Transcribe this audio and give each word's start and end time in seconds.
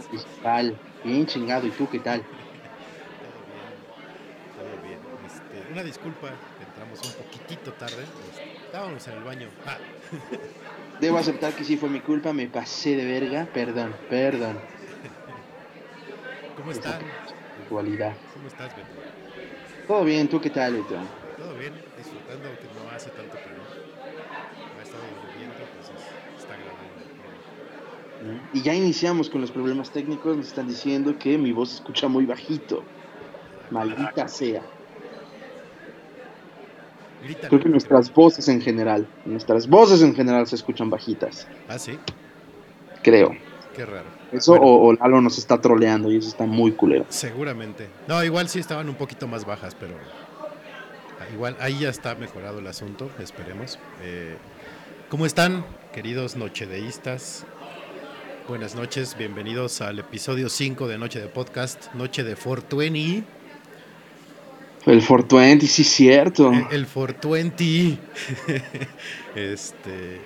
Fresquita 0.00 0.30
fiscal. 0.32 0.76
Bien 1.04 1.26
chingado. 1.26 1.66
¿Y 1.66 1.70
tú 1.70 1.88
qué 1.90 1.98
tal? 2.00 2.22
Todo 4.56 4.82
bien. 4.86 4.98
Este, 5.26 5.72
una 5.72 5.82
disculpa, 5.82 6.28
entramos 6.66 7.00
un 7.06 7.24
poquitito 7.24 7.72
tarde. 7.74 8.02
este, 8.30 8.52
estábamos 8.66 9.06
en 9.08 9.14
el 9.14 9.22
baño. 9.24 9.48
Ah, 9.66 9.78
Debo 11.00 11.18
aceptar 11.18 11.52
que 11.54 11.64
sí 11.64 11.76
fue 11.76 11.88
mi 11.88 12.00
culpa. 12.00 12.32
Me 12.32 12.46
pasé 12.48 12.96
de 12.96 13.04
verga. 13.06 13.46
Perdón, 13.52 13.94
perdón. 14.08 14.58
¿cómo 16.56 16.72
están? 16.72 17.00
Actualidad. 17.62 18.12
¿Cómo 18.34 18.48
estás, 18.48 18.76
Beto? 18.76 18.88
Todo 19.86 20.04
bien. 20.04 20.28
¿Tú 20.28 20.40
qué 20.40 20.50
tal, 20.50 20.74
Beto? 20.74 20.96
Todo 21.38 21.54
bien, 21.56 21.72
disfrutando 21.96 22.50
que 22.58 22.66
no 22.76 22.90
hace 22.94 23.08
tanto 23.10 23.32
calor. 23.32 23.64
Ha 24.78 24.82
estado 24.82 25.02
lloviendo, 25.24 25.54
pues 25.56 25.88
es- 25.88 26.42
está 26.42 26.52
agradable. 26.52 27.00
el 27.00 27.08
clima. 27.08 27.32
Y 28.52 28.62
ya 28.62 28.74
iniciamos 28.74 29.30
con 29.30 29.40
los 29.40 29.50
problemas 29.50 29.90
técnicos. 29.90 30.36
Nos 30.36 30.48
están 30.48 30.68
diciendo 30.68 31.18
que 31.18 31.38
mi 31.38 31.52
voz 31.52 31.70
se 31.70 31.74
escucha 31.76 32.08
muy 32.08 32.26
bajito. 32.26 32.82
Maldita 33.70 34.28
sea. 34.28 34.62
Creo 37.48 37.60
que 37.60 37.68
nuestras 37.68 38.12
voces 38.12 38.48
en 38.48 38.62
general, 38.62 39.06
nuestras 39.26 39.68
voces 39.68 40.02
en 40.02 40.14
general 40.14 40.46
se 40.46 40.56
escuchan 40.56 40.88
bajitas. 40.88 41.46
Ah, 41.68 41.78
sí, 41.78 41.98
Creo. 43.02 43.36
qué 43.76 43.84
raro. 43.84 44.06
Eso 44.32 44.52
Bueno, 44.52 44.66
o, 44.66 44.86
o 44.88 44.92
Lalo 44.94 45.20
nos 45.20 45.36
está 45.36 45.60
troleando 45.60 46.10
y 46.10 46.16
eso 46.16 46.28
está 46.28 46.46
muy 46.46 46.72
culero. 46.72 47.04
Seguramente. 47.10 47.88
No, 48.08 48.24
igual 48.24 48.48
sí 48.48 48.58
estaban 48.58 48.88
un 48.88 48.94
poquito 48.94 49.26
más 49.28 49.44
bajas, 49.44 49.74
pero 49.78 49.94
igual 51.34 51.56
ahí 51.60 51.80
ya 51.80 51.90
está 51.90 52.14
mejorado 52.14 52.60
el 52.60 52.66
asunto, 52.66 53.10
esperemos. 53.18 53.78
Eh, 54.02 54.36
¿Cómo 55.10 55.26
están, 55.26 55.64
queridos 55.92 56.36
nochedeístas? 56.36 57.44
Buenas 58.50 58.74
noches, 58.74 59.14
bienvenidos 59.16 59.80
al 59.80 60.00
episodio 60.00 60.48
5 60.48 60.88
de 60.88 60.98
Noche 60.98 61.20
de 61.20 61.28
Podcast, 61.28 61.94
Noche 61.94 62.24
de 62.24 62.34
420. 62.34 63.22
El 64.86 64.98
420, 65.06 65.68
sí, 65.68 65.84
cierto. 65.84 66.52
Eh, 66.52 66.66
El 66.72 66.84
420. 66.88 67.96
este. 69.36 70.20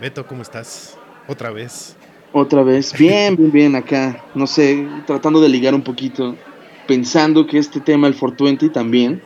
Beto, 0.00 0.24
¿cómo 0.28 0.42
estás? 0.42 0.96
Otra 1.26 1.50
vez. 1.50 1.96
Otra 2.32 2.62
vez, 2.62 2.92
bien, 2.96 3.34
bien, 3.34 3.50
bien 3.50 3.74
acá, 3.74 4.24
no 4.36 4.46
sé, 4.46 4.86
tratando 5.04 5.40
de 5.40 5.48
ligar 5.48 5.74
un 5.74 5.82
poquito, 5.82 6.36
pensando 6.86 7.44
que 7.48 7.58
este 7.58 7.80
tema, 7.80 8.06
el 8.06 8.14
420 8.14 8.68
también, 8.68 9.20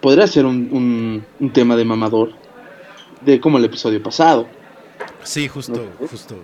podría 0.00 0.26
ser 0.26 0.44
un, 0.46 0.68
un- 0.72 1.24
un 1.38 1.52
tema 1.52 1.76
de 1.76 1.84
mamador, 1.84 2.32
de 3.20 3.38
como 3.40 3.58
el 3.58 3.64
episodio 3.64 4.02
pasado. 4.02 4.48
Sí, 5.22 5.46
justo, 5.46 5.86
¿No? 6.00 6.08
justo. 6.08 6.34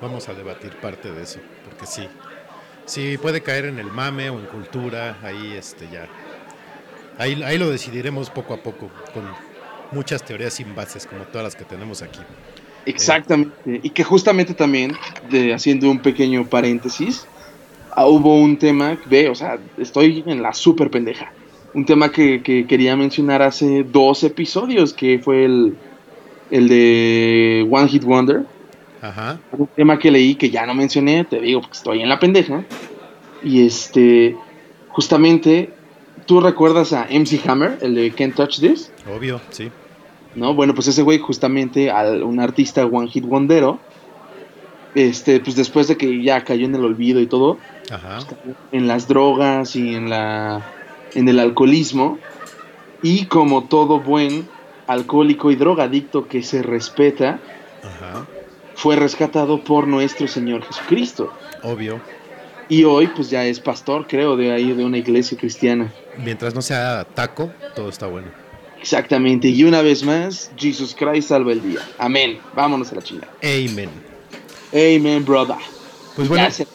Vamos 0.00 0.28
a 0.28 0.34
debatir 0.34 0.76
parte 0.76 1.10
de 1.10 1.22
eso, 1.22 1.40
porque 1.64 1.86
sí. 1.86 2.08
Sí, 2.86 3.18
puede 3.18 3.42
caer 3.42 3.66
en 3.66 3.78
el 3.78 3.92
mame 3.92 4.30
o 4.30 4.38
en 4.38 4.46
cultura, 4.46 5.18
ahí 5.22 5.54
este 5.56 5.86
ya. 5.92 6.08
Ahí, 7.18 7.42
ahí 7.42 7.58
lo 7.58 7.68
decidiremos 7.68 8.30
poco 8.30 8.54
a 8.54 8.58
poco, 8.58 8.90
con 9.12 9.24
muchas 9.92 10.24
teorías 10.24 10.54
sin 10.54 10.74
bases, 10.74 11.06
como 11.06 11.24
todas 11.24 11.44
las 11.44 11.56
que 11.56 11.64
tenemos 11.64 12.00
aquí. 12.02 12.20
Exactamente, 12.86 13.80
y 13.82 13.90
que 13.90 14.04
justamente 14.04 14.54
también, 14.54 14.96
de, 15.30 15.52
haciendo 15.52 15.90
un 15.90 15.98
pequeño 15.98 16.46
paréntesis, 16.46 17.26
ah, 17.90 18.06
hubo 18.06 18.40
un 18.40 18.56
tema, 18.56 18.96
ve, 19.06 19.28
o 19.28 19.34
sea, 19.34 19.58
estoy 19.76 20.24
en 20.26 20.42
la 20.42 20.54
súper 20.54 20.90
pendeja, 20.90 21.32
un 21.74 21.84
tema 21.84 22.10
que, 22.10 22.42
que 22.42 22.66
quería 22.66 22.96
mencionar 22.96 23.42
hace 23.42 23.82
dos 23.84 24.24
episodios, 24.24 24.94
que 24.94 25.18
fue 25.18 25.44
el, 25.44 25.76
el 26.50 26.68
de 26.68 27.66
One 27.70 27.88
Hit 27.88 28.04
Wonder. 28.04 28.46
Ajá. 29.00 29.38
un 29.52 29.66
tema 29.68 29.98
que 29.98 30.10
leí 30.10 30.34
que 30.34 30.50
ya 30.50 30.66
no 30.66 30.74
mencioné, 30.74 31.24
te 31.24 31.40
digo, 31.40 31.60
porque 31.60 31.76
estoy 31.76 32.02
en 32.02 32.08
la 32.08 32.18
pendeja. 32.18 32.64
Y 33.42 33.64
este, 33.66 34.36
justamente, 34.88 35.72
¿tú 36.26 36.40
recuerdas 36.40 36.92
a 36.92 37.06
MC 37.10 37.40
Hammer, 37.48 37.78
el 37.80 37.94
de 37.94 38.10
Can't 38.10 38.34
Touch 38.34 38.58
This? 38.60 38.92
Obvio, 39.14 39.40
sí. 39.50 39.70
¿No? 40.34 40.54
Bueno, 40.54 40.74
pues 40.74 40.88
ese 40.88 41.02
güey, 41.02 41.18
justamente, 41.18 41.90
al, 41.90 42.22
un 42.22 42.40
artista 42.40 42.84
One 42.84 43.08
Hit 43.08 43.24
Wondero, 43.24 43.78
este, 44.94 45.40
pues 45.40 45.54
después 45.56 45.86
de 45.88 45.96
que 45.96 46.22
ya 46.22 46.44
cayó 46.44 46.66
en 46.66 46.74
el 46.74 46.84
olvido 46.84 47.20
y 47.20 47.26
todo, 47.26 47.58
Ajá. 47.90 48.18
en 48.72 48.88
las 48.88 49.06
drogas 49.06 49.76
y 49.76 49.94
en 49.94 50.10
la 50.10 50.62
en 51.14 51.28
el 51.28 51.38
alcoholismo 51.38 52.18
y 53.02 53.26
como 53.26 53.64
todo 53.64 54.00
buen 54.00 54.46
alcohólico 54.86 55.50
y 55.50 55.56
drogadicto 55.56 56.28
que 56.28 56.42
se 56.42 56.62
respeta 56.62 57.40
Ajá. 57.82 58.26
Fue 58.78 58.96
rescatado 58.96 59.62
por 59.64 59.86
nuestro 59.88 60.26
Señor 60.28 60.64
Jesucristo 60.64 61.32
Obvio. 61.62 62.00
y 62.68 62.84
hoy 62.84 63.08
pues 63.08 63.28
ya 63.30 63.44
es 63.44 63.58
pastor 63.60 64.06
creo 64.06 64.36
de 64.36 64.52
ahí 64.52 64.72
de 64.72 64.84
una 64.84 64.98
iglesia 64.98 65.36
cristiana 65.36 65.92
Mientras 66.16 66.54
no 66.54 66.62
sea 66.62 67.04
taco, 67.14 67.50
todo 67.74 67.88
está 67.88 68.06
bueno. 68.06 68.28
exactamente 68.80 69.48
y 69.48 69.64
una 69.64 69.82
vez 69.82 70.02
más 70.04 70.50
Jesus 70.56 70.94
Christ 70.98 71.28
salva 71.28 71.52
el 71.52 71.62
día 71.62 71.80
amén 71.98 72.38
vámonos 72.54 72.92
a 72.92 72.96
la 72.96 73.02
chingada 73.02 73.32
Amen. 73.42 73.90
amen 74.72 75.24
brother 75.24 75.56
Pues 76.16 76.28
bueno, 76.28 76.44
Gracias. 76.44 76.68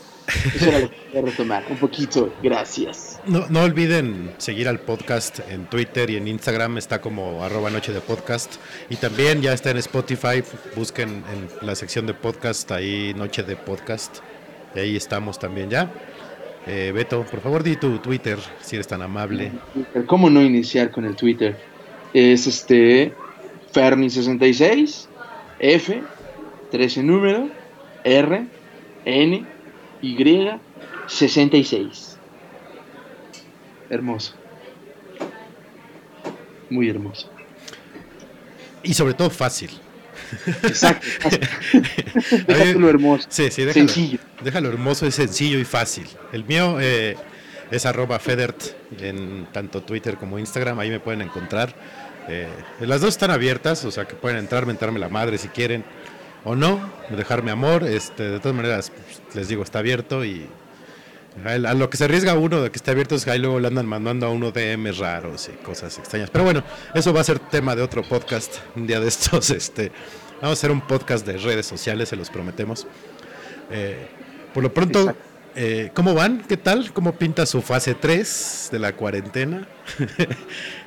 Eso 0.55 0.69
era 0.69 0.79
lo 0.79 0.89
que 0.89 0.95
quería 0.95 1.21
retomar 1.21 1.63
un 1.69 1.77
poquito 1.77 2.33
gracias 2.41 3.19
No, 3.25 3.45
no 3.49 3.61
olviden 3.61 4.33
seguir 4.37 4.67
al 4.67 4.79
podcast 4.79 5.39
en 5.49 5.65
Twitter 5.65 6.09
y 6.09 6.17
en 6.17 6.27
Instagram, 6.27 6.77
está 6.77 7.01
como 7.01 7.43
arroba 7.43 7.69
noche 7.69 7.93
de 7.93 8.01
podcast. 8.01 8.55
Y 8.89 8.97
también 8.97 9.41
ya 9.41 9.53
está 9.53 9.71
en 9.71 9.77
Spotify, 9.77 10.43
busquen 10.75 11.23
en 11.31 11.65
la 11.65 11.75
sección 11.75 12.05
de 12.05 12.13
podcast 12.13 12.69
ahí 12.71 13.13
noche 13.15 13.43
de 13.43 13.55
podcast. 13.55 14.17
Y 14.75 14.79
ahí 14.79 14.95
estamos 14.97 15.39
también 15.39 15.69
ya. 15.69 15.91
Eh, 16.67 16.91
Beto, 16.93 17.23
por 17.23 17.41
favor 17.41 17.63
di 17.63 17.75
tu 17.75 17.99
Twitter, 17.99 18.37
si 18.61 18.75
eres 18.75 18.87
tan 18.87 19.01
amable. 19.01 19.51
¿Cómo 20.05 20.29
no 20.29 20.41
iniciar 20.41 20.91
con 20.91 21.05
el 21.05 21.15
Twitter? 21.15 21.57
Es 22.13 22.47
este 22.47 23.13
Ferni66, 23.73 25.07
F, 25.59 26.03
13 26.71 27.03
número, 27.03 27.49
R, 28.03 28.45
N, 29.05 29.45
Y66. 30.03 32.17
Hermoso. 33.89 34.33
Muy 36.69 36.89
hermoso. 36.89 37.29
Y 38.83 38.93
sobre 38.93 39.13
todo 39.13 39.29
fácil. 39.29 39.69
Exacto. 40.63 41.07
déjalo 42.47 42.89
hermoso. 42.89 43.27
Sí, 43.29 43.49
sí, 43.49 43.63
déjalo, 43.63 43.87
sencillo. 43.87 44.19
Déjalo 44.41 44.67
hermoso, 44.69 45.05
es 45.05 45.15
sencillo 45.15 45.59
y 45.59 45.63
fácil. 45.63 46.07
El 46.31 46.43
mío 46.43 46.79
eh, 46.81 47.15
es 47.71 47.85
arroba 47.85 48.19
Federt 48.19 48.61
en 48.99 49.47
tanto 49.51 49.83
Twitter 49.83 50.17
como 50.17 50.37
Instagram, 50.37 50.79
ahí 50.79 50.89
me 50.89 50.99
pueden 50.99 51.21
encontrar. 51.21 51.73
Eh, 52.27 52.47
las 52.81 53.01
dos 53.01 53.11
están 53.11 53.31
abiertas, 53.31 53.85
o 53.85 53.91
sea 53.91 54.05
que 54.05 54.15
pueden 54.15 54.37
entrar, 54.37 54.65
mentarme 54.65 54.99
la 54.99 55.09
madre 55.09 55.37
si 55.37 55.47
quieren 55.49 55.83
o 56.43 56.55
no, 56.55 56.81
dejarme 57.09 57.51
amor. 57.51 57.83
Este, 57.83 58.23
de 58.23 58.39
todas 58.39 58.55
maneras, 58.55 58.91
pues, 58.91 59.35
les 59.35 59.47
digo, 59.47 59.63
está 59.63 59.79
abierto 59.79 60.23
y 60.25 60.47
a 61.43 61.73
lo 61.73 61.89
que 61.89 61.97
se 61.97 62.03
arriesga 62.03 62.35
uno 62.35 62.61
de 62.61 62.69
que 62.69 62.77
esté 62.77 62.91
abierto 62.91 63.15
es 63.15 63.25
que 63.25 63.31
ahí 63.31 63.39
luego 63.39 63.59
le 63.59 63.67
andan 63.67 63.87
mandando 63.87 64.27
a 64.27 64.29
uno 64.29 64.51
DMs 64.51 64.99
raros 64.99 65.49
y 65.49 65.63
cosas 65.63 65.97
extrañas. 65.97 66.29
Pero 66.29 66.43
bueno, 66.43 66.63
eso 66.93 67.11
va 67.11 67.21
a 67.21 67.23
ser 67.23 67.39
tema 67.39 67.75
de 67.75 67.81
otro 67.81 68.03
podcast 68.03 68.57
un 68.75 68.85
día 68.85 68.99
de 68.99 69.07
estos. 69.07 69.49
Este, 69.63 69.91
vamos 70.41 70.57
a 70.57 70.59
hacer 70.59 70.71
un 70.71 70.81
podcast 70.81 71.25
de 71.25 71.37
redes 71.37 71.65
sociales, 71.65 72.09
se 72.09 72.15
los 72.15 72.29
prometemos. 72.29 72.85
Eh, 73.71 74.07
por 74.53 74.61
lo 74.61 74.73
pronto, 74.73 75.15
eh, 75.55 75.91
¿cómo 75.93 76.13
van? 76.13 76.43
¿Qué 76.47 76.57
tal? 76.57 76.93
¿Cómo 76.93 77.13
pinta 77.15 77.45
su 77.45 77.61
fase 77.61 77.95
3 77.95 78.69
de 78.71 78.79
la 78.79 78.95
cuarentena? 78.95 79.67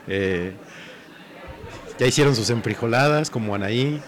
Eh, 0.08 0.52
ya 1.98 2.06
hicieron 2.06 2.36
sus 2.36 2.50
enfrijoladas 2.50 3.28
como 3.28 3.56
Anaí. 3.56 4.00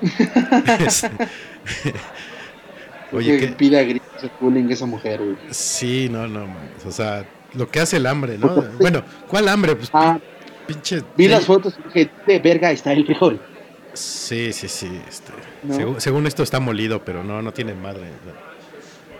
Oye, 3.12 3.38
que 3.38 3.48
pida 3.48 3.82
gritos 3.82 4.30
bullying 4.40 4.70
esa 4.70 4.86
mujer, 4.86 5.20
güey. 5.20 5.36
Sí, 5.50 6.08
no, 6.10 6.26
no, 6.26 6.46
o 6.86 6.90
sea, 6.90 7.26
lo 7.54 7.70
que 7.70 7.80
hace 7.80 7.98
el 7.98 8.06
hambre, 8.06 8.38
¿no? 8.38 8.48
bueno, 8.80 9.02
¿cuál 9.28 9.48
hambre? 9.48 9.76
Pues 9.76 9.90
ah, 9.92 10.18
pinche. 10.66 11.02
Vi 11.16 11.28
las 11.28 11.46
fotos 11.46 11.78
y 11.78 11.82
dije, 11.88 12.10
de 12.26 12.38
verga 12.40 12.72
está 12.72 12.92
el 12.92 13.04
frijol. 13.04 13.40
Sí, 13.92 14.52
sí, 14.52 14.68
sí. 14.68 15.00
Este, 15.08 15.32
según, 15.98 16.26
esto 16.26 16.42
está 16.42 16.58
molido, 16.58 17.04
pero 17.04 17.22
no, 17.22 17.40
no 17.40 17.52
tiene 17.52 17.74
madre. 17.74 18.08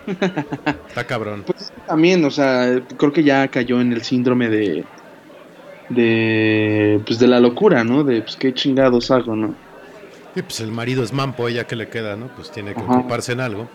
está 0.87 1.07
cabrón. 1.07 1.43
Pues 1.45 1.71
también, 1.87 2.25
o 2.25 2.31
sea, 2.31 2.81
creo 2.97 3.13
que 3.13 3.23
ya 3.23 3.47
cayó 3.47 3.79
en 3.79 3.93
el 3.93 4.03
síndrome 4.03 4.49
de. 4.49 4.83
de. 5.89 6.99
pues 7.05 7.19
de 7.19 7.27
la 7.27 7.39
locura, 7.39 7.85
¿no? 7.85 8.03
De 8.03 8.21
pues 8.21 8.35
qué 8.35 8.53
chingados 8.53 9.11
hago, 9.11 9.35
¿no? 9.35 9.55
Y 10.35 10.41
pues 10.41 10.59
el 10.59 10.71
marido 10.71 11.03
es 11.03 11.13
mampo, 11.13 11.47
ella 11.47 11.65
que 11.65 11.75
le 11.75 11.87
queda, 11.87 12.15
¿no? 12.15 12.27
Pues 12.27 12.51
tiene 12.51 12.73
que 12.73 12.81
ocuparse 12.81 13.31
en 13.31 13.39
algo. 13.39 13.69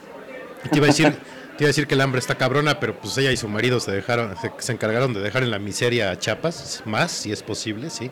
Y 0.64 0.68
te 0.68 0.76
iba 0.76 0.86
a 0.86 0.88
decir, 0.88 1.08
te 1.56 1.64
iba 1.64 1.66
a 1.66 1.72
decir 1.72 1.86
que 1.86 1.94
el 1.94 2.02
hambre 2.02 2.18
está 2.18 2.34
cabrona, 2.34 2.78
pero 2.78 2.94
pues 2.98 3.16
ella 3.16 3.32
y 3.32 3.36
su 3.36 3.48
marido 3.48 3.80
se 3.80 3.92
dejaron, 3.92 4.34
se, 4.58 4.72
encargaron 4.72 5.14
de 5.14 5.20
dejar 5.20 5.42
en 5.42 5.50
la 5.50 5.58
miseria 5.58 6.10
a 6.10 6.18
Chapas, 6.18 6.82
más 6.84 7.10
si 7.10 7.32
es 7.32 7.42
posible, 7.42 7.88
sí. 7.88 8.10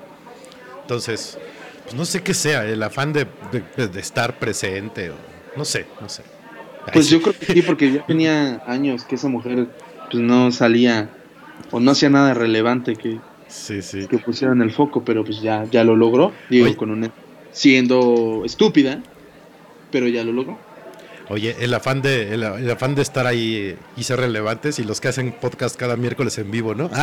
Entonces, 0.81 1.39
pues 1.85 1.95
no 1.95 2.07
sé 2.07 2.23
qué 2.23 2.33
sea, 2.33 2.65
el 2.65 2.83
afán 2.83 3.13
de, 3.13 3.27
estar 3.97 4.39
presente, 4.39 5.11
o, 5.11 5.15
no 5.57 5.67
sé, 5.67 5.87
no 6.01 6.09
sé. 6.09 6.23
pues 6.93 7.11
yo 7.11 7.21
creo 7.21 7.35
que 7.39 7.53
sí, 7.53 7.63
porque 7.63 7.93
ya 7.93 8.07
tenía 8.07 8.63
años 8.67 9.05
que 9.05 9.17
esa 9.17 9.29
mujer 9.29 9.69
pues 10.11 10.23
no 10.23 10.51
salía 10.53 11.11
o 11.71 11.81
no 11.81 11.91
hacía 11.91 12.09
nada 12.09 12.33
relevante 12.33 12.97
que, 12.97 13.19
sí, 13.49 13.83
sí. 13.83 14.07
que 14.07 14.17
pusiera 14.17 14.55
en 14.55 14.63
el 14.63 14.71
foco, 14.71 15.05
pero 15.05 15.23
pues 15.23 15.43
ya, 15.43 15.65
ya 15.65 15.85
lo 15.85 15.97
logró, 15.97 16.33
digo, 16.49 16.75
con 16.77 16.91
un 16.91 17.05
siendo 17.53 18.43
estúpida, 18.45 19.03
pero 19.91 20.09
ya 20.09 20.25
lo 20.25 20.33
logró. 20.33 20.59
Oye, 21.31 21.57
el 21.61 21.75
afán 21.75 22.01
de 22.01 22.33
el, 22.35 22.71
afán 22.71 22.95
de 22.95 23.03
estar 23.03 23.27
ahí 23.27 23.77
y 23.97 24.03
ser 24.03 24.21
relevantes 24.21 24.79
y 24.79 24.85
los 24.85 25.01
que 25.01 25.09
hacen 25.09 25.33
podcast 25.33 25.77
cada 25.77 25.97
miércoles 25.97 26.39
en 26.39 26.51
vivo, 26.51 26.75
¿no? 26.75 26.91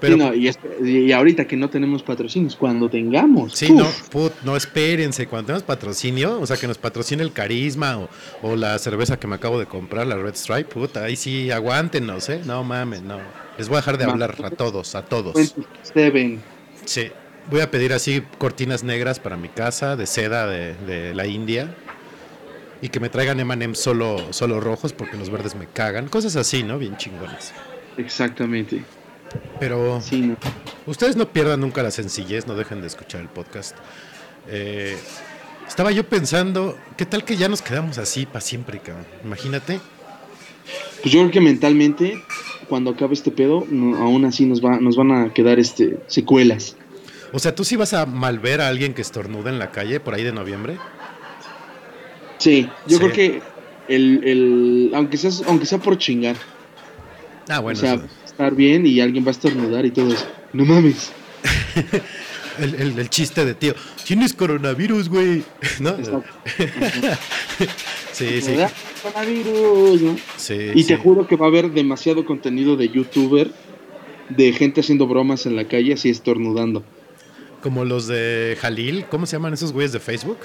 Pero, 0.00 0.34
y, 0.34 1.12
ahorita 1.12 1.46
que 1.46 1.56
no 1.56 1.68
tenemos 1.68 2.02
patrocinios, 2.02 2.56
cuando 2.56 2.88
tengamos. 2.88 3.52
Sí, 3.52 3.70
no, 3.70 3.86
no, 4.44 4.56
espérense, 4.56 5.26
cuando 5.26 5.48
tenemos 5.48 5.62
patrocinio, 5.62 6.40
o 6.40 6.46
sea, 6.46 6.56
que 6.56 6.66
nos 6.66 6.78
patrocine 6.78 7.22
el 7.22 7.32
carisma 7.32 8.08
o, 8.40 8.56
la 8.56 8.78
cerveza 8.78 9.18
que 9.18 9.26
me 9.26 9.34
acabo 9.34 9.58
de 9.58 9.66
comprar, 9.66 10.06
la 10.06 10.16
Red 10.16 10.36
Stripe, 10.36 10.64
puta, 10.64 11.04
ahí 11.04 11.16
sí, 11.16 11.50
aguántenos, 11.50 12.30
¿eh? 12.30 12.40
No 12.46 12.64
mames, 12.64 13.02
no. 13.02 13.18
Les 13.58 13.68
voy 13.68 13.76
a 13.76 13.80
dejar 13.80 13.98
de 13.98 14.04
hablar 14.04 14.36
a 14.42 14.50
todos, 14.50 14.94
a 14.94 15.04
todos. 15.04 15.54
Sí, 16.84 17.10
voy 17.50 17.60
a 17.60 17.70
pedir 17.70 17.92
así 17.92 18.22
cortinas 18.38 18.82
negras 18.82 19.20
para 19.20 19.36
mi 19.36 19.48
casa, 19.48 19.96
de 19.96 20.06
seda 20.06 20.46
de, 20.46 21.14
la 21.14 21.26
India. 21.26 21.74
Y 22.82 22.88
que 22.88 22.98
me 22.98 23.10
traigan 23.10 23.38
M&M 23.38 23.74
solo, 23.74 24.32
solo 24.32 24.58
rojos 24.58 24.94
porque 24.94 25.16
los 25.16 25.28
verdes 25.28 25.54
me 25.54 25.66
cagan. 25.66 26.08
Cosas 26.08 26.36
así, 26.36 26.62
¿no? 26.62 26.78
Bien 26.78 26.96
chingones. 26.96 27.52
Exactamente. 27.98 28.82
Pero 29.58 30.02
ustedes 30.86 31.16
no 31.16 31.28
pierdan 31.28 31.60
nunca 31.60 31.82
la 31.82 31.90
sencillez, 31.90 32.46
no 32.46 32.54
dejen 32.54 32.80
de 32.80 32.86
escuchar 32.86 33.20
el 33.20 33.28
podcast. 33.28 33.76
Eh, 34.48 34.96
estaba 35.68 35.92
yo 35.92 36.04
pensando, 36.08 36.76
¿qué 36.96 37.06
tal 37.06 37.24
que 37.24 37.36
ya 37.36 37.48
nos 37.48 37.62
quedamos 37.62 37.98
así 37.98 38.26
para 38.26 38.40
siempre, 38.40 38.80
cabrón? 38.80 39.06
Imagínate. 39.22 39.80
Pues 41.02 41.12
yo 41.12 41.20
creo 41.20 41.30
que 41.30 41.40
mentalmente, 41.40 42.22
cuando 42.70 42.92
acabe 42.92 43.14
este 43.14 43.32
pedo, 43.32 43.66
aún 43.98 44.24
así 44.24 44.46
nos, 44.46 44.64
va, 44.64 44.78
nos 44.80 44.96
van 44.96 45.10
a 45.10 45.34
quedar 45.34 45.58
este 45.58 45.98
secuelas. 46.06 46.76
O 47.32 47.38
sea, 47.40 47.54
¿tú 47.54 47.64
sí 47.64 47.74
vas 47.74 47.92
a 47.94 48.06
malver 48.06 48.60
a 48.60 48.68
alguien 48.68 48.94
que 48.94 49.02
estornuda 49.02 49.50
en 49.50 49.58
la 49.58 49.72
calle 49.72 49.98
por 49.98 50.14
ahí 50.14 50.22
de 50.22 50.32
noviembre? 50.32 50.78
Sí, 52.38 52.68
yo 52.86 52.98
creo 52.98 53.12
que 53.12 53.42
el, 53.88 54.22
el, 54.24 54.92
aunque 54.94 55.16
sea, 55.16 55.30
aunque 55.48 55.66
sea 55.66 55.78
por 55.78 55.98
chingar. 55.98 56.36
Ah, 57.48 57.58
bueno. 57.58 57.76
O 57.76 57.80
sea, 57.80 58.00
estar 58.24 58.54
bien 58.54 58.86
y 58.86 59.00
alguien 59.00 59.24
va 59.24 59.28
a 59.28 59.32
estornudar 59.32 59.84
y 59.84 59.90
todo 59.90 60.14
eso. 60.14 60.26
No 60.52 60.64
mames. 60.64 61.12
el, 62.62 62.98
el, 62.98 63.10
chiste 63.10 63.44
de 63.44 63.54
tío, 63.54 63.74
tienes 64.04 64.34
coronavirus, 64.34 65.08
güey. 65.08 65.42
¿No? 65.80 65.96
sí, 68.12 68.40
sí. 68.40 68.56
Coronavirus, 69.02 70.02
¿no? 70.02 70.16
Sí, 70.36 70.70
y 70.74 70.84
te 70.84 70.96
juro 70.96 71.26
que 71.26 71.36
va 71.36 71.46
a 71.46 71.48
haber 71.48 71.70
demasiado 71.70 72.24
contenido 72.24 72.76
de 72.76 72.88
youtuber 72.88 73.50
de 74.28 74.52
gente 74.52 74.80
haciendo 74.80 75.06
bromas 75.06 75.46
en 75.46 75.56
la 75.56 75.66
calle 75.66 75.94
así 75.94 76.08
estornudando. 76.08 76.84
Como 77.62 77.84
los 77.84 78.06
de 78.06 78.56
Jalil, 78.60 79.04
¿cómo 79.10 79.26
se 79.26 79.36
llaman 79.36 79.52
esos 79.52 79.72
güeyes 79.72 79.92
de 79.92 80.00
Facebook? 80.00 80.38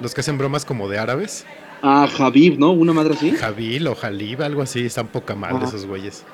Los 0.00 0.14
que 0.14 0.22
hacen 0.22 0.36
bromas 0.36 0.64
como 0.64 0.88
de 0.88 0.98
árabes. 0.98 1.46
Ah, 1.82 2.08
Javib, 2.10 2.58
¿no? 2.58 2.72
Una 2.72 2.92
madre 2.92 3.14
así. 3.14 3.30
Jabil 3.32 3.86
o 3.86 3.94
Jalib, 3.94 4.42
algo 4.42 4.62
así, 4.62 4.86
están 4.86 5.08
poca 5.08 5.34
madre 5.36 5.64
esos 5.66 5.86
güeyes. 5.86 6.24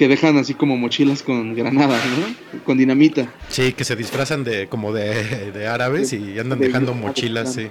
Que 0.00 0.08
dejan 0.08 0.38
así 0.38 0.54
como 0.54 0.78
mochilas 0.78 1.22
con 1.22 1.54
granadas, 1.54 2.02
¿no? 2.06 2.64
Con 2.64 2.78
dinamita. 2.78 3.34
Sí, 3.50 3.74
que 3.74 3.84
se 3.84 3.96
disfrazan 3.96 4.44
de 4.44 4.66
como 4.66 4.94
de, 4.94 5.66
árabes 5.68 6.14
y 6.14 6.38
andan 6.38 6.58
dejando 6.58 6.94
mochilas, 6.94 7.52
sí. 7.52 7.68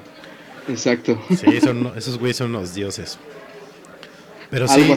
Exacto. 0.67 1.19
Sí, 1.29 1.59
son, 1.59 1.91
esos 1.97 2.19
güeyes 2.19 2.37
son 2.37 2.51
los 2.51 2.75
dioses. 2.75 3.17
Pero 4.51 4.67
sí, 4.67 4.93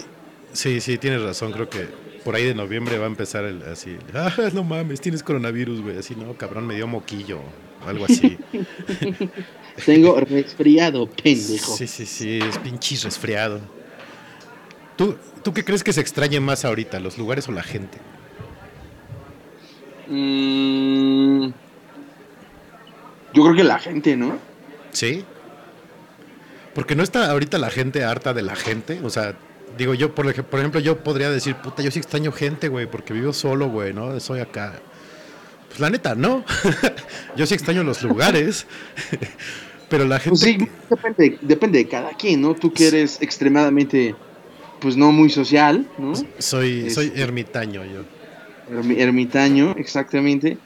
sí, 0.52 0.82
sí, 0.82 0.98
tienes 0.98 1.22
razón, 1.22 1.52
creo 1.52 1.70
que 1.70 1.86
por 2.22 2.34
ahí 2.34 2.44
de 2.44 2.54
noviembre 2.54 2.98
va 2.98 3.04
a 3.04 3.08
empezar 3.08 3.46
el, 3.46 3.62
así, 3.62 3.96
ah, 4.12 4.30
no 4.52 4.62
mames, 4.62 5.00
tienes 5.00 5.22
coronavirus, 5.22 5.80
güey, 5.80 5.96
así, 5.96 6.14
no, 6.14 6.34
cabrón, 6.34 6.66
me 6.66 6.74
dio 6.74 6.86
moquillo, 6.86 7.40
algo 7.86 8.04
así. 8.04 8.36
Tengo 9.86 10.20
resfriado, 10.20 11.08
pendejo. 11.08 11.74
Sí, 11.78 11.86
sí, 11.86 12.04
sí, 12.04 12.40
es 12.46 12.58
pinchis 12.58 13.04
resfriado. 13.04 13.62
¿Tú, 14.96 15.16
¿Tú 15.42 15.52
qué 15.52 15.64
crees 15.64 15.84
que 15.84 15.92
se 15.92 16.00
extrañe 16.00 16.40
más 16.40 16.64
ahorita, 16.64 17.00
los 17.00 17.18
lugares 17.18 17.48
o 17.48 17.52
la 17.52 17.62
gente? 17.62 17.98
Mm, 20.08 21.46
yo 23.34 23.42
creo 23.42 23.54
que 23.54 23.64
la 23.64 23.78
gente, 23.78 24.16
¿no? 24.16 24.38
Sí. 24.90 25.24
Porque 26.74 26.94
no 26.94 27.02
está 27.02 27.30
ahorita 27.30 27.58
la 27.58 27.70
gente 27.70 28.04
harta 28.04 28.34
de 28.34 28.42
la 28.42 28.56
gente, 28.56 29.00
o 29.02 29.10
sea, 29.10 29.34
digo 29.76 29.94
yo, 29.94 30.14
por, 30.14 30.32
por 30.44 30.60
ejemplo, 30.60 30.80
yo 30.80 31.02
podría 31.02 31.30
decir, 31.30 31.54
puta, 31.56 31.82
yo 31.82 31.90
sí 31.90 31.98
extraño 31.98 32.32
gente, 32.32 32.68
güey, 32.68 32.86
porque 32.86 33.12
vivo 33.12 33.32
solo, 33.32 33.68
güey, 33.68 33.92
¿no? 33.92 34.18
Soy 34.20 34.40
acá. 34.40 34.80
Pues 35.68 35.80
la 35.80 35.90
neta, 35.90 36.14
no. 36.14 36.44
yo 37.36 37.46
sí 37.46 37.54
extraño 37.54 37.82
los 37.82 38.02
lugares. 38.02 38.66
pero 39.88 40.04
la 40.04 40.18
pues 40.18 40.42
gente. 40.42 40.70
Pues 40.88 41.14
sí, 41.18 41.38
depende, 41.42 41.78
de 41.78 41.88
cada 41.88 42.10
quien, 42.10 42.40
¿no? 42.40 42.54
Tú 42.54 42.72
que 42.72 42.88
eres 42.88 43.20
extremadamente, 43.20 44.14
pues 44.82 44.96
no 44.96 45.12
muy 45.12 45.30
social, 45.30 45.86
¿no? 45.96 46.12
Soy, 46.38 46.90
soy 46.90 47.12
ermitaño 47.14 47.82
yo. 47.84 48.02
ermitaño, 48.96 49.74
exactamente. 49.78 50.58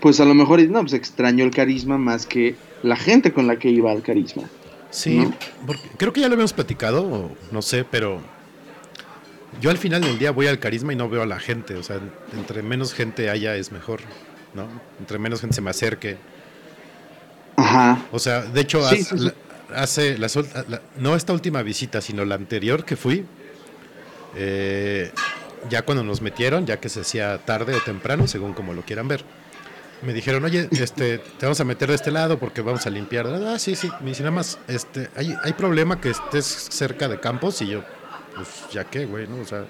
Pues 0.00 0.18
a 0.20 0.24
lo 0.24 0.34
mejor, 0.34 0.60
no, 0.68 0.80
pues 0.80 0.92
extraño 0.94 1.44
el 1.44 1.52
carisma 1.52 1.96
más 1.96 2.26
que 2.26 2.56
la 2.82 2.96
gente 2.96 3.32
con 3.32 3.46
la 3.46 3.56
que 3.56 3.70
iba 3.70 3.92
al 3.92 4.02
carisma. 4.02 4.42
Sí, 4.90 5.26
porque 5.66 5.82
creo 5.96 6.12
que 6.12 6.20
ya 6.20 6.28
lo 6.28 6.34
habíamos 6.34 6.52
platicado, 6.52 7.30
no 7.50 7.62
sé, 7.62 7.84
pero 7.88 8.20
yo 9.60 9.70
al 9.70 9.78
final 9.78 10.02
del 10.02 10.18
día 10.18 10.32
voy 10.32 10.48
al 10.48 10.58
carisma 10.58 10.92
y 10.92 10.96
no 10.96 11.08
veo 11.08 11.22
a 11.22 11.26
la 11.26 11.38
gente. 11.38 11.76
O 11.76 11.82
sea, 11.82 12.00
entre 12.36 12.62
menos 12.62 12.92
gente 12.92 13.30
haya 13.30 13.54
es 13.56 13.70
mejor, 13.72 14.00
¿no? 14.54 14.66
Entre 14.98 15.18
menos 15.18 15.40
gente 15.40 15.54
se 15.54 15.60
me 15.62 15.70
acerque. 15.70 16.16
Ajá. 17.56 18.02
O 18.10 18.18
sea, 18.18 18.42
de 18.42 18.60
hecho, 18.60 18.84
hace, 19.74 20.18
la, 20.18 20.28
la- 20.68 20.82
no 20.98 21.14
esta 21.14 21.32
última 21.32 21.62
visita, 21.62 22.00
sino 22.00 22.24
la 22.24 22.34
anterior 22.34 22.84
que 22.84 22.96
fui, 22.96 23.24
eh, 24.36 25.12
ya 25.68 25.82
cuando 25.82 26.02
nos 26.04 26.20
metieron, 26.20 26.66
ya 26.66 26.78
que 26.80 26.88
se 26.88 27.00
hacía 27.00 27.38
tarde 27.38 27.74
o 27.74 27.80
temprano, 27.80 28.26
según 28.26 28.52
como 28.52 28.74
lo 28.74 28.82
quieran 28.82 29.08
ver, 29.08 29.24
me 30.02 30.12
dijeron, 30.12 30.44
oye, 30.44 30.68
este, 30.72 31.18
te 31.18 31.46
vamos 31.46 31.60
a 31.60 31.64
meter 31.64 31.88
de 31.88 31.94
este 31.94 32.10
lado 32.10 32.38
porque 32.38 32.60
vamos 32.60 32.86
a 32.86 32.90
limpiar. 32.90 33.26
Ah, 33.26 33.58
sí, 33.58 33.76
sí. 33.76 33.88
Me 34.00 34.10
dice, 34.10 34.22
nada 34.22 34.32
más, 34.32 34.58
este, 34.66 35.08
¿hay, 35.16 35.34
hay 35.42 35.52
problema 35.52 36.00
que 36.00 36.10
estés 36.10 36.44
cerca 36.44 37.08
de 37.08 37.20
campos 37.20 37.62
y 37.62 37.68
yo, 37.68 37.84
pues, 38.34 38.48
ya 38.72 38.84
qué, 38.84 39.06
güey, 39.06 39.28
¿no? 39.28 39.40
O 39.40 39.44
sea, 39.44 39.64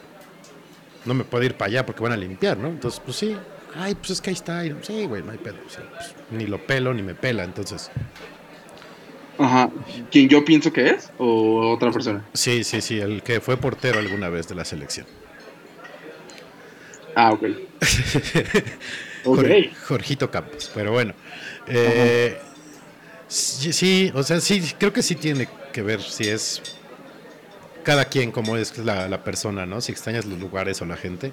no 1.04 1.14
me 1.14 1.24
puedo 1.24 1.44
ir 1.44 1.54
para 1.54 1.68
allá 1.68 1.86
porque 1.86 2.02
van 2.02 2.12
a 2.12 2.16
limpiar, 2.16 2.56
¿no? 2.56 2.68
Entonces, 2.68 3.00
pues 3.04 3.16
sí. 3.16 3.36
Ay, 3.74 3.94
pues 3.94 4.10
es 4.10 4.20
que 4.20 4.30
ahí 4.30 4.34
está. 4.34 4.64
Y, 4.64 4.76
sí, 4.82 5.06
güey, 5.06 5.22
no 5.22 5.32
hay 5.32 5.38
pedo. 5.38 5.56
Pues, 5.62 5.78
ni 6.30 6.46
lo 6.46 6.64
pelo 6.66 6.94
ni 6.94 7.02
me 7.02 7.14
pela, 7.14 7.44
entonces. 7.44 7.90
Ajá. 9.38 9.70
¿Quién 10.10 10.28
yo 10.28 10.44
pienso 10.44 10.72
que 10.72 10.88
es? 10.90 11.10
¿O 11.18 11.72
otra 11.72 11.90
persona? 11.90 12.24
Sí, 12.34 12.64
sí, 12.64 12.80
sí, 12.80 13.00
el 13.00 13.22
que 13.22 13.40
fue 13.40 13.56
portero 13.56 13.98
alguna 13.98 14.28
vez 14.28 14.46
de 14.48 14.54
la 14.54 14.64
selección. 14.64 15.06
Ah, 17.14 17.32
ok. 17.32 17.42
ok. 19.24 19.38
Jor- 19.38 19.74
Jorgito 19.86 20.30
Campos, 20.30 20.70
pero 20.74 20.92
bueno. 20.92 21.14
eh, 21.66 22.38
sí, 23.28 23.72
sí, 23.72 24.12
o 24.14 24.22
sea, 24.22 24.40
sí, 24.40 24.62
creo 24.78 24.92
que 24.92 25.02
sí 25.02 25.14
tiene 25.14 25.48
que 25.72 25.82
ver 25.82 26.00
si 26.02 26.28
es 26.28 26.62
cada 27.82 28.04
quien 28.06 28.30
como 28.32 28.56
es 28.56 28.78
la, 28.78 29.08
la 29.08 29.24
persona, 29.24 29.66
¿no? 29.66 29.80
Si 29.80 29.92
extrañas 29.92 30.24
los 30.24 30.38
lugares 30.38 30.80
o 30.82 30.86
la 30.86 30.96
gente. 30.96 31.32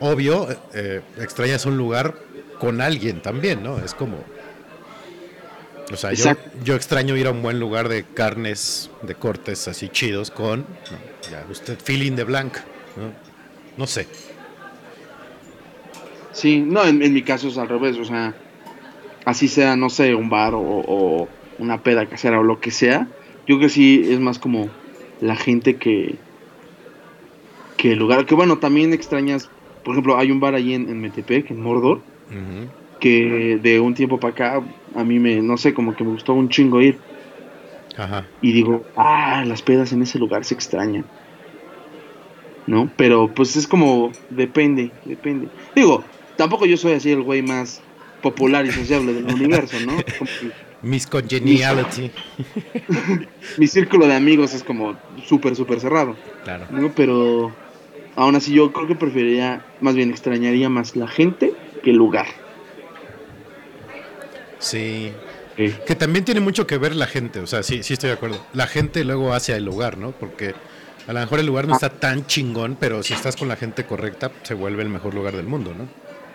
Obvio, 0.00 0.48
eh, 0.72 1.02
extrañas 1.18 1.66
un 1.66 1.76
lugar 1.76 2.14
con 2.58 2.80
alguien 2.80 3.20
también, 3.20 3.62
¿no? 3.62 3.78
Es 3.78 3.94
como... 3.94 4.24
O 5.92 5.96
sea, 5.96 6.12
yo, 6.12 6.32
yo 6.64 6.74
extraño 6.74 7.16
ir 7.16 7.26
a 7.26 7.30
un 7.30 7.42
buen 7.42 7.60
lugar 7.60 7.88
de 7.88 8.04
carnes, 8.04 8.90
de 9.02 9.14
cortes 9.14 9.68
así 9.68 9.88
chidos 9.88 10.30
con, 10.30 10.60
¿no? 10.60 11.30
ya 11.30 11.44
usted, 11.50 11.78
feeling 11.78 12.12
de 12.12 12.24
blanc, 12.24 12.56
¿no? 12.96 13.12
No 13.76 13.86
sé. 13.86 14.06
Sí, 16.32 16.60
no, 16.60 16.84
en, 16.84 17.02
en 17.02 17.12
mi 17.12 17.22
caso 17.22 17.48
es 17.48 17.58
al 17.58 17.68
revés, 17.68 17.98
o 17.98 18.04
sea, 18.04 18.34
así 19.24 19.46
sea, 19.46 19.76
no 19.76 19.90
sé, 19.90 20.14
un 20.14 20.30
bar 20.30 20.54
o, 20.54 20.60
o 20.62 21.28
una 21.58 21.82
peda 21.82 22.06
casera 22.06 22.40
o 22.40 22.42
lo 22.42 22.60
que 22.60 22.70
sea, 22.70 23.06
yo 23.46 23.56
creo 23.56 23.60
que 23.60 23.68
sí 23.68 24.06
es 24.08 24.20
más 24.20 24.38
como 24.38 24.68
la 25.20 25.36
gente 25.36 25.76
que, 25.76 26.16
que 27.76 27.92
el 27.92 27.98
lugar, 27.98 28.26
que 28.26 28.34
bueno, 28.34 28.58
también 28.58 28.92
extrañas, 28.92 29.50
por 29.84 29.94
ejemplo, 29.94 30.18
hay 30.18 30.30
un 30.30 30.40
bar 30.40 30.54
ahí 30.54 30.74
en, 30.74 30.88
en 30.88 31.00
Metepec, 31.00 31.50
en 31.50 31.60
Mordor, 31.60 32.00
que 33.00 33.58
de 33.62 33.80
un 33.80 33.94
tiempo 33.94 34.18
para 34.18 34.32
acá 34.32 34.62
a 34.94 35.04
mí 35.04 35.18
me, 35.18 35.42
no 35.42 35.56
sé, 35.56 35.74
como 35.74 35.94
que 35.94 36.04
me 36.04 36.12
gustó 36.12 36.34
un 36.34 36.48
chingo 36.48 36.80
ir 36.80 36.98
Ajá. 37.96 38.26
y 38.42 38.52
digo, 38.52 38.84
ah, 38.96 39.44
las 39.46 39.62
pedas 39.62 39.92
en 39.92 40.02
ese 40.02 40.18
lugar 40.18 40.44
se 40.44 40.54
extrañan. 40.54 41.04
¿No? 42.66 42.90
Pero 42.96 43.28
pues 43.34 43.56
es 43.56 43.66
como, 43.66 44.10
depende, 44.30 44.90
depende. 45.04 45.48
Digo, 45.74 46.02
tampoco 46.36 46.64
yo 46.64 46.76
soy 46.78 46.92
así 46.92 47.10
el 47.10 47.22
güey 47.22 47.42
más 47.42 47.82
popular 48.22 48.64
y 48.64 48.70
sociable 48.72 49.12
del 49.12 49.26
universo, 49.26 49.76
¿no? 49.84 49.92
Miss 50.80 51.06
Congeniality. 51.06 52.10
mi 53.58 53.66
círculo 53.66 54.06
de 54.06 54.14
amigos 54.14 54.54
es 54.54 54.64
como 54.64 54.96
súper, 55.26 55.56
súper 55.56 55.80
cerrado, 55.80 56.16
Claro. 56.44 56.66
¿no? 56.70 56.90
Pero 56.94 57.52
aún 58.16 58.34
así 58.34 58.52
yo 58.54 58.72
creo 58.72 58.86
que 58.86 58.94
preferiría, 58.94 59.64
más 59.82 59.94
bien 59.94 60.10
extrañaría 60.10 60.68
más 60.70 60.96
la 60.96 61.06
gente 61.06 61.52
que 61.82 61.90
el 61.90 61.96
lugar. 61.96 62.26
Sí. 64.64 65.12
Que 65.86 65.94
también 65.94 66.24
tiene 66.24 66.40
mucho 66.40 66.66
que 66.66 66.78
ver 66.78 66.96
la 66.96 67.06
gente, 67.06 67.38
o 67.38 67.46
sea, 67.46 67.62
sí, 67.62 67.82
sí 67.82 67.92
estoy 67.94 68.08
de 68.08 68.14
acuerdo. 68.14 68.44
La 68.54 68.66
gente 68.66 69.04
luego 69.04 69.32
hacia 69.32 69.56
el 69.56 69.64
lugar, 69.64 69.98
¿no? 69.98 70.10
Porque 70.12 70.54
a 71.06 71.12
lo 71.12 71.20
mejor 71.20 71.38
el 71.38 71.46
lugar 71.46 71.68
no 71.68 71.74
está 71.74 71.90
tan 71.90 72.26
chingón, 72.26 72.76
pero 72.80 73.02
si 73.04 73.14
estás 73.14 73.36
con 73.36 73.46
la 73.48 73.56
gente 73.56 73.84
correcta, 73.86 74.32
se 74.42 74.54
vuelve 74.54 74.82
el 74.82 74.88
mejor 74.88 75.14
lugar 75.14 75.36
del 75.36 75.46
mundo, 75.46 75.72
¿no? 75.72 75.86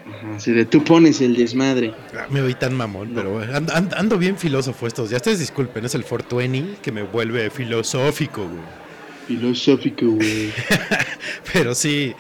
ajá, 0.09 0.35
así 0.37 0.51
de 0.53 0.63
tú 0.65 0.83
pones 0.85 1.19
el 1.21 1.35
desmadre. 1.35 1.93
Ah, 2.17 2.27
Me 2.29 2.41
oí 2.41 2.53
tan 2.53 2.73
mamón, 2.75 3.11
pero 3.13 3.39
ando, 3.53 3.73
ando- 3.73 3.95
ando 3.97 4.17
bien 4.17 4.37
filósofo 4.37 4.87
estos. 4.87 5.09
Ya 5.09 5.17
ustedes 5.17 5.39
disculpen, 5.39 5.83
es 5.85 5.95
el 5.95 6.03
420 6.05 6.81
que 6.81 6.91
me 6.93 7.03
vuelve 7.03 7.49
filosófico, 7.49 8.43
güey. 8.47 8.63
Filosófico, 9.27 10.05
güey. 10.07 10.51
Pero 11.53 11.75
sí, 11.75 12.15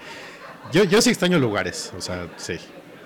yo, 0.71 0.83
yo 0.83 1.01
sí 1.01 1.09
extraño 1.09 1.39
lugares, 1.39 1.91
o 1.97 2.01
sea, 2.01 2.27
sí. 2.37 2.57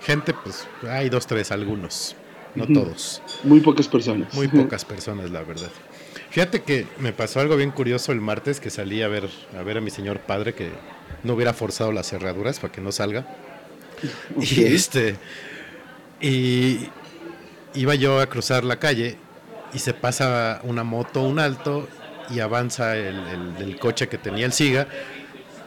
Gente, 0.01 0.33
pues 0.33 0.67
hay 0.89 1.07
dos, 1.10 1.25
tres, 1.27 1.51
algunos, 1.51 2.15
no 2.55 2.67
todos. 2.67 3.22
Muy 3.43 3.60
pocas 3.62 3.88
personas. 3.88 4.33
Muy 4.33 4.48
pocas 4.48 4.86
personas, 4.86 5.31
la 5.31 5.41
verdad. 5.43 5.69
Fíjate 6.29 6.62
que 6.63 6.88
me 7.00 7.13
pasó 7.13 7.39
algo 7.39 7.55
bien 7.55 7.72
curioso 7.72 8.12
el 8.12 8.22
martes 8.22 8.60
que 8.60 8.69
salí 8.69 9.01
a 9.01 9.07
ver 9.07 9.29
a 9.57 9.62
ver 9.63 9.77
a 9.77 9.81
mi 9.81 9.89
señor 9.91 10.19
padre 10.19 10.53
que 10.53 10.69
no 11.24 11.33
hubiera 11.33 11.53
forzado 11.53 11.91
las 11.91 12.07
cerraduras 12.10 12.60
para 12.60 12.72
que 12.74 12.81
no 12.81 12.91
salga. 12.91 13.25
Y 14.39 14.63
este 14.63 15.15
y 16.22 16.89
iba 17.75 17.95
yo 17.95 18.19
a 18.19 18.27
cruzar 18.27 18.63
la 18.63 18.77
calle 18.79 19.17
y 19.74 19.79
se 19.79 19.93
pasa 19.93 20.60
una 20.63 20.83
moto, 20.83 21.22
un 21.22 21.39
alto 21.39 21.88
y 22.29 22.39
avanza 22.39 22.95
el, 22.98 23.15
el- 23.27 23.55
el 23.60 23.79
coche 23.79 24.07
que 24.07 24.17
tenía 24.17 24.45
el 24.45 24.53
Siga 24.53 24.88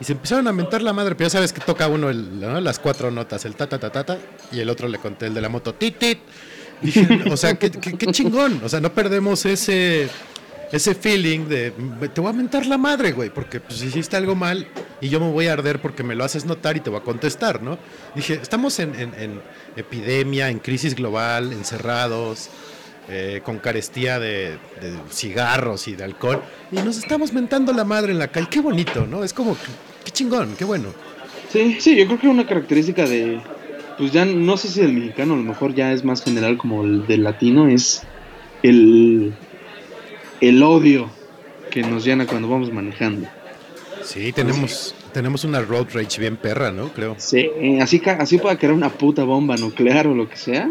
y 0.01 0.05
se 0.05 0.13
empezaron 0.13 0.47
a 0.49 0.53
mentar 0.53 0.83
la 0.83 0.93
madre, 0.93 1.15
pero 1.15 1.27
ya 1.29 1.33
sabes 1.33 1.53
que 1.53 1.61
toca 1.61 1.89
uno 1.89 2.11
el- 2.11 2.41
¿no? 2.41 2.61
las 2.61 2.79
cuatro 2.79 3.11
notas, 3.11 3.45
el 3.45 3.55
ta 3.57 3.69
ta 3.69 3.79
ta 3.79 3.91
ta 3.91 4.05
ta 4.05 4.19
y 4.53 4.61
el 4.61 4.69
otro 4.71 4.89
le 4.89 4.99
conté 4.99 5.27
el 5.27 5.35
de 5.35 5.41
la 5.41 5.49
moto 5.49 5.75
tit 5.75 5.99
tit. 5.99 6.19
Dije, 6.83 7.07
o 7.31 7.37
sea, 7.37 7.55
qué, 7.59 7.71
qué- 7.71 8.07
chingón, 8.13 8.61
o 8.65 8.69
sea, 8.69 8.81
no 8.81 8.93
perdemos 8.93 9.45
ese 9.47 10.09
ese 10.73 10.97
feeling 10.97 11.47
de 11.47 11.71
te 12.13 12.21
voy 12.21 12.31
a 12.31 12.33
mentar 12.33 12.67
la 12.67 12.77
madre, 12.77 13.13
güey, 13.13 13.31
porque 13.31 13.61
pues 13.61 13.81
hiciste 13.83 14.17
algo 14.17 14.35
mal 14.35 14.67
y 15.01 15.09
yo 15.09 15.21
me 15.21 15.31
voy 15.31 15.47
a 15.47 15.53
arder 15.53 15.81
porque 15.81 16.03
me 16.03 16.17
lo 16.17 16.25
haces 16.25 16.45
notar 16.45 16.77
y 16.77 16.81
te 16.81 16.91
voy 16.91 16.99
a 16.99 17.03
contestar, 17.05 17.63
¿no? 17.63 17.79
Dije, 18.17 18.35
estamos 18.43 18.79
en, 18.81 18.93
epidemia, 19.77 20.51
en 20.51 20.59
crisis 20.59 20.95
global, 20.97 21.53
encerrados, 21.53 22.49
eh, 23.09 23.41
con 23.45 23.59
carestía 23.59 24.19
de, 24.19 24.59
de 24.81 24.93
cigarros 25.13 25.87
y 25.87 25.95
de 25.95 26.03
alcohol, 26.05 26.43
y 26.73 26.77
nos 26.77 26.99
estamos 26.99 27.33
mentando 27.33 27.73
la 27.73 27.85
madre 27.85 28.11
en 28.13 28.19
la 28.19 28.29
calle. 28.29 28.49
Qué 28.51 28.61
bonito, 28.61 29.07
¿no? 29.07 29.23
Es 29.23 29.33
como, 29.33 29.57
qué 30.05 30.11
chingón, 30.11 30.57
qué 30.57 30.65
bueno. 30.65 30.89
Sí, 31.53 31.77
sí, 31.81 31.95
yo 31.97 32.07
creo 32.07 32.19
que 32.19 32.29
una 32.29 32.45
característica 32.47 33.05
de, 33.05 33.41
pues 33.99 34.13
ya 34.13 34.25
no 34.25 34.57
sé 34.57 34.69
si 34.69 34.81
del 34.81 34.93
mexicano, 34.93 35.35
a 35.35 35.37
lo 35.39 35.43
mejor 35.43 35.75
ya 35.75 35.93
es 35.93 36.05
más 36.05 36.23
general 36.23 36.57
como 36.59 36.85
el 36.85 37.07
del 37.07 37.23
latino, 37.25 37.69
es 37.69 38.03
el, 38.63 39.33
el 40.41 40.63
odio 40.63 41.11
que 41.71 41.83
nos 41.83 42.05
llena 42.05 42.27
cuando 42.27 42.49
vamos 42.49 42.73
manejando. 42.73 43.27
Sí, 44.03 44.33
tenemos, 44.33 44.95
tenemos 45.13 45.45
una 45.45 45.61
road 45.61 45.89
rage 45.93 46.21
bien 46.21 46.37
perra, 46.37 46.71
¿no? 46.71 46.89
Creo. 46.89 47.17
Sí, 47.19 47.49
así, 47.81 48.01
así 48.19 48.39
pueda 48.39 48.57
caer 48.57 48.73
una 48.73 48.91
puta 48.91 49.25
bomba 49.25 49.57
nuclear 49.57 50.07
o 50.07 50.15
lo 50.15 50.29
que 50.29 50.37
sea, 50.37 50.71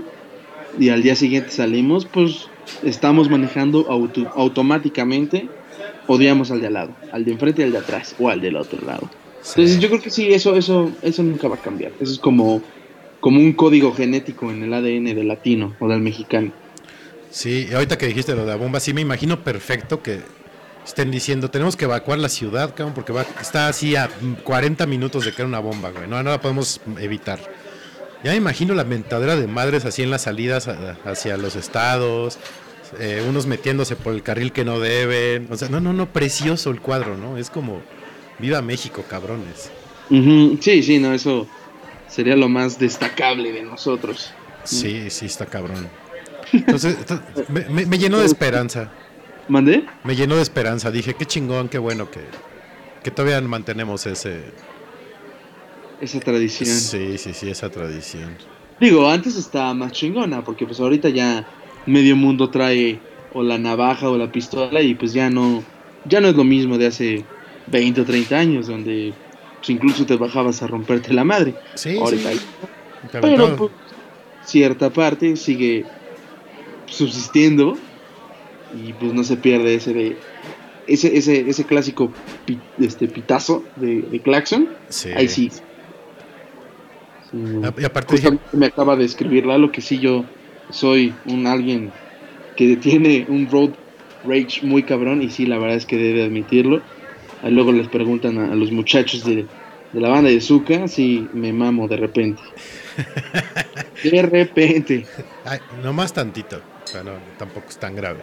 y 0.80 0.90
al 0.90 1.04
día 1.04 1.16
siguiente 1.16 1.52
salimos, 1.52 2.06
pues 2.06 2.48
estamos 2.84 3.30
manejando 3.30 3.90
auto- 3.90 4.32
automáticamente, 4.36 5.48
odiamos 6.08 6.52
al 6.52 6.62
de 6.62 6.68
al 6.68 6.74
lado, 6.74 6.96
al 7.12 7.26
de 7.26 7.32
enfrente 7.32 7.62
y 7.62 7.66
al 7.66 7.72
de 7.72 7.78
atrás, 7.80 8.16
o 8.20 8.30
al 8.30 8.42
del 8.42 8.56
otro 8.56 8.86
lado. 8.86 9.10
Entonces 9.50 9.80
yo 9.80 9.90
creo 9.90 10.02
que 10.02 10.10
sí, 10.10 10.34
eso, 10.34 10.56
eso, 10.56 10.92
eso 11.02 11.22
nunca 11.24 11.48
va 11.48 11.56
a 11.56 11.60
cambiar. 11.62 11.92
Eso 12.00 12.14
es 12.14 12.20
como, 12.20 12.62
como 13.26 13.40
un 13.40 13.54
código 13.54 13.92
genético 13.92 14.52
en 14.52 14.62
el 14.62 14.72
ADN 14.72 15.16
del 15.16 15.28
latino 15.28 15.76
o 15.80 15.88
del 15.88 16.00
mexicano. 16.00 16.52
Sí, 17.32 17.66
y 17.68 17.74
ahorita 17.74 17.98
que 17.98 18.06
dijiste 18.06 18.36
lo 18.36 18.42
de 18.42 18.48
la 18.50 18.56
bomba, 18.56 18.80
sí 18.80 18.94
me 18.94 19.02
imagino 19.02 19.44
perfecto 19.44 20.04
que 20.04 20.20
estén 20.86 21.10
diciendo, 21.10 21.50
tenemos 21.50 21.76
que 21.76 21.86
evacuar 21.86 22.20
la 22.20 22.30
ciudad, 22.30 22.76
cabrón, 22.76 22.94
porque 22.94 23.14
va, 23.14 23.26
está 23.42 23.68
así 23.68 23.96
a 23.96 24.12
40 24.44 24.86
minutos 24.86 25.26
de 25.26 25.32
caer 25.32 25.48
una 25.48 25.58
bomba, 25.58 25.90
güey. 25.90 26.08
No, 26.08 26.22
no 26.22 26.30
la 26.30 26.40
podemos 26.40 26.82
evitar. 27.00 27.40
Ya 28.24 28.30
me 28.30 28.38
imagino 28.38 28.76
la 28.76 28.84
mentadera 28.84 29.36
de 29.36 29.48
madres 29.48 29.86
así 29.86 30.04
en 30.04 30.12
las 30.12 30.22
salidas 30.22 30.68
hacia 31.04 31.36
los 31.36 31.56
estados, 31.56 32.38
eh, 33.00 33.26
unos 33.28 33.48
metiéndose 33.48 33.96
por 33.96 34.14
el 34.14 34.22
carril 34.22 34.52
que 34.52 34.64
no 34.64 34.80
deben. 34.80 35.48
O 35.50 35.58
sea, 35.58 35.68
no, 35.70 35.80
no, 35.80 35.94
no, 35.94 36.14
precioso 36.14 36.70
el 36.70 36.80
cuadro, 36.80 37.18
¿no? 37.18 37.40
Es 37.40 37.50
como, 37.50 37.82
viva 38.38 38.62
México, 38.62 39.04
cabrones. 39.10 39.72
Sí, 40.10 40.84
sí, 40.84 41.00
no, 41.00 41.12
eso 41.12 41.48
sería 42.16 42.36
lo 42.38 42.48
más 42.48 42.80
destacable 42.80 43.52
de 43.52 43.64
nosotros. 43.64 44.32
Sí, 44.64 45.10
sí, 45.10 45.26
está 45.26 45.46
cabrón. 45.46 45.90
Entonces, 46.54 46.98
me- 47.70 47.86
me 47.86 47.98
llenó 47.98 48.20
de 48.20 48.26
esperanza. 48.26 48.90
¿Mandé? 49.50 49.86
Me 50.04 50.16
llenó 50.16 50.38
de 50.38 50.42
esperanza. 50.42 50.90
Dije, 50.92 51.14
qué 51.14 51.26
chingón, 51.26 51.68
qué 51.70 51.78
bueno 51.78 52.10
que, 52.10 52.22
que 53.04 53.12
todavía 53.12 53.42
mantenemos 53.42 54.06
ese. 54.06 54.42
Esa 56.02 56.20
tradición. 56.20 56.70
Sí, 56.70 57.18
sí, 57.18 57.34
sí, 57.34 57.50
esa 57.50 57.70
tradición. 57.70 58.36
Digo, 58.80 59.10
antes 59.10 59.36
estaba 59.38 59.74
más 59.74 59.92
chingona, 59.92 60.44
porque 60.44 60.66
pues 60.66 60.80
ahorita 60.80 61.10
ya 61.10 61.46
medio 61.86 62.16
mundo 62.16 62.50
trae 62.50 63.00
o 63.34 63.44
la 63.44 63.58
navaja 63.58 64.10
o 64.10 64.18
la 64.18 64.32
pistola 64.32 64.82
y 64.82 64.96
pues 64.96 65.14
ya 65.14 65.30
no, 65.30 65.64
ya 66.06 66.20
no 66.22 66.28
es 66.30 66.36
lo 66.36 66.44
mismo 66.44 66.78
de 66.78 66.88
hace 66.88 67.24
20 67.68 68.02
o 68.02 68.06
30 68.06 68.36
años, 68.38 68.68
donde 68.68 69.14
pues, 69.66 69.70
incluso 69.70 70.06
te 70.06 70.16
bajabas 70.16 70.62
a 70.62 70.68
romperte 70.68 71.14
la 71.14 71.24
madre. 71.24 71.56
Sí, 71.74 71.98
ahorita 71.98 72.32
sí. 72.32 72.40
Pero 73.12 73.22
Pero, 73.28 73.56
pues, 73.56 73.72
cierta 74.46 74.90
parte 74.92 75.36
sigue 75.36 75.86
subsistiendo 76.86 77.78
y 78.86 78.94
pues 78.94 79.14
no 79.14 79.24
se 79.24 79.38
pierde 79.38 79.76
ese 79.76 79.94
de 79.94 80.18
ese, 80.88 81.18
ese, 81.18 81.50
ese 81.50 81.64
clásico 81.64 82.12
pi- 82.46 82.60
este 82.80 83.08
pitazo 83.08 83.64
de, 83.76 84.02
de 84.04 84.20
claxon. 84.22 84.70
Sí. 84.90 85.10
Ahí 85.16 85.28
sí. 85.28 85.50
Sí. 87.32 87.38
Y 87.80 87.86
aparte 87.86 88.16
dije, 88.16 88.38
me 88.54 88.68
acaba 88.68 88.96
de 88.96 89.06
escribir 89.06 89.46
Lalo 89.46 89.72
que 89.72 89.82
sí 89.82 89.98
yo 90.00 90.26
soy 90.70 91.14
un 91.26 91.48
alguien 91.48 91.92
que 92.56 92.76
tiene 92.78 93.26
un 93.30 93.50
road 93.50 93.72
rage 94.24 94.62
muy 94.64 94.84
cabrón 94.84 95.22
y 95.22 95.30
sí 95.30 95.46
la 95.46 95.58
verdad 95.58 95.76
es 95.78 95.86
que 95.86 95.98
debe 95.98 96.24
admitirlo. 96.24 96.82
Ahí 97.42 97.52
luego 97.52 97.72
les 97.72 97.88
preguntan 97.88 98.38
a, 98.38 98.52
a 98.52 98.56
los 98.56 98.72
muchachos 98.72 99.24
de, 99.24 99.48
de 99.92 100.02
la 100.02 100.10
banda 100.10 100.30
de 100.30 100.42
Zuka 100.42 100.88
si 100.88 101.30
me 101.34 101.54
mamo 101.54 101.88
de 101.88 101.98
repente. 101.98 102.42
De 104.04 104.22
repente. 104.22 105.06
ay, 105.44 105.60
nomás 105.82 106.14
tantito. 106.14 106.58
O 106.58 106.88
sea, 106.88 107.04
no, 107.04 107.20
tampoco 107.38 107.66
es 107.70 107.80
tan 107.80 107.96
grave. 107.96 108.22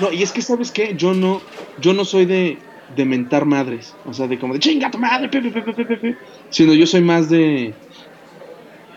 No, 0.00 0.12
y 0.12 0.22
es 0.22 0.32
que 0.32 0.42
sabes 0.42 0.70
qué, 0.70 0.94
yo 0.96 1.14
no, 1.14 1.40
yo 1.78 1.92
no 1.94 2.04
soy 2.04 2.26
de, 2.26 2.58
de 2.88 3.04
mentar 3.04 3.46
madres, 3.46 3.96
o 4.04 4.12
sea, 4.12 4.26
de 4.26 4.38
como 4.38 4.54
de 4.54 4.60
chinga 4.60 4.90
tu 4.90 4.98
madre, 4.98 5.28
pe, 5.28 5.40
pe, 5.40 5.50
pe, 5.50 5.62
pe, 5.62 5.72
pe, 5.72 5.84
pe, 5.84 5.96
pe", 5.96 6.16
sino 6.50 6.74
yo 6.74 6.86
soy 6.86 7.00
más 7.00 7.30
de, 7.30 7.74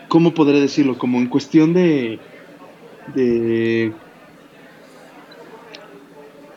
¿cómo 0.08 0.34
podré 0.34 0.60
decirlo? 0.60 0.98
Como 0.98 1.18
en 1.18 1.28
cuestión 1.28 1.72
de, 1.72 2.18
de, 3.06 3.92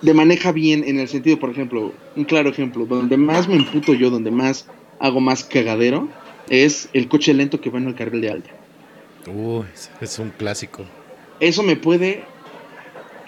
de 0.02 0.14
maneja 0.14 0.52
bien 0.52 0.84
en 0.84 1.00
el 1.00 1.08
sentido, 1.08 1.40
por 1.40 1.52
ejemplo, 1.52 2.04
un 2.16 2.26
claro 2.26 2.50
ejemplo, 2.50 2.86
donde 2.86 3.18
más 3.18 3.48
me 3.48 3.56
emputo 3.56 3.94
yo, 3.94 4.10
donde 4.10 4.32
más 4.32 4.72
hago 5.00 5.22
más 5.22 5.44
cagadero, 5.46 6.18
es 6.48 6.90
el 6.94 7.08
coche 7.10 7.34
lento 7.34 7.62
que 7.62 7.70
va 7.70 7.80
en 7.80 7.88
el 7.88 7.96
carril 7.96 8.22
de 8.22 8.30
alta. 8.30 8.58
Uy, 9.28 9.68
es- 10.02 10.18
un 10.20 10.32
clásico. 10.32 10.90
eso 11.40 11.64
me 11.64 11.76
puede, 11.78 12.36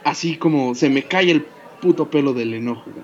así 0.03 0.37
como 0.37 0.75
se 0.75 0.89
me 0.89 1.07
cae 1.07 1.31
el 1.31 1.55
puto 1.79 2.09
pelo 2.09 2.33
del 2.33 2.53
enojo. 2.53 2.95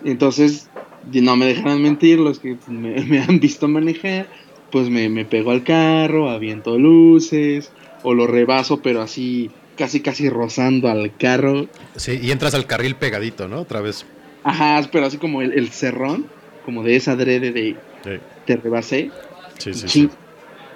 Entonces, 0.00 0.72
no 1.02 1.36
me 1.36 1.46
dejarán 1.46 1.82
mentir 1.82 2.18
los 2.20 2.40
que 2.40 2.58
me, 2.68 3.02
me 3.06 3.20
han 3.20 3.40
visto 3.40 3.68
manejar, 3.68 4.30
pues 4.70 4.90
me, 4.90 5.08
me 5.08 5.26
pego 5.26 5.50
al 5.50 5.64
carro, 5.64 6.30
aviento 6.30 6.78
luces, 6.78 7.74
o 8.02 8.14
lo 8.14 8.26
rebaso, 8.26 8.82
pero 8.82 9.02
así, 9.02 9.59
casi 9.80 10.00
casi 10.00 10.28
rozando 10.28 10.88
al 10.90 11.16
carro. 11.16 11.66
Sí, 11.96 12.20
y 12.22 12.30
entras 12.32 12.52
al 12.52 12.66
carril 12.66 12.96
pegadito, 12.96 13.48
¿no? 13.48 13.60
Otra 13.62 13.80
vez. 13.80 14.04
Ajá, 14.44 14.86
pero 14.92 15.06
así 15.06 15.16
como 15.16 15.40
el, 15.40 15.54
el 15.54 15.70
cerrón, 15.70 16.26
como 16.66 16.82
de 16.82 16.96
esa 16.96 17.12
adrede 17.12 17.50
de 17.50 17.76
Sí, 18.04 18.10
te 18.46 18.56
rebasé. 18.56 19.10
sí, 19.56 19.72
sí. 19.72 19.88
Sí. 19.88 20.10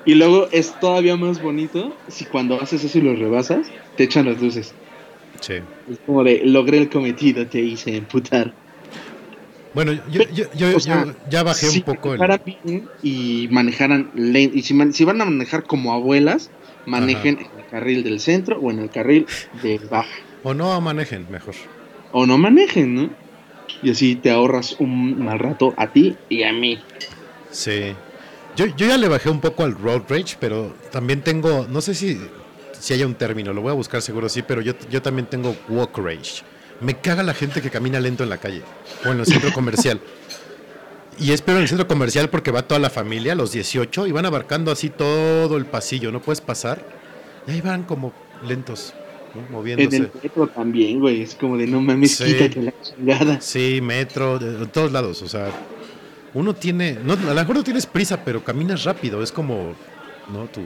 Y 0.06 0.14
luego 0.14 0.48
es 0.52 0.78
todavía 0.80 1.16
más 1.16 1.42
bonito 1.42 1.94
si 2.08 2.24
cuando 2.24 2.58
haces 2.62 2.82
eso 2.84 2.96
y 2.98 3.02
lo 3.02 3.14
rebasas, 3.14 3.66
te 3.96 4.04
echan 4.04 4.24
las 4.24 4.40
luces. 4.40 4.72
sí. 5.40 5.54
Es 5.90 5.98
como 6.06 6.24
de, 6.24 6.40
logré 6.46 6.78
el 6.78 6.88
cometido, 6.88 7.46
te 7.46 7.60
hice 7.60 7.94
emputar. 7.96 8.54
Bueno, 9.74 9.92
yo, 10.10 10.22
yo, 10.32 10.44
yo- 10.56 10.76
O 10.76 10.80
sea, 10.80 11.04
yo 11.04 11.12
ya 11.28 11.42
bajé 11.42 11.66
si 11.66 11.78
un 11.80 11.84
poco 11.84 12.14
el... 12.14 12.20
bien 12.64 12.88
y 13.02 13.48
manejaran 13.50 14.10
lento, 14.14 14.56
y 14.56 14.62
si, 14.62 14.72
man- 14.72 14.94
si 14.94 15.04
van 15.04 15.20
a 15.20 15.24
manejar 15.26 15.64
como 15.64 15.92
abuelas, 15.92 16.50
manejen 16.86 17.38
carril 17.74 18.04
del 18.04 18.20
centro 18.20 18.60
o 18.60 18.70
en 18.70 18.78
el 18.78 18.88
carril 18.88 19.26
de 19.60 19.80
baja. 19.90 20.14
O 20.44 20.54
no 20.54 20.80
manejen, 20.80 21.26
mejor. 21.28 21.56
O 22.12 22.24
no 22.24 22.38
manejen, 22.38 22.94
¿no? 22.94 23.10
Y 23.82 23.90
así 23.90 24.14
te 24.14 24.30
ahorras 24.30 24.76
un 24.78 25.24
mal 25.24 25.40
rato 25.40 25.74
a 25.76 25.88
ti 25.88 26.16
y 26.28 26.44
a 26.44 26.52
mí. 26.52 26.78
Sí. 27.50 27.92
Yo, 28.54 28.66
yo 28.66 28.86
ya 28.86 28.96
le 28.96 29.08
bajé 29.08 29.28
un 29.28 29.40
poco 29.40 29.64
al 29.64 29.76
road 29.76 30.02
rage, 30.08 30.36
pero 30.38 30.72
también 30.92 31.22
tengo, 31.22 31.66
no 31.68 31.80
sé 31.80 31.96
si, 31.96 32.20
si 32.78 32.94
haya 32.94 33.06
un 33.06 33.16
término, 33.16 33.52
lo 33.52 33.62
voy 33.62 33.72
a 33.72 33.74
buscar 33.74 34.00
seguro 34.02 34.28
sí, 34.28 34.42
pero 34.42 34.60
yo, 34.60 34.74
yo 34.88 35.02
también 35.02 35.26
tengo 35.26 35.56
walk 35.68 35.98
rage. 35.98 36.44
Me 36.80 36.94
caga 36.94 37.24
la 37.24 37.34
gente 37.34 37.60
que 37.60 37.70
camina 37.70 37.98
lento 37.98 38.22
en 38.22 38.30
la 38.30 38.38
calle 38.38 38.62
o 39.04 39.08
en 39.08 39.18
el 39.18 39.26
centro 39.26 39.52
comercial. 39.54 40.00
Y 41.18 41.32
es 41.32 41.42
peor 41.42 41.56
en 41.56 41.62
el 41.62 41.68
centro 41.68 41.88
comercial 41.88 42.30
porque 42.30 42.52
va 42.52 42.62
toda 42.62 42.78
la 42.78 42.90
familia, 42.90 43.34
los 43.34 43.50
18, 43.50 44.06
y 44.06 44.12
van 44.12 44.26
abarcando 44.26 44.70
así 44.70 44.90
todo 44.90 45.56
el 45.56 45.66
pasillo, 45.66 46.12
no 46.12 46.22
puedes 46.22 46.40
pasar. 46.40 47.02
Y 47.46 47.50
ahí 47.52 47.60
van 47.60 47.84
como 47.84 48.12
lentos, 48.46 48.94
¿no? 49.34 49.40
En 49.42 49.52
moviéndose. 49.52 49.96
el 49.96 50.10
metro 50.22 50.46
también, 50.48 51.00
güey. 51.00 51.22
Es 51.22 51.34
como 51.34 51.56
de 51.56 51.66
no 51.66 51.80
mames, 51.80 52.16
Sí. 52.16 52.24
quítate 52.24 52.62
la 52.62 52.72
chingada. 52.82 53.40
Sí, 53.40 53.80
metro, 53.82 54.38
de, 54.38 54.58
de 54.58 54.66
todos 54.66 54.92
lados, 54.92 55.22
o 55.22 55.28
sea, 55.28 55.50
uno 56.32 56.54
tiene, 56.54 56.98
no, 57.04 57.12
a 57.12 57.16
lo 57.16 57.34
mejor 57.34 57.56
no 57.56 57.64
tienes 57.64 57.86
prisa, 57.86 58.24
pero 58.24 58.42
caminas 58.42 58.84
rápido, 58.84 59.22
es 59.22 59.30
como, 59.30 59.74
¿no? 60.32 60.46
Tu, 60.46 60.62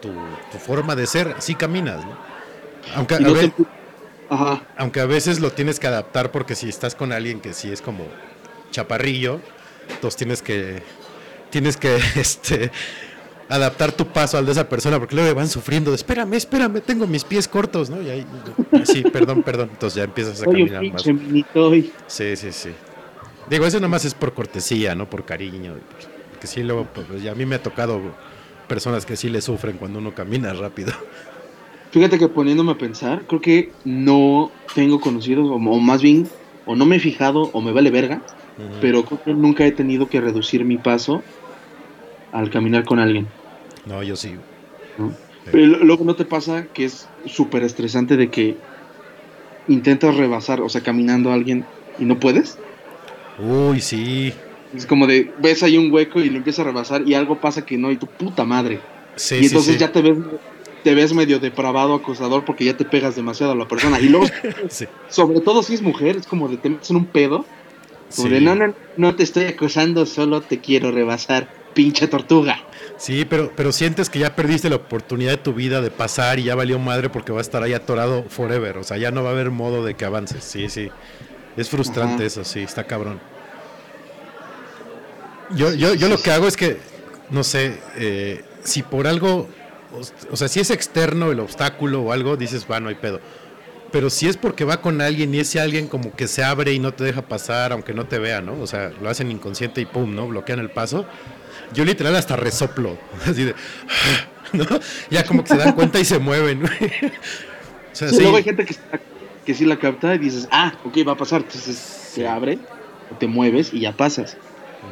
tu, 0.00 0.08
tu 0.52 0.58
forma 0.58 0.94
de 0.94 1.06
ser, 1.06 1.34
así 1.38 1.54
caminas, 1.54 2.04
¿no? 2.04 2.16
Aunque 2.96 3.14
a, 3.14 3.18
te- 3.18 3.52
Ajá. 4.28 4.62
aunque 4.76 5.00
a 5.00 5.06
veces 5.06 5.40
lo 5.40 5.52
tienes 5.52 5.78
que 5.80 5.86
adaptar 5.86 6.30
porque 6.32 6.54
si 6.54 6.68
estás 6.68 6.94
con 6.94 7.12
alguien 7.12 7.40
que 7.40 7.52
sí 7.54 7.70
es 7.70 7.80
como 7.82 8.06
chaparrillo, 8.70 9.40
entonces 9.90 10.16
tienes 10.16 10.42
que, 10.42 10.82
tienes 11.50 11.76
que, 11.76 11.96
este, 12.16 12.70
adaptar 13.52 13.92
tu 13.92 14.06
paso 14.06 14.38
al 14.38 14.46
de 14.46 14.52
esa 14.52 14.68
persona 14.68 14.98
porque 14.98 15.14
luego 15.14 15.34
van 15.34 15.48
sufriendo, 15.48 15.90
de, 15.90 15.96
espérame, 15.96 16.34
espérame, 16.34 16.80
tengo 16.80 17.06
mis 17.06 17.24
pies 17.24 17.46
cortos, 17.46 17.90
¿no? 17.90 18.00
Y 18.00 18.08
ahí, 18.08 18.26
sí, 18.84 19.02
perdón, 19.02 19.42
perdón, 19.42 19.70
entonces 19.72 19.96
ya 19.96 20.04
empiezas 20.04 20.40
a 20.42 20.46
caminar 20.46 20.82
más. 20.84 21.02
Sí, 22.06 22.36
sí, 22.36 22.52
sí. 22.52 22.70
Digo, 23.50 23.66
eso 23.66 23.78
nomás 23.80 24.04
es 24.04 24.14
por 24.14 24.32
cortesía, 24.32 24.94
no 24.94 25.10
por 25.10 25.24
cariño. 25.24 25.74
Que 26.40 26.46
sí, 26.46 26.62
luego, 26.62 26.86
pues, 26.92 27.22
ya 27.22 27.32
a 27.32 27.34
mí 27.34 27.44
me 27.44 27.56
ha 27.56 27.62
tocado 27.62 28.00
personas 28.68 29.04
que 29.04 29.16
sí 29.16 29.28
le 29.28 29.42
sufren 29.42 29.76
cuando 29.76 29.98
uno 29.98 30.14
camina 30.14 30.52
rápido. 30.54 30.92
Fíjate 31.90 32.18
que 32.18 32.28
poniéndome 32.28 32.72
a 32.72 32.78
pensar, 32.78 33.22
creo 33.26 33.42
que 33.42 33.72
no 33.84 34.50
tengo 34.74 34.98
conocidos, 34.98 35.50
o, 35.50 35.56
o 35.56 35.78
más 35.78 36.00
bien, 36.00 36.26
o 36.64 36.74
no 36.74 36.86
me 36.86 36.96
he 36.96 37.00
fijado, 37.00 37.50
o 37.52 37.60
me 37.60 37.72
vale 37.72 37.90
verga, 37.90 38.22
pero 38.80 39.04
creo 39.04 39.22
que 39.22 39.34
nunca 39.34 39.66
he 39.66 39.72
tenido 39.72 40.08
que 40.08 40.20
reducir 40.20 40.64
mi 40.64 40.78
paso 40.78 41.22
al 42.32 42.48
caminar 42.48 42.84
con 42.84 42.98
alguien. 42.98 43.26
No, 43.86 44.02
yo 44.02 44.16
sí. 44.16 44.34
¿no? 44.98 45.10
Sí. 45.10 45.16
Pero 45.50 45.66
luego 45.66 46.04
no 46.04 46.14
te 46.14 46.24
pasa 46.24 46.66
que 46.72 46.84
es 46.84 47.08
súper 47.26 47.64
estresante 47.64 48.16
de 48.16 48.30
que 48.30 48.56
intentas 49.68 50.16
rebasar, 50.16 50.60
o 50.60 50.68
sea, 50.68 50.82
caminando 50.82 51.30
a 51.30 51.34
alguien 51.34 51.64
y 51.98 52.04
no 52.04 52.18
puedes. 52.18 52.58
Uy, 53.38 53.80
sí. 53.80 54.32
Es 54.74 54.86
como 54.86 55.06
de, 55.06 55.30
ves 55.38 55.62
ahí 55.62 55.76
un 55.76 55.92
hueco 55.92 56.20
y 56.20 56.30
lo 56.30 56.38
empiezas 56.38 56.60
a 56.60 56.68
rebasar 56.68 57.02
y 57.06 57.14
algo 57.14 57.40
pasa 57.40 57.64
que 57.64 57.76
no, 57.76 57.90
y 57.90 57.96
tu 57.96 58.06
puta 58.06 58.44
madre. 58.44 58.80
Sí, 59.16 59.36
y 59.36 59.46
entonces 59.46 59.74
sí. 59.74 59.80
ya 59.80 59.92
te 59.92 60.00
ves, 60.00 60.16
te 60.82 60.94
ves 60.94 61.12
medio 61.12 61.38
depravado, 61.38 61.94
acosador, 61.94 62.44
porque 62.44 62.64
ya 62.64 62.76
te 62.76 62.84
pegas 62.84 63.16
demasiado 63.16 63.52
a 63.52 63.56
la 63.56 63.68
persona. 63.68 64.00
Y 64.00 64.08
luego, 64.08 64.26
sobre 65.08 65.40
todo 65.40 65.62
si 65.62 65.74
es 65.74 65.82
mujer, 65.82 66.16
es 66.16 66.26
como 66.26 66.48
de 66.48 66.56
te 66.56 66.70
metes 66.70 66.90
en 66.90 66.96
un 66.96 67.06
pedo. 67.06 67.44
Como 68.14 68.28
de, 68.28 68.40
no, 68.42 68.54
no, 68.54 68.74
no 68.98 69.14
te 69.14 69.22
estoy 69.22 69.44
acosando, 69.44 70.04
solo 70.04 70.42
te 70.42 70.60
quiero 70.60 70.90
rebasar, 70.90 71.48
pinche 71.72 72.08
tortuga. 72.08 72.62
Sí, 73.02 73.24
pero, 73.24 73.50
pero 73.56 73.72
sientes 73.72 74.08
que 74.08 74.20
ya 74.20 74.36
perdiste 74.36 74.70
la 74.70 74.76
oportunidad 74.76 75.32
de 75.32 75.36
tu 75.38 75.52
vida 75.52 75.80
de 75.80 75.90
pasar 75.90 76.38
y 76.38 76.44
ya 76.44 76.54
valió 76.54 76.78
madre 76.78 77.08
porque 77.08 77.32
va 77.32 77.38
a 77.38 77.40
estar 77.40 77.60
ahí 77.60 77.74
atorado 77.74 78.22
forever. 78.28 78.78
O 78.78 78.84
sea, 78.84 78.96
ya 78.96 79.10
no 79.10 79.24
va 79.24 79.30
a 79.30 79.32
haber 79.32 79.50
modo 79.50 79.84
de 79.84 79.94
que 79.94 80.04
avances. 80.04 80.44
Sí, 80.44 80.68
sí. 80.68 80.88
Es 81.56 81.68
frustrante 81.68 82.24
eso, 82.24 82.44
sí, 82.44 82.60
está 82.60 82.84
cabrón. 82.84 83.18
Yo, 85.50 85.74
yo, 85.74 85.94
yo 85.94 86.08
lo 86.08 86.16
que 86.16 86.30
hago 86.30 86.46
es 86.46 86.56
que, 86.56 86.76
no 87.30 87.42
sé, 87.42 87.76
eh, 87.96 88.44
si 88.62 88.84
por 88.84 89.08
algo, 89.08 89.48
o, 89.92 90.32
o 90.32 90.36
sea, 90.36 90.46
si 90.46 90.60
es 90.60 90.70
externo 90.70 91.32
el 91.32 91.40
obstáculo 91.40 92.02
o 92.02 92.12
algo, 92.12 92.36
dices, 92.36 92.68
va, 92.70 92.78
no 92.78 92.88
hay 92.88 92.94
pedo. 92.94 93.18
Pero 93.90 94.10
si 94.10 94.28
es 94.28 94.36
porque 94.36 94.64
va 94.64 94.80
con 94.80 95.00
alguien 95.00 95.34
y 95.34 95.40
ese 95.40 95.58
alguien 95.58 95.88
como 95.88 96.14
que 96.14 96.28
se 96.28 96.44
abre 96.44 96.72
y 96.72 96.78
no 96.78 96.94
te 96.94 97.02
deja 97.02 97.22
pasar, 97.22 97.72
aunque 97.72 97.94
no 97.94 98.06
te 98.06 98.20
vea, 98.20 98.40
¿no? 98.40 98.60
O 98.60 98.68
sea, 98.68 98.92
lo 99.02 99.10
hacen 99.10 99.32
inconsciente 99.32 99.80
y 99.80 99.86
pum, 99.86 100.14
¿no? 100.14 100.28
Bloquean 100.28 100.60
el 100.60 100.70
paso. 100.70 101.04
Yo 101.74 101.84
literal 101.84 102.14
hasta 102.16 102.36
resoplo, 102.36 102.98
así 103.26 103.44
de, 103.44 103.54
¿no? 104.52 104.64
Ya 105.10 105.24
como 105.24 105.42
que 105.44 105.50
se 105.50 105.56
dan 105.56 105.72
cuenta 105.72 105.98
y 106.00 106.04
se 106.04 106.18
mueven. 106.18 106.64
o 106.64 106.68
sea, 107.92 108.08
Sí, 108.08 108.16
sí, 108.16 108.22
Luego 108.22 108.38
hay 108.38 108.42
gente 108.42 108.64
que, 108.64 108.74
que 109.44 109.54
sí 109.54 109.64
la 109.64 109.78
capta 109.78 110.14
y 110.14 110.18
dices, 110.18 110.48
ah, 110.50 110.74
ok, 110.84 110.98
va 111.06 111.12
a 111.12 111.16
pasar. 111.16 111.42
Entonces 111.42 111.76
se 111.76 112.26
abre, 112.26 112.58
te 113.18 113.26
mueves 113.26 113.72
y 113.72 113.80
ya 113.80 113.92
pasas. 113.92 114.36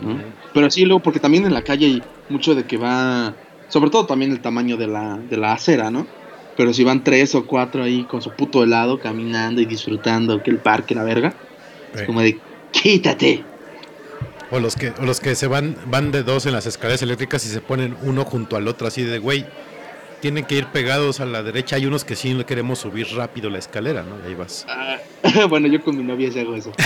¿no? 0.03 0.19
Pero 0.55 0.71
sí, 0.71 0.85
luego, 0.85 1.03
porque 1.03 1.21
también 1.21 1.45
en 1.47 1.55
la 1.55 1.63
calle 1.63 1.87
hay 1.87 2.03
mucho 2.29 2.55
de 2.55 2.65
que 2.65 2.77
va, 2.77 3.35
sobre 3.69 3.91
todo 3.91 4.07
también 4.07 4.31
el 4.33 4.41
tamaño 4.41 4.77
de 4.77 4.87
la, 4.87 5.19
de 5.19 5.37
la 5.37 5.53
acera, 5.53 5.91
¿no? 5.91 6.07
Pero 6.57 6.73
si 6.73 6.85
van 6.85 7.03
tres 7.03 7.35
o 7.35 7.47
cuatro 7.47 7.83
ahí 7.83 8.05
con 8.05 8.23
su 8.23 8.31
puto 8.31 8.63
helado, 8.63 9.01
caminando 9.01 9.61
y 9.61 9.65
disfrutando 9.65 10.43
que 10.43 10.51
el 10.51 10.59
parque, 10.59 10.95
la 10.95 11.05
verga, 11.05 11.35
es 11.95 12.03
como 12.03 12.21
de, 12.21 12.39
quítate. 12.71 13.45
O 14.51 14.59
los 14.59 14.75
que, 14.75 14.93
o 14.99 15.05
los 15.05 15.21
que 15.21 15.35
se 15.35 15.47
van, 15.47 15.77
van 15.87 16.11
de 16.11 16.23
dos 16.23 16.47
en 16.47 16.53
las 16.53 16.67
escaleras 16.67 17.03
eléctricas 17.03 17.45
y 17.47 17.49
se 17.49 17.61
ponen 17.61 17.97
uno 18.03 18.25
junto 18.25 18.57
al 18.57 18.67
otro, 18.67 18.87
así 18.89 19.05
de 19.05 19.19
güey, 19.19 19.47
tienen 20.21 20.45
que 20.45 20.57
ir 20.57 20.67
pegados 20.67 21.21
a 21.21 21.25
la 21.25 21.43
derecha. 21.43 21.77
Hay 21.77 21.87
unos 21.87 22.05
que 22.05 22.17
sí 22.17 22.35
le 22.35 22.45
queremos 22.45 22.81
subir 22.81 23.07
rápido 23.15 23.49
la 23.49 23.59
escalera, 23.59 24.03
¿no? 24.03 24.17
Ahí 24.27 24.35
vas. 24.35 24.67
Ah, 24.69 24.99
bueno, 25.49 25.69
yo 25.69 25.83
con 25.83 25.97
mi 25.97 26.03
novia 26.03 26.31
sí 26.33 26.41
hago 26.41 26.55
eso. 26.55 26.73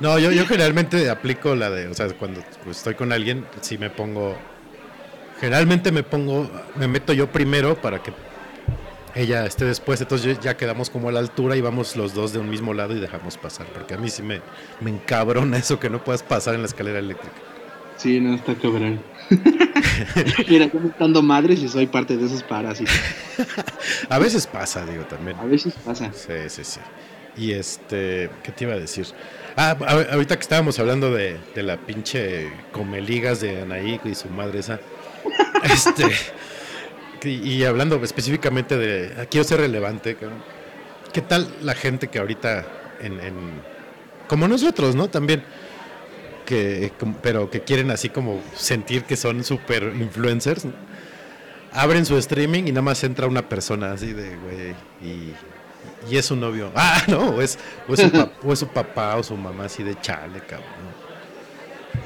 No, 0.00 0.18
yo, 0.18 0.32
yo 0.32 0.46
generalmente 0.46 1.08
aplico 1.08 1.54
la 1.54 1.70
de, 1.70 1.86
o 1.86 1.94
sea, 1.94 2.08
cuando 2.08 2.42
pues, 2.64 2.78
estoy 2.78 2.96
con 2.96 3.12
alguien, 3.12 3.46
sí 3.60 3.78
me 3.78 3.88
pongo, 3.88 4.36
generalmente 5.38 5.92
me 5.92 6.02
pongo, 6.02 6.50
me 6.74 6.88
meto 6.88 7.12
yo 7.12 7.30
primero 7.30 7.80
para 7.80 8.02
que 8.02 8.12
ella 9.14 9.46
esté 9.46 9.64
después, 9.64 10.00
entonces 10.00 10.40
ya 10.40 10.56
quedamos 10.56 10.90
como 10.90 11.08
a 11.08 11.12
la 11.12 11.20
altura 11.20 11.56
y 11.56 11.60
vamos 11.60 11.96
los 11.96 12.14
dos 12.14 12.32
de 12.32 12.38
un 12.38 12.48
mismo 12.48 12.74
lado 12.74 12.96
y 12.96 13.00
dejamos 13.00 13.36
pasar, 13.36 13.66
porque 13.66 13.94
a 13.94 13.98
mí 13.98 14.08
sí 14.08 14.22
me, 14.22 14.40
me 14.80 14.90
encabrona 14.90 15.58
eso 15.58 15.78
que 15.78 15.90
no 15.90 16.02
puedas 16.02 16.22
pasar 16.22 16.54
en 16.54 16.62
la 16.62 16.66
escalera 16.66 16.98
eléctrica. 16.98 17.34
Sí, 17.96 18.18
no, 18.20 18.34
está 18.34 18.54
cabrón. 18.54 19.00
Mira, 20.48 20.66
yo 20.72 20.80
estando 20.88 21.22
madres 21.22 21.60
y 21.60 21.68
soy 21.68 21.86
parte 21.86 22.16
de 22.16 22.26
esos 22.26 22.42
parásitos. 22.42 22.94
a 24.08 24.18
veces 24.18 24.46
pasa, 24.46 24.84
digo, 24.86 25.04
también. 25.04 25.36
A 25.38 25.44
veces 25.44 25.74
pasa. 25.84 26.10
Sí, 26.12 26.48
sí, 26.48 26.64
sí. 26.64 26.80
Y 27.36 27.52
este, 27.52 28.28
¿qué 28.42 28.52
te 28.52 28.64
iba 28.64 28.74
a 28.74 28.78
decir? 28.78 29.06
Ah, 29.56 29.76
ahorita 30.10 30.36
que 30.36 30.42
estábamos 30.42 30.78
hablando 30.78 31.12
de, 31.12 31.38
de 31.54 31.62
la 31.62 31.76
pinche 31.76 32.50
comeligas 32.72 33.40
de 33.40 33.62
Anaí 33.62 34.00
y 34.04 34.14
su 34.14 34.28
madre 34.28 34.60
esa. 34.60 34.80
Este, 35.62 36.10
y 37.24 37.64
hablando 37.64 38.02
específicamente 38.02 38.76
de, 38.76 39.14
ah, 39.18 39.26
quiero 39.26 39.44
ser 39.44 39.60
relevante, 39.60 40.16
¿qué 41.12 41.20
tal 41.20 41.48
la 41.62 41.74
gente 41.74 42.08
que 42.08 42.18
ahorita, 42.18 42.66
en, 43.00 43.60
como 44.28 44.48
nosotros, 44.48 44.94
¿no? 44.94 45.08
También, 45.08 45.44
que, 46.46 46.92
pero 47.22 47.50
que 47.50 47.62
quieren 47.62 47.90
así 47.90 48.08
como 48.08 48.40
sentir 48.54 49.04
que 49.04 49.16
son 49.16 49.44
super 49.44 49.92
influencers, 49.94 50.66
abren 51.72 52.04
su 52.04 52.16
streaming 52.16 52.64
y 52.64 52.72
nada 52.72 52.82
más 52.82 53.02
entra 53.04 53.26
una 53.26 53.48
persona 53.48 53.92
así 53.92 54.12
de, 54.12 54.36
güey, 54.36 54.74
y, 55.02 55.34
es 56.16 56.26
su 56.26 56.36
novio. 56.36 56.70
Ah, 56.76 57.02
no, 57.08 57.30
o 57.30 57.42
es, 57.42 57.58
o 57.88 57.94
es, 57.94 58.58
su, 58.58 58.68
papá 58.68 59.16
o 59.16 59.22
su 59.22 59.36
mamá 59.36 59.64
así 59.64 59.82
de 59.82 59.98
chale, 60.00 60.40
cabrón. 60.40 60.91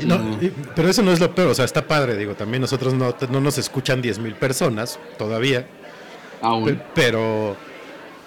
No, 0.01 0.39
pero 0.75 0.89
eso 0.89 1.03
no 1.03 1.13
es 1.13 1.21
lo 1.21 1.35
peor, 1.35 1.49
o 1.49 1.55
sea, 1.55 1.65
está 1.65 1.87
padre, 1.87 2.17
digo, 2.17 2.35
también 2.35 2.61
nosotros 2.61 2.93
no, 2.93 3.15
no 3.31 3.41
nos 3.41 3.59
escuchan 3.59 4.03
10.000 4.03 4.19
mil 4.19 4.35
personas 4.35 4.99
todavía. 5.17 5.67
Aún. 6.43 6.83
Pero, 6.95 7.57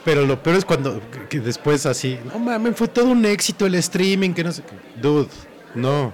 pero 0.03 0.25
lo 0.25 0.41
peor 0.41 0.55
es 0.55 0.65
cuando 0.65 1.01
que 1.29 1.39
después 1.39 1.85
así, 1.85 2.17
no 2.25 2.39
mames, 2.39 2.75
fue 2.75 2.87
todo 2.87 3.05
un 3.05 3.25
éxito 3.25 3.65
el 3.65 3.75
streaming, 3.75 4.33
que 4.33 4.43
no 4.43 4.51
sé 4.51 4.63
qué. 4.63 5.01
Dude, 5.01 5.29
no. 5.75 6.11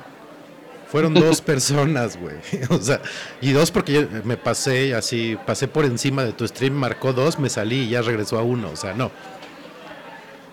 Fueron 0.88 1.14
dos 1.16 1.42
personas, 1.42 2.18
güey. 2.18 2.36
O 2.70 2.80
sea, 2.80 3.02
y 3.42 3.52
dos 3.52 3.72
porque 3.72 4.08
me 4.24 4.38
pasé 4.38 4.96
así, 4.96 5.38
pasé 5.46 5.68
por 5.68 5.86
encima 5.86 6.24
de 6.24 6.34
tu 6.34 6.48
stream, 6.48 6.74
marcó 6.74 7.14
dos, 7.14 7.40
me 7.40 7.50
salí 7.50 7.84
y 7.84 7.90
ya 7.90 8.02
regresó 8.02 8.38
a 8.38 8.44
uno. 8.44 8.70
O 8.72 8.76
sea, 8.76 8.94
no. 8.94 9.12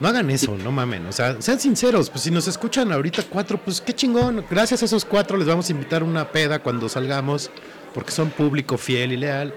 No 0.02 0.08
hagan 0.08 0.30
eso, 0.30 0.58
no 0.58 0.72
mamen. 0.72 1.06
O 1.06 1.12
sea, 1.12 1.40
sean 1.40 1.60
sinceros. 1.60 2.10
Pues 2.10 2.24
si 2.24 2.32
nos 2.32 2.48
escuchan 2.48 2.90
ahorita 2.90 3.22
cuatro, 3.30 3.56
pues 3.56 3.80
qué 3.80 3.92
chingón. 3.92 4.44
Gracias 4.50 4.82
a 4.82 4.86
esos 4.86 5.04
cuatro 5.04 5.36
les 5.36 5.46
vamos 5.46 5.68
a 5.68 5.72
invitar 5.72 6.02
una 6.02 6.32
peda 6.32 6.58
cuando 6.58 6.88
salgamos, 6.88 7.52
porque 7.94 8.10
son 8.10 8.30
público 8.30 8.76
fiel 8.76 9.12
y 9.12 9.16
leal. 9.16 9.54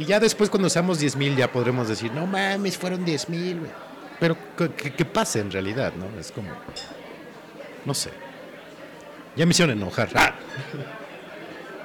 Y 0.00 0.04
ya 0.04 0.18
después, 0.18 0.50
cuando 0.50 0.68
seamos 0.68 0.98
diez 0.98 1.14
mil, 1.14 1.36
ya 1.36 1.52
podremos 1.52 1.86
decir, 1.86 2.10
no 2.12 2.26
mames, 2.26 2.76
fueron 2.76 3.04
diez 3.04 3.28
mil, 3.28 3.60
Pero 4.18 4.36
que, 4.56 5.04
pase 5.04 5.38
en 5.38 5.52
realidad, 5.52 5.92
¿no? 5.96 6.18
Es 6.18 6.32
como. 6.32 6.48
No 7.84 7.94
sé. 7.94 8.10
Ya 9.36 9.46
me 9.46 9.52
hicieron 9.52 9.78
enojar. 9.78 10.08
Ah. 10.16 10.34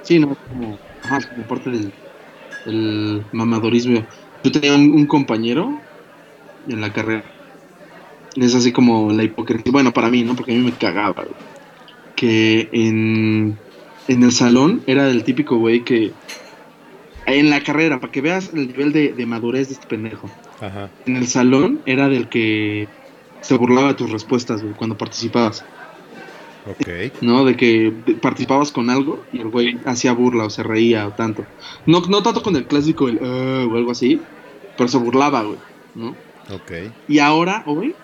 Sí, 0.02 0.18
no, 0.18 0.36
como. 0.48 0.76
Ajá, 1.04 1.20
como 1.28 1.46
parte 1.46 1.70
del, 2.66 3.24
mamadorismo. 3.30 4.04
Yo 4.42 4.50
tenía 4.50 4.74
un 4.74 5.06
compañero 5.06 5.80
en 6.66 6.80
la 6.80 6.92
carrera 6.92 7.31
es 8.36 8.54
así 8.54 8.72
como 8.72 9.12
la 9.12 9.22
hipocresía. 9.22 9.72
Bueno, 9.72 9.92
para 9.92 10.08
mí, 10.08 10.22
¿no? 10.22 10.34
Porque 10.34 10.52
a 10.52 10.54
mí 10.54 10.62
me 10.62 10.72
cagaba, 10.72 11.24
Que 12.16 12.68
en, 12.72 13.58
en 14.08 14.22
el 14.22 14.32
salón 14.32 14.82
era 14.86 15.08
el 15.08 15.24
típico 15.24 15.56
güey 15.56 15.84
que. 15.84 16.12
En 17.24 17.50
la 17.50 17.62
carrera, 17.62 18.00
para 18.00 18.12
que 18.12 18.20
veas 18.20 18.50
el 18.52 18.66
nivel 18.66 18.92
de, 18.92 19.26
madurez 19.26 19.68
de 19.68 19.74
este 19.74 19.86
pendejo. 19.86 20.28
Ajá. 20.60 20.90
En 21.06 21.16
el 21.16 21.28
salón 21.28 21.80
era 21.86 22.08
del 22.08 22.28
que 22.28 22.88
se 23.40 23.56
burlaba 23.56 23.88
de 23.88 23.94
tus 23.94 24.10
respuestas, 24.10 24.62
güey, 24.62 24.74
cuando 24.74 24.98
participabas. 24.98 25.64
Ok. 26.66 27.12
¿No? 27.20 27.44
De 27.44 27.56
que 27.56 27.92
participabas 28.20 28.72
con 28.72 28.90
algo 28.90 29.24
y 29.32 29.40
el 29.40 29.48
güey 29.48 29.78
hacía 29.84 30.12
burla 30.12 30.44
o 30.44 30.50
se 30.50 30.62
reía 30.62 31.06
o 31.06 31.12
tanto. 31.12 31.44
No, 31.86 32.00
no 32.08 32.22
tanto 32.22 32.42
con 32.42 32.56
el 32.56 32.66
clásico, 32.66 33.08
el 33.08 33.16
uh, 33.16 33.72
o 33.72 33.76
algo 33.76 33.92
así, 33.92 34.20
pero 34.76 34.88
se 34.88 34.98
burlaba, 34.98 35.42
güey, 35.42 35.58
¿no? 35.94 36.10
Ok. 36.50 36.72
Y 37.08 37.18
ahora, 37.18 37.62
hoy, 37.66 37.94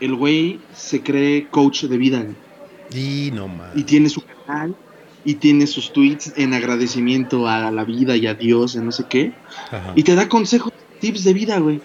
el 0.00 0.14
güey 0.14 0.60
se 0.74 1.02
cree 1.02 1.48
coach 1.48 1.84
de 1.84 1.98
vida. 1.98 2.26
Y 2.94 3.30
no 3.32 3.48
más. 3.48 3.76
Y 3.76 3.84
tiene 3.84 4.08
su 4.08 4.22
canal 4.22 4.74
y 5.24 5.34
tiene 5.34 5.66
sus 5.66 5.92
tweets 5.92 6.32
en 6.36 6.54
agradecimiento 6.54 7.48
a 7.48 7.70
la 7.70 7.84
vida 7.84 8.16
y 8.16 8.26
a 8.26 8.34
Dios, 8.34 8.76
en 8.76 8.86
no 8.86 8.92
sé 8.92 9.04
qué. 9.08 9.32
Y 9.94 10.02
te 10.02 10.14
da 10.14 10.28
consejos, 10.28 10.72
tips 11.00 11.24
de 11.24 11.34
vida, 11.34 11.58
güey. 11.58 11.80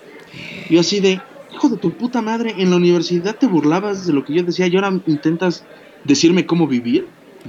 Yo 0.70 0.80
así 0.80 1.00
de, 1.00 1.22
hijo 1.54 1.70
de 1.70 1.78
tu 1.78 1.92
puta 1.92 2.22
madre, 2.22 2.56
en 2.58 2.70
la 2.70 2.78
universidad 2.78 3.36
te 3.36 3.48
burlabas 3.48 4.06
de 4.06 4.14
lo 4.14 4.24
que 4.24 4.34
yo 4.34 4.44
decía 4.44 4.68
y 4.68 4.76
ahora 4.76 4.94
intentas 5.08 5.66
decirme 6.04 6.46
cómo 6.46 6.68
vivir. 6.68 7.08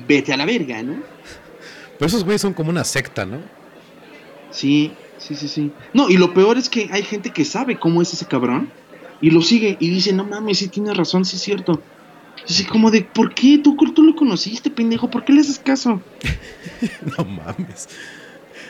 Vete 0.09 0.33
a 0.33 0.37
la 0.37 0.45
verga, 0.45 0.83
¿no? 0.83 0.97
Pero 1.99 2.07
esos 2.09 2.25
güeyes 2.25 2.41
son 2.41 2.55
como 2.55 2.71
una 2.71 2.83
secta, 2.83 3.25
¿no? 3.25 3.39
Sí, 4.51 4.91
sí, 5.19 5.37
sí, 5.37 5.47
sí. 5.47 5.71
No, 5.93 6.11
y 6.11 6.17
lo 6.17 6.35
peor 6.35 6.59
es 6.59 6.69
que 6.69 6.89
hay 6.91 7.05
gente 7.05 7.31
que 7.31 7.45
sabe 7.45 7.79
cómo 7.79 8.03
es 8.03 8.13
ese 8.13 8.27
cabrón 8.27 8.69
y 9.25 9.31
lo 9.31 9.41
sigue 9.41 9.79
y 9.81 9.89
dice, 9.89 10.13
no 10.13 10.25
mames, 10.25 10.59
sí 10.59 10.69
tiene 10.69 10.93
razón, 10.93 11.25
sí 11.25 11.37
es 11.37 11.43
cierto. 11.43 11.81
Dice 12.47 12.67
como 12.67 12.91
de, 12.91 13.01
¿por 13.01 13.33
qué? 13.33 13.57
¿Tú, 13.57 13.75
tú 13.75 14.03
lo 14.03 14.15
conociste, 14.15 14.69
pendejo, 14.69 15.09
¿por 15.09 15.25
qué 15.25 15.33
le 15.33 15.41
haces 15.41 15.59
caso? 15.59 16.03
no 17.17 17.25
mames. 17.25 17.89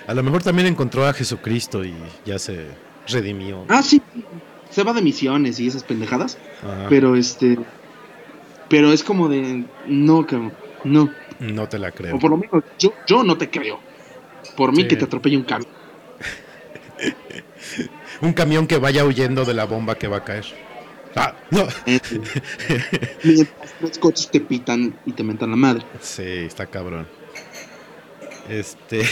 A 0.06 0.14
lo 0.14 0.22
mejor 0.22 0.44
también 0.44 0.68
encontró 0.68 1.08
a 1.08 1.12
Jesucristo 1.12 1.84
y 1.84 1.92
ya 2.24 2.38
se 2.38 2.68
redimió. 3.08 3.64
Ah, 3.68 3.82
sí. 3.82 4.00
Se 4.70 4.84
va 4.84 4.92
de 4.92 5.02
misiones 5.02 5.58
y 5.58 5.66
esas 5.66 5.82
pendejadas. 5.82 6.38
Pero 6.88 7.16
este. 7.16 7.58
Pero 8.68 8.92
es 8.92 9.02
como 9.02 9.28
de. 9.28 9.64
No, 9.88 10.24
cabrón. 10.24 10.52
No. 10.84 11.10
No 11.40 11.68
te 11.68 11.80
la 11.80 11.90
creo. 11.90 12.14
O 12.14 12.20
por 12.20 12.30
lo 12.30 12.36
menos 12.36 12.62
yo, 12.78 12.92
yo 13.08 13.24
no 13.24 13.36
te 13.36 13.50
creo. 13.50 13.80
Por 14.56 14.72
mí 14.72 14.86
que 14.86 14.94
te 14.94 15.06
atropelle 15.06 15.36
un 15.36 15.42
camión. 15.42 15.68
un 18.20 18.32
camión 18.32 18.66
que 18.66 18.78
vaya 18.78 19.04
huyendo 19.04 19.44
de 19.44 19.54
la 19.54 19.64
bomba 19.64 19.96
que 19.96 20.08
va 20.08 20.18
a 20.18 20.24
caer. 20.24 20.44
Ah, 21.16 21.34
no. 21.50 21.66
los 23.80 23.98
coches 23.98 24.28
te 24.30 24.40
pitan 24.40 24.98
y 25.06 25.12
te 25.12 25.22
mentan 25.22 25.50
la 25.50 25.56
madre. 25.56 25.84
Sí, 26.00 26.22
está 26.22 26.66
cabrón. 26.66 27.06
Este, 28.48 29.02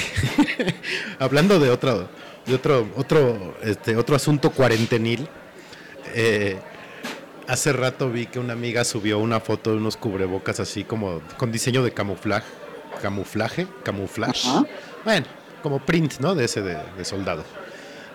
hablando 1.19 1.59
de 1.59 1.71
otro, 1.71 2.09
de 2.45 2.55
otro, 2.55 2.89
otro, 2.97 3.57
este, 3.63 3.97
otro 3.97 4.17
asunto 4.17 4.51
cuarentenil. 4.51 5.29
Eh, 6.15 6.59
hace 7.47 7.73
rato 7.73 8.11
vi 8.11 8.27
que 8.27 8.39
una 8.39 8.53
amiga 8.53 8.85
subió 8.85 9.19
una 9.19 9.41
foto 9.41 9.71
de 9.71 9.77
unos 9.77 9.97
cubrebocas 9.97 10.61
así 10.61 10.85
como 10.85 11.23
con 11.39 11.53
diseño 11.53 11.83
de 11.83 11.93
camuflaje, 11.93 12.47
camuflaje, 13.01 13.67
camuflaje. 13.85 14.49
Bueno, 15.05 15.27
como 15.63 15.79
print, 15.79 16.19
¿no? 16.19 16.35
De 16.35 16.45
ese 16.45 16.63
de, 16.63 16.79
de 16.97 17.05
soldado. 17.05 17.45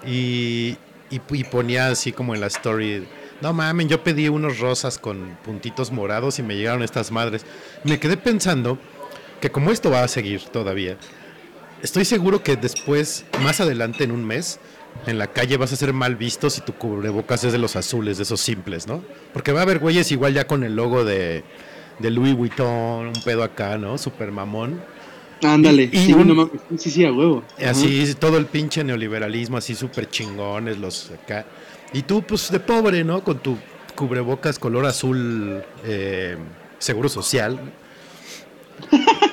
Y, 0.06 0.78
y, 1.10 1.44
ponía 1.46 1.90
así 1.90 2.12
como 2.12 2.36
en 2.36 2.42
la 2.42 2.48
story, 2.48 3.08
no 3.42 3.54
mames, 3.54 3.88
yo 3.88 4.04
pedí 4.04 4.30
unos 4.30 4.60
rosas 4.60 4.98
con 4.98 5.38
puntitos 5.44 5.92
morados 5.92 6.40
y 6.40 6.44
me 6.44 6.56
llegaron 6.56 6.84
estas 6.84 7.12
madres. 7.12 7.46
Me 7.84 8.00
quedé 8.00 8.18
pensando 8.18 8.78
que 9.42 9.52
como 9.52 9.72
esto 9.72 9.92
va 9.92 10.04
a 10.04 10.08
seguir 10.08 10.44
todavía, 10.46 10.98
estoy 11.82 12.06
seguro 12.06 12.44
que 12.44 12.56
después, 12.56 13.26
más 13.42 13.60
adelante 13.62 14.04
en 14.04 14.12
un 14.12 14.26
mes, 14.26 14.60
en 15.06 15.18
la 15.18 15.28
calle 15.28 15.58
vas 15.58 15.72
a 15.72 15.76
ser 15.76 15.94
mal 15.94 16.16
visto 16.16 16.50
si 16.50 16.62
tu 16.62 16.74
cubrebocas 16.74 17.44
es 17.44 17.52
de 17.52 17.60
los 17.60 17.76
azules, 17.76 18.18
de 18.18 18.24
esos 18.24 18.42
simples, 18.42 18.88
¿no? 18.88 19.04
Porque 19.34 19.52
va 19.52 19.60
a 19.60 19.64
haber 19.64 19.80
güeyes 19.80 20.12
igual 20.12 20.34
ya 20.34 20.48
con 20.48 20.64
el 20.64 20.76
logo 20.76 21.06
de, 21.06 21.44
de 22.00 22.12
Louis 22.12 22.36
Vuitton, 22.36 23.08
un 23.08 23.22
pedo 23.24 23.44
acá, 23.44 23.78
¿no? 23.78 23.98
Super 23.98 24.32
mamón 24.32 24.82
Ándale, 25.44 25.90
sí, 25.92 26.14
sí, 26.78 26.90
sí, 26.90 27.06
a 27.06 27.12
huevo. 27.12 27.44
Así, 27.66 28.14
todo 28.16 28.38
el 28.38 28.46
pinche 28.46 28.84
neoliberalismo, 28.84 29.58
así 29.58 29.76
súper 29.76 30.10
chingones, 30.10 30.78
los 30.78 31.12
acá. 31.12 31.46
Y 31.94 32.02
tú, 32.02 32.24
pues, 32.24 32.52
de 32.52 32.60
pobre, 32.60 33.04
¿no? 33.04 33.24
Con 33.24 33.40
tu 33.40 33.58
cubrebocas 33.96 34.60
color 34.60 34.86
azul, 34.86 35.64
eh, 35.84 36.38
seguro 36.80 37.10
social. 37.10 37.60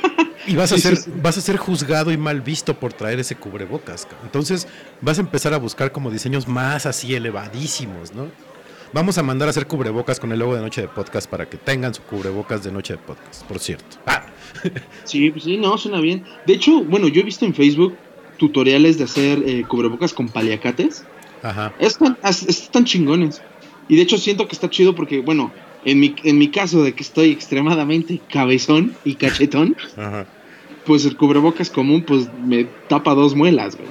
Y 0.47 0.57
vas 0.57 0.73
a 0.73 0.79
ser, 0.79 0.99
vas 1.23 1.39
a 1.39 1.41
ser 1.41 1.57
juzgado 1.57 2.13
y 2.13 2.19
mal 2.19 2.43
visto 2.43 2.79
por 2.79 2.93
traer 2.93 3.19
ese 3.19 3.35
cubrebocas. 3.37 4.07
Entonces, 4.25 4.69
vas 5.01 5.17
a 5.17 5.23
empezar 5.23 5.55
a 5.55 5.59
buscar 5.59 5.91
como 5.91 6.11
diseños 6.11 6.47
más 6.47 6.85
así 6.85 7.15
elevadísimos, 7.15 8.15
¿no? 8.15 8.27
Vamos 8.95 9.19
a 9.19 9.25
mandar 9.25 9.49
a 9.49 9.51
hacer 9.51 9.67
cubrebocas 9.67 10.21
con 10.21 10.31
el 10.31 10.39
logo 10.39 10.55
de 10.55 10.63
Noche 10.63 10.83
de 10.83 10.87
Podcast 10.87 11.29
para 11.29 11.49
que 11.49 11.57
tengan 11.57 11.93
su 11.93 12.03
cubrebocas 12.03 12.63
de 12.63 12.71
Noche 12.71 12.93
de 12.93 13.01
Podcast, 13.01 13.43
por 13.43 13.59
cierto. 13.59 13.97
Ah. 14.07 14.25
Sí, 15.03 15.33
pues 15.33 15.43
sí, 15.43 15.57
no, 15.57 15.77
suena 15.79 15.99
bien. 16.01 16.23
De 16.47 16.53
hecho, 16.53 16.85
bueno, 16.85 17.09
yo 17.09 17.21
he 17.21 17.25
visto 17.25 17.45
en 17.45 17.55
Facebook 17.55 17.97
tutoriales 18.37 18.97
de 18.97 19.05
hacer 19.05 19.43
eh, 19.45 19.65
cubrebocas 19.67 20.15
con 20.15 20.29
paliacates. 20.29 21.05
Ajá. 21.43 21.75
Están, 21.81 22.17
están 22.23 22.85
chingones. 22.85 23.43
Y 23.89 23.97
de 23.97 24.03
hecho 24.03 24.17
siento 24.17 24.47
que 24.47 24.55
está 24.55 24.71
chido 24.71 24.95
porque, 24.95 25.23
bueno, 25.23 25.51
en 25.85 25.99
mi, 25.99 26.15
en 26.23 26.39
mi 26.39 26.53
caso 26.53 26.85
de 26.85 26.95
que 26.95 27.03
estoy 27.03 27.33
extremadamente 27.33 28.21
cabezón 28.31 28.95
y 29.05 29.17
cachetón, 29.17 29.77
pues 30.87 31.05
el 31.05 31.17
cubrebocas 31.17 31.69
común 31.69 32.05
pues 32.07 32.31
me 32.47 32.63
tapa 32.89 33.13
dos 33.15 33.35
muelas, 33.35 33.77
güey. 33.77 33.89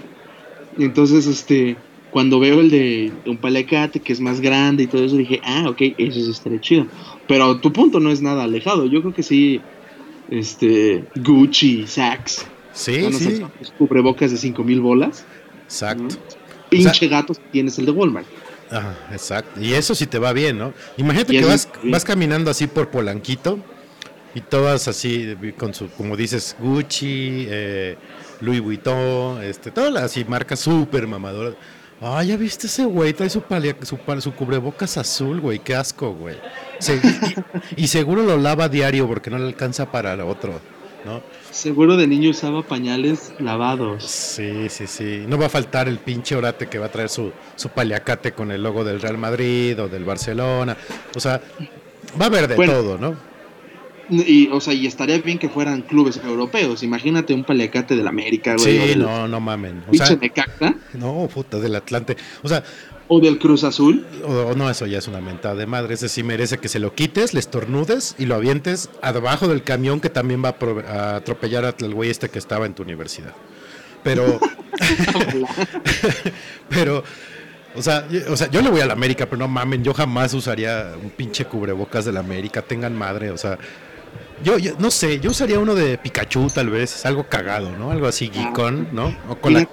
Entonces, 0.78 1.28
este, 1.28 1.76
cuando 2.14 2.40
veo 2.40 2.60
el 2.60 2.70
de 2.70 3.12
un 3.26 3.38
paliacate 3.38 4.00
que 4.00 4.14
es 4.14 4.20
más 4.20 4.40
grande 4.40 4.84
y 4.84 4.88
todo 4.88 5.04
eso, 5.04 5.18
dije, 5.18 5.42
ah, 5.44 5.66
ok, 5.68 5.82
eso 5.98 6.22
sí 6.22 6.30
estaría 6.30 6.62
chido. 6.62 6.86
Pero 7.28 7.60
tu 7.60 7.74
punto 7.74 8.00
no 8.00 8.12
es 8.12 8.22
nada 8.22 8.44
alejado. 8.44 8.86
Yo 8.86 9.02
creo 9.02 9.16
que 9.16 9.24
sí, 9.24 9.60
este, 10.30 11.06
Gucci, 11.16 11.88
Saks. 11.88 12.46
Sí, 12.72 13.02
van 13.02 13.16
a 13.16 13.18
sí. 13.18 13.42
cubrebocas 13.80 14.30
de 14.30 14.38
5000 14.38 14.80
bolas. 14.80 15.26
Exacto. 15.64 16.16
Pinche 16.70 17.08
gato 17.08 17.34
si 17.34 17.42
tienes 17.52 17.80
el 17.80 17.88
de 17.88 17.92
Walmart. 17.92 18.28
Ajá, 18.70 18.96
exacto. 19.12 19.60
Y 19.60 19.74
eso 19.74 19.96
sí 19.96 20.06
te 20.06 20.20
va 20.20 20.34
bien, 20.34 20.60
¿no? 20.60 20.72
Imagínate 20.98 21.34
Y 21.34 21.40
que 21.40 21.46
vas, 21.46 21.68
vas 21.84 22.06
caminando 22.06 22.52
así 22.52 22.68
por 22.68 22.90
Polanquito 22.90 23.58
y 24.36 24.42
todas 24.42 24.88
así, 24.88 25.36
con 25.58 25.74
su, 25.74 25.90
como 25.90 26.16
dices, 26.16 26.56
Gucci, 26.60 27.48
eh, 27.50 27.96
Louis 28.40 28.62
Vuitton, 28.62 29.42
este, 29.42 29.72
todas 29.72 29.92
las 29.92 30.04
así 30.04 30.26
marcas 30.26 30.60
súper 30.60 31.08
mamadoras. 31.08 31.56
Ah, 32.06 32.22
ya 32.24 32.36
viste 32.36 32.68
ese 32.68 32.84
güey, 32.84 33.14
trae 33.14 33.30
su, 33.30 33.42
palia- 33.42 33.76
su, 33.84 34.34
cubrebocas 34.34 34.98
azul, 34.98 35.40
güey, 35.40 35.60
qué 35.60 35.74
asco, 35.76 36.14
güey. 36.14 36.36
Se- 36.80 37.00
y, 37.78 37.84
y 37.84 37.88
seguro 37.88 38.24
lo 38.24 38.38
lava 38.38 38.66
a 38.66 38.70
diario 38.70 39.08
porque 39.08 39.30
no 39.30 39.38
le 39.38 39.46
alcanza 39.46 39.90
para 39.90 40.14
el 40.14 40.22
otro, 40.22 40.60
¿no? 41.06 41.22
Seguro 41.50 41.96
de 41.96 42.08
niño 42.08 42.32
usaba 42.32 42.62
pañales 42.64 43.34
lavados. 43.40 44.04
Sí, 44.04 44.68
sí, 44.70 44.86
sí. 44.88 45.24
No 45.28 45.38
va 45.38 45.46
a 45.46 45.50
faltar 45.50 45.88
el 45.88 46.00
pinche 46.00 46.36
orate 46.36 46.68
que 46.68 46.78
va 46.78 46.88
a 46.88 46.92
traer 46.92 47.08
su, 47.10 47.32
su 47.56 47.70
paliacate 47.70 48.34
con 48.34 48.52
el 48.52 48.62
logo 48.64 48.84
del 48.84 49.00
Real 49.00 49.18
Madrid 49.18 49.80
o 49.82 49.88
del 49.88 50.04
Barcelona. 50.04 50.76
O 51.16 51.20
sea, 51.22 51.40
va 52.20 52.26
a 52.26 52.28
haber 52.28 52.48
de 52.50 52.56
Bueno. 52.56 52.74
todo, 52.74 52.98
¿no? 52.98 53.16
Y, 54.10 54.50
o 54.52 54.60
sea, 54.60 54.74
y 54.74 54.86
estaría 54.86 55.18
bien 55.20 55.40
que 55.40 55.48
fueran 55.50 55.82
clubes 55.82 56.20
europeos. 56.24 56.84
Imagínate 56.84 57.34
un 57.34 57.44
paliacate 57.44 57.96
del 57.96 58.08
América, 58.08 58.56
güey. 58.58 58.80
Sí, 58.80 58.88
del 58.90 59.00
no, 59.00 59.28
no 59.28 59.40
mamen. 59.40 59.84
O 59.90 59.94
sea, 59.94 60.16
Necaxa, 60.16 60.76
no, 60.94 61.28
puta, 61.34 61.58
del 61.60 61.76
Atlante. 61.76 62.18
O 62.42 62.50
sea, 62.50 62.64
o 63.08 63.20
del 63.22 63.40
Cruz 63.40 63.64
Azul. 63.64 64.06
o, 64.26 64.32
o 64.52 64.56
no, 64.56 64.70
eso 64.70 64.86
ya 64.88 64.98
es 64.98 65.08
una 65.08 65.22
mentada 65.22 65.56
de 65.56 65.66
madre. 65.68 65.94
Ese 65.94 66.10
sí 66.10 66.22
merece 66.22 66.58
que 66.58 66.68
se 66.68 66.80
lo 66.80 66.94
quites, 66.94 67.34
le 67.34 67.40
estornudes 67.40 68.16
y 68.20 68.26
lo 68.26 68.36
avientes 68.36 68.90
abajo 69.02 69.48
del 69.48 69.64
camión 69.64 70.02
que 70.02 70.10
también 70.10 70.44
va 70.44 70.50
a, 70.50 70.56
pro- 70.60 70.84
a 70.88 71.16
atropellar 71.18 71.64
al 71.66 71.94
güey 71.94 72.10
este 72.10 72.30
que 72.30 72.40
estaba 72.40 72.66
en 72.66 72.74
tu 72.74 72.84
universidad. 72.84 73.34
Pero, 74.04 74.38
pero, 76.70 77.04
o 77.76 77.82
sea, 77.82 78.08
yo, 78.10 78.20
o 78.32 78.38
sea, 78.38 78.50
yo 78.50 78.62
le 78.62 78.70
voy 78.70 78.82
a 78.82 78.86
la 78.86 78.94
América, 78.94 79.26
pero 79.26 79.38
no 79.38 79.48
mamen, 79.48 79.84
yo 79.84 79.94
jamás 79.94 80.34
usaría 80.34 80.94
un 81.02 81.10
pinche 81.10 81.46
cubrebocas 81.46 82.06
de 82.06 82.12
la 82.12 82.20
América, 82.20 82.62
tengan 82.62 82.96
madre, 82.98 83.32
o 83.32 83.38
sea, 83.38 83.58
yo, 84.44 84.58
yo 84.58 84.74
no 84.80 84.92
sé, 84.92 85.20
yo 85.20 85.32
usaría 85.32 85.60
uno 85.60 85.76
de 85.76 85.98
Pikachu 85.98 86.48
tal 86.54 86.70
vez, 86.70 87.06
algo 87.06 87.28
cagado, 87.28 87.72
¿no? 87.78 87.92
Algo 87.92 88.08
así 88.08 88.30
geekón, 88.30 88.90
¿no? 88.92 89.16
O 89.30 89.36
con 89.36 89.54
la 89.54 89.68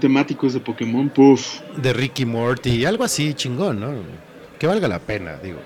temáticos 0.00 0.54
de 0.54 0.60
Pokémon, 0.60 1.08
puff. 1.10 1.60
de 1.76 1.92
Ricky 1.92 2.24
Morty, 2.24 2.84
algo 2.84 3.04
así 3.04 3.34
chingón, 3.34 3.80
¿no? 3.80 3.92
Que 4.58 4.66
valga 4.66 4.88
la 4.88 4.98
pena, 4.98 5.36
digo. 5.42 5.58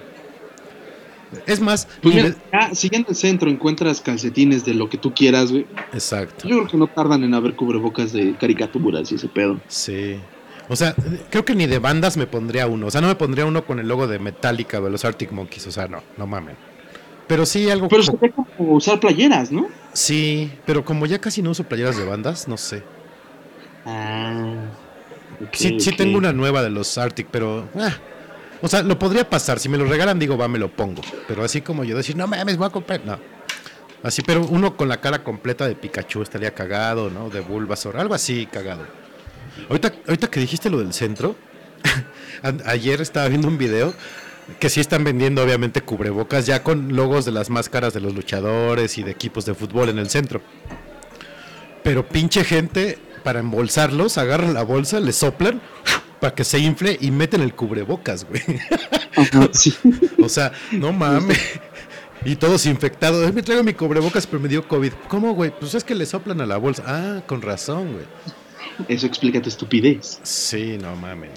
Es 1.46 1.60
más, 1.60 1.88
Pues 2.02 2.14
mira, 2.14 2.34
ya, 2.52 2.74
si 2.74 2.88
en 2.92 3.04
el 3.08 3.14
centro 3.16 3.50
encuentras 3.50 4.00
calcetines 4.00 4.64
de 4.64 4.74
lo 4.74 4.88
que 4.88 4.96
tú 4.96 5.12
quieras, 5.12 5.50
güey. 5.50 5.66
exacto, 5.92 6.48
Yo 6.48 6.56
creo 6.58 6.68
que 6.68 6.76
no 6.76 6.86
tardan 6.86 7.24
en 7.24 7.34
haber 7.34 7.54
cubrebocas 7.56 8.12
de 8.12 8.34
caricaturas 8.36 9.10
y 9.12 9.16
ese 9.16 9.28
pedo. 9.28 9.60
sí. 9.68 10.18
O 10.68 10.74
sea, 10.74 10.96
creo 11.30 11.44
que 11.44 11.54
ni 11.54 11.66
de 11.66 11.78
bandas 11.78 12.16
me 12.16 12.26
pondría 12.26 12.66
uno. 12.66 12.88
O 12.88 12.90
sea, 12.90 13.00
no 13.00 13.06
me 13.06 13.14
pondría 13.14 13.46
uno 13.46 13.64
con 13.64 13.78
el 13.78 13.86
logo 13.86 14.08
de 14.08 14.18
Metallica 14.18 14.80
de 14.80 14.90
los 14.90 15.04
Arctic 15.04 15.30
Monkeys. 15.30 15.64
O 15.68 15.70
sea, 15.70 15.86
no, 15.86 16.02
no 16.16 16.26
mamen. 16.26 16.56
Pero 17.26 17.44
sí 17.46 17.68
algo. 17.70 17.88
Pero 17.88 18.02
co- 18.04 18.18
sería 18.18 18.34
como 18.34 18.72
usar 18.74 19.00
playeras, 19.00 19.50
¿no? 19.50 19.66
Sí, 19.92 20.52
pero 20.64 20.84
como 20.84 21.06
ya 21.06 21.18
casi 21.20 21.42
no 21.42 21.50
uso 21.50 21.64
playeras 21.64 21.96
de 21.96 22.04
bandas, 22.04 22.46
no 22.48 22.56
sé. 22.56 22.82
Ah. 23.84 24.54
Sí, 25.52 25.78
sí 25.80 25.92
tengo 25.92 26.18
una 26.18 26.32
nueva 26.32 26.62
de 26.62 26.70
los 26.70 26.96
Arctic, 26.98 27.28
pero. 27.30 27.68
ah, 27.78 27.92
o 28.62 28.68
sea, 28.68 28.82
lo 28.82 28.98
podría 28.98 29.28
pasar. 29.28 29.58
Si 29.58 29.68
me 29.68 29.76
lo 29.76 29.84
regalan, 29.84 30.18
digo, 30.18 30.36
va, 30.38 30.48
me 30.48 30.58
lo 30.58 30.70
pongo. 30.70 31.02
Pero 31.28 31.44
así 31.44 31.60
como 31.60 31.84
yo 31.84 31.96
decir, 31.96 32.16
no 32.16 32.26
mames, 32.26 32.56
voy 32.56 32.66
a 32.66 32.70
comprar. 32.70 33.00
No. 33.04 33.18
Así, 34.02 34.22
pero 34.22 34.46
uno 34.46 34.76
con 34.76 34.88
la 34.88 35.00
cara 35.00 35.24
completa 35.24 35.66
de 35.66 35.74
Pikachu 35.74 36.22
estaría 36.22 36.52
cagado, 36.54 37.10
¿no? 37.10 37.28
De 37.28 37.40
Bulbasaur, 37.40 37.96
algo 37.96 38.14
así 38.14 38.46
cagado. 38.46 38.86
Ahorita, 39.68 39.92
ahorita 40.06 40.28
que 40.28 40.38
dijiste 40.40 40.70
lo 40.70 40.78
del 40.78 40.92
centro, 40.92 41.34
ayer 42.66 43.00
estaba 43.00 43.28
viendo 43.28 43.48
un 43.48 43.58
video 43.58 43.92
que 44.60 44.68
sí 44.70 44.80
están 44.80 45.04
vendiendo 45.04 45.42
obviamente 45.42 45.82
cubrebocas 45.82 46.46
ya 46.46 46.62
con 46.62 46.94
logos 46.94 47.24
de 47.24 47.32
las 47.32 47.50
máscaras 47.50 47.92
de 47.94 48.00
los 48.00 48.14
luchadores 48.14 48.96
y 48.98 49.02
de 49.02 49.10
equipos 49.10 49.44
de 49.44 49.54
fútbol 49.54 49.88
en 49.88 49.98
el 49.98 50.08
centro. 50.08 50.40
Pero 51.82 52.08
pinche 52.08 52.44
gente, 52.44 52.98
para 53.22 53.40
embolsarlos, 53.40 54.18
agarran 54.18 54.54
la 54.54 54.62
bolsa, 54.62 55.00
le 55.00 55.12
soplan 55.12 55.60
para 56.20 56.34
que 56.34 56.44
se 56.44 56.58
infle 56.58 56.96
y 57.00 57.10
meten 57.10 57.42
el 57.42 57.54
cubrebocas, 57.54 58.24
güey. 58.24 58.42
Ajá, 59.16 59.48
sí. 59.52 59.74
O 60.22 60.28
sea, 60.28 60.52
no 60.72 60.92
mames. 60.92 61.38
Y 62.24 62.36
todos 62.36 62.66
infectados. 62.66 63.24
"Ay, 63.26 63.32
Me 63.32 63.42
traigo 63.42 63.62
mi 63.62 63.74
cubrebocas, 63.74 64.26
pero 64.26 64.40
me 64.40 64.48
dio 64.48 64.66
COVID. 64.66 64.92
¿Cómo, 65.08 65.34
güey? 65.34 65.52
Pues 65.56 65.74
es 65.74 65.84
que 65.84 65.94
le 65.94 66.06
soplan 66.06 66.40
a 66.40 66.46
la 66.46 66.56
bolsa. 66.56 66.82
Ah, 66.86 67.22
con 67.26 67.42
razón, 67.42 67.92
güey. 67.92 68.04
Eso 68.88 69.06
explica 69.06 69.40
tu 69.40 69.48
estupidez. 69.48 70.18
Sí, 70.22 70.76
no 70.80 70.96
mames. 70.96 71.30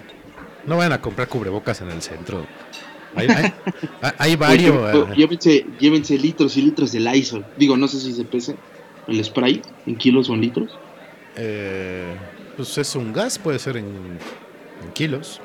No 0.65 0.77
vayan 0.77 0.93
a 0.93 1.01
comprar 1.01 1.27
cubrebocas 1.27 1.81
en 1.81 1.89
el 1.91 2.01
centro. 2.01 2.45
Hay, 3.15 3.27
hay, 3.27 3.53
hay- 4.01 4.11
hay 4.17 4.35
varios. 4.35 5.15
Llévense, 5.15 5.65
llévense 5.79 6.17
litros 6.17 6.55
y 6.57 6.61
litros 6.61 6.91
de 6.91 6.99
Lysol. 6.99 7.45
Digo, 7.57 7.75
no 7.77 7.87
sé 7.87 7.99
si 7.99 8.13
se 8.13 8.23
pese 8.25 8.55
el 9.07 9.23
spray 9.23 9.61
en 9.87 9.95
kilos 9.95 10.29
o 10.29 10.33
en 10.35 10.41
litros. 10.41 10.77
eh, 11.35 12.15
pues 12.55 12.77
es 12.77 12.95
un 12.95 13.13
gas, 13.13 13.39
puede 13.39 13.57
ser 13.59 13.77
en, 13.77 13.85
en 13.85 14.91
kilos. 14.93 15.39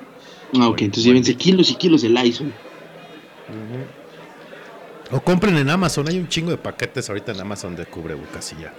Ah, 0.59 0.69
ok, 0.69 0.83
entonces 0.83 1.05
llévense 1.05 1.35
kilos 1.37 1.71
y 1.71 1.77
kilos 1.77 2.03
de 2.03 2.09
Lysol. 2.11 2.53
O 5.11 5.21
compren 5.21 5.57
en 5.57 5.71
Amazon. 5.71 6.09
Hay 6.09 6.19
un 6.19 6.29
chingo 6.29 6.51
de 6.51 6.57
paquetes 6.59 7.09
ahorita 7.09 7.33
en 7.33 7.41
Amazon 7.41 7.77
de 7.77 7.87
cubrebocas 7.87 8.53
y 8.53 8.63
ya. 8.63 8.73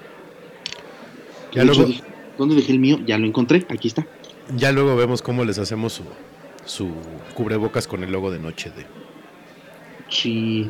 Ya 1.54 1.64
luego- 1.64 1.86
dije, 1.86 2.04
¿Dónde 2.38 2.56
dejé 2.56 2.74
el 2.74 2.80
mío? 2.80 3.00
Ya 3.06 3.18
lo 3.18 3.26
encontré, 3.26 3.66
aquí 3.70 3.88
está. 3.88 4.06
Ya 4.58 4.74
luego 4.74 4.96
vemos 4.98 5.22
cómo 5.22 5.46
les 5.46 5.58
hacemos 5.58 5.94
su, 5.94 6.04
su 6.66 6.92
cubrebocas 7.34 7.88
con 7.88 8.04
el 8.04 8.12
logo 8.12 8.32
de 8.32 8.40
Noche 8.40 8.72
de. 8.72 8.86
Sí. 10.10 10.70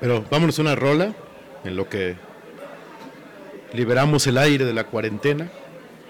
Pero 0.00 0.24
vámonos 0.30 0.58
a 0.58 0.62
una 0.62 0.74
rola 0.74 1.14
en 1.64 1.76
lo 1.76 1.88
que 1.88 2.16
liberamos 3.72 4.26
el 4.26 4.38
aire 4.38 4.64
de 4.64 4.72
la 4.72 4.84
cuarentena 4.84 5.50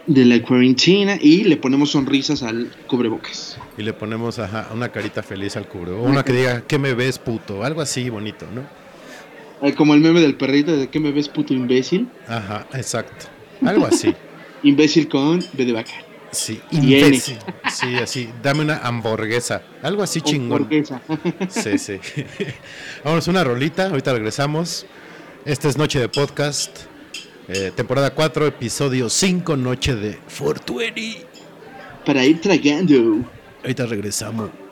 De 0.07 0.25
la 0.25 0.43
cuarentena 0.43 1.17
y 1.21 1.45
le 1.45 1.57
ponemos 1.57 1.91
sonrisas 1.93 2.43
al 2.43 2.71
cubrebocas. 2.87 3.57
y 3.79 3.83
le 3.83 3.93
ponemos 3.93 4.39
ajá, 4.39 4.69
una 4.75 4.91
carita 4.91 5.23
feliz 5.23 5.57
al 5.57 5.67
cubrebocas. 5.67 6.11
Una 6.11 6.25
que 6.25 6.33
diga, 6.33 6.63
¿qué 6.67 6.79
me 6.79 6.93
ves, 6.95 7.19
puto? 7.19 7.65
Algo 7.65 7.81
así 7.81 8.11
bonito, 8.11 8.47
¿no? 8.53 8.63
Como 9.77 9.95
el 9.95 10.01
meme 10.01 10.21
del 10.21 10.35
perrito 10.35 10.77
de 10.77 10.89
que 10.89 11.01
me 11.01 11.11
ves 11.11 11.29
puto 11.29 11.55
imbécil. 11.55 12.09
Ajá, 12.29 12.67
exacto. 12.75 13.27
Algo 13.65 13.87
así. 13.87 14.15
Imbécil 14.63 15.09
con 15.09 15.43
B 15.55 15.65
de 15.65 15.73
vaca. 15.73 15.93
Sí, 16.35 16.61
imbécil. 16.71 17.39
Sí, 17.73 17.97
así. 17.97 18.29
Dame 18.43 18.63
una 18.63 18.79
hamburguesa. 18.79 19.63
Algo 19.83 20.03
así 20.03 20.21
chingón. 20.21 20.63
Hamburguesa. 20.65 21.01
Sí, 21.49 21.79
sí. 21.79 22.01
Vámonos 23.05 23.29
una 23.29 23.45
rolita, 23.45 23.87
ahorita 23.87 24.13
regresamos. 24.13 24.87
Esta 25.45 25.69
es 25.69 25.77
Noche 25.77 26.01
de 26.01 26.09
Podcast, 26.09 26.71
eh, 27.49 27.71
temporada 27.75 28.15
4, 28.15 28.47
episodio 28.47 29.09
5, 29.11 29.57
Noche 29.57 29.95
de 29.95 30.19
Fortuny. 30.27 31.19
Para 32.05 32.25
ir 32.25 32.41
tragando. 32.41 33.25
Ahorita 33.63 33.87
regresamos. 33.87 34.64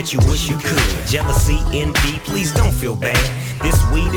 That 0.00 0.14
you 0.14 0.30
wish 0.30 0.48
you 0.48 0.56
could. 0.56 1.06
Jealousy, 1.06 1.58
envy, 1.78 2.18
please 2.20 2.52
don't 2.52 2.72
feel 2.72 2.96
bad. 2.96 3.39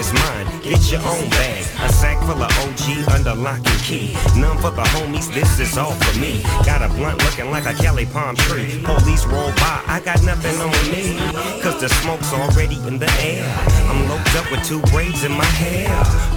Is 0.03 0.11
mine, 0.11 0.47
get 0.61 0.91
your 0.91 0.99
own 0.99 1.29
bag. 1.29 1.63
A 1.79 1.87
sack 1.93 2.19
full 2.27 2.43
of 2.43 2.51
OG 2.59 3.07
under 3.15 3.35
lock 3.35 3.63
and 3.63 3.81
key. 3.87 4.11
None 4.35 4.57
for 4.57 4.71
the 4.71 4.83
homies, 4.91 5.33
this 5.33 5.61
is 5.61 5.77
all 5.77 5.93
for 5.93 6.19
me. 6.19 6.43
Got 6.65 6.81
a 6.81 6.89
blunt 6.93 7.23
looking 7.23 7.49
like 7.51 7.65
a 7.65 7.73
Cali 7.73 8.05
palm 8.05 8.35
tree. 8.35 8.83
Police 8.83 9.25
roll 9.27 9.51
by, 9.63 9.79
I 9.87 10.01
got 10.03 10.21
nothing 10.23 10.59
on 10.59 10.75
me. 10.91 11.15
Cause 11.63 11.79
the 11.79 11.87
smoke's 11.87 12.33
already 12.33 12.75
in 12.85 12.99
the 12.99 13.09
air. 13.23 13.47
I'm 13.87 14.09
loped 14.09 14.35
up 14.35 14.51
with 14.51 14.67
two 14.67 14.81
braids 14.91 15.23
in 15.23 15.31
my 15.31 15.51
hair. 15.55 15.87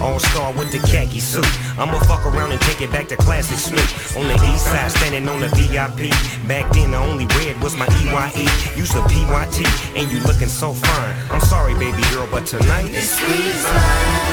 All 0.01 0.21
star 0.21 0.53
with 0.53 0.71
the 0.71 0.79
khaki 0.87 1.19
suit. 1.19 1.51
I'ma 1.77 1.99
fuck 2.07 2.25
around 2.25 2.53
and 2.53 2.61
take 2.61 2.81
it 2.81 2.93
back 2.93 3.09
to 3.09 3.17
classic 3.17 3.59
Snoop. 3.59 4.17
On 4.17 4.29
the 4.29 4.39
east 4.55 4.67
side, 4.67 4.93
standing 4.93 5.29
on 5.29 5.41
the 5.41 5.49
VIP. 5.59 6.15
Back 6.47 6.73
then, 6.73 6.93
the 6.93 6.99
only 6.99 7.27
red 7.35 7.61
was 7.61 7.75
my 7.77 7.87
EYE. 7.99 8.47
Use 8.79 8.95
a 8.95 9.03
PYT, 9.03 9.59
and 9.97 10.11
you 10.13 10.21
looking 10.21 10.49
so 10.49 10.73
fine. 10.73 11.15
I'm 11.33 11.41
sorry, 11.41 11.75
baby 11.75 12.03
girl, 12.13 12.29
but 12.31 12.47
tonight. 12.47 12.93
This 12.93 13.19
weed 13.27 13.56
is. 13.57 14.26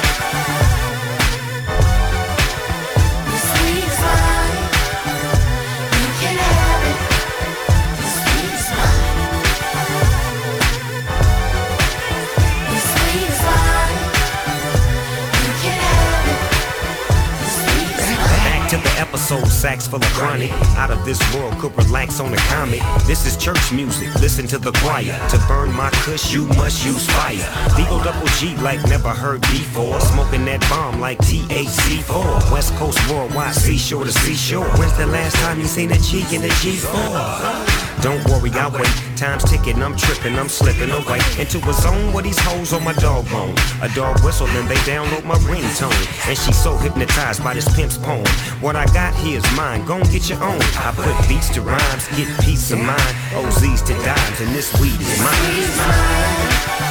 Episode, 19.03 19.45
sax 19.47 19.87
full 19.87 19.99
of 19.99 20.13
chronic. 20.13 20.51
Out 20.81 20.89
of 20.89 21.03
this 21.03 21.19
world, 21.33 21.53
could 21.59 21.75
relax 21.77 22.19
on 22.19 22.33
a 22.33 22.37
comic. 22.53 22.81
This 23.05 23.25
is 23.25 23.35
church 23.35 23.71
music, 23.71 24.07
listen 24.15 24.47
to 24.47 24.57
the 24.57 24.71
choir. 24.83 25.15
To 25.29 25.37
burn 25.47 25.71
my 25.73 25.89
kush, 26.03 26.33
you 26.33 26.47
must 26.59 26.85
use 26.85 27.05
fire. 27.07 27.47
Legal 27.77 27.99
double 28.03 28.27
G 28.39 28.55
like 28.57 28.81
never 28.87 29.09
heard 29.09 29.41
before. 29.41 29.99
Smoking 29.99 30.45
that 30.45 30.61
bomb 30.69 31.01
like 31.01 31.17
THC4. 31.19 32.51
West 32.51 32.73
Coast 32.75 32.99
worldwide, 33.09 33.55
seashore 33.55 34.05
to 34.05 34.11
seashore. 34.11 34.69
When's 34.77 34.95
the 34.97 35.07
last 35.07 35.35
time 35.37 35.59
you 35.59 35.65
seen 35.65 35.91
a 35.91 35.99
G 35.99 36.19
in 36.33 36.43
a 36.43 36.53
G4? 36.61 38.01
Don't 38.01 38.23
worry, 38.29 38.51
I'll 38.51 38.71
wait. 38.71 39.02
Time's 39.23 39.49
ticking, 39.49 39.81
I'm 39.81 39.95
tripping, 39.95 40.37
I'm 40.37 40.49
slipping 40.49 40.91
away 40.91 41.17
into 41.39 41.57
a 41.69 41.73
zone 41.73 42.11
where 42.11 42.23
these 42.23 42.37
hoes 42.39 42.73
on 42.73 42.83
my 42.83 42.91
dog 42.91 43.25
bone. 43.29 43.55
A 43.81 43.87
dog 43.95 44.21
whistle, 44.21 44.47
then 44.47 44.67
they 44.67 44.75
download 44.83 45.23
my 45.23 45.35
ringtone. 45.47 46.27
And 46.27 46.37
she's 46.37 46.61
so 46.61 46.75
hypnotized 46.75 47.41
by 47.41 47.53
this 47.53 47.73
pimp's 47.73 47.97
poem. 47.97 48.27
What 48.59 48.75
I 48.75 48.85
got 48.87 49.15
here 49.15 49.37
is 49.37 49.55
mine, 49.55 49.85
gon' 49.85 50.03
get 50.11 50.27
your 50.27 50.43
own. 50.43 50.59
I 50.75 50.91
put 50.93 51.29
beats 51.29 51.47
to 51.53 51.61
rhymes, 51.61 52.05
get 52.17 52.27
peace 52.41 52.69
of 52.71 52.79
mind. 52.79 53.15
OZs 53.31 53.85
to 53.85 53.93
dimes, 54.03 54.41
and 54.41 54.53
this 54.53 54.77
weed 54.81 54.99
is 54.99 55.19
mine. 55.21 56.82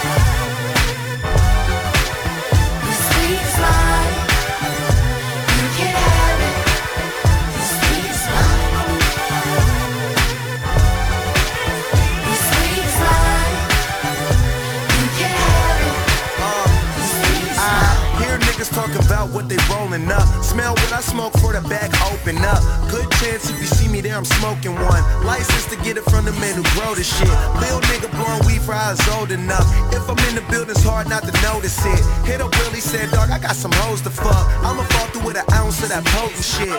About 19.12 19.28
what 19.28 19.46
they 19.46 19.60
rolling 19.68 20.10
up. 20.10 20.24
Smell 20.42 20.72
what 20.72 20.92
I 20.92 21.02
smoke 21.02 21.34
for 21.44 21.52
the 21.52 21.60
back 21.68 21.92
open 22.08 22.38
up. 22.38 22.64
Good 22.88 23.04
chance 23.20 23.44
if 23.50 23.60
you 23.60 23.68
see 23.68 23.88
me 23.88 24.00
there, 24.00 24.16
I'm 24.16 24.24
smoking 24.24 24.74
one. 24.74 25.02
License 25.24 25.66
to 25.68 25.76
get 25.84 25.98
it 25.98 26.04
from 26.08 26.24
the 26.24 26.32
men 26.40 26.56
who 26.56 26.64
grow 26.72 26.94
the 26.94 27.04
shit. 27.04 27.28
Lil 27.60 27.80
nigga 27.92 28.08
blowing 28.16 28.40
weed 28.46 28.62
for 28.62 28.72
was 28.72 29.06
old 29.12 29.30
enough. 29.30 29.68
If 29.92 30.08
I'm 30.08 30.16
in 30.28 30.34
the 30.34 30.44
building, 30.48 30.70
it's 30.70 30.84
hard 30.84 31.10
not 31.10 31.24
to 31.28 31.32
notice 31.42 31.76
it. 31.84 32.00
Hit 32.24 32.40
up 32.40 32.56
Willie, 32.56 32.80
said, 32.80 33.10
dog, 33.10 33.28
I 33.28 33.38
got 33.38 33.54
some 33.54 33.72
hoes 33.84 34.00
to 34.02 34.10
fuck. 34.10 34.46
I'ma 34.64 34.82
fall 34.96 35.06
through 35.12 35.26
with 35.26 35.36
an 35.36 35.44
ounce 35.52 35.82
of 35.82 35.90
that 35.90 36.04
potent 36.06 36.44
shit. 36.44 36.78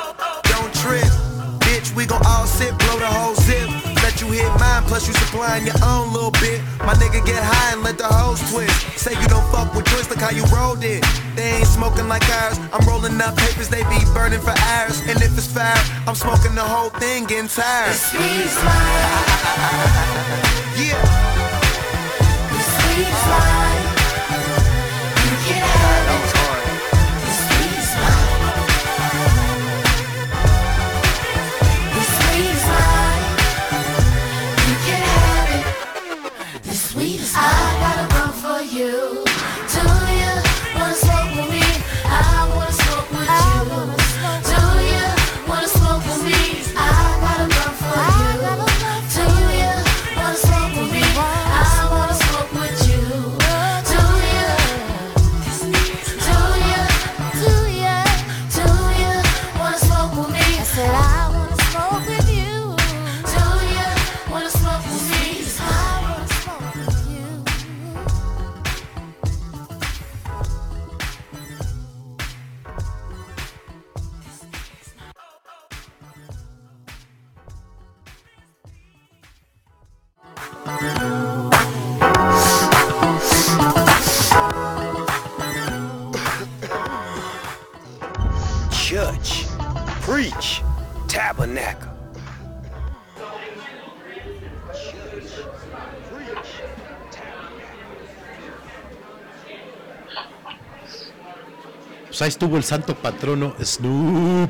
Don't 0.50 0.74
trip. 0.82 1.06
Bitch, 1.62 1.96
we 1.96 2.08
gon' 2.08 2.26
all 2.26 2.48
sit, 2.48 2.74
blow 2.80 2.98
the 2.98 3.06
whole 3.06 3.36
zip. 3.36 3.93
Let 4.04 4.20
you 4.20 4.28
hit 4.28 4.52
mine, 4.60 4.84
plus 4.84 5.08
you 5.08 5.14
supplying 5.14 5.66
your 5.66 5.80
own 5.82 6.12
little 6.12 6.32
bit. 6.32 6.60
My 6.80 6.94
nigga 6.94 7.26
get 7.26 7.42
high 7.42 7.72
and 7.72 7.84
let 7.84 7.98
the 7.98 8.04
hoes 8.04 8.44
twist. 8.52 8.76
Say 9.00 9.16
you 9.20 9.28
don't 9.30 9.48
fuck 9.50 9.74
with 9.74 9.86
joints, 9.86 10.10
look 10.10 10.20
how 10.20 10.30
you 10.30 10.44
rolled 10.52 10.84
it. 10.84 11.06
They 11.36 11.64
ain't 11.64 11.68
smoking 11.68 12.10
like 12.10 12.28
ours. 12.44 12.60
I'm 12.74 12.86
rolling 12.86 13.20
up 13.22 13.38
papers, 13.38 13.70
they 13.70 13.84
be 13.84 14.04
burning 14.14 14.42
for 14.42 14.54
hours. 14.76 15.00
And 15.08 15.22
if 15.24 15.38
it's 15.38 15.48
fire, 15.48 15.74
I'm 16.06 16.16
smoking 16.16 16.54
the 16.54 16.68
whole 16.68 16.90
thing, 17.00 17.24
getting 17.26 17.48
tired. 17.48 17.96
Weed 18.12 18.44
is. 18.44 18.56
Yeah. 20.76 21.00
This 22.52 22.70
weed 22.84 23.08
is 23.08 23.63
ahí 102.24 102.30
estuvo 102.30 102.58
el 102.58 102.64
santo 102.64 102.96
patrono 102.96 103.54
Snoop. 103.62 104.50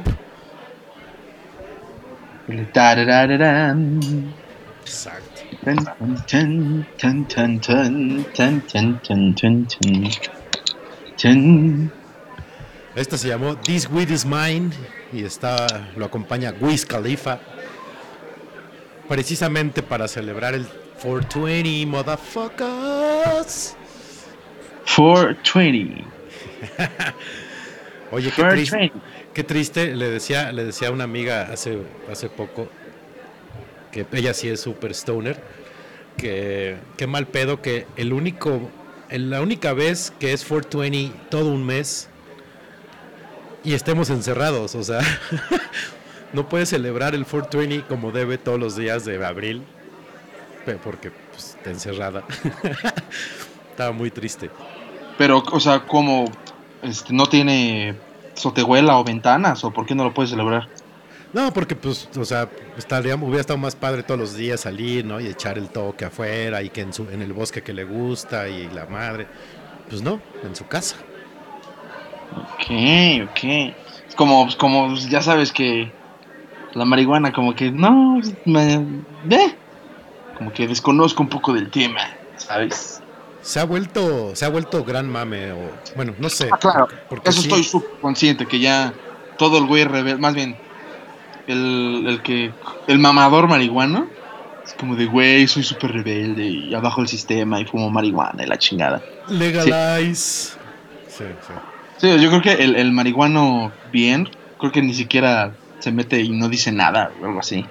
Exacto. 4.82 5.42
Esta 12.96 13.18
se 13.18 13.30
llamó 13.30 13.58
This 13.58 13.90
Weed 13.90 14.10
Is 14.10 14.26
Mine 14.26 14.70
y 15.12 15.24
está, 15.24 15.90
lo 15.96 16.06
acompaña 16.06 16.54
Wiz 16.60 16.86
Khalifa. 16.86 17.40
Precisamente 19.08 19.82
para 19.82 20.08
celebrar 20.08 20.54
el 20.54 20.68
420, 21.02 21.86
motherfuckers. 21.88 23.76
420. 24.96 26.04
Oye, 28.14 28.30
qué 28.30 28.44
420. 28.44 28.92
triste, 28.92 29.00
qué 29.34 29.44
triste. 29.44 29.96
Le 29.96 30.08
decía, 30.08 30.52
le 30.52 30.66
decía 30.66 30.90
a 30.90 30.92
una 30.92 31.04
amiga 31.04 31.50
hace, 31.52 31.80
hace 32.12 32.30
poco 32.30 32.70
que 33.92 34.06
ella 34.14 34.36
sí 34.36 34.50
es 34.50 34.62
super 34.62 34.92
stoner, 34.92 35.42
que 36.16 36.78
qué 36.96 37.08
mal 37.08 37.26
pedo 37.26 37.64
que 37.64 37.88
el 37.96 38.14
único, 38.14 38.70
la 39.10 39.42
única 39.42 39.74
vez 39.74 40.14
que 40.20 40.32
es 40.32 40.46
420 40.46 41.12
todo 41.32 41.50
un 41.50 41.66
mes 41.66 42.08
y 43.64 43.74
estemos 43.74 44.12
encerrados, 44.12 44.76
o 44.76 44.84
sea, 44.84 45.00
no 46.34 46.48
puedes 46.50 46.70
celebrar 46.70 47.16
el 47.16 47.26
420 47.26 47.88
como 47.88 48.12
debe 48.12 48.38
todos 48.38 48.60
los 48.60 48.76
días 48.76 49.06
de 49.06 49.26
abril, 49.26 49.64
porque 50.84 51.12
pues, 51.32 51.56
está 51.58 51.72
encerrada. 51.72 52.24
Estaba 53.72 53.92
muy 53.92 54.12
triste. 54.12 54.52
Pero, 55.18 55.44
o 55.52 55.60
sea, 55.60 55.86
como 55.88 56.26
este, 56.84 57.13
no 57.13 57.25
tiene 57.27 57.96
sotehuela 58.36 58.98
o 58.98 59.04
ventanas, 59.04 59.63
o 59.63 59.71
por 59.71 59.86
qué 59.86 59.96
no 59.96 60.04
lo 60.04 60.13
puedes 60.13 60.31
celebrar? 60.31 60.67
No, 61.34 61.52
porque 61.52 61.75
pues, 61.75 62.08
o 62.15 62.25
sea, 62.25 62.48
estaría, 62.77 63.15
hubiera 63.15 63.42
estado 63.42 63.58
más 63.58 63.75
padre 63.75 64.04
todos 64.04 64.19
los 64.19 64.36
días 64.36 64.62
salir, 64.62 65.04
¿no? 65.04 65.19
Y 65.19 65.27
echar 65.27 65.58
el 65.58 65.69
toque 65.69 66.06
afuera 66.06 66.62
y 66.62 66.69
que 66.69 66.81
en, 66.81 66.94
su, 66.94 67.10
en 67.10 67.21
el 67.23 67.34
bosque 67.34 67.63
que 67.63 67.73
le 67.73 67.84
gusta 67.84 68.48
y 68.48 68.69
la 68.69 68.86
madre. 68.86 69.27
Pues 69.90 70.02
no, 70.02 70.19
en 70.44 70.56
su 70.56 70.67
casa. 70.67 70.96
Ok, 72.38 73.29
ok. 73.29 73.44
Es 74.08 74.15
como, 74.15 74.44
pues, 74.46 74.56
como 74.56 74.96
ya 74.96 75.21
sabes 75.21 75.52
que 75.52 75.92
la 76.73 76.86
marihuana 76.86 77.31
como 77.31 77.56
que 77.56 77.71
no, 77.71 78.19
me, 78.46 78.73
eh, 78.73 79.56
como 80.38 80.52
que 80.52 80.67
desconozco 80.67 81.23
un 81.23 81.29
poco 81.29 81.54
del 81.54 81.69
tema, 81.69 82.02
¿sabes? 82.38 83.02
Se 83.44 83.60
ha 83.60 83.65
vuelto, 83.65 84.35
se 84.35 84.46
ha 84.46 84.50
vuelto 84.50 84.83
gran 84.83 85.08
mame, 85.10 85.52
o 85.52 85.69
bueno, 85.96 86.15
no 86.17 86.29
sé. 86.29 86.50
Ah, 86.52 86.58
claro, 86.58 86.87
porque 87.10 87.29
eso 87.29 87.41
sí- 87.41 87.50
estoy 87.50 87.63
súper 87.63 87.91
consciente 88.02 88.48
que 88.48 88.60
ya 88.60 88.94
todo 89.37 89.58
el 89.60 89.67
güey 89.67 89.83
rebelde, 89.83 90.19
más 90.19 90.33
bien 90.33 90.56
el, 91.48 92.06
el 92.08 92.21
que 92.23 92.52
el 92.87 93.00
mamador 93.00 93.48
marihuano 93.48 94.08
es 94.65 94.73
como 94.73 94.96
de 94.96 95.06
güey, 95.06 95.46
soy 95.48 95.63
súper 95.63 95.91
rebelde 95.91 96.46
y 96.46 96.73
abajo 96.73 97.02
el 97.02 97.08
sistema 97.10 97.60
y 97.60 97.65
fumo 97.65 97.89
marihuana 97.89 98.44
y 98.44 98.48
la 98.48 98.58
chingada. 98.58 99.02
Legalize. 99.27 100.54
Sí, 101.10 101.25
sí. 101.48 101.54
Sí, 101.98 102.19
yo 102.21 102.29
creo 102.29 102.41
que 102.41 102.63
el, 102.63 102.75
el 102.75 102.91
marihuano 102.91 103.71
bien, 103.91 104.29
creo 104.60 104.71
que 104.71 104.81
ni 104.81 104.94
siquiera 104.94 105.54
se 105.79 105.91
mete 105.91 106.19
y 106.21 106.29
no 106.29 106.48
dice 106.50 106.71
nada 106.71 107.12
o 107.21 107.25
algo 107.25 107.39
así, 107.39 107.65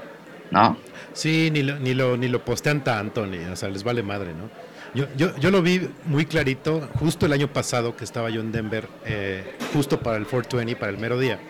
¿no? 0.50 0.76
Sí, 1.14 1.50
ni 1.52 1.62
lo, 1.62 1.78
ni 1.78 1.94
lo, 1.94 2.16
ni 2.16 2.28
lo 2.28 2.44
postean 2.44 2.84
tanto, 2.84 3.26
ni, 3.26 3.38
o 3.38 3.56
sea, 3.56 3.68
les 3.68 3.84
vale 3.84 4.02
madre, 4.02 4.32
¿no? 4.34 4.48
Yo, 4.94 5.06
yo, 5.16 5.34
yo 5.38 5.50
lo 5.50 5.62
vi 5.62 5.88
muy 6.04 6.26
clarito 6.26 6.88
justo 6.98 7.24
el 7.24 7.32
año 7.32 7.50
pasado 7.50 7.96
que 7.96 8.04
estaba 8.04 8.28
yo 8.28 8.42
en 8.42 8.52
Denver, 8.52 8.86
eh, 9.06 9.56
justo 9.72 10.00
para 10.00 10.18
el 10.18 10.24
420, 10.24 10.76
para 10.78 10.92
el 10.92 10.98
mero 10.98 11.18
día. 11.18 11.40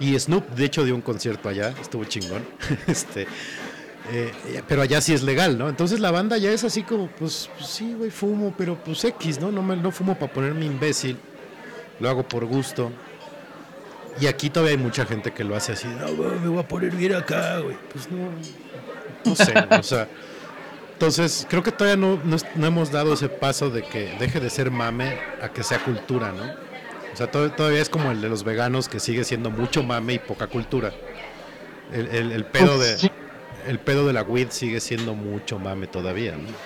Y 0.00 0.18
Snoop, 0.18 0.48
de 0.50 0.64
hecho, 0.64 0.84
dio 0.84 0.94
un 0.96 1.00
concierto 1.00 1.48
allá, 1.48 1.74
estuvo 1.80 2.04
chingón. 2.04 2.44
este, 2.88 3.28
eh, 4.10 4.32
pero 4.66 4.82
allá 4.82 5.00
sí 5.00 5.12
es 5.12 5.22
legal, 5.22 5.56
¿no? 5.58 5.68
Entonces 5.68 6.00
la 6.00 6.10
banda 6.10 6.38
ya 6.38 6.50
es 6.50 6.64
así 6.64 6.82
como, 6.82 7.08
pues, 7.08 7.48
pues 7.56 7.70
sí, 7.70 7.94
güey, 7.96 8.10
fumo, 8.10 8.52
pero 8.58 8.76
pues 8.76 9.04
X, 9.04 9.40
¿no? 9.40 9.52
No, 9.52 9.62
me, 9.62 9.76
no 9.76 9.92
fumo 9.92 10.18
para 10.18 10.32
ponerme 10.32 10.66
imbécil, 10.66 11.16
lo 12.00 12.08
hago 12.08 12.26
por 12.26 12.46
gusto. 12.46 12.90
Y 14.20 14.26
aquí 14.26 14.50
todavía 14.50 14.76
hay 14.76 14.82
mucha 14.82 15.06
gente 15.06 15.32
que 15.32 15.44
lo 15.44 15.54
hace 15.54 15.72
así, 15.72 15.86
no, 15.86 16.10
me 16.10 16.48
voy 16.48 16.58
a 16.58 16.66
poner 16.66 16.96
bien 16.96 17.14
acá, 17.14 17.60
güey. 17.60 17.76
Pues 17.92 18.10
no, 18.10 18.28
no 19.24 19.36
sé, 19.36 19.54
o 19.70 19.82
sea. 19.84 20.08
Entonces, 21.00 21.46
creo 21.48 21.62
que 21.62 21.70
todavía 21.70 21.96
no, 21.96 22.20
no, 22.24 22.66
hemos 22.66 22.90
dado 22.90 23.12
ese 23.14 23.28
paso 23.28 23.70
de 23.70 23.86
que 23.86 24.14
deje 24.14 24.40
de 24.40 24.50
ser 24.50 24.72
mame 24.72 25.22
a 25.38 25.52
que 25.52 25.62
sea 25.62 25.78
cultura, 25.80 26.32
¿no? 26.32 26.56
O 27.12 27.16
sea, 27.16 27.30
to- 27.30 27.52
todavía 27.52 27.80
es 27.80 27.88
como 27.88 28.10
el 28.10 28.20
de 28.20 28.28
los 28.28 28.42
veganos 28.44 28.88
que 28.88 28.98
sigue 29.00 29.24
siendo 29.24 29.50
mucho 29.52 29.84
mame 29.84 30.14
y 30.14 30.18
poca 30.18 30.48
cultura. 30.48 30.96
El, 31.88 32.08
el- 32.08 32.32
el 32.32 32.46
pedo 32.46 32.78
de 32.78 32.94
Pues, 32.94 33.00
sí. 33.00 33.08
el 33.64 33.80
pedo 33.80 34.06
de 34.06 34.12
la 34.14 34.22
weed 34.22 34.50
sigue 34.52 34.80
siendo 34.80 35.14
mucho 35.14 35.58
mame 35.58 35.88
todavía, 35.88 36.36
¿no? 36.38 36.56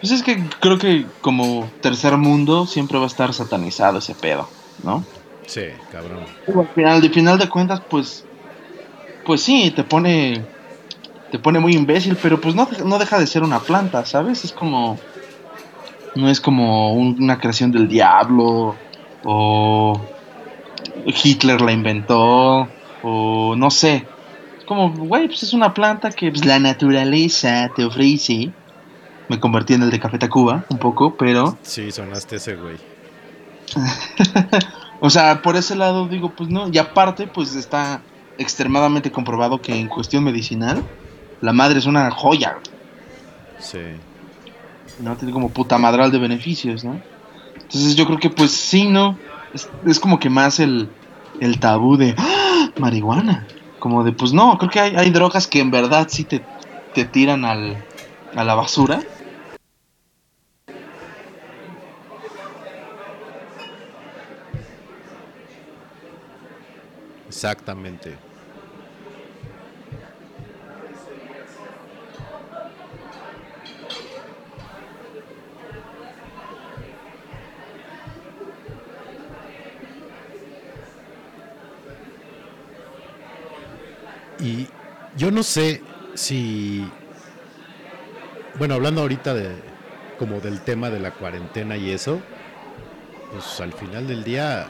Pues 0.00 0.12
es 0.12 0.22
que 0.22 0.36
creo 0.60 0.78
que 0.78 1.06
como 1.20 1.72
tercer 1.80 2.16
mundo 2.16 2.66
siempre 2.66 2.98
va 2.98 3.04
a 3.04 3.08
estar 3.08 3.32
satanizado 3.34 3.98
ese 3.98 4.14
pedo, 4.14 4.48
¿no? 4.78 5.04
Sí, 5.46 5.62
cabrón. 5.88 6.26
Al 6.46 6.68
final, 6.74 7.00
de 7.00 7.10
final 7.10 7.38
de 7.38 7.48
cuentas, 7.48 7.80
pues, 7.88 8.26
pues 9.24 9.42
sí, 9.42 9.72
te 9.74 9.84
pone, 9.84 10.48
te 11.30 11.38
pone 11.38 11.58
muy 11.58 11.74
imbécil, 11.74 12.16
pero 12.22 12.40
pues 12.40 12.54
no, 12.54 12.68
no 12.84 12.98
deja 12.98 13.18
de 13.18 13.26
ser 13.26 13.42
una 13.42 13.60
planta, 13.60 14.04
¿sabes? 14.06 14.44
Es 14.44 14.52
como, 14.52 14.98
no 16.14 16.28
es 16.28 16.40
como 16.40 16.94
un- 16.94 17.16
una 17.22 17.38
creación 17.38 17.70
del 17.72 17.88
diablo 17.88 18.74
o 19.24 20.00
Hitler 21.06 21.60
la 21.60 21.72
inventó 21.72 22.68
o 23.02 23.54
no 23.56 23.70
sé. 23.70 24.06
Es 24.58 24.64
como, 24.64 24.90
güey, 24.90 25.26
pues 25.28 25.42
es 25.42 25.52
una 25.52 25.72
planta 25.74 26.10
que 26.10 26.30
pues, 26.30 26.44
la 26.44 26.58
naturaleza 26.58 27.70
te 27.74 27.84
ofrece. 27.84 28.50
Me 29.28 29.38
convertí 29.38 29.74
en 29.74 29.82
el 29.82 29.90
de 29.90 30.00
Café 30.00 30.18
Tacuba 30.18 30.64
un 30.70 30.78
poco, 30.78 31.14
pero 31.16 31.58
Sí, 31.62 31.90
sonaste 31.92 32.36
ese 32.36 32.56
güey. 32.56 32.76
O 35.00 35.10
sea, 35.10 35.42
por 35.42 35.54
ese 35.54 35.76
lado 35.76 36.08
digo, 36.08 36.32
pues 36.36 36.48
no. 36.48 36.68
Y 36.72 36.78
aparte, 36.78 37.28
pues 37.28 37.54
está 37.54 38.00
extremadamente 38.36 39.12
comprobado 39.12 39.62
que 39.62 39.72
en 39.78 39.86
cuestión 39.86 40.24
medicinal, 40.24 40.82
la 41.40 41.52
madre 41.52 41.78
es 41.78 41.86
una 41.86 42.10
joya. 42.10 42.58
Sí. 43.58 43.78
¿no? 45.00 45.16
Tiene 45.16 45.32
como 45.32 45.50
puta 45.50 45.78
madral 45.78 46.10
de 46.10 46.18
beneficios, 46.18 46.84
¿no? 46.84 47.00
Entonces 47.54 47.96
yo 47.96 48.06
creo 48.06 48.18
que 48.18 48.30
pues 48.30 48.50
sí, 48.52 48.88
¿no? 48.88 49.18
Es, 49.54 49.68
es 49.86 50.00
como 50.00 50.18
que 50.18 50.30
más 50.30 50.60
el, 50.60 50.88
el 51.40 51.60
tabú 51.60 51.96
de 51.96 52.14
¡Ah! 52.16 52.70
marihuana. 52.78 53.46
Como 53.78 54.02
de, 54.02 54.12
pues 54.12 54.32
no, 54.32 54.58
creo 54.58 54.70
que 54.70 54.80
hay, 54.80 54.96
hay 54.96 55.10
drogas 55.10 55.46
que 55.46 55.60
en 55.60 55.70
verdad 55.70 56.08
sí 56.10 56.24
te, 56.24 56.44
te 56.94 57.04
tiran 57.04 57.44
al, 57.44 57.84
a 58.34 58.44
la 58.44 58.54
basura. 58.54 59.00
Exactamente. 67.28 68.16
Y 84.40 84.68
yo 85.16 85.30
no 85.30 85.42
sé 85.42 85.82
si, 86.14 86.88
bueno, 88.58 88.74
hablando 88.74 89.00
ahorita 89.02 89.34
de 89.34 89.56
como 90.18 90.40
del 90.40 90.60
tema 90.60 90.90
de 90.90 91.00
la 91.00 91.12
cuarentena 91.12 91.76
y 91.76 91.90
eso, 91.90 92.20
pues 93.32 93.60
al 93.60 93.72
final 93.72 94.06
del 94.08 94.24
día 94.24 94.66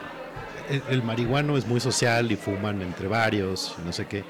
el, 0.69 0.83
el 0.89 1.03
marihuano 1.03 1.57
es 1.57 1.65
muy 1.65 1.79
social 1.79 2.31
y 2.31 2.35
fuman 2.35 2.81
entre 2.81 3.07
varios, 3.07 3.75
no 3.83 3.91
sé 3.91 4.05
qué. 4.05 4.23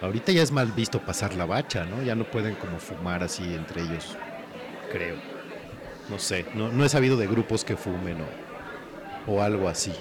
Ahorita 0.00 0.32
ya 0.32 0.42
es 0.42 0.50
mal 0.50 0.72
visto 0.72 1.00
pasar 1.00 1.34
la 1.34 1.44
bacha, 1.44 1.84
¿no? 1.84 2.02
Ya 2.02 2.14
no 2.14 2.24
pueden 2.24 2.56
como 2.56 2.78
fumar 2.78 3.22
así 3.22 3.54
entre 3.54 3.82
ellos, 3.82 4.16
creo. 4.90 5.16
No 6.10 6.18
sé, 6.18 6.46
no, 6.54 6.70
no 6.70 6.84
he 6.84 6.88
sabido 6.88 7.16
de 7.16 7.26
grupos 7.26 7.64
que 7.64 7.76
fumen 7.76 8.16
o, 9.26 9.32
o 9.32 9.42
algo 9.42 9.68
así. 9.68 9.92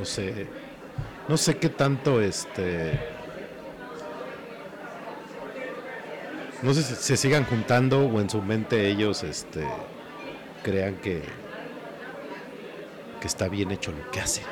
No 0.00 0.04
sé, 0.06 0.54
no 1.28 1.36
sé 1.38 1.58
qué 1.58 1.70
tanto 1.70 2.20
este 2.22 3.06
no 6.60 6.74
sé 6.74 6.82
si 6.82 6.94
se 6.96 7.16
sigan 7.16 7.44
juntando 7.44 8.04
o 8.06 8.20
en 8.20 8.28
su 8.30 8.42
mente 8.42 8.88
ellos 8.88 9.22
este 9.22 9.88
crean 10.62 10.98
que 11.00 11.44
que 13.20 13.28
está 13.28 13.48
bien 13.48 13.70
hecho 13.70 13.92
lo 13.92 14.08
que 14.10 14.20
hacen. 14.20 14.46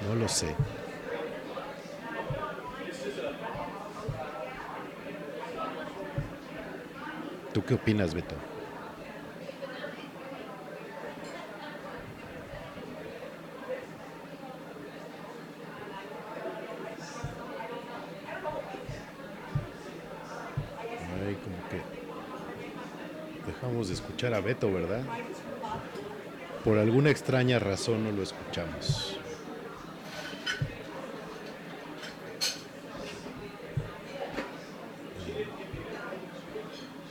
No 0.00 0.14
lo 0.16 0.28
sé. 0.28 0.60
¿Tú 7.52 7.64
qué 7.64 7.74
opinas, 7.74 8.14
Beto? 8.14 8.44
Ay, 20.98 21.38
como 21.38 21.66
que 21.66 21.88
dejamos 23.60 23.88
de 23.88 23.94
escuchar 23.94 24.32
a 24.32 24.40
Beto, 24.40 24.72
¿verdad? 24.72 25.02
Por 26.64 26.78
alguna 26.78 27.10
extraña 27.10 27.58
razón 27.58 28.04
no 28.04 28.10
lo 28.10 28.22
escuchamos. 28.22 29.18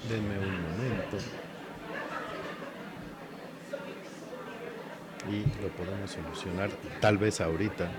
Denme 0.10 0.40
un 0.40 0.62
momento. 0.64 1.18
Y 5.30 5.62
lo 5.62 5.70
podemos 5.70 6.10
solucionar 6.10 6.72
tal 7.00 7.20
vez 7.20 7.42
ahorita. 7.42 7.92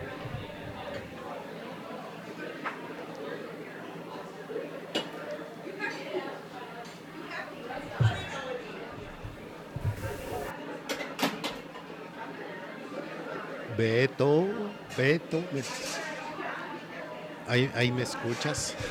Ahí, 17.46 17.70
ahí 17.74 17.92
me 17.92 18.02
escuchas. 18.02 18.74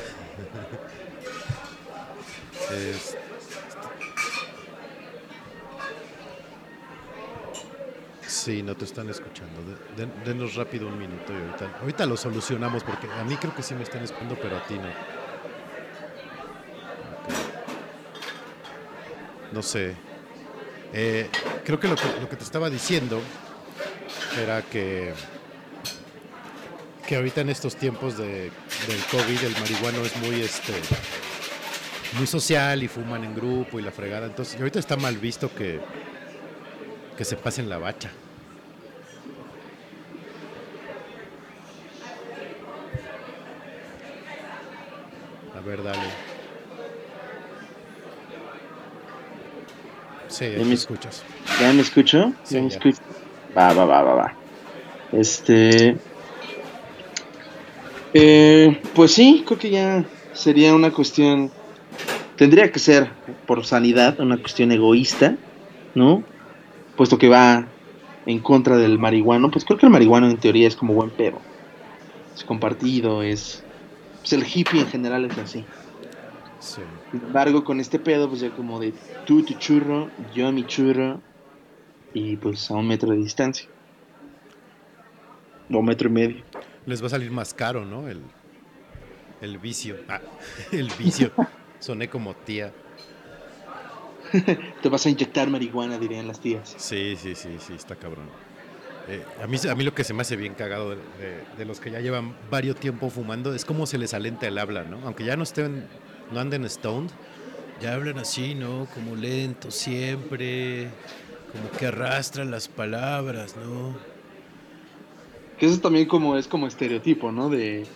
Este, 2.70 3.18
sí, 8.26 8.62
no 8.62 8.76
te 8.76 8.84
están 8.84 9.08
escuchando. 9.10 9.60
Denos 10.24 10.54
rápido 10.54 10.86
un 10.86 10.96
minuto 10.96 11.32
y 11.32 11.36
ahorita, 11.36 11.78
ahorita 11.80 12.06
lo 12.06 12.16
solucionamos 12.16 12.84
porque 12.84 13.08
a 13.10 13.24
mí 13.24 13.36
creo 13.36 13.52
que 13.56 13.64
sí 13.64 13.74
me 13.74 13.82
están 13.82 14.04
escuchando, 14.04 14.36
pero 14.40 14.56
a 14.56 14.64
ti 14.66 14.78
no. 14.78 14.88
No 19.50 19.62
sé. 19.62 19.96
Eh, 20.92 21.28
creo 21.64 21.80
que 21.80 21.88
lo 21.88 21.96
que 21.96 22.36
te 22.36 22.44
estaba 22.44 22.70
diciendo 22.70 23.20
era 24.38 24.62
que 24.62 25.12
que 27.10 27.16
ahorita 27.16 27.40
en 27.40 27.48
estos 27.48 27.74
tiempos 27.74 28.16
de, 28.16 28.24
del 28.86 29.00
COVID 29.10 29.42
el 29.44 29.52
marihuano 29.60 30.04
es 30.06 30.16
muy 30.18 30.40
este 30.42 30.72
muy 32.16 32.24
social 32.28 32.84
y 32.84 32.86
fuman 32.86 33.24
en 33.24 33.34
grupo 33.34 33.80
y 33.80 33.82
la 33.82 33.90
fregada. 33.90 34.28
Entonces 34.28 34.56
ahorita 34.60 34.78
está 34.78 34.94
mal 34.94 35.16
visto 35.18 35.52
que 35.52 35.80
que 37.18 37.24
se 37.24 37.34
pasen 37.34 37.68
la 37.68 37.78
bacha. 37.78 38.12
A 45.56 45.60
ver, 45.66 45.82
dale. 45.82 45.98
Sí, 50.28 50.44
ahí 50.44 50.58
Ya 50.60 50.64
me- 50.64 50.74
escuchas. 50.74 51.24
¿Ya 51.60 51.72
me 51.72 51.82
escucho? 51.82 52.32
Sí, 52.44 52.54
¿Ya 52.54 52.62
me 52.62 52.68
ya. 52.68 52.76
escucho? 52.76 52.98
Va, 53.58 53.72
va, 53.72 53.84
va, 53.84 54.02
va, 54.04 54.14
va. 54.14 54.36
Este. 55.10 55.98
Eh, 58.14 58.80
pues 58.94 59.12
sí, 59.12 59.44
creo 59.46 59.58
que 59.58 59.70
ya 59.70 60.04
sería 60.32 60.74
una 60.74 60.90
cuestión. 60.90 61.50
Tendría 62.36 62.72
que 62.72 62.78
ser, 62.78 63.10
por 63.46 63.64
sanidad, 63.66 64.18
una 64.20 64.38
cuestión 64.38 64.72
egoísta, 64.72 65.36
¿no? 65.94 66.22
Puesto 66.96 67.18
que 67.18 67.28
va 67.28 67.66
en 68.26 68.38
contra 68.40 68.76
del 68.76 68.98
marihuano. 68.98 69.50
Pues 69.50 69.64
creo 69.64 69.78
que 69.78 69.86
el 69.86 69.92
marihuano 69.92 70.28
en 70.28 70.38
teoría 70.38 70.66
es 70.66 70.76
como 70.76 70.94
buen 70.94 71.10
pedo. 71.10 71.38
Es 72.34 72.44
compartido, 72.44 73.22
es. 73.22 73.62
Pues 74.20 74.32
el 74.32 74.44
hippie 74.44 74.80
en 74.80 74.86
general 74.86 75.24
es 75.24 75.38
así. 75.38 75.64
Sí. 76.58 76.82
Sin 77.10 77.22
embargo, 77.22 77.64
con 77.64 77.80
este 77.80 77.98
pedo, 77.98 78.28
pues 78.28 78.40
ya 78.40 78.50
como 78.50 78.78
de 78.78 78.92
tú 79.24 79.42
tu 79.42 79.54
churro, 79.54 80.10
yo 80.34 80.52
mi 80.52 80.64
churro, 80.66 81.20
y 82.12 82.36
pues 82.36 82.70
a 82.70 82.74
un 82.74 82.88
metro 82.88 83.10
de 83.10 83.18
distancia. 83.18 83.68
O 85.72 85.78
un 85.78 85.86
metro 85.86 86.08
y 86.08 86.12
medio. 86.12 86.42
Les 86.86 87.02
va 87.02 87.06
a 87.06 87.10
salir 87.10 87.30
más 87.30 87.54
caro, 87.54 87.84
¿no? 87.84 88.08
El, 88.08 88.20
el 89.40 89.58
vicio. 89.58 89.96
Ah, 90.08 90.20
el 90.72 90.90
vicio. 90.98 91.32
Soné 91.80 92.08
como 92.08 92.34
tía. 92.34 92.72
Te 94.82 94.88
vas 94.88 95.06
a 95.06 95.10
inyectar 95.10 95.48
marihuana, 95.50 95.98
dirían 95.98 96.28
las 96.28 96.40
tías. 96.40 96.74
Sí, 96.78 97.16
sí, 97.16 97.34
sí, 97.34 97.56
sí, 97.58 97.72
está 97.74 97.96
cabrón. 97.96 98.28
Eh, 99.08 99.24
a, 99.42 99.46
mí, 99.46 99.56
a 99.68 99.74
mí 99.74 99.82
lo 99.82 99.94
que 99.94 100.04
se 100.04 100.14
me 100.14 100.22
hace 100.22 100.36
bien 100.36 100.54
cagado 100.54 100.90
de, 100.90 100.96
de- 100.96 101.44
de 101.58 101.64
los 101.64 101.80
que 101.80 101.90
ya 101.90 102.00
llevan 102.00 102.36
varios 102.50 102.76
tiempo 102.76 103.10
fumando 103.10 103.54
es 103.54 103.64
cómo 103.64 103.86
se 103.86 103.98
les 103.98 104.14
alenta 104.14 104.46
el 104.46 104.58
habla, 104.58 104.84
¿no? 104.84 105.00
Aunque 105.04 105.24
ya 105.24 105.36
no 105.36 105.42
estén, 105.42 105.84
no 106.32 106.38
anden 106.38 106.68
stoned, 106.68 107.10
ya 107.80 107.94
hablan 107.94 108.18
así, 108.18 108.54
¿no? 108.54 108.86
Como 108.94 109.16
lento 109.16 109.70
siempre, 109.70 110.88
como 111.50 111.70
que 111.78 111.86
arrastran 111.86 112.50
las 112.52 112.68
palabras, 112.68 113.56
¿no? 113.56 113.96
Que 115.60 115.66
eso 115.66 115.78
también 115.80 116.08
como 116.08 116.36
es 116.36 116.48
como 116.48 116.66
estereotipo, 116.66 117.30
¿no? 117.30 117.50
De, 117.50 117.86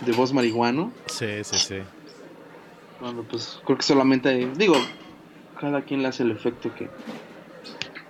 de 0.00 0.12
voz 0.12 0.32
marihuano. 0.32 0.92
Sí, 1.08 1.42
sí, 1.42 1.56
sí. 1.56 1.76
Bueno, 3.00 3.26
pues 3.28 3.58
creo 3.66 3.76
que 3.76 3.82
solamente, 3.84 4.50
digo, 4.56 4.76
cada 5.60 5.82
quien 5.82 6.00
le 6.02 6.08
hace 6.08 6.22
el 6.22 6.30
efecto 6.30 6.70
que, 6.74 6.88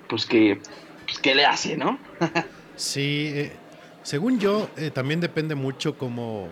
pues 0.09 0.27
que, 0.27 0.61
pues 1.07 1.19
que 1.21 1.35
le 1.35 1.45
hace, 1.47 1.77
¿no? 1.77 1.99
Sí, 2.79 3.33
eh, 3.35 3.57
según 4.03 4.39
yo, 4.39 4.69
eh, 4.77 4.91
también 4.91 5.19
depende 5.19 5.55
mucho 5.55 5.97
cómo, 5.97 6.51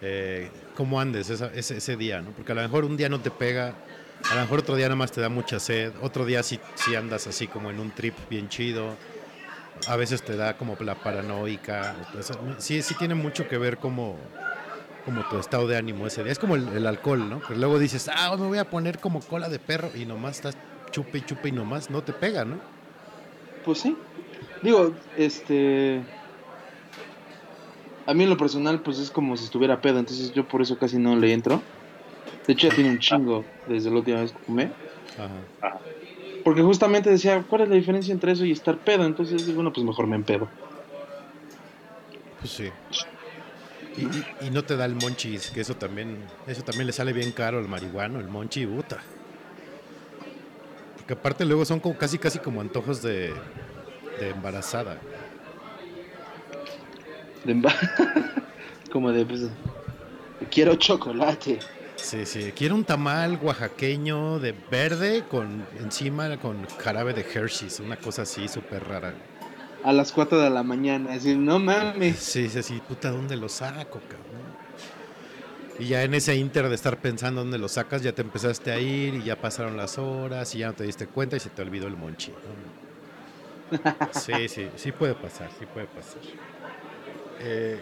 eh, 0.00 0.50
cómo 0.74 1.00
andes 1.00 1.30
esa- 1.30 1.52
ese, 1.54 1.76
ese 1.76 1.96
día, 1.96 2.20
¿no? 2.20 2.32
Porque 2.32 2.50
a 2.50 2.54
lo 2.56 2.62
mejor 2.62 2.84
un 2.84 2.96
día 2.96 3.08
no 3.08 3.20
te 3.20 3.30
pega, 3.30 3.76
a 4.28 4.34
lo 4.34 4.40
mejor 4.40 4.58
otro 4.58 4.74
día 4.74 4.86
nada 4.86 4.96
más 4.96 5.12
te 5.12 5.20
da 5.20 5.28
mucha 5.28 5.60
sed, 5.60 5.92
otro 6.02 6.26
día 6.26 6.42
sí, 6.42 6.58
sí 6.74 6.96
andas 6.96 7.28
así 7.28 7.46
como 7.46 7.70
en 7.70 7.78
un 7.78 7.92
trip 7.92 8.14
bien 8.28 8.48
chido, 8.48 8.96
a 9.86 9.96
veces 9.96 10.22
te 10.22 10.36
da 10.36 10.56
como 10.56 10.76
la 10.80 10.94
paranoica, 10.94 11.96
sí, 12.58 12.82
sí 12.82 12.94
tiene 12.94 13.14
mucho 13.14 13.48
que 13.48 13.58
ver 13.58 13.78
como, 13.78 14.16
como 15.04 15.22
tu 15.28 15.38
estado 15.38 15.66
de 15.66 15.76
ánimo 15.76 16.06
ese 16.06 16.22
día. 16.22 16.32
Es 16.32 16.38
como 16.38 16.56
el, 16.56 16.68
el 16.68 16.86
alcohol, 16.86 17.28
¿no? 17.28 17.40
Que 17.40 17.54
luego 17.54 17.78
dices, 17.78 18.08
ah, 18.14 18.36
me 18.36 18.46
voy 18.46 18.58
a 18.58 18.68
poner 18.70 18.98
como 18.98 19.20
cola 19.20 19.48
de 19.48 19.58
perro 19.58 19.90
y 19.94 20.04
nomás 20.04 20.36
estás 20.36 20.56
chupe 20.90 21.18
y 21.18 21.22
chupe 21.22 21.48
y 21.48 21.52
nomás 21.52 21.90
no 21.90 22.02
te 22.02 22.12
pega, 22.12 22.44
¿no? 22.44 22.60
Pues 23.64 23.78
sí. 23.78 23.96
Digo, 24.62 24.94
este. 25.16 26.02
A 28.06 28.14
mí 28.14 28.24
en 28.24 28.30
lo 28.30 28.36
personal, 28.36 28.80
pues 28.80 28.98
es 28.98 29.10
como 29.10 29.36
si 29.36 29.44
estuviera 29.44 29.80
pedo, 29.80 29.98
entonces 29.98 30.32
yo 30.32 30.46
por 30.46 30.60
eso 30.60 30.76
casi 30.78 30.98
no 30.98 31.16
le 31.16 31.32
entro. 31.32 31.62
De 32.46 32.52
hecho, 32.52 32.68
ya 32.68 32.74
tiene 32.74 32.90
un 32.90 32.98
chingo 32.98 33.44
desde 33.68 33.90
la 33.90 33.96
última 33.96 34.20
vez 34.20 34.32
que 34.32 34.38
fumé. 34.38 34.72
Ajá. 35.60 35.78
Porque 36.44 36.62
justamente 36.62 37.10
decía, 37.10 37.42
¿cuál 37.48 37.62
es 37.62 37.68
la 37.68 37.76
diferencia 37.76 38.12
entre 38.12 38.32
eso 38.32 38.44
y 38.44 38.52
estar 38.52 38.78
pedo? 38.78 39.04
Entonces, 39.04 39.46
digo, 39.46 39.56
bueno, 39.56 39.72
pues 39.72 39.84
mejor 39.86 40.06
me 40.06 40.16
empedo. 40.16 40.48
Pues 42.40 42.52
sí. 42.52 42.70
Y, 43.96 44.02
y- 44.18 44.26
y 44.46 44.50
no 44.50 44.64
te 44.64 44.76
da 44.76 44.86
el 44.86 44.94
monchis, 44.94 45.50
que 45.50 45.60
eso 45.60 45.74
también, 45.74 46.18
eso 46.46 46.62
también 46.62 46.86
le 46.86 46.92
sale 46.92 47.12
bien 47.12 47.30
caro 47.32 47.58
al 47.58 47.68
marihuano, 47.68 48.18
el 48.20 48.28
monchi 48.28 48.66
puta. 48.66 49.02
Porque 50.96 51.12
aparte 51.14 51.44
luego 51.44 51.64
son 51.64 51.80
como 51.80 51.96
casi 51.96 52.18
casi 52.18 52.38
como 52.38 52.60
antojos 52.60 53.02
de, 53.02 53.34
de 54.20 54.30
embarazada. 54.30 54.98
De 57.44 57.52
emba- 57.54 57.74
como 58.90 59.12
de, 59.12 59.26
pues, 59.26 59.42
quiero 60.50 60.74
chocolate. 60.76 61.58
Sí, 62.02 62.26
sí. 62.26 62.52
Quiero 62.54 62.74
un 62.74 62.84
tamal 62.84 63.38
oaxaqueño 63.40 64.40
de 64.40 64.52
verde 64.70 65.24
con 65.30 65.64
encima 65.78 66.36
con 66.38 66.66
jarabe 66.78 67.14
de 67.14 67.22
Hershey's, 67.22 67.80
una 67.80 67.96
cosa 67.96 68.22
así 68.22 68.48
súper 68.48 68.86
rara. 68.86 69.14
A 69.84 69.92
las 69.92 70.12
4 70.12 70.40
de 70.40 70.50
la 70.50 70.62
mañana, 70.62 71.14
así, 71.14 71.36
no 71.36 71.58
mames. 71.58 72.18
Sí, 72.18 72.48
sí, 72.48 72.62
sí, 72.62 72.82
puta, 72.86 73.10
¿dónde 73.10 73.36
lo 73.36 73.48
saco, 73.48 74.00
cabrón? 74.00 74.42
Y 75.78 75.86
ya 75.86 76.02
en 76.02 76.14
ese 76.14 76.34
inter 76.36 76.68
de 76.68 76.74
estar 76.74 76.98
pensando 76.98 77.40
dónde 77.40 77.58
lo 77.58 77.68
sacas, 77.68 78.02
ya 78.02 78.12
te 78.12 78.22
empezaste 78.22 78.70
a 78.72 78.78
ir 78.78 79.14
y 79.14 79.22
ya 79.22 79.40
pasaron 79.40 79.76
las 79.76 79.98
horas 79.98 80.54
y 80.54 80.58
ya 80.58 80.68
no 80.68 80.74
te 80.74 80.84
diste 80.84 81.06
cuenta 81.06 81.36
y 81.36 81.40
se 81.40 81.50
te 81.50 81.62
olvidó 81.62 81.86
el 81.86 81.96
monchi. 81.96 82.30
¿no? 82.30 82.38
Sí, 84.12 84.48
sí, 84.48 84.68
sí 84.76 84.92
puede 84.92 85.14
pasar, 85.14 85.48
sí 85.58 85.66
puede 85.66 85.86
pasar. 85.86 86.20
Eh, 87.40 87.80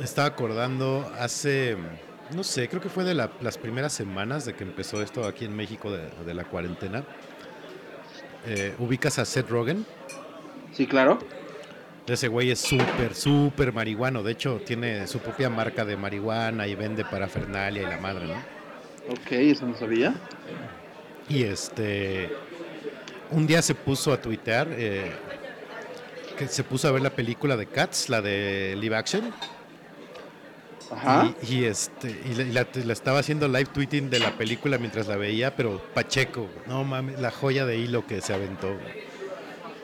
estaba 0.00 0.28
acordando 0.28 1.10
hace, 1.18 1.76
no 2.34 2.42
sé, 2.44 2.68
creo 2.68 2.80
que 2.80 2.88
fue 2.88 3.04
de 3.04 3.14
la- 3.14 3.30
las 3.40 3.58
primeras 3.58 3.92
semanas 3.92 4.44
de 4.44 4.54
que 4.54 4.64
empezó 4.64 5.02
esto 5.02 5.24
aquí 5.26 5.44
en 5.44 5.54
México 5.56 5.90
de, 5.90 6.08
de 6.24 6.34
la 6.34 6.44
cuarentena. 6.44 7.04
Eh, 8.46 8.74
¿Ubicas 8.78 9.18
a 9.18 9.24
Seth 9.24 9.48
Rogen? 9.48 9.84
Sí, 10.72 10.86
claro. 10.86 11.18
Ese 12.06 12.28
güey 12.28 12.50
es 12.52 12.60
súper, 12.60 13.14
súper 13.14 13.72
marihuano. 13.72 14.22
De 14.22 14.32
hecho, 14.32 14.60
tiene 14.64 15.06
su 15.08 15.18
propia 15.18 15.50
marca 15.50 15.84
de 15.84 15.96
marihuana 15.96 16.66
y 16.68 16.74
vende 16.76 17.04
parafernalia 17.04 17.82
y 17.82 17.86
la 17.86 17.98
madre, 17.98 18.26
¿no? 18.28 18.34
Ok, 19.12 19.32
eso 19.32 19.66
no 19.66 19.76
sabía. 19.76 20.14
Y 21.28 21.42
este. 21.42 22.30
Un 23.32 23.46
día 23.46 23.60
se 23.62 23.74
puso 23.74 24.12
a 24.12 24.20
tuitear. 24.20 24.68
eh, 24.70 25.10
que 26.38 26.46
se 26.46 26.62
puso 26.62 26.86
a 26.86 26.90
ver 26.92 27.00
la 27.02 27.10
película 27.10 27.56
de 27.56 27.66
Cats, 27.66 28.08
la 28.10 28.20
de 28.20 28.76
live 28.78 28.94
action. 28.94 29.32
Ajá. 30.90 31.34
Y, 31.42 31.54
y, 31.56 31.64
este, 31.64 32.10
y 32.30 32.34
la, 32.34 32.42
y 32.44 32.52
la- 32.52 32.66
la 32.84 32.92
estaba 32.92 33.18
haciendo 33.18 33.48
live 33.48 33.66
tweeting 33.66 34.08
de 34.10 34.18
la 34.20 34.36
película 34.36 34.78
mientras 34.78 35.06
la 35.08 35.16
veía, 35.16 35.54
pero 35.56 35.82
Pacheco, 35.94 36.48
no 36.66 36.84
mames, 36.84 37.18
la 37.20 37.30
joya 37.30 37.66
de 37.66 37.78
hilo 37.78 38.06
que 38.06 38.20
se 38.20 38.32
aventó. 38.32 38.76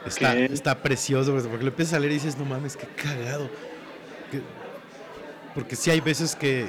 Está, 0.07 0.35
¿Qué? 0.35 0.45
está 0.47 0.83
precioso, 0.83 1.33
porque 1.49 1.65
lo 1.65 1.71
empiezas 1.71 1.95
a 1.95 1.99
leer 2.01 2.13
y 2.13 2.15
dices, 2.17 2.37
no 2.39 2.45
mames, 2.45 2.77
qué 2.77 2.87
cagado. 2.87 3.49
Que- 4.31 4.43
porque 5.55 5.77
sí 5.77 5.91
hay 5.91 6.01
veces 6.01 6.35
que, 6.35 6.69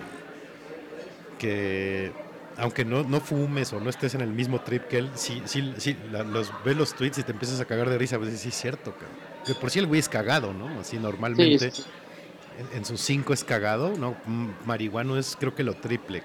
que 1.40 2.12
aunque 2.58 2.86
no, 2.86 3.04
no 3.04 3.20
fumes 3.20 3.74
o 3.74 3.80
no 3.80 3.90
estés 3.90 4.14
en 4.14 4.22
el 4.22 4.30
mismo 4.30 4.62
trip 4.62 4.84
que 4.88 5.00
él, 5.00 5.10
sí, 5.16 5.42
sí, 5.46 5.74
sí 5.78 5.98
la- 6.12 6.24
los, 6.24 6.52
ves 6.64 6.78
los 6.78 6.94
tweets 6.94 7.18
y 7.20 7.24
te 7.24 7.32
empiezas 7.32 7.60
a 7.60 7.66
cagar 7.66 7.90
de 7.90 7.98
risa, 7.98 8.18
pues 8.20 8.40
sí 8.40 8.50
es 8.50 8.56
cierto, 8.56 8.92
cabrón. 8.92 9.18
De 9.48 9.56
por 9.56 9.72
sí 9.72 9.80
el 9.80 9.88
güey 9.88 10.00
es 10.00 10.08
cagado, 10.10 10.54
¿no? 10.54 10.80
Así 10.80 10.98
normalmente. 10.98 11.72
Sí. 11.72 11.84
En, 12.60 12.78
en 12.78 12.86
sus 12.86 13.02
cinco 13.02 13.34
es 13.34 13.44
cagado, 13.44 13.96
¿no? 13.98 14.16
Marihuano 14.66 15.18
es 15.18 15.36
creo 15.40 15.56
que 15.56 15.64
lo 15.64 15.74
triple. 15.74 16.22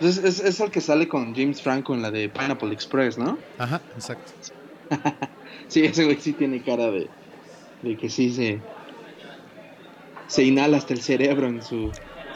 Es, 0.00 0.18
es, 0.18 0.40
es 0.40 0.60
el 0.60 0.70
que 0.70 0.80
sale 0.80 1.08
con 1.08 1.34
James 1.34 1.60
Franco 1.60 1.94
en 1.94 2.02
la 2.02 2.10
de 2.10 2.28
Pineapple 2.28 2.72
Express, 2.72 3.18
¿no? 3.18 3.38
Ajá, 3.58 3.80
exacto. 3.94 4.32
Sí, 5.68 5.84
ese 5.84 6.04
güey 6.04 6.18
sí 6.18 6.32
tiene 6.32 6.62
cara 6.62 6.90
de, 6.90 7.08
de 7.82 7.96
que 7.98 8.08
sí 8.08 8.32
se, 8.32 8.58
se 10.26 10.44
inhala 10.44 10.78
hasta 10.78 10.94
el 10.94 11.02
cerebro 11.02 11.46
en 11.46 11.62
su, 11.62 11.90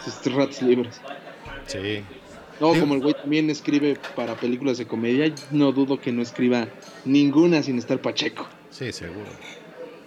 sus 0.05 0.35
ratos 0.35 0.61
libres. 0.61 1.01
Sí. 1.67 2.03
No, 2.61 2.79
como 2.79 2.95
el 2.95 3.01
güey 3.01 3.15
también 3.15 3.49
escribe 3.49 3.99
para 4.15 4.37
películas 4.37 4.77
de 4.77 4.87
comedia, 4.87 5.35
no 5.51 5.73
dudo 5.73 5.99
que 5.99 6.13
no 6.13 6.21
escriba 6.21 6.69
ninguna 7.07 7.63
sin 7.63 7.79
estar 7.79 8.01
pacheco. 8.01 8.47
Sí, 8.71 8.93
seguro. 8.93 9.31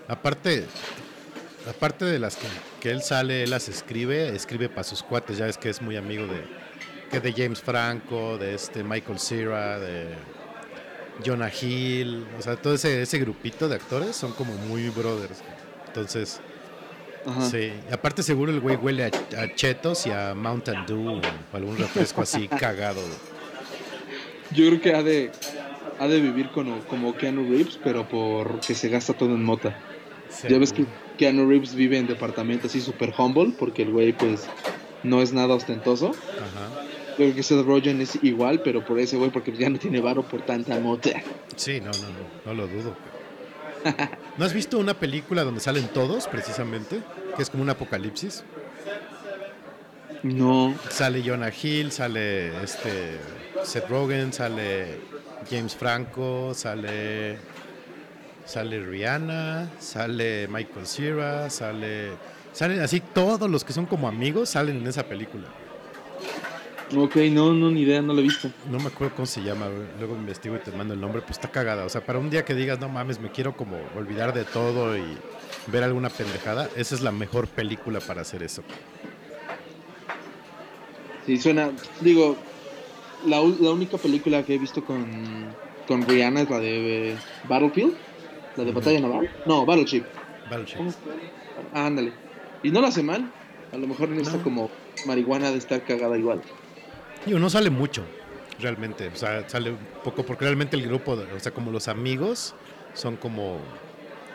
Aparte, 0.07 0.65
aparte 1.69 2.05
de 2.05 2.19
las 2.19 2.35
que, 2.35 2.47
que 2.79 2.91
él 2.91 3.01
sale, 3.01 3.43
él 3.43 3.49
las 3.49 3.69
escribe, 3.69 4.35
escribe 4.35 4.69
para 4.69 4.83
sus 4.83 5.03
cuates, 5.03 5.37
ya 5.37 5.47
es 5.47 5.57
que 5.57 5.69
es 5.69 5.81
muy 5.81 5.95
amigo 5.97 6.25
de, 6.27 6.43
que 7.09 7.19
de 7.19 7.33
James 7.33 7.61
Franco, 7.61 8.37
de 8.37 8.55
este 8.55 8.83
Michael 8.83 9.19
Cera, 9.19 9.79
de 9.79 10.07
Jonah 11.25 11.51
Hill, 11.51 12.25
o 12.37 12.41
sea, 12.41 12.55
todo 12.55 12.73
ese, 12.73 13.01
ese 13.01 13.19
grupito 13.19 13.67
de 13.67 13.75
actores 13.75 14.15
son 14.15 14.33
como 14.33 14.53
muy 14.53 14.89
brothers. 14.89 15.41
Entonces, 15.87 16.41
Ajá. 17.25 17.49
sí. 17.49 17.71
Y 17.89 17.93
aparte 17.93 18.21
seguro 18.21 18.51
el 18.51 18.59
güey 18.59 18.75
huele 18.75 19.05
a, 19.05 19.07
a 19.41 19.55
chetos 19.55 20.05
y 20.07 20.11
a 20.11 20.33
Mountain 20.35 20.85
Dew 20.85 21.21
o 21.21 21.21
algún 21.55 21.77
refresco 21.77 22.21
así 22.21 22.47
cagado. 22.59 23.01
Yo 24.51 24.67
creo 24.67 24.81
que 24.81 24.93
ha 24.93 25.03
de, 25.03 25.31
ha 25.99 26.07
de 26.07 26.19
vivir 26.19 26.49
como, 26.51 26.79
como 26.81 27.15
Keanu 27.15 27.49
Reeves, 27.49 27.79
pero 27.83 28.07
porque 28.07 28.75
se 28.75 28.89
gasta 28.89 29.13
todo 29.13 29.29
en 29.29 29.43
mota. 29.43 29.77
Ya 30.47 30.57
ves 30.59 30.73
que 30.73 30.85
Keanu 31.15 31.47
Reeves 31.47 31.75
vive 31.75 31.97
en 31.97 32.07
departamento 32.07 32.67
así 32.67 32.81
super 32.81 33.13
humble, 33.17 33.53
porque 33.57 33.83
el 33.83 33.91
güey 33.91 34.13
pues 34.13 34.47
no 35.03 35.21
es 35.21 35.33
nada 35.33 35.55
ostentoso. 35.55 36.09
Ajá. 36.09 36.85
Yo 37.11 37.15
creo 37.17 37.35
que 37.35 37.43
Seth 37.43 37.65
Rogen 37.65 38.01
es 38.01 38.19
igual, 38.23 38.61
pero 38.61 38.83
por 38.83 38.99
ese 38.99 39.15
güey, 39.15 39.29
porque 39.29 39.55
ya 39.55 39.69
no 39.69 39.79
tiene 39.79 40.01
varo 40.01 40.23
por 40.23 40.41
tanta 40.41 40.77
mota. 40.79 41.11
Sí, 41.55 41.79
no, 41.79 41.91
no, 41.91 42.09
no, 42.09 42.43
no 42.45 42.53
lo 42.53 42.67
dudo. 42.67 42.95
¿No 44.37 44.45
has 44.45 44.53
visto 44.53 44.77
una 44.77 44.95
película 44.95 45.43
donde 45.43 45.61
salen 45.61 45.87
todos, 45.87 46.27
precisamente? 46.27 47.01
Que 47.35 47.43
es 47.43 47.49
como 47.49 47.63
un 47.63 47.69
apocalipsis. 47.69 48.43
No, 50.23 50.73
Sale 50.89 51.21
Jonah 51.23 51.51
Hill, 51.51 51.91
sale 51.91 52.63
este 52.63 53.19
Seth 53.63 53.87
Rogen, 53.87 54.33
sale 54.33 54.99
James 55.49 55.75
Franco, 55.75 56.53
sale 56.55 57.37
sale 58.45 58.79
Rihanna, 58.79 59.69
sale 59.79 60.47
Michael 60.47 60.85
Cera, 60.85 61.49
sale 61.49 62.11
salen 62.53 62.79
así 62.79 63.01
todos 63.01 63.49
los 63.49 63.65
que 63.65 63.73
son 63.73 63.85
como 63.85 64.07
amigos 64.07 64.49
salen 64.49 64.77
en 64.77 64.87
esa 64.87 65.03
película. 65.03 65.45
ok, 66.95 67.15
no, 67.31 67.53
no, 67.53 67.69
ni 67.69 67.81
idea, 67.81 68.01
no 68.01 68.13
lo 68.13 68.19
he 68.19 68.23
visto. 68.23 68.49
No 68.71 68.79
me 68.79 68.87
acuerdo 68.87 69.15
cómo 69.15 69.25
se 69.25 69.43
llama, 69.43 69.67
luego 69.99 70.15
investigo 70.15 70.55
y 70.55 70.59
te 70.59 70.71
mando 70.71 70.93
el 70.93 71.01
nombre, 71.01 71.21
pues 71.21 71.31
está 71.31 71.51
cagada. 71.51 71.83
O 71.83 71.89
sea, 71.89 72.05
para 72.05 72.19
un 72.19 72.29
día 72.29 72.45
que 72.45 72.55
digas, 72.55 72.79
no 72.79 72.87
mames, 72.87 73.19
me 73.19 73.29
quiero 73.29 73.57
como 73.57 73.77
olvidar 73.97 74.33
de 74.33 74.45
todo 74.45 74.95
y 74.97 75.03
ver 75.67 75.83
alguna 75.83 76.09
pendejada, 76.09 76.69
esa 76.75 76.95
es 76.95 77.01
la 77.01 77.11
mejor 77.11 77.47
película 77.47 77.99
para 77.99 78.21
hacer 78.21 78.43
eso. 78.43 78.63
Sí, 81.25 81.37
suena, 81.37 81.71
digo, 82.01 82.37
la, 83.25 83.37
la 83.37 83.71
única 83.71 83.97
película 83.97 84.43
que 84.43 84.55
he 84.55 84.57
visto 84.59 84.85
con, 84.85 85.05
con 85.87 86.07
Rihanna 86.07 86.41
es 86.41 86.49
la 86.49 86.59
de 86.59 87.11
eh, 87.11 87.15
Battlefield, 87.49 87.95
la 88.57 88.63
de 88.63 88.71
Batalla 88.71 88.99
Naval. 88.99 89.29
No, 89.45 89.65
Battleship. 89.65 90.03
Battleship. 90.49 90.77
Ah, 91.73 91.85
ándale. 91.87 92.13
Y 92.63 92.71
no 92.71 92.81
lo 92.81 92.87
hace 92.87 93.03
mal. 93.03 93.31
A 93.73 93.77
lo 93.77 93.87
mejor 93.87 94.11
esta 94.13 94.37
No. 94.37 94.43
como 94.43 94.69
marihuana 95.05 95.51
de 95.51 95.57
estar 95.57 95.83
cagada 95.83 96.17
igual. 96.17 96.41
Digo, 97.25 97.39
no 97.39 97.49
sale 97.49 97.69
mucho, 97.69 98.03
realmente. 98.59 99.07
O 99.07 99.15
sea, 99.15 99.47
sale 99.49 99.73
poco, 100.03 100.23
porque 100.23 100.45
realmente 100.45 100.75
el 100.77 100.83
grupo, 100.87 101.13
o 101.13 101.39
sea, 101.39 101.51
como 101.51 101.71
los 101.71 101.87
amigos, 101.87 102.55
son 102.93 103.17
como, 103.17 103.57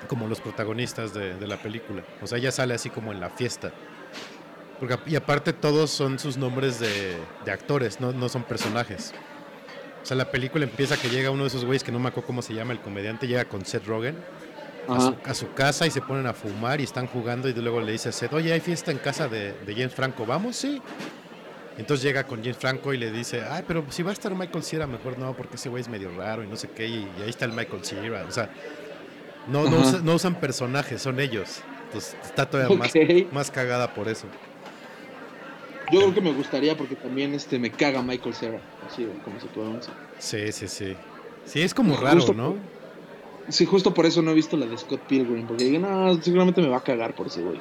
como 0.08 0.26
los 0.28 0.40
protagonistas 0.40 1.14
de, 1.14 1.34
de 1.34 1.46
la 1.46 1.56
película. 1.56 2.02
O 2.20 2.26
sea, 2.26 2.38
ella 2.38 2.50
sale 2.52 2.74
así 2.74 2.90
como 2.90 3.12
en 3.12 3.20
la 3.20 3.30
fiesta. 3.30 3.72
Porque, 4.78 4.98
y 5.06 5.14
aparte 5.16 5.52
todos 5.52 5.90
son 5.90 6.18
sus 6.18 6.36
nombres 6.36 6.80
de, 6.80 7.16
de 7.44 7.52
actores, 7.52 8.00
no, 8.00 8.12
no 8.12 8.28
son 8.28 8.42
personajes. 8.44 9.12
O 10.02 10.06
sea, 10.06 10.16
la 10.16 10.30
película 10.30 10.64
empieza 10.64 10.96
que 10.96 11.08
llega 11.08 11.30
uno 11.30 11.42
de 11.42 11.48
esos 11.48 11.64
güeyes 11.64 11.84
que 11.84 11.92
no 11.92 11.98
me 11.98 12.08
acuerdo 12.08 12.26
cómo 12.26 12.42
se 12.42 12.54
llama, 12.54 12.72
el 12.72 12.80
comediante, 12.80 13.26
llega 13.26 13.44
con 13.44 13.64
Seth 13.64 13.86
Rogen 13.86 14.16
a 14.88 14.98
su, 15.00 15.08
Ajá. 15.08 15.16
a 15.24 15.34
su 15.34 15.52
casa 15.52 15.86
y 15.86 15.90
se 15.90 16.00
ponen 16.00 16.26
a 16.26 16.32
fumar 16.32 16.80
y 16.80 16.84
están 16.84 17.06
jugando 17.06 17.48
y 17.48 17.52
luego 17.52 17.80
le 17.80 17.92
dice 17.92 18.08
a 18.08 18.12
Seth, 18.12 18.32
oye, 18.32 18.52
hay 18.52 18.60
fiesta 18.60 18.90
en 18.90 18.98
casa 18.98 19.28
de, 19.28 19.52
de 19.52 19.74
James 19.74 19.94
Franco, 19.94 20.24
¿vamos? 20.26 20.56
Sí. 20.56 20.80
Entonces 21.78 22.02
llega 22.04 22.24
con 22.24 22.40
James 22.40 22.56
Franco 22.56 22.92
y 22.92 22.98
le 22.98 23.10
dice, 23.12 23.42
ay, 23.48 23.62
pero 23.66 23.84
si 23.90 24.02
va 24.02 24.10
a 24.10 24.12
estar 24.12 24.34
Michael 24.34 24.64
Cera, 24.64 24.86
mejor 24.86 25.18
no, 25.18 25.34
porque 25.34 25.56
ese 25.56 25.68
güey 25.68 25.80
es 25.82 25.88
medio 25.88 26.10
raro 26.16 26.42
y 26.42 26.46
no 26.46 26.56
sé 26.56 26.68
qué, 26.70 26.86
y, 26.86 27.08
y 27.18 27.22
ahí 27.22 27.30
está 27.30 27.44
el 27.44 27.52
Michael 27.52 27.84
Cera. 27.84 28.24
O 28.28 28.32
sea, 28.32 28.50
no, 29.46 29.64
no, 29.70 29.78
usa- 29.80 30.00
no 30.02 30.14
usan 30.14 30.34
personajes, 30.40 31.00
son 31.00 31.20
ellos. 31.20 31.60
Entonces 31.86 32.16
está 32.24 32.48
todavía 32.48 32.76
más, 32.76 32.92
más 33.32 33.50
cagada 33.50 33.94
por 33.94 34.08
eso. 34.08 34.26
Yo 35.92 36.00
creo 36.00 36.14
que 36.14 36.20
me 36.20 36.32
gustaría 36.32 36.76
porque 36.76 36.94
también 36.96 37.34
este 37.34 37.58
me 37.58 37.70
caga 37.70 38.02
Michael 38.02 38.34
Cera. 38.34 38.60
Así 38.86 39.06
como 39.24 39.40
se 39.40 39.46
pronuncia. 39.48 39.92
Sí, 40.18 40.52
sí, 40.52 40.68
sí. 40.68 40.94
Sí, 41.44 41.62
es 41.62 41.74
como 41.74 41.96
raro, 41.96 42.16
Justo 42.16 42.34
¿no? 42.34 42.54
Sí, 43.48 43.64
justo 43.66 43.92
por 43.94 44.06
eso 44.06 44.22
no 44.22 44.30
he 44.30 44.34
visto 44.34 44.56
la 44.56 44.66
de 44.66 44.76
Scott 44.78 45.00
Pilgrim. 45.08 45.46
Porque 45.46 45.64
digo, 45.64 45.78
no, 45.80 46.20
seguramente 46.22 46.60
me 46.62 46.68
va 46.68 46.76
a 46.78 46.82
cagar 46.84 47.14
por 47.14 47.26
ese 47.26 47.42
güey. 47.42 47.60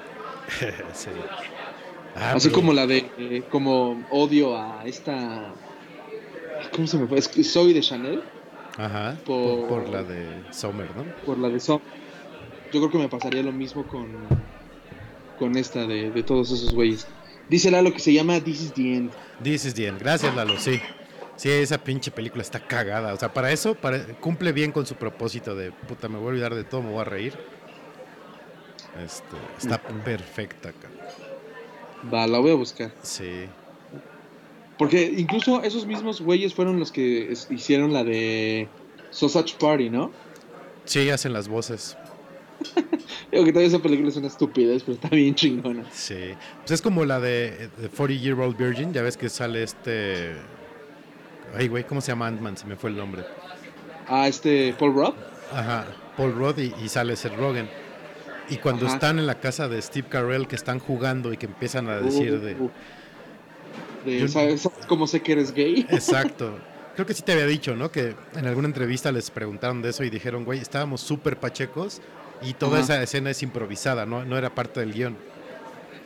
sí. 0.94 1.10
Ah, 2.16 2.34
Así 2.36 2.50
pero- 2.50 2.60
como 2.62 2.74
la 2.74 2.86
de. 2.88 3.10
eh, 3.18 3.44
como 3.50 4.04
odio 4.12 4.56
a 4.58 4.84
esta. 4.86 5.54
¿Cómo 6.76 6.88
se 6.88 6.98
me 6.98 7.08
fue? 7.08 7.22
Soy 7.22 7.74
de 7.74 7.82
Chanel. 7.82 8.22
Ajá, 8.78 9.18
por, 9.26 9.68
por- 9.68 9.90
la 9.90 10.04
de 10.04 10.44
Sommer, 10.52 10.88
¿no? 10.96 11.04
Por 11.26 11.38
la 11.38 11.50
de 11.50 11.60
So. 11.60 11.82
Yo 12.72 12.80
creo 12.80 12.92
que 12.92 12.98
me 13.00 13.10
pasaría 13.10 13.42
lo 13.44 13.52
mismo 13.52 13.86
con. 13.88 14.08
Con 15.40 15.56
esta 15.58 15.88
de, 15.88 16.12
de 16.12 16.24
todos 16.24 16.52
esos 16.52 16.74
güeyes. 16.74 17.08
Dice 17.50 17.72
Lalo 17.72 17.92
que 17.94 18.00
se 18.00 18.14
llama 18.14 18.40
This 18.40 18.62
is 18.62 18.74
the 18.74 18.96
End. 18.96 19.12
This 19.44 19.66
is 19.66 19.74
the 19.74 19.88
end. 19.88 20.00
Gracias, 20.00 20.36
Lalo, 20.36 20.58
sí. 20.60 20.80
Sí, 21.36 21.50
esa 21.50 21.78
pinche 21.78 22.12
película 22.12 22.42
está 22.44 22.60
cagada. 22.60 23.14
O 23.14 23.18
sea, 23.18 23.34
para 23.34 23.52
eso 23.52 23.74
para- 23.74 24.04
cumple 24.20 24.52
bien 24.52 24.72
con 24.72 24.86
su 24.86 24.96
propósito 24.96 25.56
de 25.56 25.72
puta, 25.72 26.10
me 26.10 26.18
voy 26.18 26.28
a 26.28 26.30
olvidar 26.32 26.54
de 26.56 26.64
todo, 26.66 26.82
me 26.82 26.92
voy 26.92 27.02
a 27.02 27.06
reír. 27.06 27.34
Este, 29.04 29.24
está 29.58 29.82
perfecta, 29.82 30.74
cabrón. 30.74 31.00
Va, 32.14 32.28
la 32.28 32.40
voy 32.40 32.52
a 32.52 32.56
buscar. 32.56 32.92
Sí. 33.02 33.46
Porque 34.78 35.04
incluso 35.18 35.64
esos 35.64 35.86
mismos 35.86 36.22
güeyes 36.22 36.54
fueron 36.54 36.80
los 36.80 36.92
que 36.92 37.34
hicieron 37.50 37.94
la 37.94 38.04
de 38.04 38.68
Sausage 39.12 39.56
Party, 39.60 39.90
¿no? 39.90 40.12
Sí, 40.86 41.10
hacen 41.10 41.34
las 41.34 41.48
voces. 41.48 41.98
Digo 43.32 43.46
que 43.46 43.52
todavía 43.52 43.68
esa 43.68 43.80
película 43.80 44.10
es 44.10 44.18
una 44.18 44.28
estupidez, 44.28 44.84
pero 44.84 44.96
está 44.96 45.10
bien 45.10 45.36
chingona. 45.36 45.86
Sí. 45.92 46.34
Pues 46.60 46.72
es 46.72 46.82
como 46.82 47.06
la 47.06 47.20
de, 47.20 47.70
de 47.78 47.90
40 47.90 48.22
Year 48.24 48.40
Old 48.40 48.58
Virgin. 48.58 48.94
Ya 48.94 49.02
ves 49.02 49.18
que 49.18 49.30
sale 49.30 49.64
este. 49.64 50.34
Ay, 51.56 51.68
güey, 51.68 51.84
¿cómo 51.84 52.02
se 52.02 52.12
llama 52.12 52.28
Ant-Man? 52.28 52.58
Se 52.58 52.66
me 52.66 52.76
fue 52.76 52.90
el 52.90 52.98
nombre. 52.98 53.24
Ah, 54.08 54.28
este 54.28 54.74
Paul 54.78 54.94
Rudd. 54.94 55.14
Ajá, 55.52 55.86
Paul 56.18 56.34
Rudd 56.34 56.58
y, 56.60 56.74
y 56.84 56.90
sale 56.90 57.16
Seth 57.16 57.36
Rogen. 57.36 57.70
Y 58.50 58.58
cuando 58.58 58.86
Ajá. 58.88 58.96
están 58.96 59.20
en 59.20 59.28
la 59.28 59.40
casa 59.40 59.68
de 59.68 59.82
Steve 59.82 60.08
Carell, 60.10 60.48
que 60.48 60.56
están 60.56 60.80
jugando 60.80 61.32
y 61.32 61.38
que 61.38 61.46
empiezan 61.46 61.88
a 61.88 62.00
decir 62.00 62.40
de. 62.42 62.56
Uh, 62.56 62.70
de, 64.06 64.20
Yo- 64.22 64.28
¿sabes, 64.28 64.62
sabes 64.62 64.86
cómo 64.88 65.06
sé 65.08 65.22
que 65.22 65.34
eres 65.34 65.54
gay? 65.54 65.86
Exacto. 65.92 66.58
Creo 66.96 67.06
que 67.06 67.14
sí 67.14 67.22
te 67.22 67.32
había 67.32 67.46
dicho, 67.46 67.76
¿no? 67.76 67.92
Que 67.92 68.16
en 68.36 68.46
alguna 68.48 68.68
entrevista 68.68 69.12
les 69.12 69.30
preguntaron 69.32 69.82
de 69.82 69.90
eso 69.90 70.04
y 70.04 70.10
dijeron, 70.10 70.44
güey, 70.46 70.60
estábamos 70.60 71.02
súper 71.02 71.38
pachecos 71.40 72.02
y 72.42 72.54
toda 72.54 72.76
Ajá. 72.80 72.84
esa 72.84 73.04
escena 73.04 73.30
es 73.32 73.44
improvisada, 73.44 74.06
¿no? 74.06 74.24
No 74.26 74.38
era 74.38 74.54
parte 74.56 74.80
del 74.80 74.94
guion. 74.94 75.18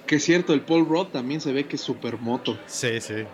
Que 0.07 0.15
es 0.17 0.23
cierto, 0.23 0.53
el 0.53 0.61
Paul 0.61 0.85
Rudd 0.87 1.07
también 1.07 1.39
se 1.41 1.53
ve 1.53 1.65
que 1.65 1.75
es 1.77 1.81
super 1.81 2.17
moto. 2.17 2.57
Sí, 2.65 2.99
sí. 2.99 3.25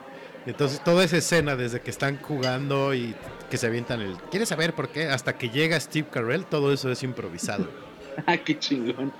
Entonces 0.45 0.84
toda 0.84 1.04
esa 1.04 1.18
escena, 1.18 1.56
desde 1.56 1.82
que 1.82 1.89
están 1.89 2.18
jugando 2.22 2.93
y 2.93 3.14
que 3.50 3.58
se 3.58 3.68
avientan 3.68 4.02
el... 4.02 4.16
¿Quieres 4.32 4.50
saber 4.50 4.74
por 4.74 4.89
qué? 4.89 5.08
Hasta 5.08 5.38
que 5.38 5.50
llega 5.50 5.80
Steve 5.80 6.08
Carell, 6.12 6.45
todo 6.45 6.72
eso 6.74 6.91
es 6.91 7.04
improvisado. 7.04 7.68
ah, 8.26 8.38
qué 8.38 8.58
chingón. 8.58 9.12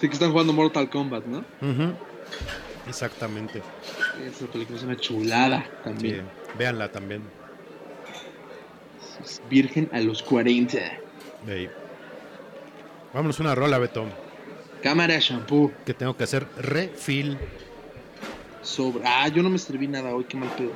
Sí 0.00 0.08
que 0.08 0.14
están 0.14 0.32
jugando 0.32 0.52
Mortal 0.52 0.90
Kombat, 0.90 1.24
¿no? 1.26 1.38
Ujú. 1.60 1.92
Exactamente. 2.88 3.62
Esa 4.26 4.46
película 4.46 4.78
es 4.78 4.84
una 4.84 4.96
chulada 4.96 5.62
Sí, 5.64 5.70
también. 5.84 6.22
véanla 6.58 6.90
también. 6.90 7.22
Virgen 9.48 9.88
a 9.92 10.00
los 10.00 10.22
40. 10.22 10.78
Ey. 11.48 11.70
Vámonos 13.14 13.38
una 13.38 13.54
rola, 13.54 13.78
Beto. 13.78 14.06
Cámara 14.82 15.20
shampoo. 15.20 15.72
Que 15.86 15.94
tengo 15.94 16.16
que 16.16 16.24
hacer 16.24 16.48
refill. 16.58 17.38
Sobre. 18.60 19.04
Ah, 19.06 19.28
yo 19.28 19.40
no 19.40 19.50
me 19.50 19.58
serví 19.58 19.86
nada 19.86 20.12
hoy, 20.12 20.24
qué 20.24 20.36
mal 20.36 20.48
pedo. 20.56 20.72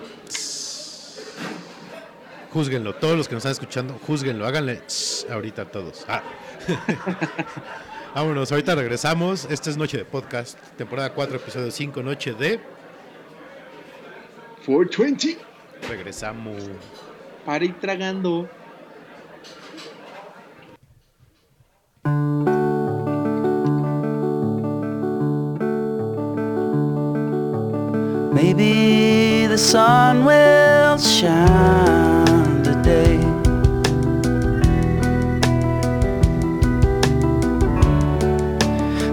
Júzguenlo, 2.52 2.94
todos 2.94 3.16
los 3.16 3.28
que 3.28 3.34
nos 3.34 3.40
están 3.40 3.52
escuchando, 3.52 3.98
júzguenlo, 4.06 4.46
háganle 4.46 4.82
ahorita 5.30 5.62
a 5.62 5.64
todos. 5.66 6.06
Ah. 6.08 6.22
Vámonos, 8.14 8.52
ahorita 8.52 8.76
regresamos. 8.76 9.46
Esta 9.50 9.70
es 9.70 9.76
Noche 9.76 9.98
de 9.98 10.04
Podcast, 10.04 10.58
temporada 10.76 11.12
4, 11.12 11.36
episodio 11.36 11.70
5, 11.72 12.02
Noche 12.04 12.34
de. 12.34 12.60
420. 14.64 15.38
Regresamos. 15.88 16.70
Para 17.44 17.64
ir 17.64 17.78
tragando. 17.80 18.48
Maybe 28.32 29.46
the 29.46 29.58
sun 29.58 30.24
will 30.24 30.96
shine 30.98 32.62
today. 32.62 33.18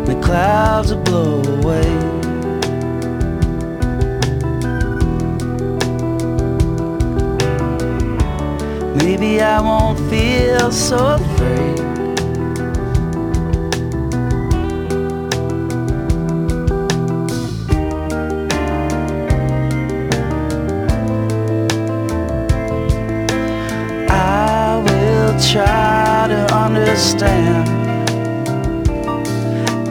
The 0.06 0.16
clouds 0.22 0.94
will 0.94 1.04
blow 1.04 1.42
away. 1.58 1.92
Maybe 8.96 9.42
I 9.42 9.60
won't 9.60 10.00
feel 10.10 10.72
so 10.72 11.16
afraid. 11.16 11.95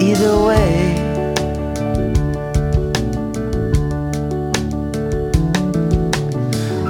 Either 0.01 0.37
way, 0.47 0.95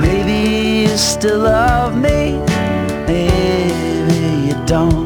maybe 0.00 0.88
you 0.88 0.96
still 0.96 1.40
love 1.40 1.94
me, 1.96 2.38
maybe 3.06 4.48
you 4.48 4.54
don't. 4.66 5.03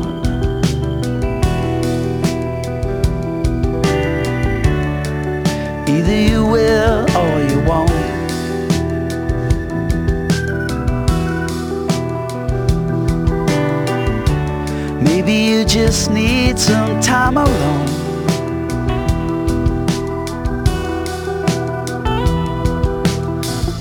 Just 15.69 16.11
need 16.11 16.59
some 16.59 16.99
time 16.99 17.37
alone. 17.37 17.89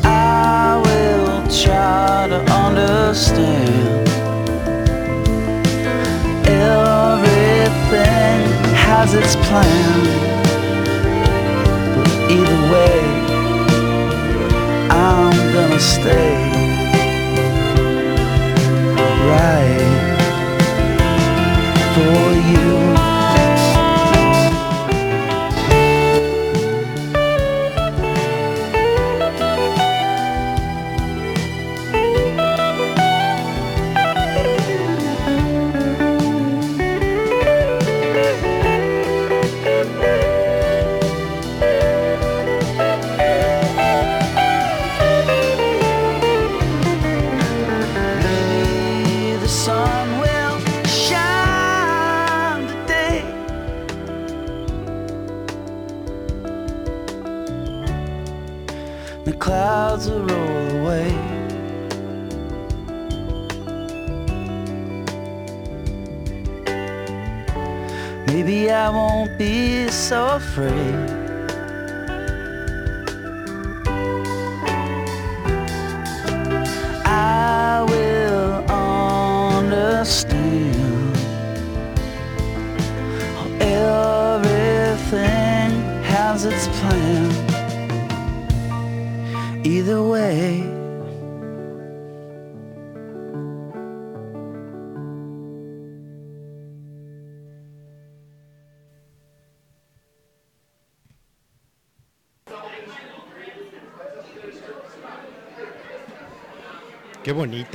I 0.04 0.82
will 0.84 1.48
try 1.64 2.28
to 2.28 2.40
understand. 2.52 4.10
Everything 6.46 8.40
has 8.76 9.14
its 9.14 9.38
plan. 9.48 10.04
But 11.96 12.12
either 12.30 12.62
way, 12.74 13.00
I'm 14.90 15.54
gonna 15.54 15.80
stay 15.80 16.36
right 19.30 19.97
for 21.98 22.34
you. 22.52 22.87
So 70.08 70.28
afraid. 70.38 71.07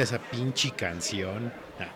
Bonita 0.03 0.17
esa 0.17 0.19
pinche 0.19 0.71
canción. 0.73 1.53
Ah, 1.79 1.93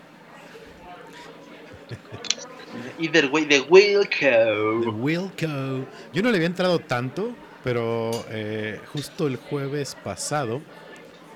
Either 2.99 3.29
way, 3.31 3.45
the 3.45 3.59
The 3.61 3.67
Wilco. 3.69 4.91
Wilco. 4.91 5.87
Yo 6.13 6.21
no 6.21 6.29
le 6.29 6.37
había 6.37 6.47
entrado 6.47 6.79
tanto, 6.79 7.33
pero 7.63 8.11
eh, 8.29 8.79
justo 8.93 9.27
el 9.27 9.37
jueves 9.37 9.95
pasado 10.03 10.61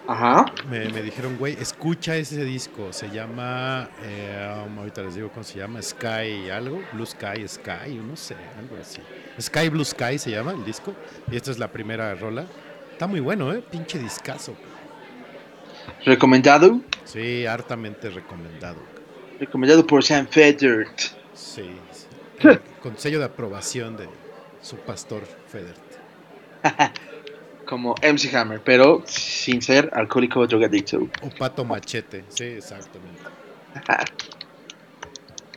Ajá. 0.08 0.46
me, 0.70 0.90
me 0.90 1.02
dijeron, 1.02 1.38
güey, 1.38 1.54
escucha 1.60 2.16
ese 2.16 2.44
disco. 2.44 2.92
Se 2.94 3.10
llama, 3.10 3.90
eh, 4.04 4.64
um, 4.66 4.80
ahorita 4.80 5.04
les 5.04 5.16
digo 5.16 5.30
cómo 5.30 5.44
se 5.44 5.60
llama, 5.60 5.82
Sky 5.82 6.50
algo, 6.50 6.82
Blue 6.94 7.06
Sky, 7.06 7.48
Sky, 7.48 7.96
no 7.96 8.16
sé, 8.16 8.36
algo 8.58 8.78
así. 8.78 9.02
Sky 9.40 9.70
Blue 9.70 9.86
Sky 9.86 10.18
se 10.20 10.32
llama 10.32 10.52
el 10.52 10.66
disco. 10.66 10.94
Y 11.32 11.38
esta 11.38 11.52
es 11.52 11.60
la 11.60 11.72
primera 11.72 12.14
rola. 12.16 12.46
Está 12.92 13.08
muy 13.08 13.20
bueno, 13.20 13.54
¿eh? 13.54 13.64
Pinche 13.72 13.98
discazo. 14.00 14.56
Recomendado. 16.06 16.82
Sí, 17.06 17.46
hartamente 17.46 18.10
recomendado. 18.10 18.78
Recomendado 19.40 19.86
por 19.86 20.04
Sam 20.04 20.28
Federt. 20.28 21.00
Sí, 21.34 21.70
sí. 21.92 22.08
Con 22.82 22.98
sello 22.98 23.20
de 23.20 23.26
aprobación 23.26 23.98
de 23.98 24.08
su 24.62 24.78
pastor 24.78 25.24
Federt. 25.48 25.80
Como 27.66 27.96
MC 28.02 28.34
Hammer, 28.36 28.62
pero 28.64 29.04
sin 29.06 29.62
ser 29.62 29.90
alcohólico 29.94 30.40
o 30.42 30.48
drogadicto. 30.48 31.08
O 31.22 31.30
Pato 31.30 31.64
Machete, 31.64 32.26
sí, 32.30 32.44
exactamente. 32.44 33.22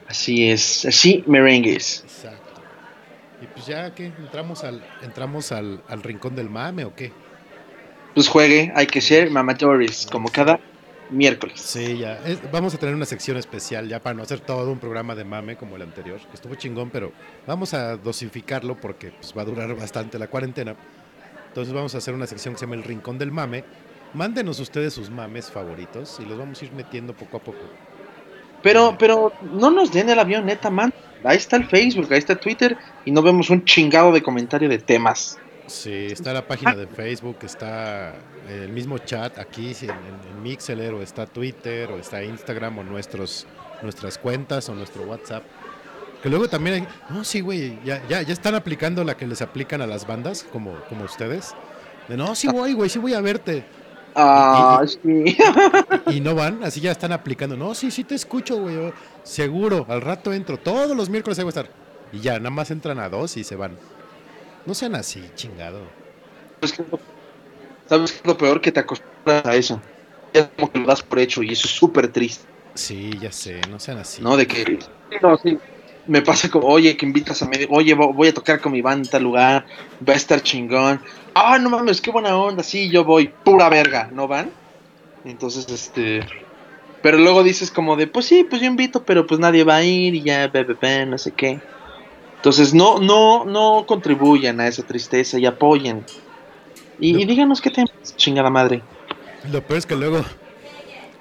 Así 0.08 0.48
es. 0.48 0.84
Así 0.84 1.24
merengues. 1.26 2.04
Exacto. 2.04 2.62
Y 3.42 3.46
pues 3.46 3.66
ya 3.66 3.94
que 3.94 4.06
entramos 4.06 4.62
al 4.64 4.84
entramos 5.02 5.50
al, 5.50 5.82
al 5.88 6.02
rincón 6.02 6.36
del 6.36 6.48
mame 6.48 6.84
o 6.84 6.94
qué? 6.94 7.12
Pues 8.14 8.28
juegue, 8.28 8.72
hay 8.74 8.86
que 8.86 9.00
ser 9.00 9.30
mamadores, 9.30 10.06
como 10.10 10.28
cada 10.28 10.60
miércoles. 11.10 11.60
Sí, 11.60 11.98
ya. 11.98 12.18
Es- 12.24 12.38
vamos 12.50 12.74
a 12.74 12.78
tener 12.78 12.94
una 12.94 13.04
sección 13.04 13.36
especial 13.36 13.88
ya 13.88 14.00
para 14.00 14.14
no 14.14 14.22
hacer 14.22 14.40
todo 14.40 14.70
un 14.70 14.78
programa 14.78 15.14
de 15.14 15.24
mame 15.24 15.56
como 15.56 15.76
el 15.76 15.82
anterior, 15.82 16.18
que 16.20 16.34
estuvo 16.34 16.54
chingón, 16.54 16.90
pero 16.90 17.12
vamos 17.46 17.74
a 17.74 17.96
dosificarlo 17.96 18.76
porque 18.80 19.10
pues, 19.10 19.34
va 19.36 19.42
a 19.42 19.44
durar 19.44 19.74
bastante 19.74 20.18
la 20.18 20.28
cuarentena. 20.28 20.76
Entonces 21.48 21.74
vamos 21.74 21.94
a 21.94 21.98
hacer 21.98 22.14
una 22.14 22.26
sección 22.26 22.54
que 22.54 22.58
se 22.60 22.66
llama 22.66 22.76
El 22.76 22.84
Rincón 22.84 23.18
del 23.18 23.30
Mame. 23.30 23.64
Mándenos 24.12 24.60
ustedes 24.60 24.94
sus 24.94 25.10
mames 25.10 25.50
favoritos 25.50 26.18
y 26.20 26.24
los 26.24 26.38
vamos 26.38 26.62
a 26.62 26.64
ir 26.64 26.72
metiendo 26.72 27.14
poco 27.14 27.36
a 27.38 27.40
poco. 27.40 27.58
Pero, 28.62 28.96
pero 28.98 29.32
no 29.52 29.70
nos 29.70 29.92
den 29.92 30.08
el 30.08 30.18
avión, 30.18 30.46
neta, 30.46 30.70
man. 30.70 30.92
Ahí 31.24 31.36
está 31.36 31.56
el 31.56 31.66
Facebook, 31.66 32.08
ahí 32.12 32.18
está 32.18 32.36
Twitter 32.36 32.76
y 33.04 33.10
no 33.10 33.22
vemos 33.22 33.50
un 33.50 33.64
chingado 33.64 34.12
de 34.12 34.22
comentario 34.22 34.68
de 34.68 34.78
temas. 34.78 35.38
Sí, 35.66 36.06
está 36.10 36.32
la 36.32 36.46
página 36.46 36.74
de 36.74 36.86
Facebook, 36.86 37.38
está 37.42 38.14
el 38.48 38.68
mismo 38.70 38.98
chat 38.98 39.38
aquí 39.38 39.72
si 39.72 39.86
en, 39.86 39.92
en, 39.92 40.30
en 40.36 40.42
Mixeler, 40.42 40.92
o 40.92 41.00
está 41.02 41.26
Twitter, 41.26 41.90
o 41.90 41.96
está 41.98 42.22
Instagram, 42.22 42.78
o 42.78 42.84
nuestros, 42.84 43.46
nuestras 43.82 44.18
cuentas, 44.18 44.68
o 44.68 44.74
nuestro 44.74 45.04
WhatsApp. 45.04 45.42
Que 46.22 46.28
luego 46.28 46.48
también 46.48 46.74
hay, 46.76 46.88
no, 47.14 47.24
sí, 47.24 47.40
güey, 47.40 47.78
ya, 47.84 48.02
ya, 48.08 48.22
ya 48.22 48.32
están 48.32 48.54
aplicando 48.54 49.04
la 49.04 49.16
que 49.16 49.26
les 49.26 49.40
aplican 49.42 49.80
a 49.82 49.86
las 49.86 50.06
bandas, 50.06 50.44
como, 50.52 50.74
como 50.88 51.04
ustedes. 51.04 51.54
De 52.08 52.16
no, 52.16 52.34
sí 52.34 52.48
voy, 52.48 52.74
güey, 52.74 52.90
sí 52.90 52.98
voy 52.98 53.14
a 53.14 53.20
verte. 53.22 53.64
Ah, 54.14 54.82
y- 54.84 54.88
sí. 54.88 55.36
Y 56.06 56.20
no 56.20 56.34
van, 56.34 56.62
así 56.62 56.80
ya 56.80 56.92
están 56.92 57.12
aplicando. 57.12 57.56
No, 57.56 57.74
sí, 57.74 57.90
sí 57.90 58.04
te 58.04 58.14
escucho, 58.14 58.58
güey. 58.58 58.92
Seguro, 59.22 59.86
al 59.88 60.02
rato 60.02 60.32
entro. 60.32 60.58
Todos 60.58 60.94
los 60.96 61.08
miércoles 61.08 61.38
ahí 61.38 61.44
voy 61.44 61.52
a 61.54 61.60
estar. 61.60 61.70
Y 62.12 62.20
ya, 62.20 62.38
nada 62.38 62.50
más 62.50 62.70
entran 62.70 62.98
a 63.00 63.08
dos 63.08 63.36
y 63.38 63.44
se 63.44 63.56
van. 63.56 63.72
No 64.66 64.74
sean 64.74 64.94
así, 64.94 65.30
chingado. 65.32 65.96
Que- 66.60 66.84
¿Sabes 67.88 68.12
qué 68.12 68.18
es 68.18 68.26
lo 68.26 68.36
peor? 68.36 68.60
Que 68.60 68.72
te 68.72 68.80
acostumbras 68.80 69.44
a 69.46 69.56
eso. 69.56 69.82
Es 70.32 70.50
como 70.56 70.70
que 70.72 70.80
lo 70.80 70.86
das 70.86 71.02
por 71.02 71.18
hecho 71.18 71.42
y 71.42 71.52
eso 71.52 71.66
es 71.66 71.74
súper 71.74 72.10
triste, 72.12 72.46
Sí, 72.74 73.18
ya 73.18 73.30
sé, 73.32 73.66
no 73.68 73.78
sean 73.78 73.98
así. 73.98 74.22
¿no? 74.22 74.36
De 74.36 74.46
que... 74.46 74.78
No, 75.22 75.36
sí. 75.36 75.58
Me 76.06 76.20
pasa 76.22 76.50
como, 76.50 76.66
oye, 76.68 76.96
que 76.96 77.06
invitas 77.06 77.40
a 77.42 77.48
medio, 77.48 77.66
oye, 77.70 77.94
vo- 77.96 78.14
voy 78.14 78.28
a 78.28 78.34
tocar 78.34 78.60
con 78.60 78.72
mi 78.72 78.82
banda 78.82 79.04
en 79.04 79.08
tal 79.08 79.22
lugar, 79.22 79.66
va 80.06 80.12
a 80.12 80.16
estar 80.16 80.42
chingón. 80.42 81.02
Ah, 81.34 81.58
no 81.58 81.70
mames, 81.70 82.00
qué 82.02 82.10
buena 82.10 82.36
onda, 82.36 82.62
sí, 82.62 82.90
yo 82.90 83.04
voy, 83.04 83.38
pura 83.42 83.68
verga, 83.70 84.10
¿no 84.12 84.28
van? 84.28 84.54
Entonces, 85.24 85.68
este... 85.70 86.26
Pero 87.02 87.18
luego 87.18 87.42
dices 87.44 87.70
como 87.72 87.96
de, 87.96 88.06
pues 88.08 88.26
sí, 88.26 88.44
pues 88.44 88.62
yo 88.62 88.68
invito, 88.68 89.04
pero 89.04 89.26
pues 89.26 89.40
nadie 89.40 89.64
va 89.64 89.76
a 89.76 89.84
ir 89.84 90.14
y 90.14 90.24
ya, 90.24 90.48
be, 90.48 90.64
be, 90.64 90.74
be, 90.80 91.06
no 91.06 91.18
sé 91.18 91.34
qué. 91.34 91.64
Entonces, 92.45 92.74
no, 92.74 92.99
no, 92.99 93.47
no 93.47 93.86
contribuyan 93.86 94.61
a 94.61 94.68
esa 94.68 94.82
tristeza 94.82 95.38
y 95.38 95.47
apoyen. 95.47 96.05
Y, 97.01 97.22
y 97.22 97.24
díganos 97.24 97.62
qué 97.62 97.70
temas, 97.70 97.90
chingada 98.16 98.51
madre. 98.51 98.82
Lo 99.51 99.62
peor 99.62 99.78
es 99.78 99.86
que 99.86 99.97
luego, 99.97 100.22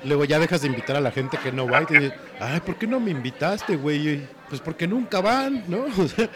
luego 0.04 0.26
ya 0.26 0.38
dejas 0.38 0.64
de 0.64 0.68
invitar 0.68 0.98
a 0.98 1.00
la 1.00 1.12
gente 1.12 1.38
que 1.42 1.54
no 1.54 1.66
va 1.66 1.84
y 1.84 1.86
te 1.86 1.94
dicen, 1.98 2.14
ay, 2.42 2.60
¿por 2.60 2.76
qué 2.76 2.88
no 2.88 3.00
me 3.00 3.12
invitaste, 3.12 3.78
güey? 3.78 4.28
Pues 4.50 4.60
porque 4.60 4.86
nunca 4.86 5.22
van, 5.22 5.64
¿no? 5.70 5.86
O 5.98 6.08
sea, 6.10 6.30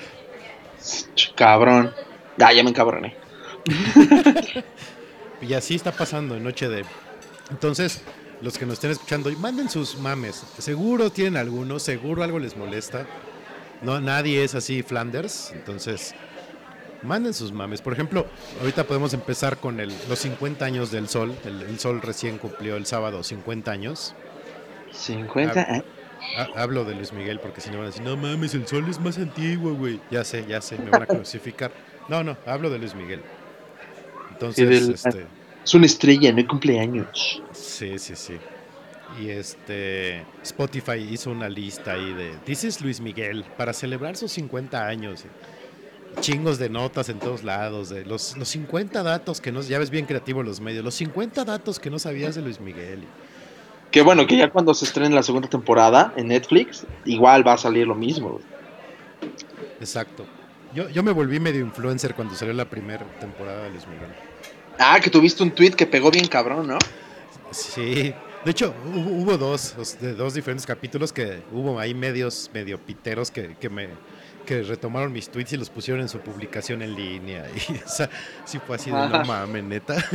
Ch- 0.81 1.33
Cabrón. 1.35 1.91
Ah, 2.39 2.53
ya 2.53 2.63
me 2.63 2.69
encabroné. 2.69 3.13
y 5.41 5.53
así 5.53 5.75
está 5.75 5.91
pasando 5.91 6.37
en 6.37 6.45
Noche 6.45 6.69
de... 6.69 6.85
Entonces, 7.51 7.99
los 8.41 8.57
que 8.57 8.65
nos 8.65 8.75
estén 8.75 8.91
escuchando, 8.91 9.29
manden 9.31 9.69
sus 9.69 9.97
mames. 9.97 10.43
Seguro 10.59 11.09
tienen 11.09 11.35
algunos, 11.35 11.83
seguro 11.83 12.23
algo 12.23 12.39
les 12.39 12.55
molesta. 12.55 13.05
No, 13.81 13.99
nadie 14.01 14.43
es 14.43 14.55
así 14.55 14.81
Flanders, 14.83 15.51
entonces 15.53 16.15
manden 17.03 17.33
sus 17.33 17.51
mames. 17.51 17.81
Por 17.81 17.93
ejemplo, 17.93 18.25
ahorita 18.59 18.85
podemos 18.85 19.13
empezar 19.13 19.57
con 19.57 19.79
el, 19.79 19.93
los 20.09 20.19
50 20.19 20.65
años 20.65 20.91
del 20.91 21.07
Sol. 21.09 21.35
El, 21.45 21.61
el 21.61 21.79
Sol 21.79 22.01
recién 22.01 22.37
cumplió 22.39 22.75
el 22.75 22.85
sábado 22.85 23.23
50 23.23 23.71
años. 23.71 24.15
50. 24.91 25.59
Ah, 25.61 25.77
eh. 25.77 25.83
Ha- 26.37 26.61
Hablo 26.61 26.83
de 26.85 26.95
Luis 26.95 27.13
Miguel 27.13 27.39
porque 27.39 27.61
si 27.61 27.69
no 27.69 27.77
van 27.77 27.83
a 27.83 27.89
decir, 27.89 28.01
no 28.03 28.17
mames, 28.17 28.53
el 28.55 28.65
sol 28.67 28.85
es 28.89 28.99
más 28.99 29.17
antiguo, 29.19 29.75
güey. 29.75 29.99
Ya 30.09 30.23
sé, 30.23 30.45
ya 30.47 30.59
sé, 30.61 30.77
me 30.79 30.89
van 30.89 31.03
a 31.03 31.05
crucificar. 31.05 31.71
No, 32.09 32.23
no, 32.23 32.37
hablo 32.45 32.69
de 32.69 32.79
Luis 32.79 32.95
Miguel. 32.95 33.21
Entonces, 34.31 34.87
este, 34.87 35.25
Es 35.65 35.73
una 35.73 35.85
estrella, 35.85 36.31
no 36.31 36.37
hay 36.37 36.45
cumpleaños. 36.45 37.41
sí, 37.51 37.99
sí, 37.99 38.15
sí. 38.15 38.37
Y 39.19 39.29
este, 39.29 40.23
Spotify 40.43 40.97
hizo 40.97 41.31
una 41.31 41.49
lista 41.49 41.93
ahí 41.93 42.13
de, 42.13 42.33
dices 42.45 42.81
Luis 42.81 43.01
Miguel, 43.01 43.45
para 43.57 43.73
celebrar 43.73 44.17
sus 44.17 44.31
50 44.33 44.85
años. 44.85 45.23
Chingos 46.19 46.57
de 46.57 46.69
notas 46.69 47.09
en 47.09 47.19
todos 47.19 47.43
lados, 47.43 47.89
de 47.89 48.05
los, 48.05 48.35
los 48.37 48.47
50 48.49 49.03
datos 49.03 49.39
que 49.39 49.51
no, 49.51 49.61
ya 49.61 49.77
ves 49.77 49.89
bien 49.89 50.05
creativo 50.05 50.41
los 50.41 50.59
medios, 50.59 50.83
los 50.83 50.95
50 50.95 51.45
datos 51.45 51.79
que 51.79 51.89
no 51.89 51.99
sabías 51.99 52.35
de 52.35 52.41
Luis 52.41 52.59
Miguel. 52.59 53.03
Que 53.91 54.01
bueno, 54.01 54.27
que 54.27 54.35
ya 54.35 54.49
cuando 54.49 54.73
se 54.73 54.85
estrene 54.85 55.15
la 55.15 55.23
segunda 55.23 55.47
temporada 55.47 56.13
en 56.15 56.27
Netflix, 56.27 56.85
igual 57.05 57.47
va 57.47 57.53
a 57.53 57.57
salir 57.57 57.87
lo 57.87 57.95
mismo. 57.95 58.39
Exacto. 59.79 60.25
Yo, 60.73 60.89
yo 60.89 61.03
me 61.03 61.11
volví 61.11 61.39
medio 61.39 61.61
influencer 61.61 62.13
cuando 62.13 62.35
salió 62.35 62.53
la 62.53 62.65
primera 62.65 63.05
temporada 63.19 63.63
de 63.63 63.69
Luis 63.69 63.87
Miguel. 63.87 64.09
Ah, 64.79 64.99
que 65.01 65.09
tuviste 65.09 65.43
un 65.43 65.51
tweet 65.51 65.71
que 65.71 65.85
pegó 65.85 66.11
bien 66.11 66.27
cabrón, 66.27 66.67
¿no? 66.67 66.77
Sí, 67.51 68.13
de 68.45 68.51
hecho 68.51 68.73
hubo, 68.85 68.99
hubo 69.11 69.37
dos, 69.37 69.75
os- 69.77 69.99
de 69.99 70.13
dos 70.13 70.33
diferentes 70.33 70.65
capítulos 70.65 71.11
que 71.13 71.41
hubo 71.51 71.79
ahí 71.79 71.93
medios, 71.93 72.49
medio 72.53 72.77
piteros 72.79 73.31
que, 73.31 73.55
que 73.59 73.69
me 73.69 73.89
que 74.45 74.63
retomaron 74.63 75.11
mis 75.11 75.29
tweets 75.29 75.51
y 75.53 75.57
los 75.57 75.69
pusieron 75.69 76.01
en 76.01 76.07
su 76.07 76.19
publicación 76.19 76.81
en 76.81 76.95
línea. 76.95 77.45
Y 77.69 77.73
o 77.75 77.87
sea, 77.89 78.09
sí 78.45 78.59
fue 78.65 78.77
así 78.77 78.89
de 78.89 78.95
no 78.95 79.03
Ajá. 79.03 79.23
mames, 79.25 79.63
neta. 79.63 79.95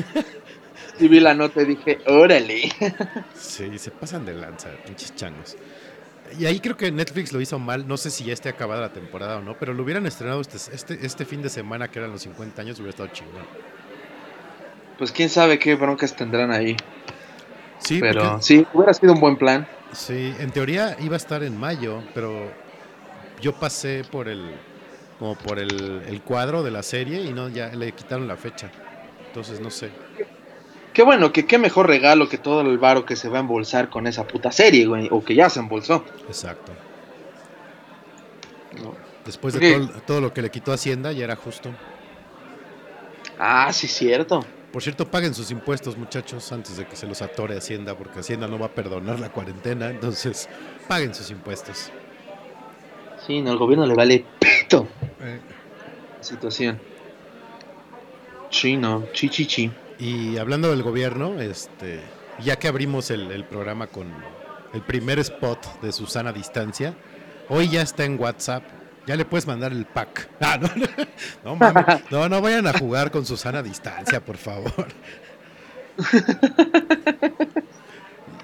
Y 0.99 1.09
vi 1.09 1.20
la 1.20 1.33
nota 1.35 1.62
y 1.62 1.64
dije, 1.66 1.99
órale. 2.07 2.70
Sí, 3.35 3.79
se 3.79 3.91
pasan 3.91 4.25
de 4.27 4.35
lanza, 4.35 4.68
pinches 4.87 5.14
changos. 5.16 5.57
Y 6.39 6.47
ahí 6.47 6.61
creo 6.61 6.77
que 6.79 6.91
Netflix 6.91 7.33
lo 7.33 7.41
hizo 7.43 7.59
mal, 7.59 7.87
no 7.87 7.97
sé 7.99 8.11
si 8.11 8.25
ya 8.25 8.33
esté 8.33 8.49
acabada 8.49 8.81
la 8.83 8.93
temporada 8.93 9.37
o 9.39 9.43
no, 9.43 9.57
pero 9.59 9.75
lo 9.75 9.83
hubieran 9.83 10.07
estrenado 10.07 10.41
este, 10.41 10.57
este, 10.75 10.99
este 11.05 11.25
fin 11.27 11.43
de 11.43 11.49
semana 11.51 11.89
que 11.89 11.99
eran 11.99 12.11
los 12.11 12.23
50 12.23 12.62
años, 12.62 12.79
hubiera 12.79 12.91
estado 12.91 13.09
chingón. 13.11 13.45
Pues 14.99 15.12
quién 15.12 15.29
sabe 15.29 15.59
qué 15.59 15.75
broncas 15.75 16.14
tendrán 16.16 16.51
ahí. 16.51 16.77
Sí, 17.83 17.99
Pero 18.01 18.22
porque- 18.22 18.43
sí, 18.43 18.66
hubiera 18.72 18.95
sido 18.95 19.12
un 19.12 19.20
buen 19.20 19.37
plan. 19.37 19.66
Sí, 19.93 20.35
en 20.39 20.51
teoría 20.51 20.97
iba 21.01 21.14
a 21.14 21.16
estar 21.16 21.43
en 21.43 21.59
mayo, 21.59 22.03
pero 22.14 22.51
yo 23.41 23.53
pasé 23.53 24.05
por 24.11 24.28
el 24.28 24.53
como 25.18 25.35
por 25.37 25.59
el, 25.59 26.03
el 26.09 26.22
cuadro 26.22 26.62
de 26.62 26.70
la 26.70 26.83
serie 26.83 27.20
y 27.22 27.33
no 27.33 27.49
ya 27.49 27.68
le 27.68 27.93
quitaron 27.93 28.26
la 28.26 28.37
fecha. 28.37 28.70
Entonces 29.26 29.61
no 29.61 29.70
sé. 29.70 29.91
Qué 30.93 31.03
bueno, 31.03 31.33
que 31.33 31.47
qué 31.47 31.59
mejor 31.59 31.87
regalo 31.87 32.28
que 32.28 32.39
todo 32.39 32.61
el 32.62 32.76
varo 32.78 33.05
que 33.05 33.16
se 33.16 33.28
va 33.28 33.39
a 33.39 33.41
embolsar 33.41 33.89
con 33.89 34.07
esa 34.07 34.26
puta 34.26 34.51
serie, 34.53 34.87
güey. 34.87 35.09
O 35.11 35.24
que 35.24 35.35
ya 35.35 35.49
se 35.49 35.61
embolsó. 35.61 36.05
Exacto. 36.26 36.72
¿no? 38.83 38.95
Después 39.24 39.55
de 39.55 39.72
todo, 39.74 39.89
todo 40.07 40.20
lo 40.20 40.33
que 40.33 40.43
le 40.43 40.51
quitó 40.51 40.72
Hacienda 40.72 41.12
ya 41.12 41.24
era 41.24 41.37
justo. 41.37 41.70
Ah, 43.39 43.72
sí, 43.72 43.87
cierto. 43.89 44.45
Por 44.73 44.83
cierto, 44.83 45.11
paguen 45.11 45.35
sus 45.35 45.51
impuestos, 45.51 45.99
muchachos, 45.99 46.51
antes 46.51 46.79
de 46.79 46.87
que 46.87 46.97
se 46.97 47.07
los 47.07 47.20
atore 47.20 47.59
Hacienda, 47.59 47.97
porque 47.97 48.20
Hacienda 48.20 48.49
no 48.49 48.59
va 48.59 48.66
a 48.66 48.75
perdonar 48.75 49.20
la 49.20 49.31
cuarentena, 49.31 49.91
entonces 49.91 50.49
paguen 50.89 51.14
sus 51.14 51.31
impuestos. 51.31 51.91
Sí, 53.27 53.43
no, 53.43 53.51
al 53.51 53.59
gobierno 53.59 53.87
le 53.87 53.95
vale 53.95 54.25
pito 54.39 54.89
la 55.20 56.23
situación. 56.23 56.81
Sí, 58.51 58.77
no, 58.77 59.07
chi, 59.12 59.29
chi, 59.29 59.47
chi. 59.47 59.70
Y 59.99 60.39
hablando 60.39 60.70
del 60.70 60.83
gobierno, 60.83 61.39
este, 61.41 62.01
ya 62.43 62.57
que 62.57 62.66
abrimos 62.66 63.11
el, 63.11 63.31
el 63.31 63.45
programa 63.45 63.87
con 63.89 64.11
el 64.73 64.81
primer 64.81 65.18
spot 65.18 65.83
de 65.83 65.93
Susana 65.93 66.33
Distancia, 66.33 66.95
hoy 67.51 67.68
ya 67.68 67.83
está 67.83 68.05
en 68.05 68.18
WhatsApp. 68.18 68.64
Ya 69.07 69.16
le 69.16 69.24
puedes 69.24 69.46
mandar 69.46 69.72
el 69.72 69.84
pack. 69.84 70.28
Ah, 70.40 70.59
no, 70.61 70.68
no, 70.74 70.86
no, 71.44 71.57
mames. 71.57 72.03
no, 72.11 72.28
no 72.28 72.40
vayan 72.40 72.66
a 72.66 72.78
jugar 72.78 73.11
con 73.11 73.24
Susana 73.24 73.62
Distancia, 73.62 74.24
por 74.24 74.36
favor. 74.36 74.86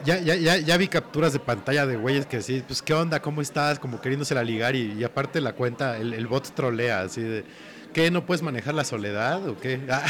Ya, 0.04 0.20
ya, 0.20 0.36
ya, 0.36 0.56
ya 0.56 0.76
vi 0.78 0.88
capturas 0.88 1.32
de 1.32 1.40
pantalla 1.40 1.84
de 1.84 1.96
güeyes 1.96 2.24
que 2.24 2.40
sí, 2.40 2.62
pues 2.66 2.80
qué 2.80 2.94
onda, 2.94 3.20
cómo 3.20 3.42
estás, 3.42 3.78
como 3.78 4.00
queriéndosela 4.00 4.42
ligar 4.42 4.74
y, 4.74 4.92
y 4.92 5.04
aparte 5.04 5.40
la 5.40 5.52
cuenta, 5.52 5.98
el, 5.98 6.14
el 6.14 6.26
bot 6.26 6.48
trolea 6.54 7.00
así 7.00 7.20
de, 7.20 7.44
¿qué? 7.92 8.10
¿No 8.10 8.24
puedes 8.24 8.40
manejar 8.42 8.74
la 8.74 8.84
soledad 8.84 9.46
o 9.46 9.58
qué? 9.58 9.80
Ah. 9.90 10.06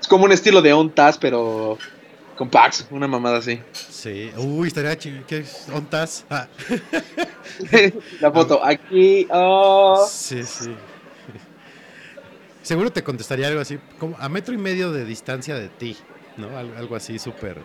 Es 0.00 0.08
como 0.08 0.24
un 0.24 0.32
estilo 0.32 0.62
de 0.62 0.72
On 0.72 0.90
Task, 0.90 1.20
pero 1.20 1.78
con 2.38 2.48
una 2.90 3.08
mamada 3.08 3.38
así. 3.38 3.60
Sí, 3.72 4.30
uy, 4.36 4.68
estaría 4.68 4.96
chido. 4.96 5.22
¿Qué? 5.26 5.44
¿Ontas? 5.74 6.24
Ah, 6.30 6.46
la 8.20 8.30
foto, 8.32 8.64
aquí, 8.64 9.26
oh. 9.30 10.06
sí, 10.08 10.44
sí. 10.44 10.72
Seguro 12.62 12.90
te 12.92 13.02
contestaría 13.02 13.48
algo 13.48 13.60
así, 13.60 13.78
como 13.98 14.16
a 14.18 14.28
metro 14.28 14.54
y 14.54 14.58
medio 14.58 14.92
de 14.92 15.04
distancia 15.04 15.54
de 15.56 15.68
ti, 15.68 15.96
¿no? 16.36 16.56
Al- 16.56 16.76
Algo 16.76 16.96
así 16.96 17.18
súper. 17.18 17.58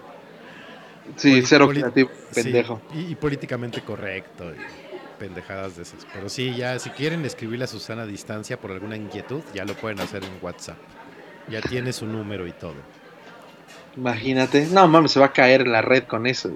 Sí, 1.17 1.41
cero 1.45 1.67
creativo, 1.67 2.09
sí, 2.31 2.43
pendejo. 2.43 2.81
y, 2.95 3.11
y 3.11 3.15
políticamente 3.15 3.81
correcto, 3.81 4.51
y 4.51 5.19
pendejadas 5.19 5.75
de 5.75 5.83
esas. 5.83 6.07
Pero 6.13 6.29
sí, 6.29 6.55
ya, 6.55 6.79
si 6.79 6.89
quieren 6.91 7.25
escribirle 7.25 7.65
a 7.65 7.67
Susana 7.67 8.03
a 8.03 8.05
distancia 8.07 8.59
por 8.59 8.71
alguna 8.71 8.95
inquietud, 8.95 9.41
ya 9.53 9.65
lo 9.65 9.73
pueden 9.75 9.99
hacer 9.99 10.23
en 10.23 10.31
WhatsApp. 10.41 10.77
Ya 11.49 11.59
tiene 11.61 11.91
su 11.91 12.05
número 12.05 12.47
y 12.47 12.53
todo. 12.53 12.75
Imagínate. 13.95 14.65
No 14.67 14.87
mames, 14.87 15.11
se 15.11 15.19
va 15.19 15.27
a 15.27 15.33
caer 15.33 15.67
la 15.67 15.81
red 15.81 16.03
con 16.03 16.27
eso. 16.27 16.51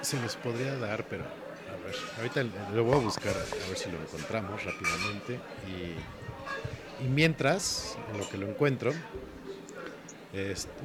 Se 0.00 0.20
los 0.20 0.36
podría 0.36 0.76
dar, 0.76 1.04
pero 1.04 1.24
a 1.24 1.86
ver, 1.86 1.94
ahorita 2.18 2.44
lo 2.74 2.84
voy 2.84 2.96
a 2.96 2.98
buscar 2.98 3.32
a 3.32 3.68
ver 3.68 3.76
si 3.76 3.90
lo 3.90 3.98
encontramos 3.98 4.64
rápidamente. 4.64 5.40
Y, 5.68 7.04
y 7.04 7.08
mientras, 7.08 7.96
en 8.12 8.18
lo 8.18 8.28
que 8.28 8.36
lo 8.36 8.46
encuentro, 8.48 8.92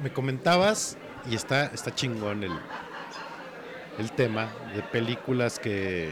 me 0.02 0.12
comentabas, 0.12 0.96
y 1.30 1.34
está, 1.34 1.66
está 1.66 1.94
chingón 1.94 2.44
el, 2.44 2.52
el 3.98 4.12
tema 4.12 4.50
de 4.74 4.82
películas 4.82 5.58
que, 5.58 6.10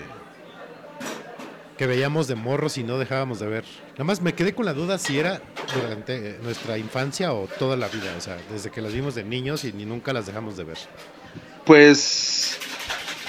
que 1.77 1.87
veíamos 1.87 2.27
de 2.29 2.35
morros 2.35 2.79
y 2.79 2.83
no 2.83 2.99
dejábamos 2.99 3.41
de 3.41 3.47
ver. 3.47 3.64
Nada 3.93 4.05
más 4.05 4.20
me 4.20 4.35
quedé 4.35 4.55
con 4.55 4.64
la 4.64 4.72
duda 4.72 4.99
si 4.99 5.18
era 5.18 5.43
durante 5.74 6.31
eh, 6.31 6.39
nuestra 6.43 6.79
infancia 6.79 7.33
o 7.33 7.47
toda 7.59 7.77
la 7.77 7.89
vida, 7.89 8.14
o 8.16 8.20
sea, 8.20 8.39
desde 8.51 8.70
que 8.70 8.81
las 8.81 8.93
vimos 8.93 9.14
de 9.14 9.24
niños 9.24 9.64
y 9.64 9.72
ni 9.72 9.85
nunca 9.85 10.12
las 10.12 10.27
dejamos 10.27 10.57
de 10.57 10.64
ver. 10.64 10.79
Pues 11.64 12.59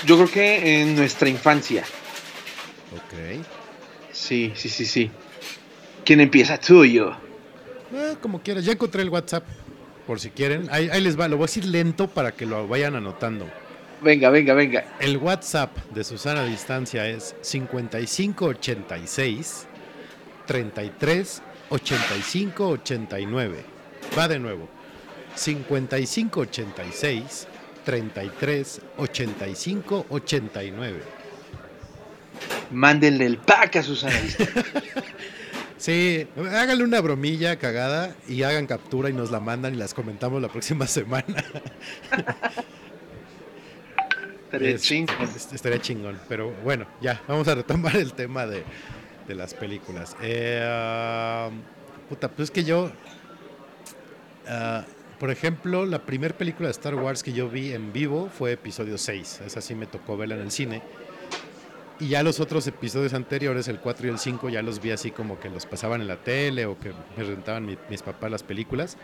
yo 0.06 0.16
creo 0.16 0.32
que 0.32 0.82
en 0.82 0.96
nuestra 0.96 1.30
infancia. 1.30 1.84
Ok. 2.94 3.44
Sí, 4.12 4.54
sí, 4.56 4.70
sí, 4.70 4.86
sí. 4.86 5.12
¿Quién 6.06 6.22
empieza? 6.22 6.58
Tú 6.60 6.82
o 6.82 6.86
yo. 6.86 7.12
Eh, 7.94 8.16
como 8.22 8.42
quieras, 8.42 8.66
ya 8.66 8.74
encontré 8.74 9.02
el 9.02 9.10
WhatsApp, 9.10 9.46
por 10.06 10.20
si 10.20 10.30
quieren. 10.30 10.68
Ahí, 10.72 10.90
ahí 10.92 11.02
les 11.02 11.20
va, 11.20 11.28
lo 11.28 11.38
voy 11.38 11.46
a 11.46 11.48
decir 11.48 11.66
lento 11.66 12.08
para 12.08 12.32
que 12.32 12.46
lo 12.46 12.68
vayan 12.68 12.96
anotando. 12.96 13.48
Venga, 14.02 14.30
venga, 14.30 14.54
venga. 14.54 14.84
El 15.00 15.18
WhatsApp 15.18 15.76
de 15.92 16.04
Susana 16.04 16.44
Distancia 16.44 17.08
es 17.08 17.36
5586 17.42 19.66
33 20.46 21.42
85 21.70 22.68
89. 22.68 23.64
Va 24.18 24.28
de 24.28 24.40
nuevo. 24.40 24.68
5586 25.36 27.48
33 27.86 28.82
85 28.98 30.06
89. 30.10 31.00
Mándenle 32.72 33.26
el 33.26 33.38
pack 33.38 33.78
a 33.78 33.84
Susana 33.84 34.20
Distancia. 34.20 34.66
Sí, 35.78 36.28
háganle 36.36 36.84
una 36.84 37.00
bromilla 37.02 37.60
cagada 37.60 38.16
y 38.28 38.42
hagan 38.42 38.66
captura 38.66 39.12
y 39.12 39.14
nos 39.14 39.30
la 39.30 39.40
mandan 39.40 39.76
y 39.76 39.78
las 39.78 39.94
comentamos 39.94 40.42
la 40.42 40.48
próxima 40.48 40.88
semana. 40.88 41.26
Estaría 44.48 44.70
Es- 44.72 44.82
chingón. 44.82 45.16
es- 45.22 45.54
Estaría 45.54 45.80
chingón. 45.82 46.20
Pero 46.30 46.52
bueno, 46.64 46.86
ya, 47.02 47.22
vamos 47.28 47.48
a 47.48 47.56
retomar 47.56 47.96
el 47.98 48.14
tema 48.14 48.46
de, 48.46 48.64
de 49.28 49.36
las 49.36 49.54
películas. 49.54 50.16
Eh, 50.22 50.62
ah, 50.66 51.50
puta, 52.10 52.30
pues 52.30 52.46
es 52.50 52.52
que 52.52 52.64
yo. 52.64 52.92
ah, 54.48 54.86
por 55.20 55.32
ejemplo, 55.32 55.86
la 55.86 56.06
primera 56.06 56.38
película 56.38 56.68
de 56.68 56.72
Star 56.72 56.96
Wars 56.96 57.24
que 57.24 57.34
yo 57.34 57.50
vi 57.50 57.74
en 57.74 57.92
vivo 57.92 58.30
fue 58.36 58.52
episodio 58.54 58.98
6. 58.98 59.42
Esa 59.46 59.62
sí 59.62 59.74
me 59.76 59.88
tocó 59.88 60.16
verla 60.16 60.36
en 60.36 60.42
el 60.42 60.52
cine. 60.52 60.82
Y 62.00 62.10
ya 62.10 62.22
los 62.22 62.40
otros 62.40 62.68
episodios 62.68 63.16
anteriores, 63.16 63.68
el 63.68 63.80
4 63.80 64.06
y 64.06 64.12
el 64.12 64.20
5, 64.20 64.50
ya 64.50 64.62
los 64.62 64.80
vi 64.80 64.92
así 64.92 65.10
como 65.10 65.40
que 65.40 65.50
los 65.50 65.66
pasaban 65.66 66.02
en 66.02 66.08
la 66.08 66.18
tele 66.18 66.68
o 66.68 66.78
que 66.80 66.92
me 67.18 67.24
rentaban 67.24 67.66
mi- 67.66 67.78
mis 67.90 68.04
papás 68.04 68.30
las 68.30 68.44
películas. 68.44 68.98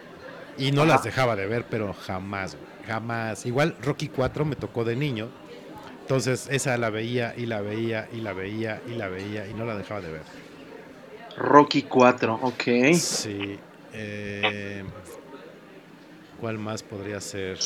Y 0.57 0.71
no 0.71 0.85
las 0.85 1.03
dejaba 1.03 1.35
de 1.35 1.47
ver, 1.47 1.65
pero 1.69 1.93
jamás, 1.93 2.57
jamás. 2.87 3.45
Igual 3.45 3.75
Rocky 3.81 4.07
4 4.07 4.45
me 4.45 4.55
tocó 4.55 4.83
de 4.83 4.95
niño. 4.95 5.29
Entonces 6.01 6.47
esa 6.51 6.77
la 6.77 6.89
veía 6.89 7.33
y 7.37 7.45
la 7.45 7.61
veía 7.61 8.07
y 8.11 8.17
la 8.21 8.33
veía 8.33 8.81
y 8.87 8.93
la 8.93 9.07
veía 9.07 9.47
y 9.47 9.53
no 9.53 9.65
la 9.65 9.75
dejaba 9.75 10.01
de 10.01 10.11
ver. 10.11 10.21
Rocky 11.37 11.83
4, 11.83 12.39
ok. 12.41 12.63
Sí. 12.93 13.57
eh, 13.93 14.83
¿Cuál 16.39 16.59
más 16.59 16.83
podría 16.83 17.21
ser? 17.21 17.57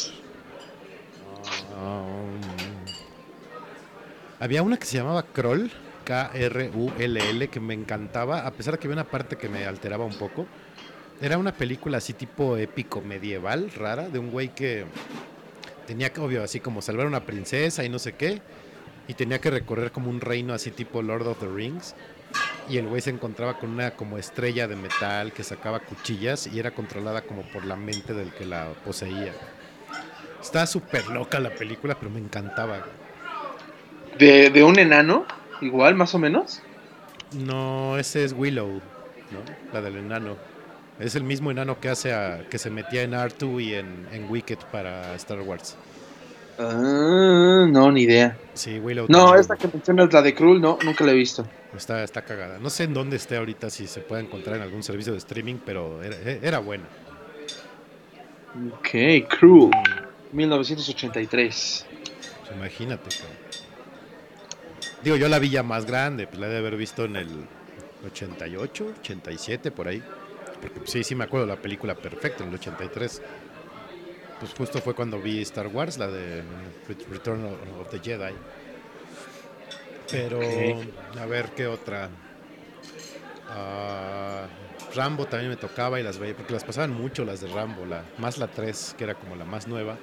Um, 1.76 2.40
había 4.40 4.62
una 4.62 4.78
que 4.78 4.86
se 4.86 4.98
llamaba 4.98 5.24
Kroll, 5.24 5.72
K-R-U-L-L, 6.06 7.48
que 7.50 7.60
me 7.60 7.74
encantaba, 7.74 8.46
a 8.46 8.52
pesar 8.52 8.74
de 8.76 8.80
que 8.80 8.88
había 8.88 9.02
una 9.02 9.10
parte 9.10 9.36
que 9.36 9.50
me 9.50 9.66
alteraba 9.66 10.06
un 10.06 10.16
poco. 10.16 10.46
Era 11.20 11.38
una 11.38 11.52
película 11.52 11.98
así 11.98 12.14
tipo 12.14 12.58
épico 12.58 13.02
medieval, 13.02 13.72
rara, 13.72 14.08
de 14.08 14.20
un 14.20 14.30
güey 14.30 14.50
que 14.50 14.86
tenía 15.88 16.14
que, 16.14 16.22
obvio, 16.22 16.44
así 16.44 16.60
como 16.60 16.82
salvar 16.82 17.06
a 17.06 17.10
una 17.10 17.26
princesa 17.26 17.84
y 17.84 17.90
no 17.90 17.98
sé 17.98 18.14
qué, 18.14 18.42
y 19.08 19.14
tenía 19.16 19.40
que 19.40 19.50
recorrer 19.50 19.92
como 19.92 20.10
un 20.10 20.22
reino 20.22 20.54
así 20.54 20.70
tipo 20.70 21.02
Lord 21.02 21.28
of 21.28 21.40
the 21.40 21.48
Rings. 21.48 21.96
Y 22.70 22.78
el 22.78 22.88
güey 22.88 23.02
se 23.02 23.10
encontraba 23.10 23.58
con 23.58 23.72
una 23.72 23.92
como 23.92 24.18
estrella 24.18 24.68
de 24.68 24.76
metal 24.76 25.32
que 25.32 25.44
sacaba 25.44 25.80
cuchillas 25.80 26.48
y 26.48 26.60
era 26.60 26.72
controlada 26.72 27.22
como 27.22 27.44
por 27.44 27.66
la 27.66 27.78
mente 27.78 28.14
del 28.14 28.34
que 28.34 28.46
la 28.46 28.74
poseía. 28.86 29.32
Estaba 30.42 30.68
súper 30.68 31.08
loca 31.08 31.40
la 31.40 31.50
película, 31.50 31.96
pero 31.98 32.12
me 32.12 32.20
encantaba. 32.20 32.86
De, 34.20 34.50
de 34.50 34.64
un 34.64 34.78
enano, 34.78 35.26
igual, 35.62 35.96
más 35.96 36.14
o 36.14 36.20
menos. 36.20 36.62
No, 37.32 37.98
ese 37.98 38.26
es 38.26 38.34
Willow, 38.34 38.70
¿no? 39.32 39.72
La 39.74 39.82
del 39.82 39.96
enano. 39.96 40.36
Es 41.00 41.16
el 41.16 41.24
mismo 41.24 41.52
enano 41.52 41.80
que 41.80 41.90
hace 41.90 42.14
a, 42.14 42.48
que 42.50 42.58
se 42.58 42.70
metía 42.70 43.04
en 43.04 43.12
R2 43.12 43.62
y 43.62 43.74
en, 43.76 44.08
en 44.12 44.30
Wicked 44.30 44.58
para 44.72 45.14
Star 45.16 45.42
Wars. 45.42 45.78
Ah, 46.60 47.68
no, 47.70 47.92
ni 47.92 48.02
idea. 48.02 48.36
Sí, 48.54 48.80
Willow. 48.80 49.06
No, 49.10 49.36
esta 49.36 49.56
que 49.56 49.68
mencionas, 49.68 50.12
la 50.12 50.24
de 50.24 50.34
Krull, 50.34 50.60
no, 50.60 50.80
nunca 50.84 51.04
la 51.04 51.12
he 51.12 51.16
visto. 51.16 51.48
Está, 51.76 52.04
está 52.04 52.24
cagada. 52.24 52.58
No 52.58 52.72
sé 52.72 52.86
en 52.86 52.94
dónde 52.94 53.18
esté 53.18 53.38
ahorita, 53.38 53.70
si 53.70 53.86
se 53.86 54.02
puede 54.02 54.24
encontrar 54.24 54.56
en 54.56 54.64
algún 54.64 54.82
servicio 54.82 55.12
de 55.12 55.20
streaming, 55.20 55.58
pero 55.64 56.02
era, 56.02 56.16
era 56.42 56.60
buena. 56.60 56.86
Ok, 58.74 59.28
Krull, 59.30 59.70
1983. 60.32 61.86
Pues 62.42 62.56
imagínate, 62.56 63.10
cabrón. 63.16 63.38
Digo, 65.04 65.16
yo 65.16 65.30
la 65.30 65.38
vi 65.38 65.50
ya 65.50 65.62
más 65.62 65.86
grande, 65.86 66.26
pues 66.26 66.40
la 66.40 66.48
he 66.48 66.50
de 66.50 66.58
haber 66.58 66.76
visto 66.76 67.06
en 67.06 67.18
el 67.18 67.30
88, 68.08 68.94
87, 69.00 69.70
por 69.70 69.88
ahí. 69.88 70.02
Sí, 70.86 71.04
sí 71.04 71.16
me 71.16 71.26
acuerdo 71.26 71.46
de 71.48 71.54
la 71.56 71.62
película 71.62 71.96
perfecta, 71.96 72.44
en 72.44 72.50
el 72.50 72.56
83. 72.56 73.22
Pues 74.40 74.54
justo 74.54 74.82
fue 74.82 74.96
cuando 74.96 75.22
vi 75.22 75.42
Star 75.42 75.68
Wars, 75.68 75.98
la 75.98 76.08
de 76.08 76.44
Ret- 76.88 77.08
Return 77.10 77.46
of 77.80 77.90
the 77.90 78.00
Jedi. 78.00 78.40
Pero, 80.10 80.82
a 81.20 81.26
ver, 81.26 81.54
¿qué 81.54 81.68
otra? 81.68 82.10
Ah, 83.50 84.50
Rambo 84.94 85.28
también 85.28 85.50
me 85.52 85.58
tocaba 85.58 86.00
y 86.00 86.04
las 86.04 86.18
veía, 86.18 86.36
porque 86.36 86.54
las 86.54 86.64
pasaban 86.64 86.92
mucho 86.92 87.26
las 87.26 87.42
de 87.42 87.48
Rambo, 87.48 87.86
la, 87.86 88.12
más 88.18 88.38
la 88.38 88.48
3, 88.48 88.96
que 88.98 89.04
era 89.04 89.16
como 89.16 89.36
la 89.36 89.46
más 89.46 89.68
nueva. 89.68 90.02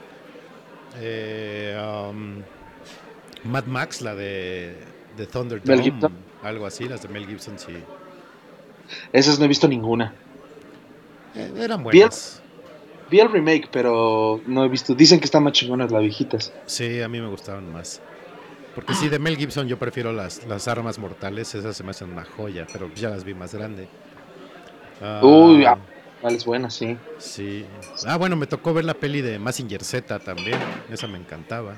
Eh, 0.92 1.76
um, 2.10 2.44
Mad 3.44 3.66
Max, 3.66 4.00
la 4.00 4.14
de, 4.14 4.76
de 5.16 5.26
Thunderdome, 5.26 6.10
algo 6.42 6.66
así, 6.66 6.88
las 6.88 7.02
de 7.02 7.08
Mel 7.08 7.26
Gibson, 7.26 7.58
sí. 7.58 7.88
Esas 9.12 9.38
no 9.38 9.44
he 9.44 9.48
visto 9.48 9.68
ninguna. 9.68 10.14
Eh, 11.34 11.52
eran 11.58 11.82
buenas. 11.82 12.40
Vi 13.10 13.20
el 13.20 13.30
remake, 13.30 13.68
pero 13.70 14.40
no 14.46 14.64
he 14.64 14.68
visto. 14.68 14.94
Dicen 14.94 15.18
que 15.20 15.26
están 15.26 15.42
más 15.42 15.52
chingonas 15.52 15.90
las 15.92 16.00
viejitas. 16.02 16.52
Sí, 16.66 17.02
a 17.02 17.08
mí 17.08 17.20
me 17.20 17.28
gustaban 17.28 17.70
más. 17.72 18.00
Porque 18.74 18.94
sí, 18.94 19.08
de 19.08 19.18
Mel 19.18 19.36
Gibson 19.36 19.68
yo 19.68 19.78
prefiero 19.78 20.12
las, 20.12 20.44
las 20.46 20.66
armas 20.66 20.98
mortales, 20.98 21.54
esas 21.54 21.76
se 21.76 21.84
me 21.84 21.90
hacen 21.90 22.10
una 22.10 22.24
joya, 22.24 22.66
pero 22.72 22.92
ya 22.94 23.10
las 23.10 23.22
vi 23.22 23.32
más 23.34 23.54
grande. 23.54 23.86
Ah, 25.00 25.20
Uy, 25.22 25.64
ah, 25.64 25.78
es 26.24 26.44
buena, 26.44 26.70
sí. 26.70 26.96
Sí. 27.18 27.64
Ah, 28.06 28.16
bueno, 28.16 28.34
me 28.34 28.46
tocó 28.46 28.74
ver 28.74 28.84
la 28.84 28.94
peli 28.94 29.20
de 29.20 29.38
Massinger 29.38 29.84
Z 29.84 30.18
también. 30.20 30.58
Esa 30.90 31.06
me 31.06 31.18
encantaba. 31.18 31.76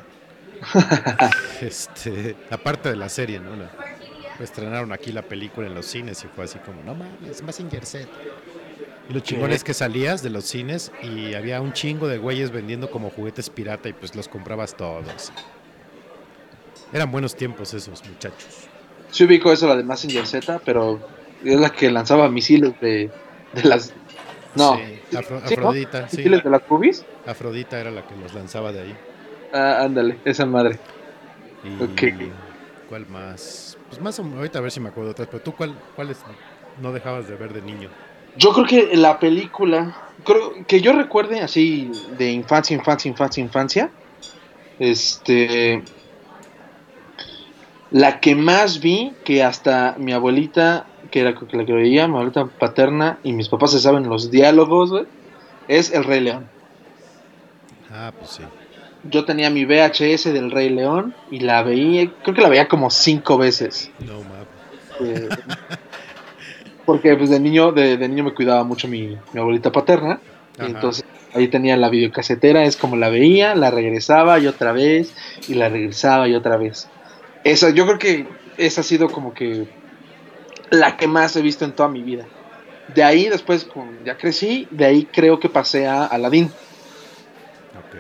este, 1.60 2.34
aparte 2.50 2.88
de 2.88 2.96
la 2.96 3.08
serie, 3.08 3.40
¿no? 3.40 3.56
La- 3.56 3.70
estrenaron 4.40 4.92
aquí 4.92 5.12
la 5.12 5.22
película 5.22 5.66
en 5.66 5.74
los 5.74 5.86
cines 5.86 6.22
y 6.24 6.28
fue 6.28 6.44
así 6.44 6.58
como, 6.60 6.82
no 6.82 6.94
mames, 6.94 7.42
Massinger 7.42 7.84
Z. 7.84 8.08
Y 9.08 9.12
lo 9.12 9.20
chingón 9.20 9.52
es 9.52 9.62
que 9.62 9.72
salías 9.72 10.22
de 10.22 10.30
los 10.30 10.44
cines 10.44 10.90
y 11.02 11.34
había 11.34 11.60
un 11.60 11.72
chingo 11.72 12.08
de 12.08 12.18
güeyes 12.18 12.50
vendiendo 12.50 12.90
como 12.90 13.10
juguetes 13.10 13.50
pirata 13.50 13.88
y 13.88 13.92
pues 13.92 14.16
los 14.16 14.28
comprabas 14.28 14.76
todos. 14.76 15.32
Eran 16.92 17.10
buenos 17.12 17.36
tiempos 17.36 17.72
esos 17.74 18.04
muchachos. 18.06 18.68
Sí 19.10 19.24
ubico 19.24 19.52
eso, 19.52 19.68
la 19.68 19.76
de 19.76 19.84
Messenger 19.84 20.26
Z, 20.26 20.60
pero 20.64 20.98
es 21.44 21.60
la 21.60 21.70
que 21.70 21.90
lanzaba 21.90 22.28
misiles 22.28 22.78
de, 22.80 23.10
de 23.54 23.62
las... 23.64 23.92
No. 24.56 24.76
Sí, 24.76 25.16
Afro- 25.16 25.40
¿Sí, 25.46 25.56
no? 25.56 25.68
Afrodita, 25.68 26.08
sí. 26.08 26.16
¿Misiles 26.18 26.42
de 26.44 26.50
las 26.50 26.62
pubis? 26.62 27.04
Afrodita 27.26 27.78
era 27.78 27.90
la 27.90 28.02
que 28.06 28.16
los 28.16 28.34
lanzaba 28.34 28.72
de 28.72 28.80
ahí. 28.82 28.96
Ah, 29.52 29.82
ándale, 29.82 30.18
esa 30.24 30.46
madre. 30.46 30.78
Y 31.64 31.82
Ok. 31.82 32.30
¿Cuál 32.88 33.06
más? 33.08 33.76
Pues 33.88 34.00
más 34.00 34.18
o 34.18 34.22
menos, 34.22 34.38
ahorita 34.38 34.58
a 34.58 34.62
ver 34.62 34.70
si 34.70 34.80
me 34.80 34.88
acuerdo 34.88 35.08
de 35.08 35.12
otras, 35.12 35.28
pero 35.28 35.42
tú 35.42 35.52
cuál, 35.52 35.74
cuáles 35.94 36.18
no 36.80 36.92
dejabas 36.92 37.28
de 37.28 37.34
ver 37.36 37.52
de 37.52 37.62
niño? 37.62 37.88
Yo 38.36 38.52
creo 38.52 38.66
que 38.66 38.96
la 38.96 39.18
película, 39.18 39.96
creo 40.24 40.52
que 40.66 40.80
yo 40.80 40.92
recuerde 40.92 41.40
así 41.40 41.90
de 42.18 42.30
infancia, 42.32 42.76
infancia, 42.76 43.08
infancia, 43.08 43.42
infancia, 43.42 43.90
este, 44.78 45.82
la 47.90 48.20
que 48.20 48.34
más 48.34 48.80
vi, 48.80 49.14
que 49.24 49.42
hasta 49.42 49.94
mi 49.98 50.12
abuelita, 50.12 50.86
que 51.10 51.20
era 51.20 51.30
la 51.30 51.64
que 51.64 51.72
veía, 51.72 52.08
mi 52.08 52.14
abuelita 52.14 52.46
paterna 52.46 53.18
y 53.22 53.32
mis 53.32 53.48
papás 53.48 53.72
se 53.72 53.80
saben 53.80 54.08
los 54.08 54.30
diálogos, 54.30 55.06
es 55.68 55.92
El 55.92 56.04
Rey 56.04 56.20
León. 56.20 56.48
Ah, 57.90 58.12
pues 58.18 58.32
sí. 58.32 58.42
Yo 59.04 59.24
tenía 59.24 59.50
mi 59.50 59.64
VHS 59.64 60.24
del 60.24 60.50
Rey 60.50 60.68
León 60.68 61.14
y 61.30 61.40
la 61.40 61.62
veía, 61.62 62.12
creo 62.22 62.34
que 62.34 62.42
la 62.42 62.48
veía 62.48 62.68
como 62.68 62.90
cinco 62.90 63.38
veces. 63.38 63.90
No 64.00 64.20
mames. 64.20 64.46
Eh, 65.00 65.28
porque 66.86 67.14
pues 67.16 67.28
de 67.30 67.40
niño, 67.40 67.72
de, 67.72 67.96
de 67.98 68.08
niño 68.08 68.24
me 68.24 68.32
cuidaba 68.34 68.64
mucho 68.64 68.88
mi, 68.88 69.16
mi 69.32 69.40
abuelita 69.40 69.70
paterna. 69.72 70.20
Y 70.58 70.62
entonces 70.76 71.04
ahí 71.34 71.48
tenía 71.48 71.76
la 71.76 71.90
videocasetera, 71.90 72.64
es 72.64 72.76
como 72.78 72.96
la 72.96 73.10
veía, 73.10 73.54
la 73.54 73.70
regresaba 73.70 74.38
y 74.38 74.46
otra 74.46 74.72
vez, 74.72 75.12
y 75.48 75.54
la 75.54 75.68
regresaba 75.68 76.28
y 76.28 76.34
otra 76.34 76.56
vez. 76.56 76.88
Esa, 77.44 77.70
yo 77.70 77.84
creo 77.86 77.98
que 77.98 78.26
esa 78.56 78.80
ha 78.80 78.84
sido 78.84 79.08
como 79.10 79.34
que 79.34 79.66
la 80.70 80.96
que 80.96 81.06
más 81.06 81.36
he 81.36 81.42
visto 81.42 81.64
en 81.66 81.72
toda 81.72 81.88
mi 81.90 82.02
vida. 82.02 82.24
De 82.94 83.02
ahí 83.04 83.28
después, 83.28 83.64
con- 83.64 84.04
ya 84.04 84.16
crecí, 84.16 84.66
de 84.70 84.84
ahí 84.86 85.08
creo 85.12 85.38
que 85.40 85.48
pasé 85.48 85.86
a 85.86 86.06
Aladdin. 86.06 86.46
Ok. 87.78 87.96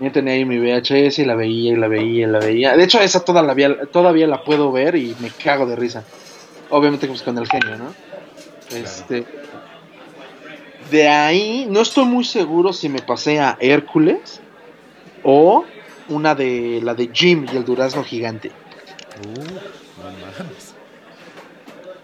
Yo 0.00 0.12
tenía 0.12 0.34
ahí 0.34 0.44
mi 0.44 0.58
VHS 0.58 1.22
y 1.22 1.24
la 1.24 1.34
veía 1.34 1.72
y 1.72 1.76
la 1.76 1.88
veía 1.88 2.26
y 2.26 2.30
la 2.30 2.38
veía. 2.38 2.76
De 2.76 2.84
hecho, 2.84 3.00
esa 3.00 3.24
toda 3.24 3.42
la 3.42 3.54
vía- 3.54 3.86
todavía 3.90 4.26
la 4.26 4.44
puedo 4.44 4.70
ver 4.70 4.94
y 4.96 5.16
me 5.20 5.30
cago 5.30 5.66
de 5.66 5.74
risa. 5.76 6.04
Obviamente 6.70 7.06
pues, 7.08 7.22
con 7.22 7.36
el 7.38 7.48
genio, 7.48 7.76
¿no? 7.78 7.94
Este. 8.70 9.24
De 10.90 11.08
ahí, 11.08 11.66
no 11.68 11.80
estoy 11.80 12.04
muy 12.06 12.24
seguro 12.24 12.72
si 12.72 12.88
me 12.88 13.00
pasé 13.02 13.40
a 13.40 13.56
Hércules 13.60 14.40
o 15.22 15.64
una 16.08 16.34
de 16.34 16.80
la 16.82 16.94
de 16.94 17.10
Jim 17.12 17.46
y 17.52 17.56
el 17.56 17.64
durazno 17.64 18.02
gigante. 18.04 18.50
Uh, 19.20 19.40
no 19.40 20.10
mames. 20.38 20.74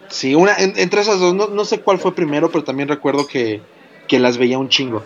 Sí, 0.09 0.35
una, 0.35 0.55
en- 0.57 0.77
entre 0.77 1.01
esas 1.01 1.19
dos, 1.19 1.33
no, 1.33 1.47
no 1.47 1.65
sé 1.65 1.81
cuál 1.81 1.97
fue 1.99 2.13
primero, 2.13 2.49
pero 2.51 2.63
también 2.63 2.87
recuerdo 2.89 3.25
que 3.27 3.61
que 4.07 4.19
las 4.19 4.37
veía 4.37 4.59
un 4.59 4.69
chingo. 4.69 5.03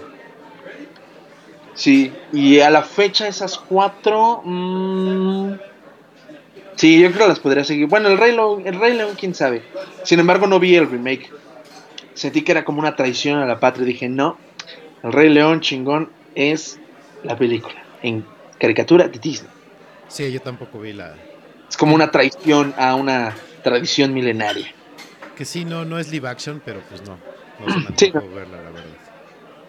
Sí, 1.74 2.12
y 2.34 2.60
a 2.60 2.70
la 2.70 2.84
fecha 2.84 3.30
esas 3.30 3.58
cuatro... 3.58 4.42
mm, 4.44 5.54
sí, 6.76 7.00
yo 7.02 7.08
creo 7.12 7.24
que 7.24 7.30
las 7.30 7.40
podría 7.40 7.64
seguir. 7.64 7.88
Bueno, 7.88 8.10
el 8.10 8.18
Rey, 8.18 8.34
León, 8.36 8.64
el 8.66 8.78
Rey 8.78 8.94
León, 8.98 9.16
quién 9.18 9.34
sabe. 9.34 9.64
Sin 10.04 10.20
embargo, 10.20 10.48
no 10.48 10.60
vi 10.60 10.76
el 10.76 10.90
remake. 10.92 11.32
Sentí 12.20 12.42
que 12.42 12.52
era 12.52 12.66
como 12.66 12.80
una 12.80 12.98
traición 12.98 13.40
a 13.40 13.46
la 13.46 13.62
patria. 13.62 13.86
Dije, 13.86 14.10
no, 14.10 14.38
el 15.04 15.14
Rey 15.14 15.30
León 15.30 15.62
chingón 15.62 16.10
es 16.36 16.78
la 17.24 17.38
película 17.38 17.82
en 18.04 18.26
caricatura 18.60 19.08
de 19.08 19.20
Disney. 19.20 19.50
Sí, 20.10 20.30
yo 20.30 20.42
tampoco 20.42 20.82
vi 20.82 20.92
la... 20.92 21.16
Es 21.70 21.78
como 21.78 21.96
una 21.96 22.12
traición 22.12 22.74
a 22.78 22.96
una 22.96 23.38
tradición 23.64 24.14
milenaria. 24.14 24.68
Que 25.38 25.46
sí, 25.46 25.64
no, 25.64 25.86
no 25.86 25.98
es 25.98 26.12
live 26.12 26.28
action, 26.28 26.62
pero 26.66 26.82
pues 26.90 27.02
no. 27.04 27.18
No 27.62 27.74
se 27.74 27.80
me 27.80 27.98
Sí, 27.98 28.06
antojó 28.08 28.36
verla, 28.36 28.58
la 28.58 28.70
verdad. 28.70 28.84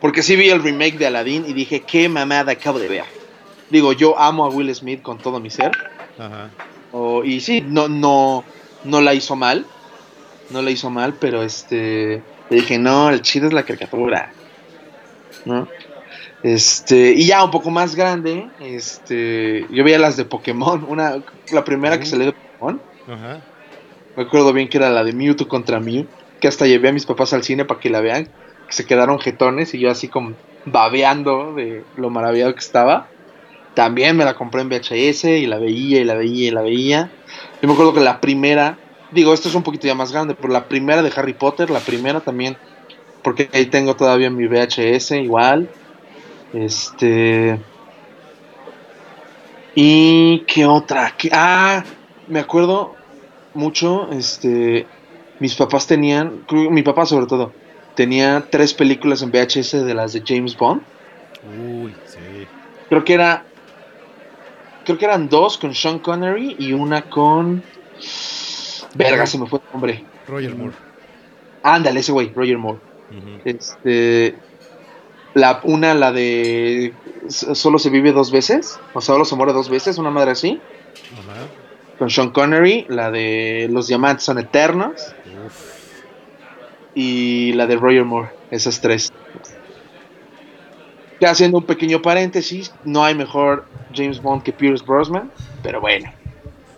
Porque 0.00 0.24
sí 0.24 0.34
vi 0.34 0.50
el 0.50 0.60
remake 0.60 0.98
de 0.98 1.06
Aladdin 1.06 1.44
y 1.46 1.52
dije, 1.52 1.82
qué 1.82 2.08
mamada 2.08 2.50
acabo 2.50 2.80
de 2.80 2.88
ver. 2.88 3.04
Digo, 3.70 3.92
yo 3.92 4.18
amo 4.18 4.44
a 4.44 4.48
Will 4.48 4.74
Smith 4.74 5.02
con 5.02 5.18
todo 5.18 5.38
mi 5.38 5.50
ser. 5.50 5.70
Ajá. 6.18 6.50
Y 7.22 7.40
sí, 7.42 7.60
no, 7.60 7.86
no, 7.86 8.42
no 8.82 9.00
la 9.00 9.14
hizo 9.14 9.36
mal. 9.36 9.66
No 10.50 10.62
la 10.62 10.72
hizo 10.72 10.90
mal, 10.90 11.14
pero 11.14 11.44
este. 11.44 12.24
Le 12.50 12.56
dije, 12.56 12.78
no, 12.78 13.10
el 13.10 13.22
chido 13.22 13.46
es 13.46 13.52
la 13.52 13.62
caricatura. 13.62 14.32
¿No? 15.44 15.68
Este. 16.42 17.12
Y 17.12 17.26
ya 17.26 17.44
un 17.44 17.50
poco 17.50 17.70
más 17.70 17.94
grande. 17.94 18.48
Este. 18.60 19.66
Yo 19.70 19.84
veía 19.84 19.98
las 19.98 20.16
de 20.16 20.24
Pokémon. 20.24 20.84
Una, 20.88 21.22
la 21.52 21.64
primera 21.64 21.98
que 21.98 22.06
salió 22.06 22.26
de 22.26 22.32
Pokémon. 22.32 22.80
Ajá. 23.08 23.40
Me 24.16 24.24
acuerdo 24.24 24.52
bien 24.52 24.68
que 24.68 24.78
era 24.78 24.90
la 24.90 25.04
de 25.04 25.12
Mewtwo 25.12 25.48
contra 25.48 25.80
Mew. 25.80 26.06
Que 26.40 26.48
hasta 26.48 26.66
llevé 26.66 26.88
a 26.88 26.92
mis 26.92 27.06
papás 27.06 27.32
al 27.32 27.44
cine 27.44 27.64
para 27.64 27.80
que 27.80 27.88
la 27.88 28.00
vean. 28.00 28.26
Que 28.66 28.72
se 28.72 28.84
quedaron 28.84 29.18
jetones 29.18 29.72
y 29.74 29.78
yo 29.78 29.90
así 29.90 30.08
como 30.08 30.34
babeando 30.64 31.54
de 31.54 31.84
lo 31.96 32.10
maravillado 32.10 32.52
que 32.54 32.60
estaba. 32.60 33.08
También 33.74 34.16
me 34.16 34.24
la 34.24 34.34
compré 34.34 34.62
en 34.62 34.68
VHS 34.68 35.24
y 35.24 35.46
la 35.46 35.58
veía 35.58 36.00
y 36.00 36.04
la 36.04 36.14
veía 36.14 36.48
y 36.48 36.50
la 36.50 36.62
veía. 36.62 37.10
Yo 37.62 37.68
me 37.68 37.74
acuerdo 37.74 37.94
que 37.94 38.00
la 38.00 38.20
primera, 38.20 38.78
digo, 39.12 39.32
esto 39.34 39.48
es 39.48 39.54
un 39.54 39.62
poquito 39.62 39.86
ya 39.86 39.94
más 39.94 40.12
grande, 40.12 40.34
pero 40.34 40.52
la 40.52 40.66
primera 40.68 41.02
de 41.02 41.12
Harry 41.14 41.34
Potter, 41.34 41.70
la 41.70 41.80
primera 41.80 42.20
también, 42.20 42.56
porque 43.22 43.48
ahí 43.52 43.66
tengo 43.66 43.96
todavía 43.96 44.30
mi 44.30 44.46
VHS 44.46 45.20
igual. 45.20 45.68
Este. 46.52 47.58
¿Y 49.74 50.40
qué 50.46 50.66
otra? 50.66 51.14
¿Qué- 51.16 51.30
Ah, 51.32 51.84
me 52.28 52.40
acuerdo 52.40 52.96
mucho, 53.54 54.10
este. 54.12 54.86
Mis 55.38 55.54
papás 55.54 55.86
tenían, 55.86 56.44
mi 56.50 56.82
papá 56.82 57.06
sobre 57.06 57.26
todo, 57.26 57.52
tenía 57.94 58.46
tres 58.50 58.74
películas 58.74 59.22
en 59.22 59.30
VHS 59.30 59.84
de 59.84 59.94
las 59.94 60.12
de 60.12 60.22
James 60.26 60.56
Bond. 60.56 60.82
Uy, 61.58 61.94
sí. 62.06 62.46
Creo 62.88 63.04
que 63.04 63.14
era. 63.14 63.44
Creo 64.84 64.98
que 64.98 65.04
eran 65.04 65.28
dos 65.28 65.56
con 65.56 65.74
Sean 65.74 65.98
Connery 66.00 66.56
y 66.58 66.72
una 66.72 67.02
con. 67.02 67.62
Verga, 68.94 69.26
se 69.26 69.38
me 69.38 69.46
fue 69.46 69.58
el 69.60 69.72
nombre. 69.72 70.04
Roger 70.26 70.54
Moore. 70.54 70.74
Ándale, 71.62 72.00
ese 72.00 72.12
güey, 72.12 72.32
Roger 72.34 72.58
Moore. 72.58 72.78
Este. 73.44 74.34
La, 75.34 75.60
una, 75.64 75.94
la 75.94 76.12
de. 76.12 76.92
Solo 77.28 77.78
se 77.78 77.90
vive 77.90 78.12
dos 78.12 78.30
veces. 78.32 78.80
O 78.94 79.00
solo 79.00 79.24
se 79.24 79.36
muere 79.36 79.52
dos 79.52 79.68
veces, 79.68 79.98
una 79.98 80.10
madre 80.10 80.32
así. 80.32 80.60
Con 81.98 82.10
Sean 82.10 82.30
Connery. 82.30 82.86
La 82.88 83.10
de 83.10 83.68
Los 83.70 83.86
diamantes 83.88 84.24
son 84.24 84.38
eternos. 84.38 85.14
Uf. 85.46 85.70
y 86.94 87.52
la 87.52 87.66
de 87.66 87.76
Roger 87.76 88.04
Moore, 88.04 88.30
esas 88.50 88.80
tres. 88.80 89.12
Ya 91.20 91.30
haciendo 91.30 91.58
un 91.58 91.64
pequeño 91.64 92.00
paréntesis, 92.02 92.72
no 92.84 93.04
hay 93.04 93.14
mejor 93.14 93.66
James 93.94 94.20
Bond 94.22 94.42
que 94.42 94.52
Pierce 94.52 94.84
Brosnan, 94.84 95.30
pero 95.62 95.80
bueno, 95.80 96.10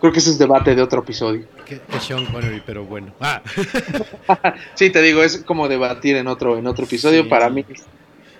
creo 0.01 0.11
que 0.11 0.19
ese 0.19 0.31
es 0.31 0.37
debate 0.37 0.75
de 0.75 0.81
otro 0.81 0.99
episodio. 0.99 1.45
Que, 1.79 1.93
que 1.93 1.99
Sean 1.99 2.25
Connery, 2.25 2.61
pero 2.65 2.83
bueno. 2.85 3.13
Ah, 3.19 3.41
Sí, 4.75 4.89
te 4.89 5.01
digo, 5.01 5.23
es 5.23 5.37
como 5.45 5.67
debatir 5.67 6.15
en 6.15 6.27
otro, 6.27 6.57
en 6.57 6.67
otro 6.67 6.85
episodio. 6.85 7.23
Sí. 7.23 7.29
Para 7.29 7.49
mí, 7.49 7.65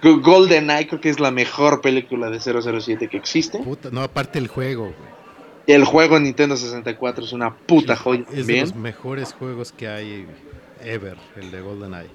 Go- 0.01 0.19
GoldenEye 0.19 0.87
creo 0.87 1.01
que 1.01 1.09
es 1.09 1.19
la 1.19 1.31
mejor 1.31 1.81
película 1.81 2.29
de 2.29 2.39
007 2.39 3.07
que 3.07 3.17
existe. 3.17 3.59
puta, 3.59 3.89
no, 3.91 4.01
aparte 4.01 4.39
el 4.39 4.47
juego, 4.47 4.83
güey. 4.85 5.13
El 5.65 5.85
juego 5.85 6.17
en 6.17 6.23
Nintendo 6.23 6.57
64 6.57 7.23
es 7.23 7.31
una 7.31 7.55
puta 7.55 7.95
joya 7.95 8.25
Es 8.33 8.47
de 8.47 8.59
los 8.61 8.75
mejores 8.75 9.31
juegos 9.33 9.71
que 9.71 9.87
hay 9.87 10.25
ever, 10.83 11.15
el 11.37 11.51
de 11.51 11.61
GoldenEye. 11.61 12.09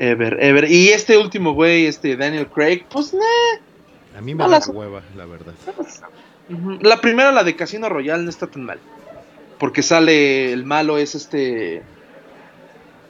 Ever, 0.00 0.36
ever. 0.42 0.68
Y 0.70 0.88
este 0.88 1.16
último 1.16 1.52
güey, 1.52 1.86
este 1.86 2.16
Daniel 2.16 2.48
Craig, 2.48 2.84
pues 2.90 3.14
nah, 3.14 4.18
A 4.18 4.20
mí 4.20 4.34
me 4.34 4.38
No 4.42 4.50
da 4.50 4.58
las- 4.58 4.68
hueva, 4.68 5.00
la 5.16 5.26
verdad. 5.26 5.54
La 6.80 7.00
primera, 7.00 7.30
la 7.32 7.44
de 7.44 7.54
Casino 7.56 7.88
Royale, 7.88 8.22
no 8.24 8.30
está 8.30 8.46
tan 8.48 8.64
mal. 8.64 8.78
Porque 9.58 9.82
sale 9.82 10.52
el 10.52 10.64
malo, 10.64 10.98
es 10.98 11.14
este. 11.14 11.82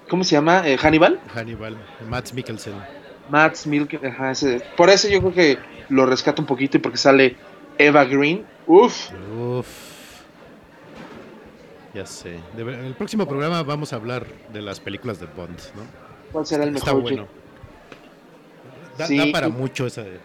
¿Cómo 0.09 0.23
se 0.25 0.33
llama? 0.37 0.63
Eh, 0.69 0.77
Hannibal. 0.79 1.21
Hannibal, 1.35 1.77
Matt 2.09 2.33
Mikkelsen. 2.33 2.75
Matt 3.29 3.67
Milk. 3.67 4.01
Ajá, 4.05 4.31
ese. 4.31 4.63
Por 4.77 4.89
eso 4.91 5.09
yo 5.09 5.21
creo 5.21 5.33
que 5.33 5.59
lo 5.89 6.07
rescato 6.07 6.41
un 6.41 6.47
poquito 6.47 6.77
y 6.77 6.81
porque 6.81 6.99
sale 6.99 7.37
Eva 7.79 8.05
Green. 8.05 8.45
Uf. 8.67 9.11
Uf. 9.37 9.67
Ya 11.95 12.07
sé. 12.07 12.39
En 12.57 12.69
el 12.69 12.95
próximo 12.95 13.27
programa 13.27 13.63
vamos 13.63 13.93
a 13.93 13.97
hablar 13.97 14.27
de 14.53 14.61
las 14.63 14.79
películas 14.81 15.19
de 15.19 15.27
Bond, 15.27 15.59
¿no? 15.75 15.83
¿Cuál 16.31 16.47
será 16.47 16.65
el 16.65 16.77
Está 16.77 16.91
mejor? 16.95 17.03
bueno. 17.03 17.27
Da, 18.99 19.07
Sí. 19.07 19.17
da 19.19 19.27
para 19.33 19.49
mucho 19.49 19.87
esa 19.87 20.03
de... 20.03 20.19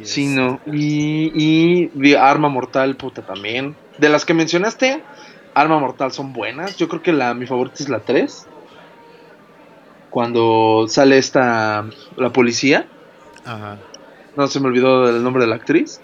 y 0.00 0.04
Sí, 0.04 0.26
no. 0.26 0.60
Y, 0.66 1.32
y 1.34 1.86
de 1.94 2.16
Arma 2.16 2.48
Mortal, 2.48 2.96
puta, 2.96 3.22
también. 3.22 3.74
De 3.98 4.08
las 4.08 4.24
que 4.24 4.34
mencionaste, 4.34 5.02
Arma 5.54 5.78
Mortal 5.78 6.12
son 6.12 6.32
buenas. 6.32 6.76
Yo 6.76 6.88
creo 6.88 7.02
que 7.02 7.12
la 7.12 7.34
mi 7.34 7.46
favorita 7.46 7.76
es 7.82 7.88
la 7.88 8.00
3. 8.00 8.46
Cuando 10.10 10.86
sale 10.88 11.18
esta. 11.18 11.84
La 12.16 12.32
policía. 12.32 12.86
Ajá. 13.44 13.78
No 14.36 14.46
se 14.46 14.60
me 14.60 14.68
olvidó 14.68 15.08
el 15.08 15.22
nombre 15.22 15.42
de 15.42 15.48
la 15.48 15.56
actriz. 15.56 16.00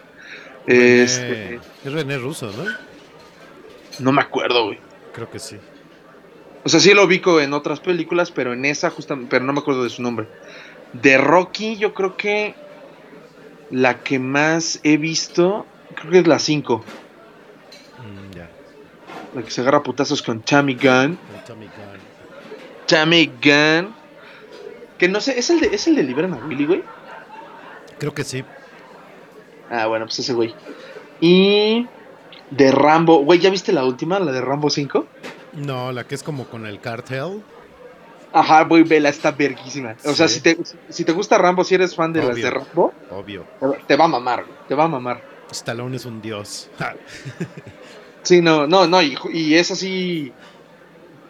René- 0.67 1.03
Este, 1.05 1.55
Es 1.85 1.93
René 1.93 2.19
Russo, 2.19 2.51
¿no? 2.53 2.65
no 4.01 4.13
me 4.13 4.23
acuerdo, 4.23 4.67
güey. 4.67 4.79
Creo 5.13 5.31
que 5.31 5.39
sí. 5.39 5.57
O 6.65 6.69
sea, 6.69 6.81
sí 6.81 6.95
lo 6.95 7.05
ubico 7.05 7.41
en 7.41 7.53
otras 7.53 7.79
películas, 7.81 8.31
pero 8.33 8.53
en 8.55 8.65
esa 8.65 8.91
justamente, 8.91 9.31
pero 9.31 9.45
no 9.45 9.53
me 9.53 9.61
acuerdo 9.61 9.85
de 9.85 9.91
su 9.91 10.03
nombre. 10.03 10.27
De 10.95 11.17
Rocky, 11.19 11.77
yo 11.77 11.95
creo 11.95 12.17
que 12.17 12.55
la 13.71 14.01
que 14.03 14.19
más 14.19 14.81
he 14.83 14.97
visto, 14.97 15.67
creo 15.95 16.11
que 16.13 16.19
es 16.21 16.27
la 16.27 16.39
5, 16.39 16.79
Mm, 16.79 16.83
ya. 16.83 17.04
La 19.35 19.43
que 19.43 19.51
se 19.51 19.61
agarra 19.61 19.83
putazos 19.83 20.23
con 20.23 20.41
Tammy 20.41 20.75
Gunn. 20.75 21.19
El 21.35 21.45
Tommy 21.47 21.67
Gunn. 21.67 22.01
Tammy 22.87 23.27
Gunn. 23.43 23.95
Que 24.99 25.09
no 25.09 25.21
sé, 25.21 25.39
¿es 25.39 25.51
el 25.51 25.61
de, 25.61 25.75
¿es 25.75 25.87
el 25.89 25.97
de 25.97 26.05
Liberan 26.05 26.35
a 26.35 26.37
Willy, 26.37 26.67
güey? 26.67 26.83
Creo 27.99 28.15
que 28.15 28.25
sí. 28.25 28.45
Ah, 29.71 29.87
bueno, 29.87 30.07
pues 30.07 30.19
ese 30.21 30.33
güey. 30.35 30.55
Y 31.21 31.87
de 32.51 32.71
Rambo, 32.71 33.25
güey, 33.25 33.41
¿ya 33.41 33.51
viste 33.51 33.73
la 33.73 33.85
última, 33.85 34.19
la 34.21 34.31
de 34.31 34.41
Rambo 34.41 34.71
5? 34.71 35.07
No, 35.55 35.93
la 35.93 36.05
que 36.05 36.15
es 36.15 36.23
como 36.23 36.47
con 36.47 36.67
el 36.67 36.81
cartel. 36.81 37.43
Ajá, 38.33 38.65
güey, 38.65 38.83
vela, 38.83 39.09
está 39.09 39.31
verguísima. 39.31 39.97
O 40.05 40.13
sea, 40.13 40.27
si 40.27 40.41
te, 40.41 40.59
si 40.89 41.05
te 41.05 41.13
gusta 41.13 41.39
Rambo, 41.39 41.63
si 41.63 41.77
eres 41.77 41.95
fan 41.95 42.13
de 42.13 42.23
las 42.23 42.37
de 42.37 42.51
Rambo, 42.51 42.93
Obvio. 43.11 43.47
te 43.87 43.97
va 43.97 44.07
a 44.07 44.09
mamar, 44.09 44.45
güey, 44.45 44.57
te 44.69 44.75
va 44.75 44.85
a 44.85 44.89
mamar. 44.89 45.23
Stallone 45.51 45.97
es 45.97 46.05
un 46.05 46.21
dios. 46.21 46.69
Sí, 48.25 48.41
no, 48.41 48.67
no, 48.67 48.87
no, 48.89 49.01
y, 49.01 49.17
y 49.33 49.55
es 49.55 49.71
así, 49.71 50.33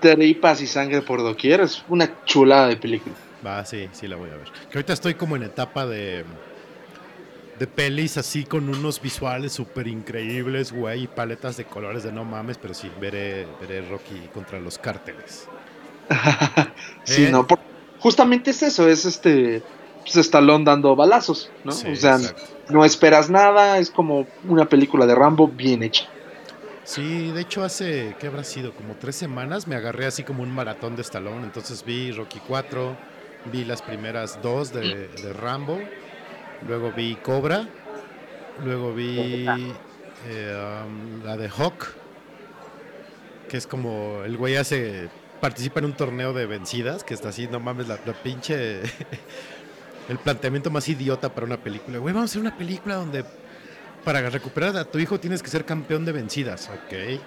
tripas 0.01 0.61
y 0.63 0.67
sangre 0.67 1.03
por 1.03 1.21
doquier, 1.23 1.61
es 1.61 1.85
una 1.89 2.25
chulada 2.25 2.69
de 2.69 2.77
película. 2.77 3.15
Va, 3.47 3.65
sí, 3.67 3.89
sí 3.93 4.09
la 4.09 4.17
voy 4.17 4.31
a 4.31 4.37
ver. 4.37 4.49
Que 4.71 4.79
ahorita 4.79 4.95
estoy 4.95 5.15
como 5.15 5.37
en 5.37 5.43
etapa 5.43 5.85
de 5.87 6.25
de 7.59 7.69
pelis 7.69 8.17
así 8.17 8.43
con 8.45 8.69
unos 8.69 9.01
visuales 9.01 9.53
súper 9.53 9.87
increíbles, 9.87 10.73
güey, 10.73 11.05
y 11.05 11.07
paletas 11.07 11.57
de 11.57 11.65
colores 11.65 12.03
de 12.03 12.11
no 12.11 12.25
mames, 12.25 12.59
pero 12.59 12.75
sí, 12.75 12.91
veré, 13.01 13.47
veré 13.61 13.81
Rocky 13.89 14.29
contra 14.33 14.59
los 14.59 14.77
cárteles. 14.79 15.47
Sí, 17.05 17.27
Eh. 17.27 17.29
no, 17.31 17.47
por- 17.47 17.61
justamente 18.01 18.51
es 18.51 18.63
eso, 18.63 18.89
es 18.89 19.05
este, 19.05 19.63
pues 20.03 20.17
Stallone 20.17 20.65
dando 20.65 20.97
balazos, 20.97 21.51
¿no? 21.65 21.71
Sí, 21.73 21.89
o 21.89 21.97
sea, 21.97 22.17
exacto. 22.17 22.43
no 22.71 22.85
esperas 22.85 23.31
nada, 23.31 23.79
es 23.79 23.91
como 23.91 24.27
una 24.49 24.69
película 24.69 25.07
de 25.07 25.15
Rambo 25.15 25.47
bien 25.49 25.83
hecha. 25.83 26.07
Sí, 26.85 27.31
de 27.31 27.41
hecho 27.41 27.65
hace, 27.65 28.15
¿qué 28.21 28.27
habrá 28.27 28.45
sido? 28.45 28.75
Como 28.75 28.95
tres 28.95 29.17
semanas 29.17 29.67
me 29.67 29.75
agarré 29.75 30.05
así 30.05 30.23
como 30.23 30.43
un 30.43 30.51
maratón 30.51 30.97
de 30.97 31.03
Stallone, 31.03 31.43
entonces 31.45 31.83
vi 31.83 32.13
Rocky 32.13 32.41
4, 32.47 32.97
vi 33.51 33.65
las 33.65 33.81
primeras 33.81 34.41
dos 34.43 34.71
de, 34.71 35.09
de 35.09 35.33
Rambo, 35.33 35.81
luego 36.69 36.93
vi 36.93 37.17
Cobra, 37.17 37.67
luego 38.63 38.93
vi 38.93 39.47
eh, 40.29 40.85
um, 40.87 41.25
la 41.25 41.39
de 41.39 41.49
Hawk, 41.49 41.87
que 43.49 43.57
es 43.57 43.67
como 43.67 44.23
el 44.23 44.37
güey 44.37 44.57
hace 44.57 45.09
participa 45.41 45.81
en 45.81 45.87
un 45.87 45.95
torneo 45.95 46.35
de 46.35 46.45
vencidas, 46.45 47.03
que 47.03 47.15
está 47.15 47.31
así, 47.31 47.49
no 47.49 47.61
mames, 47.61 47.89
la, 47.89 47.99
la 48.05 48.13
pinche... 48.13 48.83
el 50.09 50.19
planteamiento 50.19 50.71
más 50.71 50.89
idiota 50.89 51.35
para 51.35 51.47
una 51.47 51.57
película. 51.57 51.99
Güey, 51.99 52.13
vamos 52.13 52.31
a 52.31 52.33
hacer 52.33 52.41
una 52.43 52.57
película 52.57 52.97
donde 52.97 53.25
para 54.05 54.29
recuperar 54.31 54.77
a 54.77 54.85
tu 54.85 54.99
hijo 54.99 55.19
tienes 55.19 55.43
que 55.43 55.49
ser 55.51 55.65
campeón 55.65 56.05
de 56.05 56.13
vencidas. 56.13 56.71
Ok. 56.71 57.21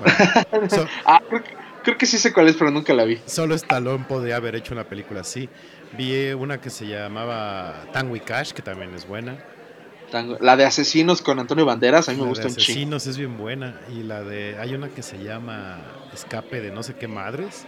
Bueno, 0.50 0.68
so- 0.70 0.86
Ah, 1.06 1.20
creo, 1.28 1.42
que- 1.44 1.54
creo 1.84 1.98
que 1.98 2.06
sí 2.06 2.18
sé 2.18 2.32
cuál 2.32 2.48
es, 2.48 2.56
pero 2.56 2.70
nunca 2.72 2.92
la 2.94 3.04
vi. 3.04 3.20
solo 3.26 3.54
Stallone 3.54 4.04
podría 4.08 4.36
haber 4.36 4.56
hecho 4.56 4.74
una 4.74 4.84
película 4.84 5.20
así. 5.20 5.48
Vi 5.96 6.32
una 6.32 6.60
que 6.60 6.68
se 6.70 6.86
llamaba 6.88 7.84
Tango 7.92 8.16
y 8.16 8.20
Cash, 8.20 8.50
que 8.52 8.60
también 8.62 8.92
es 8.94 9.06
buena. 9.06 9.36
Tango- 10.10 10.36
La 10.40 10.56
de 10.56 10.64
Asesinos 10.64 11.22
con 11.22 11.38
Antonio 11.38 11.64
Banderas, 11.64 12.08
a 12.08 12.12
mí 12.12 12.20
me 12.20 12.26
gusta 12.26 12.48
un 12.48 12.56
chingo. 12.56 12.62
Asesinos 12.72 13.06
es 13.06 13.16
bien 13.16 13.38
buena. 13.38 13.80
Y 13.88 14.02
la 14.02 14.22
de. 14.24 14.56
Hay 14.58 14.74
una 14.74 14.88
que 14.88 15.02
se 15.02 15.22
llama 15.22 15.78
Escape 16.12 16.60
de 16.60 16.72
no 16.72 16.82
sé 16.82 16.94
qué 16.94 17.06
madres. 17.06 17.64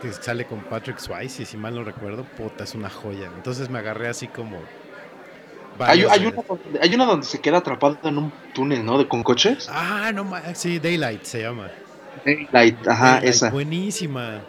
Que 0.00 0.10
sale 0.12 0.46
con 0.46 0.60
Patrick 0.64 0.98
Swayze, 0.98 1.44
si 1.44 1.56
mal 1.58 1.74
no 1.74 1.84
recuerdo. 1.84 2.24
Puta, 2.24 2.64
es 2.64 2.74
una 2.74 2.88
joya. 2.90 3.30
Entonces 3.36 3.68
me 3.68 3.78
agarré 3.78 4.08
así 4.08 4.26
como. 4.28 4.58
Hay, 5.78 6.02
hay 6.04 6.26
una, 6.26 6.42
donde- 6.42 6.80
hay 6.80 6.94
una 6.94 7.04
donde 7.06 7.26
se 7.26 7.40
queda 7.40 7.58
atrapado 7.58 7.98
en 8.04 8.18
un 8.18 8.32
túnel, 8.54 8.84
¿no? 8.84 8.98
De, 8.98 9.08
con 9.08 9.22
coches. 9.22 9.68
Ah, 9.70 10.12
no 10.14 10.30
Sí, 10.54 10.78
Daylight 10.78 11.24
se 11.24 11.42
llama. 11.42 11.70
Light, 12.52 12.86
ajá, 12.86 13.04
Daylight, 13.14 13.28
esa. 13.28 13.50
Buenísima. 13.50 14.40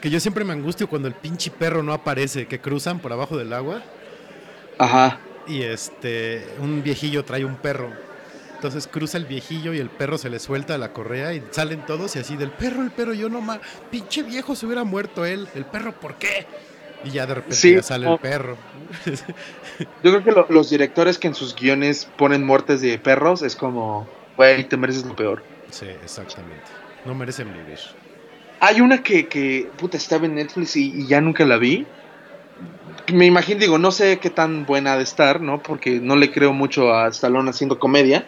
Que 0.00 0.08
yo 0.08 0.18
siempre 0.20 0.44
me 0.44 0.52
angustio 0.54 0.88
cuando 0.88 1.08
el 1.08 1.14
pinche 1.14 1.50
perro 1.50 1.82
no 1.82 1.92
aparece, 1.92 2.46
que 2.46 2.58
cruzan 2.60 2.98
por 3.00 3.12
abajo 3.12 3.36
del 3.36 3.52
agua. 3.52 3.82
Ajá. 4.78 5.18
y 5.46 5.62
este 5.62 6.46
un 6.60 6.82
viejillo 6.82 7.24
trae 7.24 7.44
un 7.44 7.56
perro. 7.56 7.90
Entonces 8.54 8.86
cruza 8.86 9.16
el 9.18 9.24
viejillo 9.24 9.72
y 9.74 9.78
el 9.78 9.88
perro 9.90 10.16
se 10.18 10.28
le 10.30 10.38
suelta 10.38 10.76
la 10.78 10.92
correa 10.92 11.32
y 11.34 11.42
salen 11.50 11.84
todos 11.86 12.14
y 12.16 12.18
así 12.18 12.36
del 12.36 12.50
perro, 12.50 12.82
el 12.82 12.90
perro, 12.90 13.14
yo 13.14 13.28
no 13.30 13.40
más, 13.40 13.58
pinche 13.90 14.22
viejo 14.22 14.54
se 14.54 14.66
hubiera 14.66 14.84
muerto 14.84 15.24
él, 15.24 15.48
el 15.54 15.64
perro, 15.64 15.92
¿por 15.92 16.16
qué? 16.16 16.46
Y 17.04 17.10
ya 17.10 17.26
de 17.26 17.34
repente 17.34 17.56
Sí, 17.56 17.74
ya 17.74 17.82
sale 17.82 18.10
el 18.12 18.18
perro. 18.18 18.56
Yo 20.02 20.10
creo 20.10 20.24
que 20.24 20.32
lo- 20.32 20.46
los 20.50 20.70
directores 20.70 21.18
que 21.18 21.28
en 21.28 21.34
sus 21.34 21.54
guiones 21.54 22.06
ponen 22.16 22.44
muertes 22.44 22.80
de 22.82 22.98
perros 22.98 23.42
es 23.42 23.56
como, 23.56 24.06
güey, 24.36 24.64
te 24.64 24.76
mereces 24.76 25.04
lo 25.04 25.16
peor. 25.16 25.42
sí, 25.70 25.86
exactamente. 25.86 26.64
No 27.04 27.14
merecen 27.14 27.52
vivir. 27.52 27.78
Hay 28.60 28.80
una 28.82 29.02
que, 29.02 29.26
que 29.26 29.70
puta, 29.78 29.96
estaba 29.96 30.26
en 30.26 30.34
Netflix 30.34 30.76
y, 30.76 30.92
y 30.94 31.06
ya 31.06 31.20
nunca 31.22 31.46
la 31.46 31.56
vi. 31.56 31.86
Me 33.12 33.24
imagino, 33.26 33.58
digo, 33.60 33.78
no 33.78 33.90
sé 33.90 34.18
qué 34.18 34.28
tan 34.28 34.66
buena 34.66 34.92
ha 34.92 34.96
de 34.98 35.02
estar, 35.04 35.40
¿no? 35.40 35.62
Porque 35.62 35.98
no 36.00 36.14
le 36.16 36.30
creo 36.30 36.52
mucho 36.52 36.92
a 36.94 37.08
Stallone 37.08 37.48
haciendo 37.50 37.78
comedia. 37.78 38.26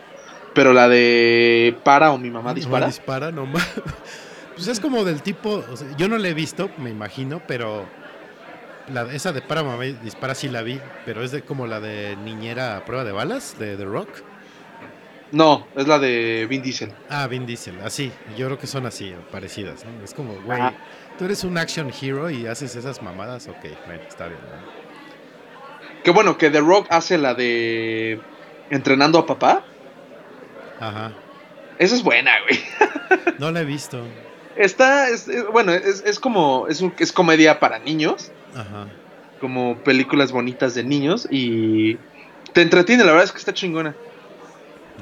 Pero 0.55 0.73
la 0.73 0.89
de 0.89 1.77
Para 1.85 2.13
o 2.13 2.19
mi 2.19 2.31
mamá 2.31 2.51
No 2.51 2.55
dispara. 2.55 2.87
dispara, 2.87 3.31
no 3.33 3.45
ma- 3.47 3.61
Pues 4.55 4.69
es 4.69 4.81
como 4.81 5.03
del 5.05 5.23
tipo, 5.23 5.65
o 5.71 5.77
sea, 5.77 5.89
yo 5.97 6.09
no 6.09 6.19
la 6.19 6.29
he 6.29 6.35
visto, 6.35 6.69
me 6.79 6.91
imagino, 6.91 7.41
pero 7.49 7.87
la, 8.89 9.03
esa 9.13 9.33
de 9.33 9.43
para 9.43 9.63
mamá 9.63 9.87
y 9.87 9.93
dispara 9.95 10.35
sí 10.35 10.49
la 10.49 10.63
vi, 10.63 10.81
pero 11.05 11.23
es 11.23 11.31
de 11.31 11.43
como 11.43 11.67
la 11.67 11.81
de 11.81 12.17
niñera 12.17 12.77
a 12.77 12.85
prueba 12.85 13.05
de 13.05 13.13
balas 13.13 13.59
de 13.59 13.77
The 13.77 13.85
Rock. 13.85 14.09
No, 15.31 15.67
es 15.77 15.87
la 15.89 15.99
de 15.99 16.47
Vin 16.49 16.63
Diesel. 16.63 16.93
Ah, 17.09 17.27
Vin 17.27 17.47
Diesel, 17.47 17.81
así. 17.83 18.13
Yo 18.37 18.47
creo 18.47 18.59
que 18.59 18.67
son 18.67 18.85
así, 18.85 19.15
parecidas, 19.31 19.85
¿no? 19.85 20.05
Es 20.05 20.13
como, 20.13 20.35
güey, 20.43 20.61
Ajá. 20.61 20.75
tú 21.19 21.25
eres 21.25 21.43
un 21.45 21.57
action 21.57 21.91
hero 22.03 22.29
y 22.29 22.47
haces 22.47 22.77
esas 22.77 23.01
mamadas, 23.03 23.49
ok, 23.49 23.65
bueno, 23.87 24.03
está 24.07 24.27
bien. 24.27 24.41
¿no? 24.41 24.83
Que 26.03 26.11
bueno, 26.11 26.37
que 26.37 26.51
The 26.51 26.61
Rock 26.61 26.87
hace 26.91 27.17
la 27.17 27.33
de 27.35 28.21
Entrenando 28.71 29.19
a 29.19 29.27
papá. 29.27 29.65
Ajá. 30.81 31.13
Esa 31.79 31.95
es 31.95 32.03
buena, 32.03 32.33
güey. 32.43 32.61
No 33.39 33.51
la 33.51 33.61
he 33.63 33.65
visto. 33.65 34.03
Está, 34.57 35.09
es, 35.09 35.29
es- 35.29 35.47
bueno, 35.47 35.73
es, 35.73 36.03
es 36.05 36.19
como, 36.21 36.67
es, 36.69 36.81
un- 36.83 36.93
es 36.99 37.11
comedia 37.13 37.59
para 37.59 37.79
niños. 37.79 38.31
Ajá. 38.55 38.89
Como 39.41 39.79
películas 39.79 40.33
bonitas 40.33 40.75
de 40.75 40.85
niños. 40.85 41.27
Y 41.31 41.97
te 42.53 42.63
entretiene, 42.63 43.05
la 43.05 43.11
verdad 43.11 43.25
es 43.25 43.33
que 43.33 43.39
está 43.39 43.53
chingona. 43.55 43.95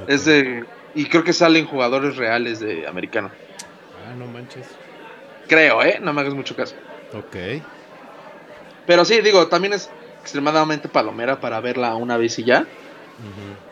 ok. 0.02 0.08
Es 0.08 0.24
de. 0.24 0.64
Y 0.94 1.04
creo 1.06 1.22
que 1.22 1.32
salen 1.32 1.66
jugadores 1.66 2.16
reales 2.16 2.58
de 2.60 2.86
americano. 2.86 3.30
Ah, 4.06 4.14
no 4.16 4.26
manches. 4.26 4.66
Creo, 5.46 5.82
¿eh? 5.82 5.98
No 6.00 6.12
me 6.12 6.20
hagas 6.20 6.34
mucho 6.34 6.56
caso. 6.56 6.74
Ok. 7.12 7.62
Pero 8.86 9.04
sí, 9.04 9.20
digo, 9.20 9.46
también 9.46 9.72
es 9.72 9.90
extremadamente 10.20 10.88
palomera 10.88 11.40
para 11.40 11.60
verla 11.60 11.94
una 11.94 12.16
vez 12.16 12.38
y 12.38 12.44
ya. 12.44 12.66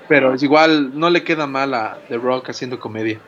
Pero 0.08 0.34
es 0.34 0.42
igual, 0.42 0.98
no 0.98 1.10
le 1.10 1.24
queda 1.24 1.46
mal 1.46 1.74
a 1.74 1.98
The 2.08 2.18
Rock 2.18 2.50
haciendo 2.50 2.78
comedia. 2.78 3.18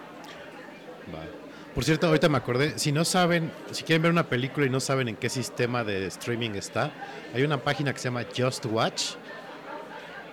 Por 1.81 1.87
cierto, 1.87 2.09
ahorita 2.09 2.29
me 2.29 2.37
acordé, 2.37 2.79
si 2.79 2.93
no 2.93 3.07
saben, 3.07 3.51
si 3.71 3.85
quieren 3.85 4.03
ver 4.03 4.13
una 4.13 4.29
película 4.29 4.67
y 4.67 4.69
no 4.69 4.81
saben 4.81 5.09
en 5.09 5.17
qué 5.17 5.31
sistema 5.31 5.83
de 5.83 6.09
streaming 6.09 6.51
está, 6.51 6.93
hay 7.35 7.43
una 7.43 7.65
página 7.65 7.95
que 7.95 7.99
se 7.99 8.09
llama 8.09 8.27
Just 8.37 8.67
Watch, 8.67 9.13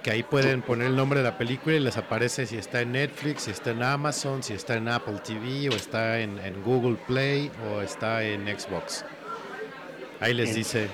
que 0.04 0.12
ahí 0.12 0.24
pueden 0.24 0.62
poner 0.62 0.88
el 0.88 0.98
nombre 0.98 1.20
de 1.20 1.24
la 1.24 1.38
película 1.38 1.78
y 1.78 1.80
les 1.80 1.96
aparece 1.96 2.46
si 2.48 2.58
está 2.58 2.82
en 2.82 2.92
Netflix, 2.92 3.44
si 3.44 3.52
está 3.52 3.72
en 3.72 3.82
Amazon, 3.82 4.44
si 4.44 4.56
está 4.56 4.76
en 4.76 4.90
Apple 4.90 5.22
TV 5.26 5.70
o 5.70 5.72
está 5.74 6.20
en, 6.20 6.38
en 6.40 6.62
Google 6.64 6.98
Play 7.08 7.50
o 7.72 7.80
está 7.80 8.24
en 8.24 8.46
Xbox. 8.48 9.06
Ahí 10.20 10.34
les 10.34 10.54
dice. 10.54 10.90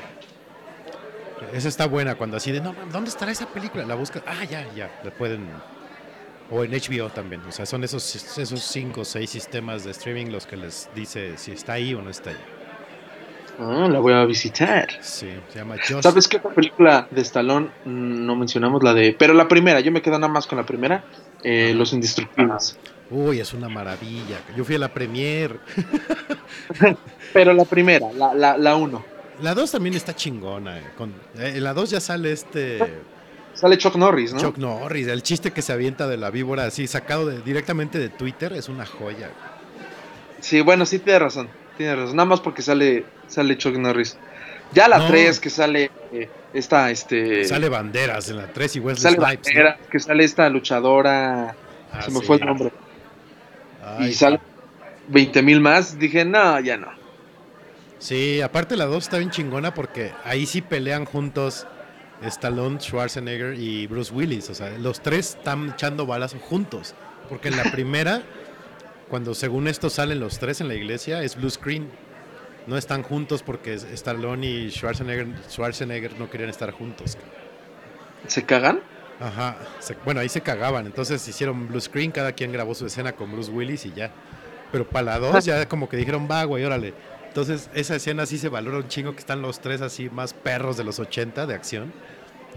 Esa 1.51 1.67
está 1.67 1.88
buena 1.88 2.13
cuando 2.13 2.38
así 2.38 2.51
de, 2.51 2.61
no, 2.61 2.75
¿dónde 2.91 3.09
estará 3.09 3.31
esa 3.31 3.47
película? 3.47 3.88
La 3.88 3.95
buscan, 3.95 4.21
ah, 4.27 4.43
ya, 4.43 4.71
ya, 4.75 5.01
la 5.03 5.09
pueden 5.09 5.49
o 6.52 6.64
en 6.64 6.72
HBO 6.72 7.10
también. 7.10 7.41
O 7.48 7.52
sea, 7.52 7.65
son 7.65 7.84
esos, 7.84 8.38
esos 8.38 8.61
cinco 8.61 9.02
o 9.02 9.06
seis 9.06 9.30
sistemas 9.30 9.84
de 9.84 9.91
streaming 9.91 10.28
los 10.28 10.45
que 10.45 10.57
les 10.57 10.90
dice 10.95 11.38
si 11.38 11.52
está 11.52 11.74
ahí 11.74 11.94
o 11.94 12.02
no 12.02 12.10
está 12.10 12.32
ahí. 12.32 12.38
Ah, 13.60 13.88
la 13.90 13.99
voy 13.99 14.14
a 14.14 14.26
visitar. 14.26 14.88
Sí, 15.02 15.30
se 15.49 15.60
llama 15.60 15.76
Just. 15.78 16.02
¿Sabes 16.02 16.28
qué 16.28 16.38
otra 16.38 16.52
película 16.52 17.07
de 17.11 17.22
Stallone? 17.22 17.70
No 17.86 18.36
mencionamos 18.36 18.82
la 18.82 18.94
de. 18.95 19.14
Pero 19.18 19.34
la 19.36 19.48
primera, 19.48 19.80
yo 19.80 19.91
me 19.91 20.02
quedo 20.02 20.18
nada 20.18 20.32
más 20.34 20.48
con 20.48 20.57
la 20.57 20.65
primera. 20.65 21.03
eh, 21.44 21.72
Los 21.76 21.94
Indestructibles. 21.94 22.78
Uy, 23.11 23.40
es 23.40 23.53
una 23.53 23.70
maravilla. 23.70 24.40
Yo 24.57 24.64
fui 24.65 24.74
a 24.76 24.80
la 24.80 24.91
premier. 24.91 25.60
Pero 27.34 27.53
la 27.53 27.65
primera, 27.65 28.11
la, 28.14 28.34
la, 28.34 28.57
la 28.57 28.76
uno. 28.76 29.06
La 29.41 29.53
2 29.53 29.72
también 29.72 29.95
está 29.95 30.15
chingona. 30.15 30.80
eh, 30.80 30.84
Con, 30.98 31.11
eh, 31.38 31.53
en 31.56 31.64
la 31.64 31.74
2 31.74 31.90
ya 31.91 31.99
sale 31.99 32.32
este 32.32 32.80
Sale 33.53 33.77
Chuck 33.77 33.95
Norris, 33.95 34.34
¿no? 34.34 34.39
Chuck 34.39 34.57
Norris. 34.57 35.07
El 35.07 35.21
chiste 35.23 35.51
que 35.51 35.61
se 35.61 35.71
avienta 35.73 36.07
de 36.07 36.17
la 36.17 36.30
víbora 36.31 36.65
así, 36.65 36.88
sacado 36.88 37.25
de- 37.27 37.41
directamente 37.41 37.99
de 37.99 38.09
Twitter, 38.09 38.53
es 38.53 38.67
una 38.69 38.85
joya. 38.85 39.30
Sí, 40.41 40.61
bueno, 40.61 40.85
sí 40.85 40.99
tiene 40.99 41.19
razón. 41.19 41.47
Tiene 41.77 41.95
razón. 41.95 42.15
Nada 42.15 42.25
más 42.25 42.41
porque 42.41 42.61
sale, 42.61 43.05
sale 43.27 43.57
Chuck 43.57 43.75
Norris. 43.77 44.17
Ya 44.73 44.88
la 44.88 44.97
No. 44.97 45.07
3 45.07 45.39
que 45.39 45.49
sale 45.49 45.91
eh, 46.11 46.30
esta, 46.53 46.89
este. 46.91 47.45
Sale 47.45 47.69
Banderas 47.69 48.30
en 48.30 48.38
la 48.38 48.47
3 48.47 48.75
y 48.75 48.80
Wesley 48.80 49.13
sale 49.13 49.15
Snipes. 49.25 49.53
¿no? 49.53 49.59
Banderas, 49.63 49.88
que 49.89 49.99
sale 49.99 50.23
esta 50.23 50.49
luchadora. 50.49 51.55
Ah, 51.91 52.01
se 52.01 52.11
me 52.11 52.19
sí. 52.19 52.25
fue 52.25 52.38
el 52.38 52.45
nombre. 52.45 52.71
Ay, 53.85 54.09
y 54.09 54.13
sale 54.13 54.39
20 55.09 55.41
mil 55.43 55.61
más. 55.61 55.99
Dije, 55.99 56.25
no, 56.25 56.59
ya 56.59 56.77
no. 56.77 56.88
Sí, 57.99 58.41
aparte 58.41 58.75
la 58.75 58.85
2 58.85 59.03
está 59.03 59.17
bien 59.19 59.30
chingona 59.30 59.73
porque 59.73 60.11
ahí 60.25 60.45
sí 60.45 60.61
pelean 60.61 61.05
juntos 61.05 61.67
Stallone, 62.28 62.80
Schwarzenegger 62.80 63.56
y 63.60 63.88
Bruce 63.88 64.14
Willis. 64.14 64.50
O 64.50 64.56
sea, 64.56 64.70
los 64.78 65.02
tres 65.02 65.36
están 65.38 65.70
echando 65.70 66.06
balas 66.06 66.36
juntos. 66.50 66.94
Porque 67.30 67.48
en 67.50 67.58
la 67.58 67.64
primera, 67.72 68.22
cuando 69.10 69.34
según 69.34 69.68
esto 69.68 69.90
salen 69.90 70.20
los 70.20 70.40
tres 70.40 70.62
en 70.62 70.68
la 70.68 70.76
iglesia, 70.76 71.24
es 71.24 71.36
blue 71.36 71.50
screen. 71.50 71.90
No 72.68 72.78
están 72.78 73.04
juntos 73.04 73.44
porque 73.44 73.74
Stallone 73.74 74.45
y 74.48 74.72
Schwarzenegger, 74.72 75.28
Schwarzenegger 75.50 76.18
no 76.18 76.30
querían 76.30 76.50
estar 76.50 76.72
juntos. 76.72 77.18
¿Se 78.28 78.44
cagan? 78.45 78.80
Ajá. 79.20 79.58
se- 79.80 79.95
bueno, 80.06 80.22
ahí 80.22 80.30
se 80.30 80.41
cagaban. 80.41 80.86
Entonces 80.86 81.26
hicieron 81.28 81.68
blue 81.68 81.82
screen, 81.82 82.12
cada 82.12 82.32
quien 82.32 82.52
grabó 82.52 82.74
su 82.74 82.86
escena 82.86 83.14
con 83.14 83.32
Bruce 83.32 83.52
Willis 83.52 83.86
y 83.86 83.91
ya. 83.94 84.12
Pero 84.72 84.88
para 84.88 85.04
la 85.06 85.20
2 85.20 85.45
ya 85.45 85.68
como 85.68 85.88
que 85.90 85.98
dijeron, 85.98 86.28
va, 86.30 86.44
güey, 86.45 86.64
órale. 86.64 86.94
Entonces 87.28 87.70
esa 87.74 87.95
escena 87.95 88.26
sí 88.26 88.38
se 88.38 88.48
valora 88.50 88.78
un 88.78 88.88
chingo 88.88 89.14
que 89.14 89.20
están 89.20 89.41
los 89.41 89.60
tres 89.60 89.82
así 89.82 90.10
más 90.10 90.34
perros 90.34 90.78
de 90.78 90.84
los 90.84 91.00
80 91.00 91.45
de 91.45 91.54
acción. 91.54 91.91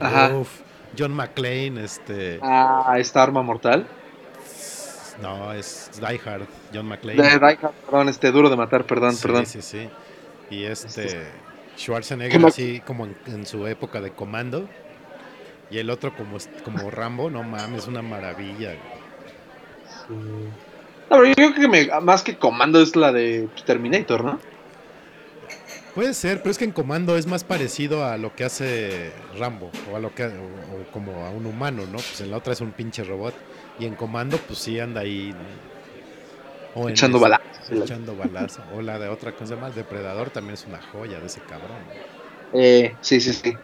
Ajá. 0.00 0.30
Uf, 0.34 0.60
John 0.98 1.12
McClane, 1.12 1.84
este... 1.84 2.38
Ah, 2.42 2.96
esta 2.98 3.22
arma 3.22 3.42
mortal. 3.42 3.86
No, 5.22 5.52
es 5.52 5.90
Die 5.94 6.20
Hard, 6.24 6.46
John 6.72 6.86
McClane. 6.86 7.22
De 7.22 7.28
Die 7.38 7.58
Hard, 7.62 7.74
perdón, 7.86 8.08
este 8.08 8.30
duro 8.30 8.50
de 8.50 8.56
matar, 8.56 8.84
perdón, 8.84 9.12
sí, 9.12 9.26
perdón. 9.26 9.46
Sí, 9.46 9.62
sí. 9.62 9.88
Y 10.50 10.64
Este 10.64 10.86
este 10.86 11.18
Schwarzenegger 11.78 12.32
¿Qué 12.32 12.38
ma- 12.38 12.48
así 12.48 12.80
como 12.86 13.06
en, 13.06 13.16
en 13.26 13.46
su 13.46 13.66
época 13.66 14.00
de 14.00 14.10
comando. 14.10 14.66
Y 15.70 15.78
el 15.78 15.90
otro 15.90 16.12
como, 16.16 16.38
como 16.64 16.90
Rambo, 16.90 17.28
no 17.30 17.42
mames, 17.42 17.86
una 17.88 18.02
maravilla. 18.02 18.74
No, 20.08 20.56
pero 21.08 21.26
yo 21.26 21.34
creo 21.34 21.54
que 21.54 21.68
me- 21.68 22.00
más 22.00 22.22
que 22.22 22.36
comando 22.36 22.80
es 22.80 22.96
la 22.96 23.12
de 23.12 23.48
Terminator, 23.64 24.24
¿no? 24.24 24.40
Puede 25.96 26.12
ser, 26.12 26.42
pero 26.42 26.50
es 26.50 26.58
que 26.58 26.64
en 26.64 26.72
comando 26.72 27.16
es 27.16 27.26
más 27.26 27.42
parecido 27.42 28.04
a 28.04 28.18
lo 28.18 28.36
que 28.36 28.44
hace 28.44 29.12
Rambo, 29.38 29.70
o 29.90 29.96
a 29.96 29.98
lo 29.98 30.14
que 30.14 30.24
o, 30.26 30.28
o 30.28 30.92
como 30.92 31.24
a 31.24 31.30
un 31.30 31.46
humano, 31.46 31.86
¿no? 31.86 31.96
Pues 31.96 32.20
en 32.20 32.30
la 32.30 32.36
otra 32.36 32.52
es 32.52 32.60
un 32.60 32.72
pinche 32.72 33.02
robot. 33.02 33.34
Y 33.78 33.86
en 33.86 33.94
comando, 33.94 34.36
pues 34.36 34.58
sí 34.58 34.78
anda 34.78 35.00
ahí 35.00 35.34
O 36.74 36.90
Echando 36.90 37.18
balazos. 37.18 37.70
Echando 37.70 38.14
balazo. 38.14 38.62
O 38.76 38.82
la 38.82 38.98
de 38.98 39.08
otra 39.08 39.32
cosa 39.32 39.56
más, 39.56 39.74
Depredador 39.74 40.28
también 40.28 40.52
es 40.52 40.66
una 40.66 40.82
joya 40.82 41.18
de 41.18 41.26
ese 41.28 41.40
cabrón. 41.40 41.78
Eh, 42.52 42.94
sí, 43.00 43.18
sí, 43.18 43.32
sí. 43.32 43.54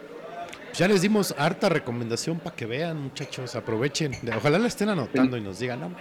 Pues 0.68 0.78
ya 0.78 0.88
les 0.88 1.02
dimos 1.02 1.34
harta 1.36 1.68
recomendación 1.68 2.38
para 2.38 2.56
que 2.56 2.64
vean, 2.64 2.98
muchachos. 2.98 3.54
Aprovechen. 3.56 4.16
Ojalá 4.34 4.59
la 4.59 4.68
estén 4.68 4.88
anotando 4.88 5.36
y 5.36 5.42
nos 5.42 5.59
digan, 5.59 5.80
no, 5.80 5.92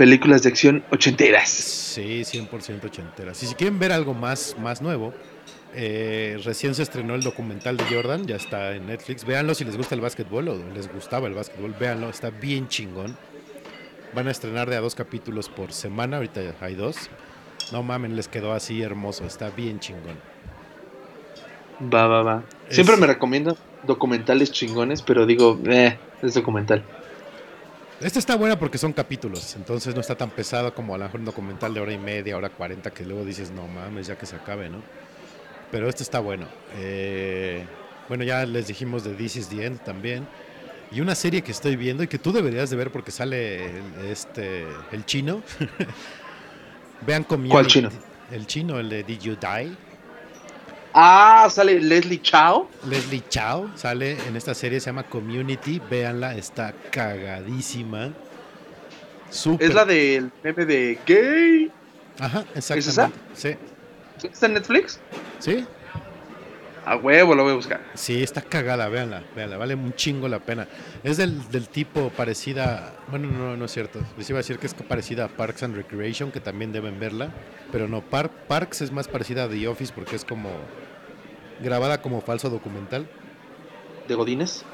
Películas 0.00 0.42
de 0.42 0.48
acción 0.48 0.82
ochenteras. 0.90 1.50
Sí, 1.50 2.22
100% 2.24 2.86
ochentera. 2.86 3.34
Si, 3.34 3.46
si 3.46 3.54
quieren 3.54 3.78
ver 3.78 3.92
algo 3.92 4.14
más, 4.14 4.56
más 4.58 4.80
nuevo, 4.80 5.12
eh, 5.74 6.40
recién 6.42 6.74
se 6.74 6.82
estrenó 6.84 7.14
el 7.14 7.20
documental 7.22 7.76
de 7.76 7.84
Jordan, 7.84 8.26
ya 8.26 8.36
está 8.36 8.74
en 8.74 8.86
Netflix. 8.86 9.26
Véanlo 9.26 9.54
si 9.54 9.66
les 9.66 9.76
gusta 9.76 9.94
el 9.94 10.00
básquetbol 10.00 10.48
o 10.48 10.56
les 10.72 10.90
gustaba 10.90 11.28
el 11.28 11.34
básquetbol, 11.34 11.74
véanlo, 11.78 12.08
está 12.08 12.30
bien 12.30 12.66
chingón. 12.68 13.14
Van 14.14 14.26
a 14.26 14.30
estrenar 14.30 14.70
de 14.70 14.76
a 14.76 14.80
dos 14.80 14.94
capítulos 14.94 15.50
por 15.50 15.70
semana, 15.74 16.16
ahorita 16.16 16.40
hay 16.62 16.76
dos. 16.76 17.10
No 17.70 17.82
mamen, 17.82 18.16
les 18.16 18.26
quedó 18.26 18.54
así 18.54 18.80
hermoso, 18.80 19.26
está 19.26 19.50
bien 19.50 19.80
chingón. 19.80 20.16
Va, 21.92 22.06
va, 22.06 22.22
va. 22.22 22.42
Siempre 22.70 22.94
Es- 22.94 23.00
me 23.02 23.06
recomiendan 23.06 23.54
documentales 23.86 24.50
chingones, 24.50 25.02
pero 25.02 25.26
digo, 25.26 25.60
eh, 25.66 25.98
es 26.22 26.32
documental. 26.32 26.84
Esta 28.00 28.18
está 28.18 28.34
buena 28.34 28.58
porque 28.58 28.78
son 28.78 28.94
capítulos, 28.94 29.56
entonces 29.56 29.94
no 29.94 30.00
está 30.00 30.14
tan 30.14 30.30
pesado 30.30 30.74
como 30.74 30.94
a 30.94 30.98
lo 30.98 31.04
mejor 31.04 31.20
un 31.20 31.26
documental 31.26 31.74
de 31.74 31.80
hora 31.80 31.92
y 31.92 31.98
media, 31.98 32.34
hora 32.34 32.48
cuarenta, 32.48 32.90
que 32.90 33.04
luego 33.04 33.26
dices, 33.26 33.50
no 33.50 33.68
mames, 33.68 34.06
ya 34.06 34.16
que 34.16 34.24
se 34.24 34.36
acabe, 34.36 34.70
¿no? 34.70 34.82
Pero 35.70 35.86
este 35.86 36.02
está 36.02 36.18
bueno. 36.18 36.46
Eh, 36.76 37.66
bueno, 38.08 38.24
ya 38.24 38.46
les 38.46 38.68
dijimos 38.68 39.04
de 39.04 39.12
This 39.14 39.36
is 39.36 39.48
the 39.48 39.66
End 39.66 39.80
también. 39.84 40.26
Y 40.90 41.00
una 41.02 41.14
serie 41.14 41.42
que 41.42 41.52
estoy 41.52 41.76
viendo 41.76 42.02
y 42.02 42.08
que 42.08 42.18
tú 42.18 42.32
deberías 42.32 42.70
de 42.70 42.76
ver 42.76 42.90
porque 42.90 43.10
sale 43.10 43.66
el, 43.66 44.10
este, 44.10 44.66
el 44.90 45.04
chino. 45.04 45.42
Vean 47.06 47.22
Community. 47.24 47.52
¿Cuál 47.52 47.66
chino? 47.66 47.90
El 48.32 48.46
chino, 48.46 48.80
el 48.80 48.88
de 48.88 49.04
Did 49.04 49.20
You 49.20 49.36
Die. 49.36 49.76
Ah, 50.92 51.48
sale 51.50 51.80
Leslie 51.80 52.20
Chao. 52.20 52.68
Leslie 52.88 53.22
Chao 53.28 53.70
sale 53.76 54.16
en 54.26 54.36
esta 54.36 54.54
serie, 54.54 54.80
se 54.80 54.86
llama 54.86 55.04
Community. 55.04 55.80
Véanla, 55.90 56.34
está 56.34 56.74
cagadísima. 56.90 58.12
Súper. 59.30 59.68
Es 59.68 59.74
la 59.74 59.84
del 59.84 60.32
meme 60.42 60.64
de 60.64 60.98
gay. 61.06 61.70
Ajá, 62.18 62.44
esa? 62.54 62.74
exactamente. 62.74 63.18
Sí. 63.34 63.56
¿Está 64.26 64.46
en 64.46 64.54
Netflix? 64.54 65.00
Sí, 65.38 65.64
A 66.86 66.96
huevo, 66.96 67.34
lo 67.34 67.42
voy 67.42 67.52
a 67.52 67.56
buscar. 67.56 67.80
sí, 67.94 68.22
está 68.22 68.40
cagada, 68.40 68.88
véanla, 68.88 69.22
véanla, 69.36 69.58
vale 69.58 69.74
un 69.74 69.92
chingo 69.94 70.28
la 70.28 70.38
pena. 70.40 70.66
Es 71.04 71.18
del, 71.18 71.48
del 71.50 71.68
tipo 71.68 72.08
parecida, 72.10 72.94
bueno, 73.08 73.28
no, 73.30 73.56
no 73.56 73.64
es 73.66 73.70
cierto, 73.70 74.00
les 74.16 74.28
iba 74.30 74.38
a 74.38 74.42
decir 74.42 74.58
que 74.58 74.66
es 74.66 74.74
parecida 74.74 75.26
a 75.26 75.28
Parks 75.28 75.62
and 75.62 75.76
Recreation, 75.76 76.32
que 76.32 76.40
también 76.40 76.72
deben 76.72 76.98
verla, 76.98 77.30
pero 77.70 77.86
no, 77.86 78.00
Par- 78.00 78.30
Parks 78.30 78.80
es 78.80 78.92
más 78.92 79.08
parecida 79.08 79.44
a 79.44 79.48
The 79.48 79.68
Office 79.68 79.92
porque 79.94 80.16
es 80.16 80.24
como 80.24 80.48
grabada 81.62 82.00
como 82.00 82.22
falso 82.22 82.48
documental. 82.48 83.06
¿De 84.08 84.14
Godines? 84.14 84.64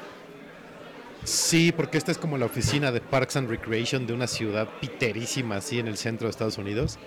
Sí, 1.25 1.73
porque 1.75 1.97
esta 1.97 2.11
es 2.11 2.17
como 2.17 2.37
la 2.37 2.45
oficina 2.45 2.91
de 2.93 3.01
Parks 3.01 3.35
and 3.35 3.49
Recreation 3.49 4.07
de 4.07 4.13
una 4.13 4.27
ciudad 4.27 4.69
piterísima 4.79 5.57
así 5.57 5.77
en 5.79 5.87
el 5.87 5.97
centro 5.97 6.27
de 6.27 6.31
Estados 6.31 6.57
Unidos. 6.57 6.97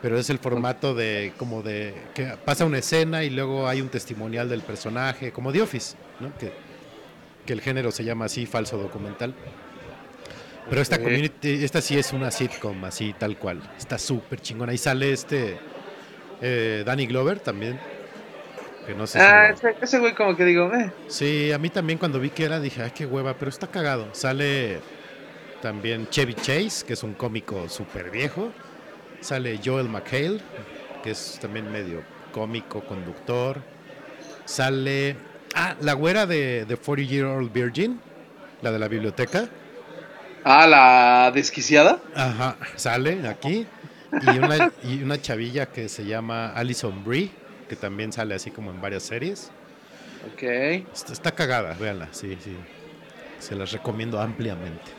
Pero 0.00 0.16
es 0.18 0.30
el 0.30 0.38
formato 0.38 0.94
de 0.94 1.32
como 1.36 1.62
de 1.62 1.92
que 2.14 2.26
pasa 2.44 2.64
una 2.64 2.78
escena 2.78 3.24
y 3.24 3.30
luego 3.30 3.66
hay 3.66 3.80
un 3.80 3.88
testimonial 3.88 4.48
del 4.48 4.62
personaje, 4.62 5.32
como 5.32 5.52
The 5.52 5.62
Office, 5.62 5.96
¿no? 6.20 6.32
Que, 6.38 6.52
que 7.44 7.52
el 7.52 7.60
género 7.60 7.90
se 7.90 8.04
llama 8.04 8.26
así, 8.26 8.46
falso 8.46 8.78
documental. 8.78 9.34
Pero 10.68 10.82
esta 10.82 10.98
community, 10.98 11.64
esta 11.64 11.80
sí 11.80 11.98
es 11.98 12.12
una 12.12 12.30
sitcom, 12.30 12.84
así 12.84 13.14
tal 13.18 13.38
cual. 13.38 13.60
Está 13.78 13.98
súper 13.98 14.40
chingona. 14.40 14.72
Ahí 14.72 14.78
sale 14.78 15.12
este 15.12 15.58
eh, 16.42 16.82
Danny 16.84 17.06
Glover 17.06 17.40
también. 17.40 17.80
Que 18.86 18.94
no 18.94 19.06
sé 19.06 19.18
Ah, 19.20 19.54
ese 19.80 19.98
güey 19.98 20.14
como 20.14 20.36
que 20.36 20.44
digo, 20.44 20.72
eh. 20.74 20.92
Sí, 21.08 21.52
a 21.52 21.58
mí 21.58 21.70
también 21.70 21.98
cuando 21.98 22.20
vi 22.20 22.30
que 22.30 22.44
era 22.44 22.60
dije, 22.60 22.82
ay, 22.82 22.92
qué 22.94 23.06
hueva, 23.06 23.34
pero 23.34 23.48
está 23.48 23.66
cagado. 23.66 24.08
Sale 24.12 24.80
también 25.62 26.08
Chevy 26.08 26.34
Chase, 26.34 26.84
que 26.86 26.92
es 26.92 27.02
un 27.02 27.14
cómico 27.14 27.68
súper 27.68 28.10
viejo. 28.10 28.52
Sale 29.20 29.60
Joel 29.64 29.88
McHale, 29.88 30.40
que 31.02 31.10
es 31.10 31.38
también 31.40 31.70
medio 31.70 32.02
cómico, 32.32 32.84
conductor. 32.84 33.60
Sale, 34.44 35.16
ah, 35.54 35.74
la 35.80 35.92
güera 35.92 36.26
de, 36.26 36.64
de 36.64 36.76
40 36.76 37.10
Year 37.10 37.26
Old 37.26 37.52
Virgin, 37.52 38.00
la 38.62 38.72
de 38.72 38.78
la 38.78 38.88
biblioteca. 38.88 39.48
Ah, 40.44 40.66
la 40.66 41.30
desquiciada. 41.34 42.00
Ajá, 42.14 42.56
sale 42.76 43.26
aquí. 43.28 43.66
Y 44.22 44.38
una, 44.38 44.72
y 44.84 45.02
una 45.02 45.20
chavilla 45.20 45.66
que 45.66 45.88
se 45.88 46.06
llama 46.06 46.52
Alison 46.54 47.04
Brie, 47.04 47.30
que 47.68 47.76
también 47.76 48.12
sale 48.12 48.34
así 48.34 48.50
como 48.50 48.70
en 48.70 48.80
varias 48.80 49.02
series. 49.02 49.50
Ok. 50.32 50.42
Está, 50.42 51.12
está 51.12 51.32
cagada, 51.32 51.74
véanla, 51.74 52.08
sí, 52.12 52.38
sí. 52.42 52.56
Se 53.38 53.54
las 53.54 53.72
recomiendo 53.72 54.20
ampliamente. 54.20 54.98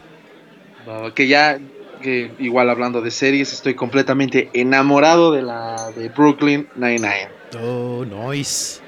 Que 1.15 1.27
ya, 1.27 1.59
que 2.01 2.31
igual 2.39 2.69
hablando 2.69 3.01
de 3.01 3.11
series, 3.11 3.53
estoy 3.53 3.75
completamente 3.75 4.49
enamorado 4.53 5.31
de 5.31 5.41
la 5.41 5.91
de 5.95 6.09
Brooklyn 6.09 6.67
Nine-Nine. 6.75 7.29
Oh, 7.61 8.05
nice. 8.05 8.81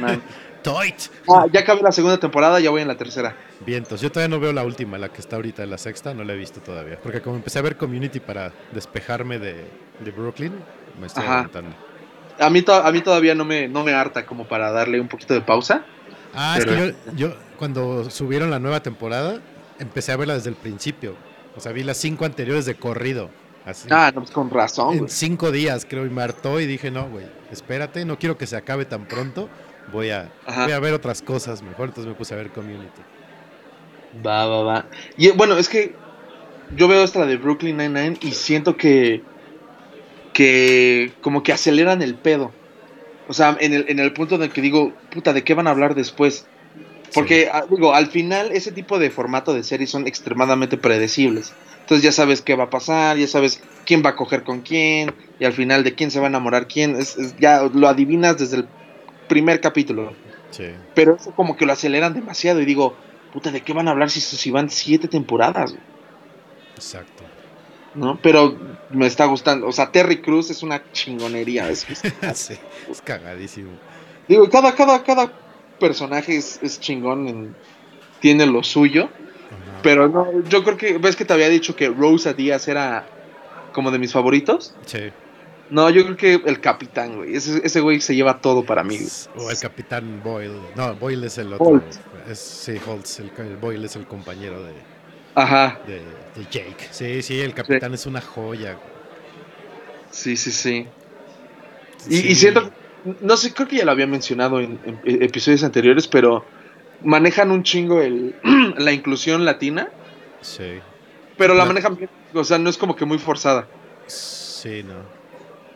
Man. 0.00 0.22
Toit. 0.62 0.94
Ah, 1.28 1.46
ya 1.52 1.60
acabé 1.60 1.82
la 1.82 1.90
segunda 1.90 2.18
temporada, 2.20 2.60
ya 2.60 2.70
voy 2.70 2.82
en 2.82 2.88
la 2.88 2.96
tercera. 2.96 3.34
Vientos. 3.66 4.00
Yo 4.00 4.12
todavía 4.12 4.32
no 4.36 4.40
veo 4.40 4.52
la 4.52 4.62
última, 4.62 4.96
la 4.96 5.08
que 5.08 5.20
está 5.20 5.34
ahorita 5.34 5.64
en 5.64 5.70
la 5.70 5.78
sexta, 5.78 6.14
no 6.14 6.22
la 6.22 6.34
he 6.34 6.36
visto 6.36 6.60
todavía. 6.60 7.00
Porque 7.02 7.20
como 7.20 7.34
empecé 7.34 7.58
a 7.58 7.62
ver 7.62 7.76
Community 7.76 8.20
para 8.20 8.52
despejarme 8.72 9.40
de, 9.40 9.64
de 9.98 10.10
Brooklyn, 10.12 10.52
me 11.00 11.08
estoy 11.08 11.24
Ajá. 11.24 11.38
aguantando. 11.38 11.74
A 12.38 12.48
mí, 12.48 12.62
to- 12.62 12.74
a 12.74 12.92
mí 12.92 13.00
todavía 13.00 13.34
no 13.34 13.44
me, 13.44 13.66
no 13.66 13.82
me 13.82 13.92
harta 13.92 14.24
como 14.24 14.46
para 14.46 14.70
darle 14.70 15.00
un 15.00 15.08
poquito 15.08 15.34
de 15.34 15.40
pausa. 15.40 15.84
Ah, 16.32 16.56
es 16.58 16.64
que 16.64 16.76
yo, 16.76 16.94
yo 17.16 17.34
cuando 17.58 18.08
subieron 18.08 18.48
la 18.50 18.60
nueva 18.60 18.80
temporada, 18.84 19.40
empecé 19.80 20.12
a 20.12 20.16
verla 20.16 20.34
desde 20.34 20.50
el 20.50 20.56
principio. 20.56 21.16
O 21.56 21.60
sea, 21.60 21.72
vi 21.72 21.82
las 21.82 21.96
cinco 21.96 22.24
anteriores 22.24 22.64
de 22.64 22.74
corrido. 22.74 23.30
Así. 23.64 23.88
Ah, 23.90 24.10
no, 24.12 24.22
pues 24.22 24.32
con 24.32 24.50
razón. 24.50 24.96
en 24.96 25.08
cinco 25.08 25.52
días, 25.52 25.86
creo, 25.88 26.04
y 26.04 26.10
me 26.10 26.22
hartó 26.22 26.58
y 26.58 26.66
dije, 26.66 26.90
no, 26.90 27.08
güey, 27.08 27.26
espérate, 27.52 28.04
no 28.04 28.18
quiero 28.18 28.36
que 28.36 28.46
se 28.46 28.56
acabe 28.56 28.84
tan 28.86 29.06
pronto. 29.06 29.48
Voy 29.92 30.10
a, 30.10 30.32
Ajá. 30.46 30.64
voy 30.64 30.72
a 30.72 30.80
ver 30.80 30.94
otras 30.94 31.22
cosas 31.22 31.62
mejor. 31.62 31.88
Entonces 31.88 32.08
me 32.08 32.16
puse 32.16 32.34
a 32.34 32.38
ver 32.38 32.50
Community. 32.50 33.02
Va, 34.24 34.46
va, 34.46 34.62
va. 34.62 34.86
Y 35.16 35.30
bueno, 35.30 35.56
es 35.56 35.68
que 35.68 35.94
yo 36.76 36.88
veo 36.88 37.04
esta 37.04 37.24
de 37.26 37.36
Brooklyn 37.36 37.76
Nine-Nine 37.76 38.18
y 38.20 38.32
siento 38.32 38.76
que. 38.76 39.22
que. 40.32 41.12
como 41.20 41.42
que 41.42 41.52
aceleran 41.52 42.02
el 42.02 42.14
pedo. 42.14 42.52
O 43.28 43.32
sea, 43.32 43.56
en 43.60 43.72
el, 43.72 43.84
en 43.88 43.98
el 43.98 44.12
punto 44.12 44.34
en 44.34 44.42
el 44.42 44.50
que 44.50 44.60
digo, 44.60 44.92
puta, 45.10 45.32
¿de 45.32 45.44
qué 45.44 45.54
van 45.54 45.66
a 45.66 45.70
hablar 45.70 45.94
después? 45.94 46.46
Porque, 47.14 47.48
ah, 47.52 47.64
digo, 47.68 47.94
al 47.94 48.06
final 48.08 48.52
ese 48.52 48.72
tipo 48.72 48.98
de 48.98 49.10
formato 49.10 49.52
de 49.54 49.62
series 49.64 49.90
son 49.90 50.06
extremadamente 50.06 50.76
predecibles. 50.76 51.52
Entonces 51.80 52.02
ya 52.04 52.12
sabes 52.12 52.40
qué 52.42 52.54
va 52.54 52.64
a 52.64 52.70
pasar, 52.70 53.16
ya 53.18 53.26
sabes 53.26 53.60
quién 53.84 54.02
va 54.04 54.10
a 54.10 54.16
coger 54.16 54.44
con 54.44 54.60
quién, 54.62 55.14
y 55.38 55.44
al 55.44 55.52
final 55.52 55.84
de 55.84 55.94
quién 55.94 56.10
se 56.10 56.20
va 56.20 56.26
a 56.26 56.28
enamorar 56.28 56.68
quién. 56.68 56.96
Es, 56.96 57.16
es- 57.16 57.36
ya 57.38 57.62
lo 57.62 57.88
adivinas 57.88 58.38
desde 58.38 58.58
el 58.58 58.68
primer 59.28 59.60
capítulo. 59.60 60.14
Sí. 60.50 60.66
Pero 60.94 61.16
eso 61.16 61.32
como 61.32 61.56
que 61.56 61.66
lo 61.66 61.72
aceleran 61.72 62.14
demasiado 62.14 62.60
y 62.60 62.64
digo, 62.64 62.94
puta, 63.32 63.50
¿de 63.50 63.62
qué 63.62 63.72
van 63.72 63.88
a 63.88 63.90
hablar 63.90 64.10
si, 64.10 64.20
si 64.20 64.50
van 64.50 64.70
siete 64.70 65.08
temporadas? 65.08 65.74
Exacto. 66.76 67.24
¿No? 67.94 68.18
Pero 68.22 68.56
me 68.90 69.06
está 69.06 69.26
gustando. 69.26 69.66
O 69.66 69.72
sea, 69.72 69.90
Terry 69.92 70.22
Cruz 70.22 70.50
es 70.50 70.62
una 70.62 70.82
chingonería. 70.92 71.68
es- 71.68 71.86
es- 72.22 72.38
sí, 72.38 72.54
es 72.90 73.02
cagadísimo. 73.02 73.70
digo, 74.28 74.48
cada, 74.48 74.74
cada, 74.74 75.02
cada 75.02 75.32
personaje 75.86 76.36
es, 76.36 76.58
es 76.62 76.78
chingón, 76.80 77.28
en- 77.28 77.56
tiene 78.20 78.46
lo 78.46 78.62
suyo. 78.62 79.04
Ajá. 79.06 79.80
Pero 79.82 80.08
no, 80.08 80.42
yo 80.48 80.62
creo 80.64 80.76
que, 80.76 80.96
ves 80.98 81.16
que 81.16 81.24
te 81.24 81.32
había 81.34 81.48
dicho 81.48 81.74
que 81.76 81.88
Rosa 81.88 82.32
Díaz 82.32 82.68
era 82.68 83.04
como 83.72 83.90
de 83.90 83.98
mis 83.98 84.12
favoritos. 84.12 84.74
Sí. 84.86 85.10
No, 85.70 85.88
yo 85.90 86.04
creo 86.04 86.16
que 86.16 86.34
el 86.48 86.60
capitán, 86.60 87.16
güey. 87.16 87.34
Ese, 87.34 87.60
ese 87.64 87.80
güey 87.80 88.00
se 88.00 88.14
lleva 88.14 88.40
todo 88.40 88.62
para 88.64 88.84
mí. 88.84 88.98
O 89.36 89.50
el 89.50 89.58
capitán 89.58 90.20
Boyle. 90.22 90.60
No, 90.76 90.94
Boyle 90.94 91.24
es 91.26 91.38
el 91.38 91.52
otro. 91.54 91.66
Holtz. 91.66 91.98
Es, 92.28 92.38
sí, 92.38 92.74
Holtz. 92.86 93.20
El, 93.20 93.32
el 93.38 93.56
Boyle 93.56 93.84
es 93.86 93.96
el 93.96 94.06
compañero 94.06 94.62
de, 94.62 94.72
Ajá, 95.34 95.80
de, 95.86 95.94
de 96.40 96.46
Jake. 96.50 96.88
Sí, 96.90 97.22
sí, 97.22 97.40
el 97.40 97.54
capitán 97.54 97.92
es 97.94 98.04
una 98.06 98.20
joya. 98.20 98.78
sí, 100.10 100.36
sí, 100.36 100.50
sí. 100.52 100.86
Y, 102.08 102.16
Sí. 102.16 102.28
y 102.28 102.34
siento, 102.34 102.70
no 103.20 103.36
sé, 103.36 103.52
creo 103.52 103.68
que 103.68 103.76
ya 103.76 103.84
lo 103.84 103.92
había 103.92 104.06
mencionado 104.06 104.60
en, 104.60 104.78
en 104.84 105.22
episodios 105.22 105.64
anteriores, 105.64 106.06
pero 106.08 106.44
manejan 107.02 107.50
un 107.50 107.62
chingo 107.62 108.00
el, 108.00 108.34
la 108.78 108.92
inclusión 108.92 109.44
latina, 109.44 109.88
Sí. 110.40 110.78
pero 111.36 111.54
la 111.54 111.64
manejan 111.64 111.96
bien, 111.96 112.10
o 112.34 112.44
sea, 112.44 112.58
no 112.58 112.68
es 112.70 112.76
como 112.78 112.96
que 112.96 113.04
muy 113.04 113.18
forzada. 113.18 113.66
Sí, 114.06 114.82
no. 114.82 114.94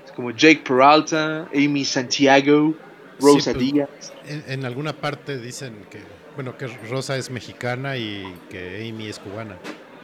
Es 0.04 0.12
como 0.12 0.30
Jake 0.30 0.62
Peralta, 0.66 1.48
Amy 1.54 1.84
Santiago, 1.84 2.74
Rosa 3.20 3.52
Sí, 3.52 3.58
pues, 3.58 3.72
Díaz. 3.72 3.88
En, 4.26 4.44
en 4.48 4.64
alguna 4.64 4.92
parte 4.92 5.38
dicen 5.38 5.86
que, 5.90 6.00
bueno, 6.34 6.56
que 6.56 6.66
Rosa 6.90 7.16
es 7.16 7.30
mexicana 7.30 7.96
y 7.96 8.24
que 8.50 8.88
Amy 8.88 9.08
es 9.08 9.18
cubana. 9.18 9.56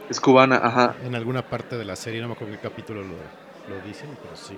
Es 0.09 0.19
cubana, 0.19 0.57
ajá. 0.61 0.95
En 1.05 1.15
alguna 1.15 1.47
parte 1.49 1.77
de 1.77 1.85
la 1.85 1.95
serie, 1.95 2.21
no 2.21 2.27
me 2.27 2.33
acuerdo 2.33 2.53
qué 2.55 2.59
capítulo 2.61 3.01
lo, 3.01 3.15
lo 3.73 3.81
dicen, 3.87 4.09
pero 4.21 4.35
sí. 4.35 4.57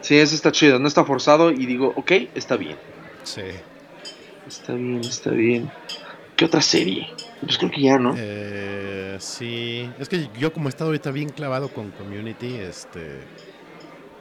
Sí, 0.00 0.16
eso 0.16 0.34
está 0.34 0.52
chido, 0.52 0.78
no 0.78 0.88
está 0.88 1.04
forzado 1.04 1.50
y 1.50 1.66
digo, 1.66 1.92
ok, 1.96 2.12
está 2.34 2.56
bien. 2.56 2.76
Sí. 3.24 3.42
Está 4.46 4.74
bien, 4.74 5.00
está 5.00 5.30
bien. 5.30 5.70
¿Qué 6.36 6.44
otra 6.44 6.60
serie? 6.60 7.08
Pues 7.40 7.58
creo 7.58 7.70
que 7.70 7.82
ya, 7.82 7.98
¿no? 7.98 8.14
Eh, 8.16 9.16
sí, 9.18 9.90
es 9.98 10.08
que 10.08 10.28
yo 10.38 10.52
como 10.52 10.68
he 10.68 10.70
estado 10.70 10.90
ahorita 10.90 11.10
bien 11.10 11.30
clavado 11.30 11.68
con 11.68 11.90
Community, 11.92 12.56
este, 12.56 13.20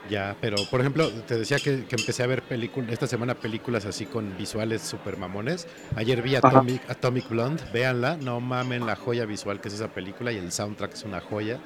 ya, 0.10 0.36
pero 0.40 0.58
por 0.70 0.82
ejemplo, 0.82 1.10
te 1.10 1.38
decía 1.38 1.58
que, 1.58 1.86
que 1.86 1.96
empecé 1.96 2.24
a 2.24 2.28
ver 2.28 2.44
películas, 2.44 2.92
esta 2.92 3.08
semana 3.08 3.36
películas 3.36 3.86
así 3.86 4.06
con 4.06 4.38
visuales 4.38 4.82
super 4.82 5.18
mamones. 5.18 5.68
Ayer 5.96 6.22
vi. 6.22 6.36
Atomic, 6.36 6.90
Atomic 6.90 7.30
Blonde, 7.30 7.64
véanla, 7.74 8.18
no 8.18 8.40
mamen 8.40 8.86
la 8.86 8.96
joya 8.96 9.26
visual 9.26 9.60
que 9.60 9.70
es 9.70 9.74
esa 9.74 9.88
película 9.88 10.32
y 10.32 10.38
el 10.38 10.52
soundtrack 10.52 10.94
es 10.94 11.04
una 11.04 11.22
joya. 11.22 11.60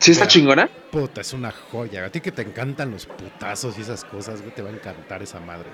¿Sí 0.00 0.12
está 0.12 0.26
chingona? 0.26 0.68
Puta, 0.90 1.20
es 1.20 1.32
una 1.32 1.52
joya. 1.52 2.04
A 2.06 2.10
ti 2.10 2.20
que 2.20 2.32
te 2.32 2.42
encantan 2.42 2.90
los 2.90 3.06
putazos 3.06 3.78
y 3.78 3.82
esas 3.82 4.04
cosas, 4.04 4.40
güey, 4.40 4.54
te 4.54 4.62
va 4.62 4.70
a 4.70 4.72
encantar 4.72 5.22
esa 5.22 5.38
madre. 5.40 5.68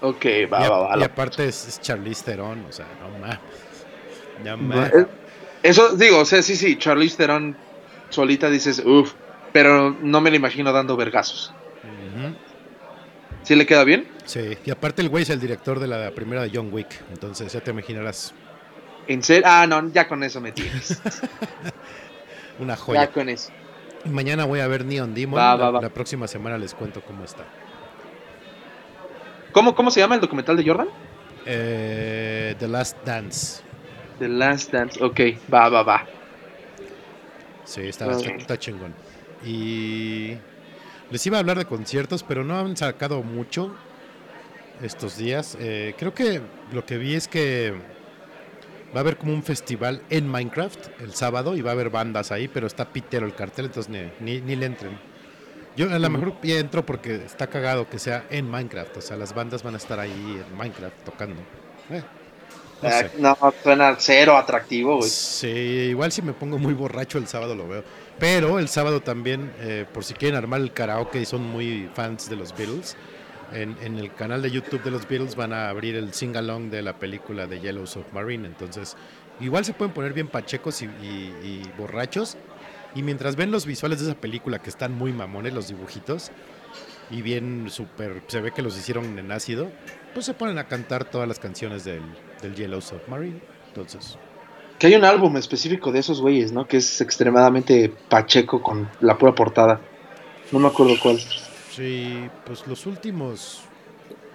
Ok, 0.00 0.24
y, 0.24 0.44
va, 0.46 0.58
a- 0.66 0.68
va, 0.68 0.78
va. 0.88 0.98
y 0.98 1.02
aparte 1.04 1.46
es, 1.46 1.68
es 1.68 1.80
Charlize 1.80 2.24
Theron, 2.24 2.64
o 2.68 2.72
sea, 2.72 2.86
no 3.00 3.08
mames. 3.18 3.38
No 4.44 4.56
mames. 4.56 4.92
Eso, 5.62 5.94
digo, 5.96 6.18
o 6.18 6.24
sea, 6.24 6.42
sí, 6.42 6.56
sí, 6.56 6.76
Charlize 6.76 7.16
Theron 7.16 7.56
solita 8.10 8.50
dices, 8.50 8.82
uff, 8.84 9.14
pero 9.52 9.96
no 10.02 10.20
me 10.20 10.30
la 10.30 10.36
imagino 10.36 10.72
dando 10.72 10.96
vergazos. 10.96 11.54
¿Sí 13.44 13.54
le 13.54 13.64
queda 13.66 13.84
bien? 13.84 14.08
Sí, 14.24 14.56
y 14.64 14.70
aparte 14.70 15.02
el 15.02 15.08
güey 15.08 15.22
es 15.22 15.30
el 15.30 15.40
director 15.40 15.78
de 15.80 15.86
la 15.86 16.10
primera 16.12 16.42
de 16.42 16.50
John 16.52 16.68
Wick, 16.72 17.00
entonces 17.10 17.52
ya 17.52 17.60
te 17.60 17.70
imaginarás 17.70 18.34
¿En 19.08 19.22
serio? 19.22 19.42
Ah, 19.46 19.66
no, 19.66 19.88
ya 19.92 20.06
con 20.06 20.22
eso 20.22 20.40
me 20.40 20.52
tienes. 20.52 21.00
una 22.62 22.76
joya. 22.76 23.04
ya 23.04 23.10
con 23.12 23.28
eso. 23.28 23.52
Mañana 24.04 24.44
voy 24.46 24.60
a 24.60 24.66
ver 24.66 24.84
Neon 24.84 25.14
Demon, 25.14 25.38
Va, 25.38 25.54
la, 25.56 25.64
va, 25.64 25.70
va. 25.72 25.80
la 25.82 25.88
próxima 25.90 26.26
semana 26.26 26.58
les 26.58 26.74
cuento 26.74 27.00
cómo 27.02 27.24
está. 27.24 27.44
¿Cómo, 29.52 29.74
¿Cómo 29.74 29.90
se 29.90 30.00
llama 30.00 30.14
el 30.14 30.20
documental 30.20 30.56
de 30.56 30.64
Jordan? 30.66 30.88
Eh, 31.46 32.54
The 32.58 32.68
Last 32.68 32.96
Dance, 33.04 33.62
The 34.18 34.28
Last 34.28 34.72
Dance. 34.72 35.02
Ok, 35.04 35.20
va, 35.52 35.68
va, 35.68 35.82
va. 35.82 36.06
sí, 37.64 37.82
está, 37.82 38.06
Ok. 38.06 38.12
está, 38.22 38.30
está 38.36 38.58
chingón. 38.58 38.94
Y 39.44 40.36
les 41.10 41.26
iba 41.26 41.36
a 41.36 41.40
hablar 41.40 41.58
de 41.58 41.64
conciertos, 41.64 42.22
pero 42.22 42.44
no 42.44 42.58
han 42.58 42.76
sacado 42.76 43.22
mucho 43.22 43.74
estos 44.82 45.16
días. 45.18 45.56
Eh, 45.60 45.94
creo 45.98 46.14
que 46.14 46.40
lo 46.72 46.84
que 46.86 46.96
vi 46.96 47.14
es 47.14 47.28
que 47.28 47.74
va 48.94 48.98
a 48.98 49.00
haber 49.00 49.16
como 49.16 49.32
un 49.32 49.42
festival 49.42 50.02
en 50.10 50.28
Minecraft 50.28 51.00
el 51.00 51.14
sábado 51.14 51.56
y 51.56 51.62
va 51.62 51.70
a 51.70 51.74
haber 51.74 51.90
bandas 51.90 52.32
ahí, 52.32 52.48
pero 52.48 52.66
está 52.66 52.92
pitero 52.92 53.26
el 53.26 53.34
cartel, 53.34 53.66
entonces 53.66 53.90
ni, 53.90 54.10
ni, 54.20 54.40
ni 54.40 54.56
le 54.56 54.66
entren. 54.66 54.98
Yo 55.76 55.90
a 55.90 55.98
lo 55.98 56.10
mejor 56.10 56.36
ya 56.42 56.58
entro 56.58 56.84
porque 56.84 57.14
está 57.16 57.46
cagado 57.46 57.88
que 57.88 57.98
sea 57.98 58.26
en 58.30 58.48
Minecraft, 58.50 58.98
o 58.98 59.00
sea, 59.00 59.16
las 59.16 59.34
bandas 59.34 59.62
van 59.62 59.74
a 59.74 59.78
estar 59.78 59.98
ahí 59.98 60.42
en 60.46 60.56
Minecraft 60.56 61.02
tocando. 61.04 61.40
Eh, 61.90 62.02
no 62.82 62.88
Ah, 62.88 62.90
sé. 62.90 63.10
No, 63.18 63.36
suena 63.62 63.96
cero 63.98 64.36
atractivo, 64.36 64.98
güey. 64.98 65.10
Sí, 65.10 65.46
igual 65.48 66.12
si 66.12 66.20
me 66.22 66.32
pongo 66.32 66.58
muy 66.58 66.74
borracho 66.74 67.18
el 67.18 67.26
sábado 67.28 67.54
lo 67.54 67.68
veo. 67.68 67.84
Pero 68.18 68.58
el 68.58 68.68
sábado 68.68 69.00
también, 69.00 69.52
eh, 69.60 69.86
por 69.92 70.04
si 70.04 70.14
quieren 70.14 70.36
armar 70.36 70.60
el 70.60 70.72
karaoke 70.72 71.20
y 71.20 71.24
son 71.24 71.42
muy 71.42 71.88
fans 71.94 72.28
de 72.28 72.36
los 72.36 72.54
Beatles, 72.56 72.96
en, 73.54 73.76
en 73.82 73.98
el 73.98 74.12
canal 74.14 74.42
de 74.42 74.50
YouTube 74.50 74.82
de 74.82 74.90
los 74.90 75.08
Beatles 75.08 75.36
van 75.36 75.52
a 75.52 75.68
abrir 75.68 75.94
el 75.96 76.12
sing-along 76.12 76.70
de 76.70 76.82
la 76.82 76.98
película 76.98 77.46
de 77.46 77.60
Yellow 77.60 77.86
Submarine. 77.86 78.46
Entonces, 78.46 78.96
igual 79.40 79.64
se 79.64 79.72
pueden 79.74 79.92
poner 79.94 80.12
bien 80.12 80.28
pachecos 80.28 80.82
y, 80.82 80.86
y- 80.86 81.34
y 81.42 81.62
borrachos. 81.78 82.36
Y 82.94 83.02
mientras 83.02 83.36
ven 83.36 83.50
los 83.50 83.64
visuales 83.66 84.00
de 84.00 84.10
esa 84.10 84.20
película 84.20 84.60
que 84.60 84.68
están 84.70 84.92
muy 84.96 85.12
mamones, 85.12 85.54
los 85.54 85.68
dibujitos, 85.68 86.30
y 87.10 87.22
bien 87.22 87.66
súper, 87.70 88.22
se 88.26 88.40
ve 88.40 88.52
que 88.52 88.62
los 88.62 88.76
hicieron 88.76 89.18
en 89.18 89.32
ácido, 89.32 89.70
pues 90.14 90.26
se 90.26 90.34
ponen 90.34 90.58
a 90.58 90.64
cantar 90.64 91.04
todas 91.04 91.26
las 91.28 91.38
canciones 91.38 91.84
del, 91.84 92.02
del 92.42 92.54
Yellow 92.54 92.80
Submarine. 92.80 93.40
Entonces, 93.68 94.18
Que 94.78 94.88
hay 94.88 94.94
un 94.94 95.04
álbum 95.04 95.36
específico 95.36 95.92
de 95.92 96.00
esos 96.00 96.20
güeyes, 96.20 96.52
¿no? 96.52 96.66
Que 96.66 96.78
es 96.78 97.00
extremadamente 97.00 97.92
pacheco 98.08 98.62
con 98.62 98.88
la 99.00 99.16
pura 99.16 99.34
portada. 99.34 99.80
No 100.50 100.58
me 100.58 100.68
acuerdo 100.68 100.94
cuál. 101.02 101.18
Sí, 101.74 102.28
pues 102.44 102.66
los 102.66 102.84
últimos 102.86 103.62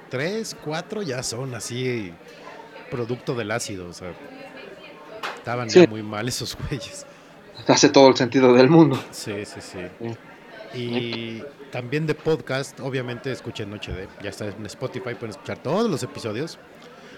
tres, 0.09 0.55
cuatro 0.63 1.01
ya 1.01 1.21
son 1.21 1.53
así 1.53 2.11
producto 2.89 3.35
del 3.35 3.51
ácido, 3.51 3.89
o 3.89 3.93
sea, 3.93 4.13
estaban 5.37 5.69
Sí. 5.69 5.81
ya 5.81 5.87
muy 5.87 6.01
mal 6.03 6.27
esos 6.27 6.57
güeyes. 6.69 7.05
Hace 7.67 7.89
todo 7.89 8.07
el 8.09 8.15
sentido 8.15 8.53
del 8.53 8.69
mundo. 8.69 8.99
Sí, 9.11 9.33
sí, 9.45 9.61
sí. 9.61 9.79
Sí. 10.01 10.17
Y 10.79 11.43
también 11.71 12.07
de 12.07 12.13
podcast, 12.15 12.79
obviamente 12.79 13.31
escuchen 13.31 13.69
Noche 13.69 13.91
de, 13.91 14.07
ya 14.23 14.29
está 14.29 14.45
en 14.45 14.65
Spotify, 14.65 15.13
pueden 15.13 15.31
escuchar 15.31 15.57
todos 15.59 15.89
los 15.89 16.01
episodios. 16.03 16.57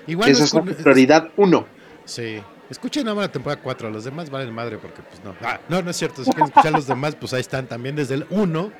Igual 0.07 0.29
Esa 0.31 0.59
no 0.59 0.71
es 0.71 0.77
prioridad 0.77 1.29
uno. 1.37 1.65
Sí, 2.05 2.41
escuchen 2.69 3.05
nada 3.05 3.15
más 3.15 3.25
la 3.27 3.31
temporada 3.31 3.61
4, 3.61 3.89
los 3.91 4.03
demás 4.03 4.29
valen 4.29 4.53
madre 4.53 4.77
porque 4.77 5.01
pues 5.01 5.23
no. 5.23 5.35
Ah, 5.41 5.59
no, 5.69 5.81
no 5.81 5.91
es 5.91 5.97
cierto, 5.97 6.23
si 6.23 6.31
quieren 6.31 6.47
escuchar 6.47 6.71
los 6.73 6.87
demás, 6.87 7.15
pues 7.15 7.33
ahí 7.33 7.41
están 7.41 7.67
también 7.67 7.95
desde 7.95 8.15
el 8.15 8.25
1, 8.29 8.71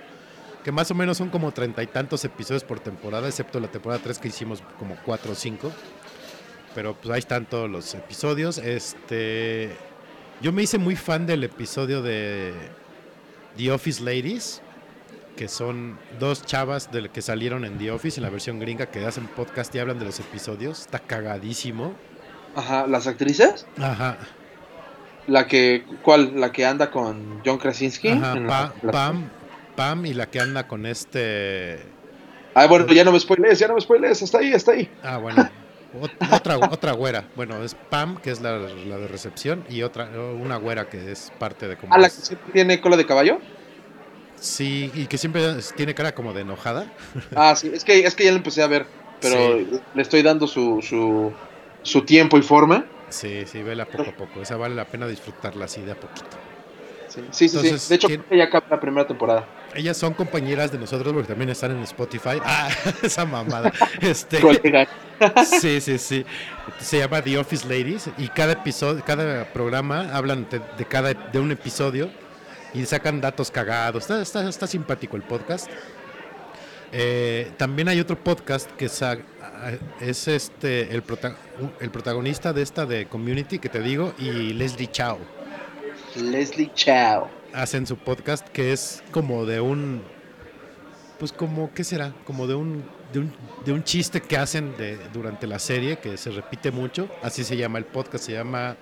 que 0.64 0.72
más 0.72 0.90
o 0.92 0.96
menos 0.96 1.18
son 1.18 1.30
como 1.30 1.52
treinta 1.52 1.82
y 1.84 1.88
tantos 1.88 2.24
episodios 2.26 2.64
por 2.64 2.80
temporada, 2.80 3.28
excepto 3.28 3.60
la 3.60 3.68
temporada 3.70 4.02
3 4.04 4.20
que 4.20 4.28
hicimos 4.28 4.62
como 4.78 4.96
4 5.06 5.32
o 5.32 5.36
5. 5.36 5.72
Pero 6.76 6.94
pues 6.96 7.10
ahí 7.14 7.20
están 7.20 7.46
todos 7.46 7.70
los 7.70 7.94
episodios. 7.96 8.58
Este, 8.60 9.72
yo 10.42 10.52
me 10.52 10.62
hice 10.64 10.78
muy 10.78 10.96
fan 10.96 11.26
del 11.26 11.44
episodio 11.44 12.02
de 12.02 12.54
The 13.58 13.72
Office 13.72 14.04
Ladies, 14.04 14.62
que 15.36 15.48
son 15.48 15.98
dos 16.20 16.46
chavas 16.46 16.92
del 16.92 17.10
que 17.10 17.22
salieron 17.22 17.66
en 17.66 17.78
The 17.78 17.92
Office 17.92 18.20
en 18.20 18.24
la 18.24 18.30
versión 18.30 18.60
gringa 18.60 18.86
que 18.88 19.06
hacen 19.06 19.28
podcast 19.28 19.74
y 19.76 19.80
hablan 19.80 19.98
de 20.00 20.06
los 20.06 20.20
episodios. 20.20 20.82
Está 20.82 21.00
cagadísimo. 21.00 21.94
Ajá, 22.56 22.86
las 22.88 23.08
actrices. 23.08 23.66
Ajá. 23.80 24.18
La 25.28 25.48
que, 25.48 25.86
¿cuál? 26.02 26.40
La 26.40 26.52
que 26.52 26.66
anda 26.66 26.90
con 26.92 27.42
John 27.46 27.58
Krasinski. 27.58 28.10
Ajá, 28.10 28.34
en 28.38 28.48
Pa- 28.48 28.62
la- 28.62 28.74
la- 28.84 28.92
Pam, 28.92 29.30
Pam 29.80 30.06
y 30.06 30.14
la 30.14 30.26
que 30.30 30.42
anda 30.42 30.68
con 30.68 30.86
este. 30.86 31.80
Ah, 32.54 32.68
bueno, 32.68 32.86
ya 32.88 33.06
no 33.06 33.14
me 33.14 33.20
spoilees, 33.22 33.60
ya 33.60 33.70
no 33.70 33.76
me 33.76 33.80
spoilees, 33.80 34.22
está 34.22 34.40
ahí, 34.40 34.52
está 34.52 34.74
ahí. 34.74 34.90
Ah, 35.04 35.16
bueno. 35.20 35.50
ot- 36.02 36.34
Otra, 36.36 36.58
otra 36.58 36.92
güera. 36.92 37.24
Bueno, 37.38 37.64
es 37.64 37.76
Pam, 37.76 38.18
que 38.18 38.30
es 38.32 38.42
la, 38.42 38.58
la 38.58 38.98
de 38.98 39.08
recepción, 39.08 39.64
y 39.70 39.84
otra, 39.84 40.10
una 40.38 40.58
güera 40.58 40.90
que 40.90 41.10
es 41.14 41.32
parte 41.40 41.70
de 41.70 41.78
como. 41.78 41.94
Ah, 41.94 41.98
la 41.98 42.10
que 42.10 42.16
siempre 42.16 42.52
tiene 42.52 42.82
cola 42.82 42.98
de 42.98 43.06
caballo. 43.06 43.40
Sí, 44.36 44.92
y 44.94 45.06
que 45.08 45.18
siempre 45.18 45.44
tiene 45.78 45.96
cara 45.96 46.14
como 46.14 46.34
de 46.34 46.42
enojada. 46.42 46.92
Ah, 47.38 47.56
sí, 47.56 47.72
es 47.74 47.86
que, 47.86 48.00
es 48.02 48.16
que 48.16 48.26
ya 48.26 48.32
la 48.32 48.38
empecé 48.38 48.62
a 48.62 48.68
ver, 48.68 48.86
pero 49.22 49.58
Sí. 49.60 49.80
le 49.96 50.02
estoy 50.02 50.24
dando 50.24 50.46
su, 50.46 50.82
su, 50.82 51.32
su 51.84 52.02
tiempo 52.02 52.38
y 52.38 52.42
forma. 52.42 52.84
Sí, 53.08 53.46
sí, 53.46 53.64
vela 53.64 53.86
poco 53.86 54.10
a 54.10 54.14
poco. 54.14 54.42
Esa 54.42 54.58
vale 54.58 54.76
la 54.76 54.84
pena 54.84 55.08
disfrutarla 55.08 55.64
así 55.66 55.82
de 55.84 55.94
a 55.94 55.96
poquito. 55.96 56.36
Sí, 57.32 57.48
sí, 57.50 57.50
sí. 57.50 57.88
De 57.90 57.96
hecho, 57.96 58.08
¿quién- 58.08 58.20
creo 58.22 58.30
que 58.30 58.38
ya 58.38 58.44
acaba 58.44 58.66
la 58.70 58.80
primera 58.82 59.08
temporada. 59.08 59.48
Ellas 59.76 59.98
son 59.98 60.14
compañeras 60.14 60.72
de 60.72 60.78
nosotros 60.78 61.14
porque 61.14 61.28
también 61.28 61.50
están 61.50 61.72
en 61.72 61.84
Spotify. 61.84 62.40
Ah, 62.44 62.70
esa 63.04 63.26
mamada. 63.26 63.72
Este. 64.02 64.40
Sí, 65.60 65.82
sí, 65.82 65.98
sí. 65.98 66.26
Se 66.80 67.00
llama 67.00 67.22
The 67.22 67.38
Office 67.38 67.68
Ladies 67.68 68.10
y 68.18 68.30
cada 68.30 68.54
episodio, 68.54 69.04
cada 69.06 69.44
programa 69.52 70.10
hablan 70.14 70.48
de, 70.50 70.62
de 70.78 70.86
cada 70.86 71.14
de 71.14 71.40
un 71.40 71.52
episodio 71.52 72.10
y 72.74 72.86
sacan 72.86 73.20
datos 73.20 73.52
cagados. 73.52 74.04
Está, 74.04 74.22
está, 74.22 74.48
está 74.48 74.66
simpático 74.68 75.18
el 75.18 75.24
podcast. 75.24 75.70
Eh, 76.92 77.52
también 77.58 77.90
hay 77.90 78.00
otro 78.00 78.18
podcast 78.18 78.70
que 78.78 78.88
sa- 78.90 79.18
es 80.00 80.28
este 80.30 80.94
el, 80.96 81.04
prota- 81.04 81.36
el 81.82 81.90
protagonista 81.92 82.54
de 82.54 82.62
esta 82.62 82.86
de 82.86 83.06
Community 83.08 83.60
que 83.60 83.68
te 83.70 83.82
digo 83.82 84.14
y 84.18 84.54
Leslie 84.54 84.88
Chao 84.90 85.20
Leslie 86.16 86.72
Chow. 86.74 87.28
Hacen 87.54 87.86
su 87.88 87.98
podcast 87.98 88.48
que 88.50 88.74
es 88.74 89.04
como 89.12 89.46
de 89.46 89.62
un 89.62 90.02
pues 91.18 91.32
como 91.32 91.74
qué 91.74 91.84
será 91.84 92.14
como 92.26 92.48
de 92.48 92.56
un 92.56 92.84
de 93.12 93.20
un, 93.20 93.34
de 93.66 93.74
un 93.74 93.84
chiste 93.84 94.22
que 94.22 94.38
hacen 94.38 94.78
de, 94.78 94.98
durante 95.12 95.48
la 95.48 95.60
serie 95.60 95.98
que 95.98 96.16
se 96.16 96.30
repite 96.30 96.72
mucho. 96.72 97.10
Así 97.24 97.44
se 97.44 97.58
llama 97.58 97.80
el 97.80 97.86
podcast 97.86 98.24
se 98.24 98.34
llama 98.34 98.78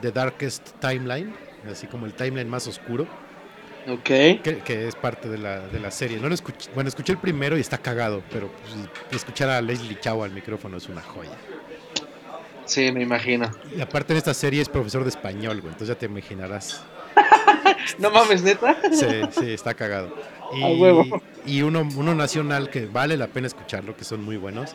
The 0.00 0.12
Darkest 0.12 0.70
Timeline 0.80 1.34
así 1.70 1.86
como 1.86 2.06
el 2.06 2.14
timeline 2.14 2.48
más 2.48 2.66
oscuro. 2.66 3.06
Ok. 3.88 4.04
que, 4.04 4.62
que 4.64 4.86
es 4.86 4.94
parte 4.94 5.28
de 5.28 5.38
la, 5.38 5.66
de 5.66 5.80
la 5.80 5.90
serie. 5.90 6.18
No 6.18 6.28
lo 6.28 6.34
escuché 6.34 6.70
bueno 6.74 6.88
escuché 6.88 7.12
el 7.12 7.18
primero 7.18 7.56
y 7.56 7.60
está 7.60 7.78
cagado 7.78 8.22
pero 8.30 8.48
pues, 8.48 9.16
escuchar 9.16 9.50
a 9.50 9.60
Leslie 9.60 9.98
Chao 10.00 10.22
al 10.22 10.30
micrófono 10.30 10.76
es 10.76 10.88
una 10.88 11.02
joya. 11.02 11.36
Sí, 12.64 12.92
me 12.92 13.02
imagino. 13.02 13.50
y 13.76 13.80
aparte 13.80 14.12
en 14.12 14.18
esta 14.18 14.32
serie 14.32 14.62
es 14.62 14.68
profesor 14.68 15.02
de 15.02 15.10
español 15.10 15.60
güey 15.60 15.72
entonces 15.72 15.88
ya 15.88 15.98
te 15.98 16.06
imaginarás 16.06 16.82
No 17.98 18.10
mames, 18.10 18.42
neta. 18.42 18.76
Sí, 18.92 19.06
sí, 19.30 19.52
está 19.52 19.74
cagado. 19.74 20.14
Y, 20.54 20.62
A 20.62 20.68
huevo. 20.68 21.22
y 21.46 21.62
uno, 21.62 21.88
uno 21.96 22.14
nacional 22.14 22.70
que 22.70 22.86
vale 22.86 23.16
la 23.16 23.28
pena 23.28 23.46
escucharlo, 23.46 23.96
que 23.96 24.04
son 24.04 24.22
muy 24.22 24.36
buenos, 24.36 24.74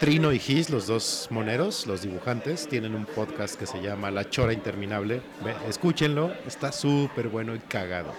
Trino 0.00 0.32
y 0.32 0.38
Gis, 0.38 0.70
los 0.70 0.86
dos 0.86 1.28
moneros, 1.30 1.86
los 1.86 2.02
dibujantes, 2.02 2.68
tienen 2.68 2.94
un 2.94 3.06
podcast 3.06 3.54
que 3.54 3.66
se 3.66 3.80
llama 3.80 4.10
La 4.10 4.28
Chora 4.28 4.52
Interminable. 4.52 5.22
Escúchenlo, 5.68 6.32
está 6.46 6.72
súper 6.72 7.28
bueno 7.28 7.54
y 7.54 7.60
cagado. 7.60 8.12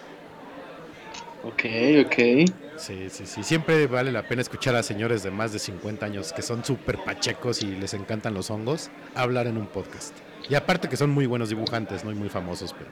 Ok, 1.44 1.64
ok. 2.06 2.50
Sí, 2.78 3.10
sí, 3.10 3.26
sí. 3.26 3.44
Siempre 3.44 3.88
vale 3.88 4.12
la 4.12 4.24
pena 4.24 4.42
escuchar 4.42 4.76
a 4.76 4.84
señores 4.84 5.22
de 5.22 5.32
más 5.32 5.54
de 5.54 5.60
50 5.60 6.06
años 6.06 6.34
que 6.34 6.42
son 6.42 6.66
súper 6.66 7.04
pachecos 7.04 7.62
y 7.62 7.68
les 7.68 7.94
encantan 7.94 8.34
los 8.34 8.50
hongos 8.50 8.90
hablar 9.14 9.46
en 9.48 9.58
un 9.58 9.68
podcast. 9.68 10.16
Y 10.50 10.56
aparte 10.56 10.90
que 10.90 10.98
son 10.98 11.12
muy 11.12 11.26
buenos 11.26 11.50
dibujantes, 11.50 12.04
no 12.04 12.12
y 12.12 12.16
muy 12.16 12.30
famosos, 12.30 12.74
pero 12.74 12.90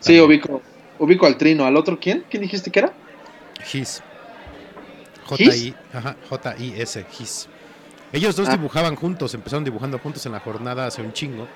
Sí, 0.00 0.18
ubico, 0.20 0.60
ubico 0.98 1.26
al 1.26 1.36
trino. 1.36 1.64
¿Al 1.64 1.76
otro 1.76 1.98
quién? 2.00 2.24
¿Quién 2.28 2.42
dijiste 2.42 2.70
que 2.70 2.80
era? 2.80 2.92
Ajá, 5.92 6.16
J-I-S, 6.28 7.04
Gis. 7.12 7.48
Ellos 8.12 8.34
dos 8.34 8.48
Ah. 8.48 8.52
dibujaban 8.56 8.96
juntos, 8.96 9.34
empezaron 9.34 9.62
dibujando 9.64 9.98
juntos 9.98 10.26
en 10.26 10.32
la 10.32 10.40
jornada 10.40 10.86
hace 10.86 11.00
un 11.02 11.12
chingo. 11.12 11.46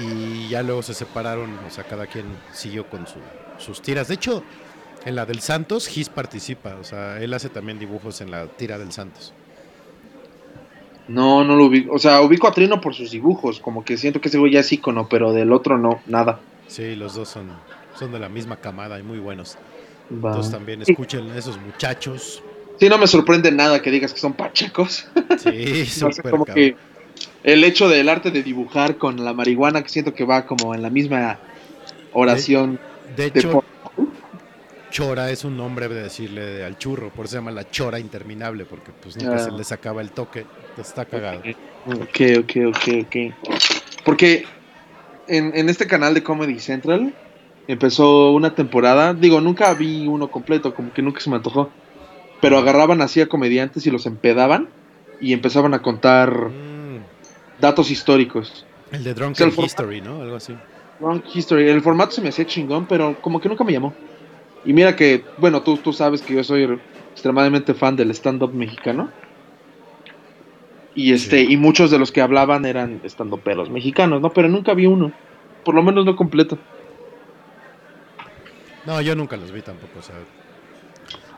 Y 0.00 0.48
ya 0.48 0.62
luego 0.62 0.82
se 0.82 0.94
separaron, 0.94 1.50
o 1.66 1.70
sea, 1.70 1.84
cada 1.84 2.06
quien 2.06 2.26
siguió 2.52 2.86
con 2.88 3.06
su- 3.06 3.18
sus 3.58 3.82
tiras. 3.82 4.08
De 4.08 4.14
hecho, 4.14 4.42
en 5.04 5.16
la 5.16 5.26
del 5.26 5.40
Santos, 5.40 5.88
Gis 5.88 6.08
participa, 6.08 6.76
o 6.80 6.84
sea, 6.84 7.18
él 7.20 7.34
hace 7.34 7.48
también 7.48 7.78
dibujos 7.78 8.20
en 8.20 8.30
la 8.30 8.46
tira 8.46 8.78
del 8.78 8.92
Santos. 8.92 9.32
No, 11.08 11.42
no 11.42 11.56
lo 11.56 11.64
ubico. 11.66 11.94
O 11.94 11.98
sea, 11.98 12.20
ubico 12.20 12.46
a 12.46 12.52
Trino 12.52 12.80
por 12.80 12.94
sus 12.94 13.10
dibujos. 13.10 13.60
Como 13.60 13.82
que 13.84 13.96
siento 13.96 14.20
que 14.20 14.28
ese 14.28 14.38
güey 14.38 14.52
ya 14.52 14.60
es 14.60 14.70
ícono, 14.72 15.08
pero 15.08 15.32
del 15.32 15.52
otro 15.52 15.78
no, 15.78 16.00
nada. 16.06 16.38
Sí, 16.68 16.94
los 16.94 17.14
dos 17.14 17.28
son, 17.28 17.48
son 17.98 18.12
de 18.12 18.18
la 18.20 18.28
misma 18.28 18.56
camada 18.56 18.98
y 18.98 19.02
muy 19.02 19.18
buenos. 19.18 19.56
Va. 20.12 20.30
Entonces 20.30 20.52
también 20.52 20.82
escuchen 20.82 21.30
a 21.32 21.36
esos 21.36 21.58
muchachos. 21.60 22.42
Sí, 22.78 22.88
no 22.88 22.96
me 22.98 23.06
sorprende 23.08 23.50
nada 23.50 23.82
que 23.82 23.90
digas 23.90 24.12
que 24.12 24.20
son 24.20 24.34
pachecos. 24.34 25.08
Sí, 25.38 25.88
No 26.00 26.12
sé, 26.12 26.22
como 26.22 26.44
que 26.44 26.76
el 27.42 27.64
hecho 27.64 27.88
del 27.88 28.08
arte 28.08 28.30
de 28.30 28.42
dibujar 28.42 28.96
con 28.96 29.24
la 29.24 29.32
marihuana, 29.32 29.82
que 29.82 29.88
siento 29.88 30.14
que 30.14 30.24
va 30.24 30.46
como 30.46 30.74
en 30.74 30.82
la 30.82 30.90
misma 30.90 31.38
oración. 32.12 32.78
De 33.16 33.30
de 33.30 33.40
hecho, 33.40 33.50
por- 33.50 33.64
Chora 34.90 35.30
es 35.30 35.44
un 35.44 35.56
nombre 35.56 35.86
de 35.88 36.02
decirle 36.02 36.40
de- 36.44 36.64
al 36.64 36.78
churro, 36.78 37.10
por 37.10 37.26
eso 37.26 37.32
se 37.32 37.38
llama 37.38 37.50
la 37.50 37.68
Chora 37.70 37.98
Interminable, 37.98 38.64
porque 38.64 38.90
pues 39.02 39.16
nunca 39.16 39.34
Ah. 39.36 39.38
se 39.38 39.50
les 39.52 39.70
acaba 39.70 40.00
el 40.00 40.10
toque. 40.12 40.46
Está 40.78 41.04
cagado. 41.04 41.40
Ok, 41.86 42.20
ok, 42.38 42.52
ok, 42.68 42.88
ok. 43.06 43.16
Porque 44.04 44.46
en, 45.28 45.56
en 45.56 45.68
este 45.68 45.86
canal 45.86 46.14
de 46.14 46.22
Comedy 46.22 46.58
Central 46.60 47.14
empezó 47.66 48.32
una 48.32 48.54
temporada, 48.54 49.14
digo, 49.14 49.40
nunca 49.40 49.74
vi 49.74 50.06
uno 50.06 50.30
completo, 50.30 50.74
como 50.74 50.92
que 50.92 51.02
nunca 51.02 51.20
se 51.20 51.30
me 51.30 51.36
antojó, 51.36 51.72
pero 52.40 52.58
agarraban 52.58 53.02
así 53.02 53.20
a 53.20 53.28
comediantes 53.28 53.86
y 53.86 53.90
los 53.90 54.06
empedaban 54.06 54.70
y 55.20 55.32
empezaban 55.32 55.74
a 55.74 55.82
contar 55.82 56.30
Mm, 56.50 56.98
datos 57.58 57.90
históricos. 57.90 58.66
el 58.90 59.04
de 59.04 59.10
O 59.10 59.14
sea, 59.14 59.46
el 59.46 59.52
formato- 59.52 59.64
History, 59.66 60.00
¿no? 60.00 60.20
Algo 60.20 60.36
así. 60.36 60.58
Long 60.98 61.22
History, 61.32 61.68
el 61.68 61.82
formato 61.82 62.12
se 62.12 62.20
me 62.22 62.28
hacía 62.30 62.46
chingón, 62.46 62.86
pero 62.86 63.20
como 63.20 63.40
que 63.40 63.48
nunca 63.48 63.64
me 63.64 63.72
llamó. 63.72 63.94
Y 64.64 64.72
mira 64.72 64.96
que, 64.96 65.24
bueno, 65.36 65.62
tú, 65.62 65.76
tú 65.78 65.92
sabes 65.92 66.22
que 66.22 66.34
yo 66.34 66.44
soy 66.44 66.66
extremadamente 67.12 67.74
fan 67.74 67.96
del 67.96 68.10
stand-up 68.10 68.54
mexicano. 68.54 69.14
Y 70.98 71.12
este, 71.12 71.44
Sí. 71.46 71.52
y 71.52 71.56
muchos 71.56 71.90
de 71.92 71.98
los 71.98 72.10
que 72.10 72.20
hablaban 72.20 72.64
eran 72.64 73.00
stand-uperos 73.04 73.70
mexicanos, 73.70 74.20
¿no? 74.20 74.32
Pero 74.32 74.48
nunca 74.48 74.74
vi 74.74 74.86
uno. 74.86 75.12
Por 75.64 75.74
lo 75.76 75.82
menos 75.82 76.04
no 76.04 76.16
completo. 76.16 76.58
No, 78.84 79.00
yo 79.00 79.14
nunca 79.14 79.36
los 79.36 79.52
vi 79.52 79.62
tampoco, 79.62 79.98
o 79.98 80.02
sea. 80.02 80.16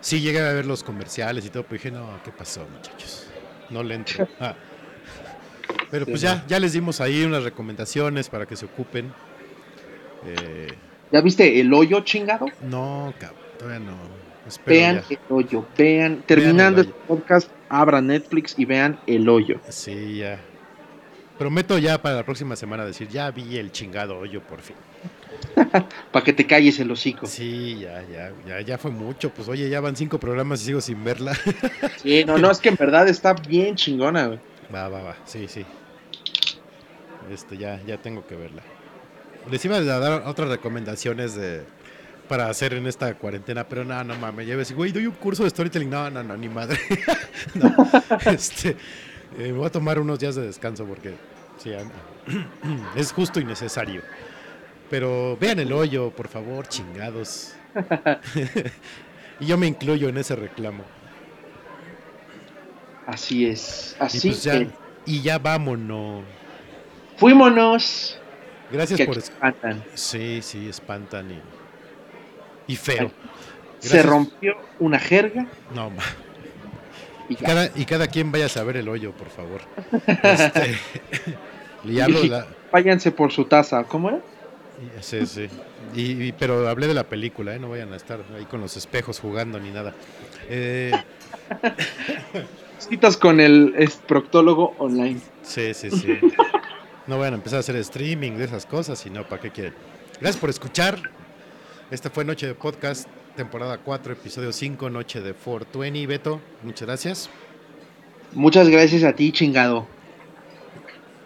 Sí 0.00 0.20
llegué 0.20 0.40
a 0.40 0.52
ver 0.52 0.64
los 0.66 0.82
comerciales 0.82 1.44
y 1.44 1.50
todo, 1.50 1.64
pero 1.64 1.74
dije, 1.74 1.90
no, 1.90 2.06
¿qué 2.24 2.30
pasó, 2.30 2.66
muchachos? 2.74 3.28
No 3.70 3.82
le 3.82 3.94
entro. 3.96 4.26
Ah. 4.40 4.54
Pero 5.90 6.06
pues 6.06 6.20
ya, 6.20 6.44
ya 6.48 6.58
les 6.60 6.72
dimos 6.72 7.00
ahí 7.00 7.24
unas 7.24 7.42
recomendaciones 7.44 8.28
para 8.28 8.46
que 8.46 8.54
se 8.56 8.64
ocupen. 8.66 9.12
Eh, 10.24 10.68
¿Ya 11.12 11.20
viste 11.20 11.60
el 11.60 11.72
hoyo 11.74 12.00
chingado? 12.00 12.46
no, 12.62 13.12
cabrón, 13.18 13.38
todavía 13.58 13.80
no. 13.80 13.96
Espero 14.46 14.76
Vean 14.78 14.96
ya. 15.08 15.16
el 15.16 15.18
hoyo, 15.28 15.66
vean. 15.76 16.22
Terminando 16.26 16.80
el 16.80 16.86
este 16.88 16.98
podcast, 17.08 17.50
abran 17.70 18.08
Netflix 18.08 18.54
y 18.58 18.66
vean 18.66 19.00
el 19.06 19.28
hoyo. 19.28 19.60
Sí, 19.70 20.18
ya. 20.18 20.38
Prometo 21.38 21.78
ya 21.78 22.02
para 22.02 22.16
la 22.16 22.24
próxima 22.24 22.54
semana 22.54 22.84
decir, 22.84 23.08
ya 23.08 23.30
vi 23.30 23.56
el 23.56 23.72
chingado 23.72 24.18
hoyo 24.18 24.42
por 24.42 24.60
fin. 24.60 24.76
Para 26.12 26.24
que 26.24 26.34
te 26.34 26.46
calles 26.46 26.78
el 26.80 26.90
hocico. 26.90 27.26
Sí, 27.26 27.78
ya, 27.80 28.04
ya, 28.12 28.32
ya, 28.46 28.60
ya 28.60 28.76
fue 28.76 28.90
mucho. 28.90 29.30
Pues 29.30 29.48
oye, 29.48 29.70
ya 29.70 29.80
van 29.80 29.96
cinco 29.96 30.20
programas 30.20 30.60
y 30.60 30.66
sigo 30.66 30.82
sin 30.82 31.02
verla. 31.02 31.32
Sí, 32.02 32.24
no, 32.26 32.36
no, 32.36 32.50
es 32.50 32.58
que 32.58 32.68
en 32.68 32.76
verdad 32.76 33.08
está 33.08 33.32
bien 33.32 33.74
chingona, 33.74 34.26
güey. 34.26 34.40
Va, 34.74 34.88
va, 34.88 35.02
va, 35.02 35.16
sí, 35.24 35.48
sí. 35.48 35.64
Este, 37.30 37.56
ya, 37.56 37.80
ya 37.86 37.96
tengo 37.98 38.26
que 38.26 38.36
verla. 38.36 38.62
Les 39.50 39.64
iba 39.64 39.76
a 39.76 39.82
dar 39.82 40.22
otras 40.26 40.48
recomendaciones 40.48 41.34
de 41.34 41.64
para 42.30 42.48
hacer 42.48 42.74
en 42.74 42.86
esta 42.86 43.12
cuarentena, 43.14 43.66
pero 43.66 43.84
no, 43.84 44.04
no 44.04 44.14
mames, 44.14 44.46
ya 44.46 44.54
ves, 44.54 44.72
güey, 44.72 44.92
doy 44.92 45.04
un 45.04 45.14
curso 45.14 45.42
de 45.42 45.50
storytelling, 45.50 45.90
no, 45.90 46.08
no, 46.10 46.22
no, 46.22 46.36
ni 46.36 46.48
madre. 46.48 46.78
no, 47.54 47.74
este, 48.30 48.70
eh, 49.36 49.50
me 49.50 49.52
voy 49.54 49.66
a 49.66 49.70
tomar 49.70 49.98
unos 49.98 50.20
días 50.20 50.36
de 50.36 50.42
descanso 50.42 50.84
porque 50.84 51.16
sí, 51.58 51.72
es 52.94 53.12
justo 53.12 53.40
y 53.40 53.44
necesario. 53.44 54.02
Pero 54.88 55.36
vean 55.40 55.58
el 55.58 55.72
hoyo, 55.72 56.12
por 56.12 56.28
favor, 56.28 56.68
chingados. 56.68 57.56
y 59.40 59.46
yo 59.46 59.58
me 59.58 59.66
incluyo 59.66 60.08
en 60.08 60.18
ese 60.18 60.36
reclamo. 60.36 60.84
Así 63.08 63.44
es. 63.44 63.96
Y 63.98 64.04
Así 64.04 64.28
pues 64.28 64.44
ya, 64.44 64.54
es. 64.54 64.68
y 65.04 65.20
ya 65.20 65.36
vámonos. 65.40 66.22
Fuímonos. 67.16 68.20
Gracias 68.70 68.98
Que 68.98 69.06
por 69.06 69.18
espantan. 69.18 69.82
Sí, 69.94 70.38
sí, 70.42 70.68
espantan 70.68 71.28
y, 71.32 71.40
y 72.72 72.76
feo. 72.76 73.10
Se 73.78 74.02
rompió 74.02 74.56
una 74.78 74.98
jerga 74.98 75.46
No, 75.74 75.90
ma. 75.90 76.02
y 77.28 77.34
cada, 77.36 77.70
y 77.74 77.84
cada 77.86 78.06
quien 78.08 78.30
vaya 78.30 78.46
a 78.46 78.48
saber 78.50 78.76
el 78.76 78.88
hoyo, 78.88 79.12
por 79.12 79.28
favor. 79.30 79.60
Este, 80.22 80.76
le 81.84 82.02
hablo 82.02 82.20
de 82.20 82.28
la... 82.28 82.46
Váyanse 82.72 83.10
por 83.10 83.32
su 83.32 83.46
taza. 83.46 83.84
¿Cómo 83.84 84.10
era? 84.10 84.20
Sí, 85.00 85.26
sí. 85.26 85.48
Y, 85.94 86.22
y- 86.28 86.32
pero 86.32 86.68
hablé 86.68 86.86
de 86.86 86.94
la 86.94 87.04
película, 87.04 87.54
¿eh? 87.54 87.58
No 87.58 87.68
vayan 87.70 87.92
a 87.92 87.96
estar 87.96 88.20
ahí 88.36 88.44
con 88.44 88.60
los 88.60 88.76
espejos 88.76 89.18
jugando 89.20 89.58
ni 89.58 89.70
nada. 89.70 89.94
Eh, 90.48 90.92
Citas 92.78 93.16
con 93.16 93.40
el 93.40 93.74
proctólogo 94.06 94.74
online. 94.78 95.20
sí, 95.42 95.74
sí, 95.74 95.90
sí. 95.90 96.18
No 97.06 97.18
vayan 97.18 97.34
a 97.34 97.36
empezar 97.38 97.56
a 97.56 97.60
hacer 97.60 97.74
streaming 97.76 98.32
de 98.32 98.44
esas 98.44 98.66
cosas, 98.66 98.98
sino 98.98 99.24
¿para 99.26 99.42
qué 99.42 99.50
quieren? 99.50 99.74
Gracias 100.20 100.36
por 100.36 100.48
escuchar. 100.48 101.10
Esta 101.90 102.08
fue 102.08 102.24
Noche 102.24 102.46
de 102.46 102.54
Podcast, 102.54 103.08
temporada 103.34 103.78
4, 103.78 104.12
episodio 104.12 104.52
5, 104.52 104.90
Noche 104.90 105.20
de 105.20 105.34
420. 105.34 106.06
Beto, 106.06 106.40
muchas 106.62 106.86
gracias. 106.86 107.30
Muchas 108.32 108.68
gracias 108.68 109.02
a 109.02 109.12
ti, 109.12 109.32
chingado. 109.32 109.88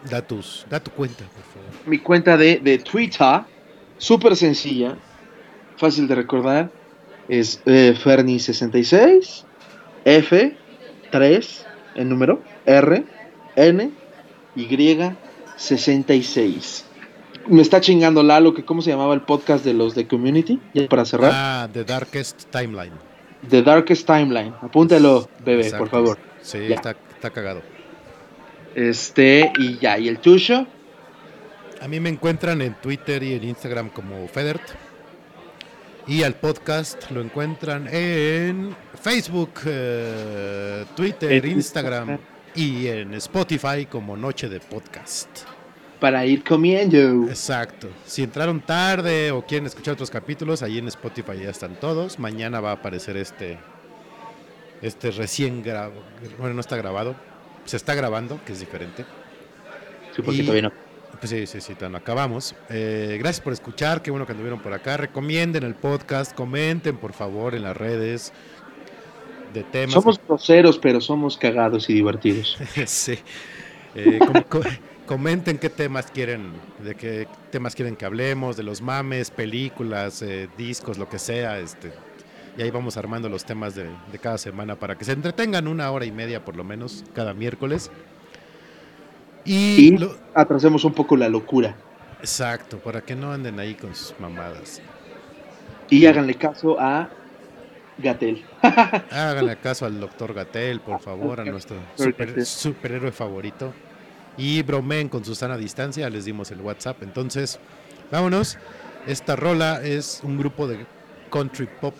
Da, 0.09 0.23
tus, 0.23 0.65
da 0.71 0.81
tu 0.81 0.91
cuenta, 0.93 1.23
por 1.25 1.43
favor. 1.45 1.87
Mi 1.87 1.99
cuenta 1.99 2.39
de, 2.39 2.61
de 2.61 2.79
Twitter, 2.79 3.43
súper 3.99 4.37
sencilla, 4.37 4.97
fácil 5.77 6.09
de 6.09 6.15
recordar, 6.15 6.71
es 7.29 7.61
eh, 7.67 7.95
Ferni66, 8.03 9.45
F3, 10.07 11.65
el 11.95 12.09
número, 12.09 12.43
R, 12.65 13.05
N, 13.57 13.91
Y, 14.57 15.17
66. 15.57 16.87
Me 17.47 17.63
está 17.63 17.81
chingando 17.81 18.23
Lalo, 18.23 18.55
que 18.55 18.65
cómo 18.65 18.81
se 18.83 18.91
llamaba 18.91 19.15
el 19.15 19.23
podcast 19.23 19.65
de 19.65 19.75
los 19.75 19.95
de 19.95 20.07
Community, 20.07 20.61
ya 20.73 20.89
para 20.89 21.05
cerrar. 21.05 21.31
Ah, 21.35 21.69
The 21.73 21.85
Darkest 21.85 22.45
Timeline. 22.51 22.93
The 23.49 23.63
Darkest 23.63 24.07
Timeline. 24.07 24.55
Apúntalo, 24.63 25.29
bebé, 25.45 25.63
Exacto. 25.63 25.79
por 25.79 25.91
favor. 25.91 26.19
Sí, 26.41 26.59
está, 26.73 26.97
está 27.13 27.31
cagado. 27.31 27.63
Este, 28.75 29.53
y 29.59 29.79
ya, 29.79 29.99
y 29.99 30.09
el 30.09 30.19
tuyo. 30.19 30.67
A 31.81 31.89
mí 31.89 32.01
me 32.01 32.09
encuentran 32.09 32.63
en 32.63 32.75
Twitter 32.75 33.23
y 33.23 33.35
en 33.35 33.45
Instagram 33.45 33.91
como 33.91 34.27
Federt. 34.29 34.63
Y 36.07 36.23
al 36.23 36.35
podcast 36.35 37.11
lo 37.11 37.21
encuentran 37.21 37.89
en 37.91 38.75
Facebook, 39.01 39.53
eh, 39.67 40.85
Twitter, 40.95 41.45
Instagram 41.45 42.19
y 42.55 42.87
en 42.89 43.15
Spotify 43.15 43.87
como 43.91 44.17
Noche 44.17 44.49
de 44.49 44.61
Podcast. 44.61 45.29
Para 46.01 46.27
ir 46.27 46.45
comiendo. 46.45 47.29
Exacto. 47.29 47.89
Si 48.05 48.23
entraron 48.23 48.61
tarde 48.61 49.31
o 49.31 49.43
quieren 49.47 49.67
escuchar 49.67 49.95
otros 49.95 50.11
capítulos, 50.11 50.63
ahí 50.63 50.79
en 50.79 50.89
Spotify 50.89 51.33
ya 51.43 51.51
están 51.51 51.77
todos. 51.77 52.19
Mañana 52.19 52.61
va 52.61 52.71
a 52.71 52.75
aparecer 52.75 53.17
este, 53.17 53.59
este 54.83 55.11
recién 55.13 55.63
grabado. 55.63 56.03
Bueno, 56.39 56.55
no 56.55 56.61
está 56.61 56.77
grabado. 56.77 57.15
Se 57.65 57.77
está 57.77 57.95
grabando, 57.95 58.39
que 58.45 58.53
es 58.53 58.61
diferente. 58.61 59.05
Sí, 60.15 60.23
porque 60.23 60.41
Y- 60.43 60.43
todavía 60.43 60.63
no. 60.63 60.73
Pues 61.21 61.31
sí, 61.31 61.47
sí, 61.47 61.61
sí, 61.61 61.75
no 61.89 61.97
acabamos. 61.97 62.55
Eh, 62.69 63.17
gracias 63.21 63.41
por 63.43 63.53
escuchar, 63.53 64.03
qué 64.03 64.11
bueno 64.11 64.27
que 64.27 64.33
anduvieron 64.33 64.59
por 64.61 64.73
acá. 64.75 64.97
Recomienden 64.97 65.63
el 65.63 65.75
podcast, 65.77 66.35
comenten 66.35 66.97
por 66.99 67.13
favor 67.13 67.55
en 67.55 67.63
las 67.63 67.77
redes. 67.77 68.33
de 69.55 69.63
temas. 69.63 69.95
Somos 69.95 70.21
groseros, 70.27 70.79
pero 70.79 71.01
somos 71.01 71.39
cagados 71.39 71.89
y 71.89 71.95
divertidos. 71.95 72.59
sí. 72.87 73.17
Eh, 73.95 74.19
com- 74.19 74.43
co- 74.49 74.69
comenten 75.07 75.59
qué 75.59 75.71
temas 75.71 76.07
quieren, 76.11 76.53
de 76.79 76.95
qué 76.95 77.27
temas 77.51 77.75
quieren 77.75 77.97
que 77.97 78.05
hablemos, 78.05 78.57
de 78.57 78.63
los 78.63 78.81
mames, 78.81 79.31
películas, 79.31 80.23
eh, 80.23 80.49
discos, 80.57 80.99
lo 80.99 81.09
que 81.09 81.19
sea, 81.19 81.59
este. 81.59 81.93
Y 82.57 82.63
ahí 82.63 82.71
vamos 82.71 82.97
armando 82.97 83.29
los 83.29 83.45
temas 83.45 83.75
de, 83.75 83.87
de 84.13 84.19
cada 84.19 84.39
semana 84.39 84.77
para 84.77 84.97
que 84.97 85.05
se 85.05 85.13
entretengan 85.13 85.67
una 85.67 85.91
hora 85.91 86.05
y 86.05 86.13
media 86.13 86.45
por 86.45 86.57
lo 86.57 86.63
menos 86.65 87.05
cada 87.15 87.35
miércoles. 87.35 87.91
Y, 89.45 89.89
Y 89.89 89.99
lo- 89.99 90.17
atrasemos 90.35 90.85
un 90.85 90.93
poco 90.95 91.17
la 91.17 91.29
locura. 91.29 91.77
exacto, 92.21 92.79
para 92.79 93.01
que 93.03 93.15
no 93.15 93.33
anden 93.33 93.59
ahí 93.61 93.75
con 93.75 93.95
sus 93.95 94.19
mamadas. 94.19 94.81
Y 95.91 96.07
háganle 96.07 96.35
caso 96.37 96.81
a 96.81 97.11
Gatel. 97.99 98.43
Háganle 99.11 99.57
caso 99.57 99.85
al 99.85 100.01
doctor 100.01 100.33
Gatel, 100.33 100.81
por 100.81 101.01
favor, 101.01 101.41
a 101.41 101.45
nuestro 101.51 101.77
super- 101.97 102.47
superhéroe 102.47 103.13
favorito. 103.13 103.73
Y 104.37 104.63
bromeen 104.63 105.09
con 105.09 105.25
Susana 105.25 105.55
a 105.55 105.59
distancia, 105.59 106.09
les 106.11 106.25
dimos 106.25 106.51
el 106.51 106.61
WhatsApp. 106.61 107.03
Entonces, 107.03 107.59
vámonos. 108.11 108.59
Esta 109.07 109.37
rola 109.37 109.83
es 109.83 110.21
un 110.25 110.39
grupo 110.39 110.67
de 110.67 110.87
country 111.31 111.69
pop 111.81 111.95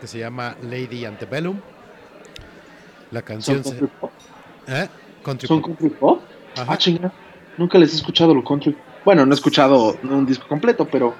que 0.00 0.06
se 0.06 0.18
llama 0.18 0.56
Lady 0.62 1.04
Antebellum. 1.04 1.60
La 3.10 3.20
¿Son 3.20 3.26
canción 3.26 3.64
se... 3.64 3.70
country 3.70 3.88
pop? 4.00 4.10
¿Eh? 4.66 4.88
Country 5.24 5.48
¿Son 5.48 5.60
pop. 5.60 5.66
country 5.70 5.90
pop? 5.90 6.22
Ajá. 6.56 6.72
Ah, 6.72 6.78
chinga. 6.78 7.12
Nunca 7.56 7.78
les 7.78 7.92
he 7.92 7.96
escuchado 7.96 8.34
lo 8.34 8.42
country. 8.44 8.76
Bueno, 9.04 9.24
no 9.24 9.32
he 9.32 9.34
escuchado 9.34 9.96
un 10.02 10.26
disco 10.26 10.46
completo, 10.48 10.86
pero 10.90 11.14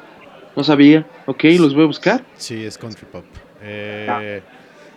no 0.56 0.64
sabía. 0.64 1.06
Ok, 1.26 1.44
los 1.58 1.74
voy 1.74 1.84
a 1.84 1.86
buscar. 1.86 2.24
Sí, 2.36 2.64
es 2.64 2.76
country 2.78 3.06
pop. 3.10 3.24
Eh, 3.62 4.42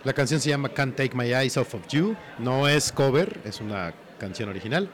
La 0.03 0.13
canción 0.13 0.39
se 0.39 0.49
llama 0.49 0.69
Can't 0.69 0.95
Take 0.95 1.15
My 1.15 1.33
Eyes 1.33 1.57
Off 1.57 1.75
of 1.75 1.87
You. 1.89 2.15
No 2.39 2.67
es 2.67 2.91
cover, 2.91 3.39
es 3.45 3.61
una 3.61 3.93
canción 4.19 4.49
original. 4.49 4.89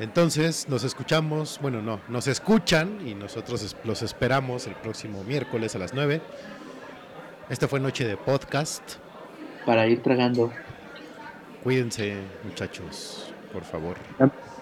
Entonces 0.00 0.68
nos 0.68 0.84
escuchamos, 0.84 1.58
bueno, 1.60 1.82
no, 1.82 2.00
nos 2.08 2.26
escuchan 2.28 3.06
y 3.06 3.14
nosotros 3.14 3.76
los 3.84 4.02
esperamos 4.02 4.66
el 4.66 4.74
próximo 4.74 5.24
miércoles 5.24 5.74
a 5.74 5.78
las 5.78 5.94
9. 5.94 6.20
Esta 7.50 7.66
fue 7.66 7.80
Noche 7.80 8.06
de 8.06 8.16
Podcast. 8.16 8.82
Para 9.64 9.86
ir 9.86 10.02
tragando. 10.02 10.52
Cuídense, 11.62 12.16
muchachos, 12.44 13.32
por 13.52 13.64
favor. 13.64 13.96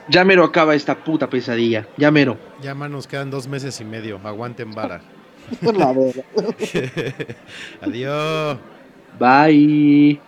Ya 0.08 0.24
mero 0.24 0.44
acaba 0.44 0.74
esta 0.74 0.94
puta 0.94 1.28
pesadilla. 1.28 1.86
Ya 1.96 2.10
mero. 2.10 2.38
Ya, 2.62 2.74
man, 2.74 2.92
nos 2.92 3.06
quedan 3.06 3.30
dos 3.30 3.48
meses 3.48 3.80
y 3.80 3.84
medio. 3.84 4.20
Aguanten 4.24 4.72
vara. 4.72 5.00
Por 5.62 5.76
la. 5.76 5.92
Adiós. 7.82 8.58
Bye. 9.18 10.20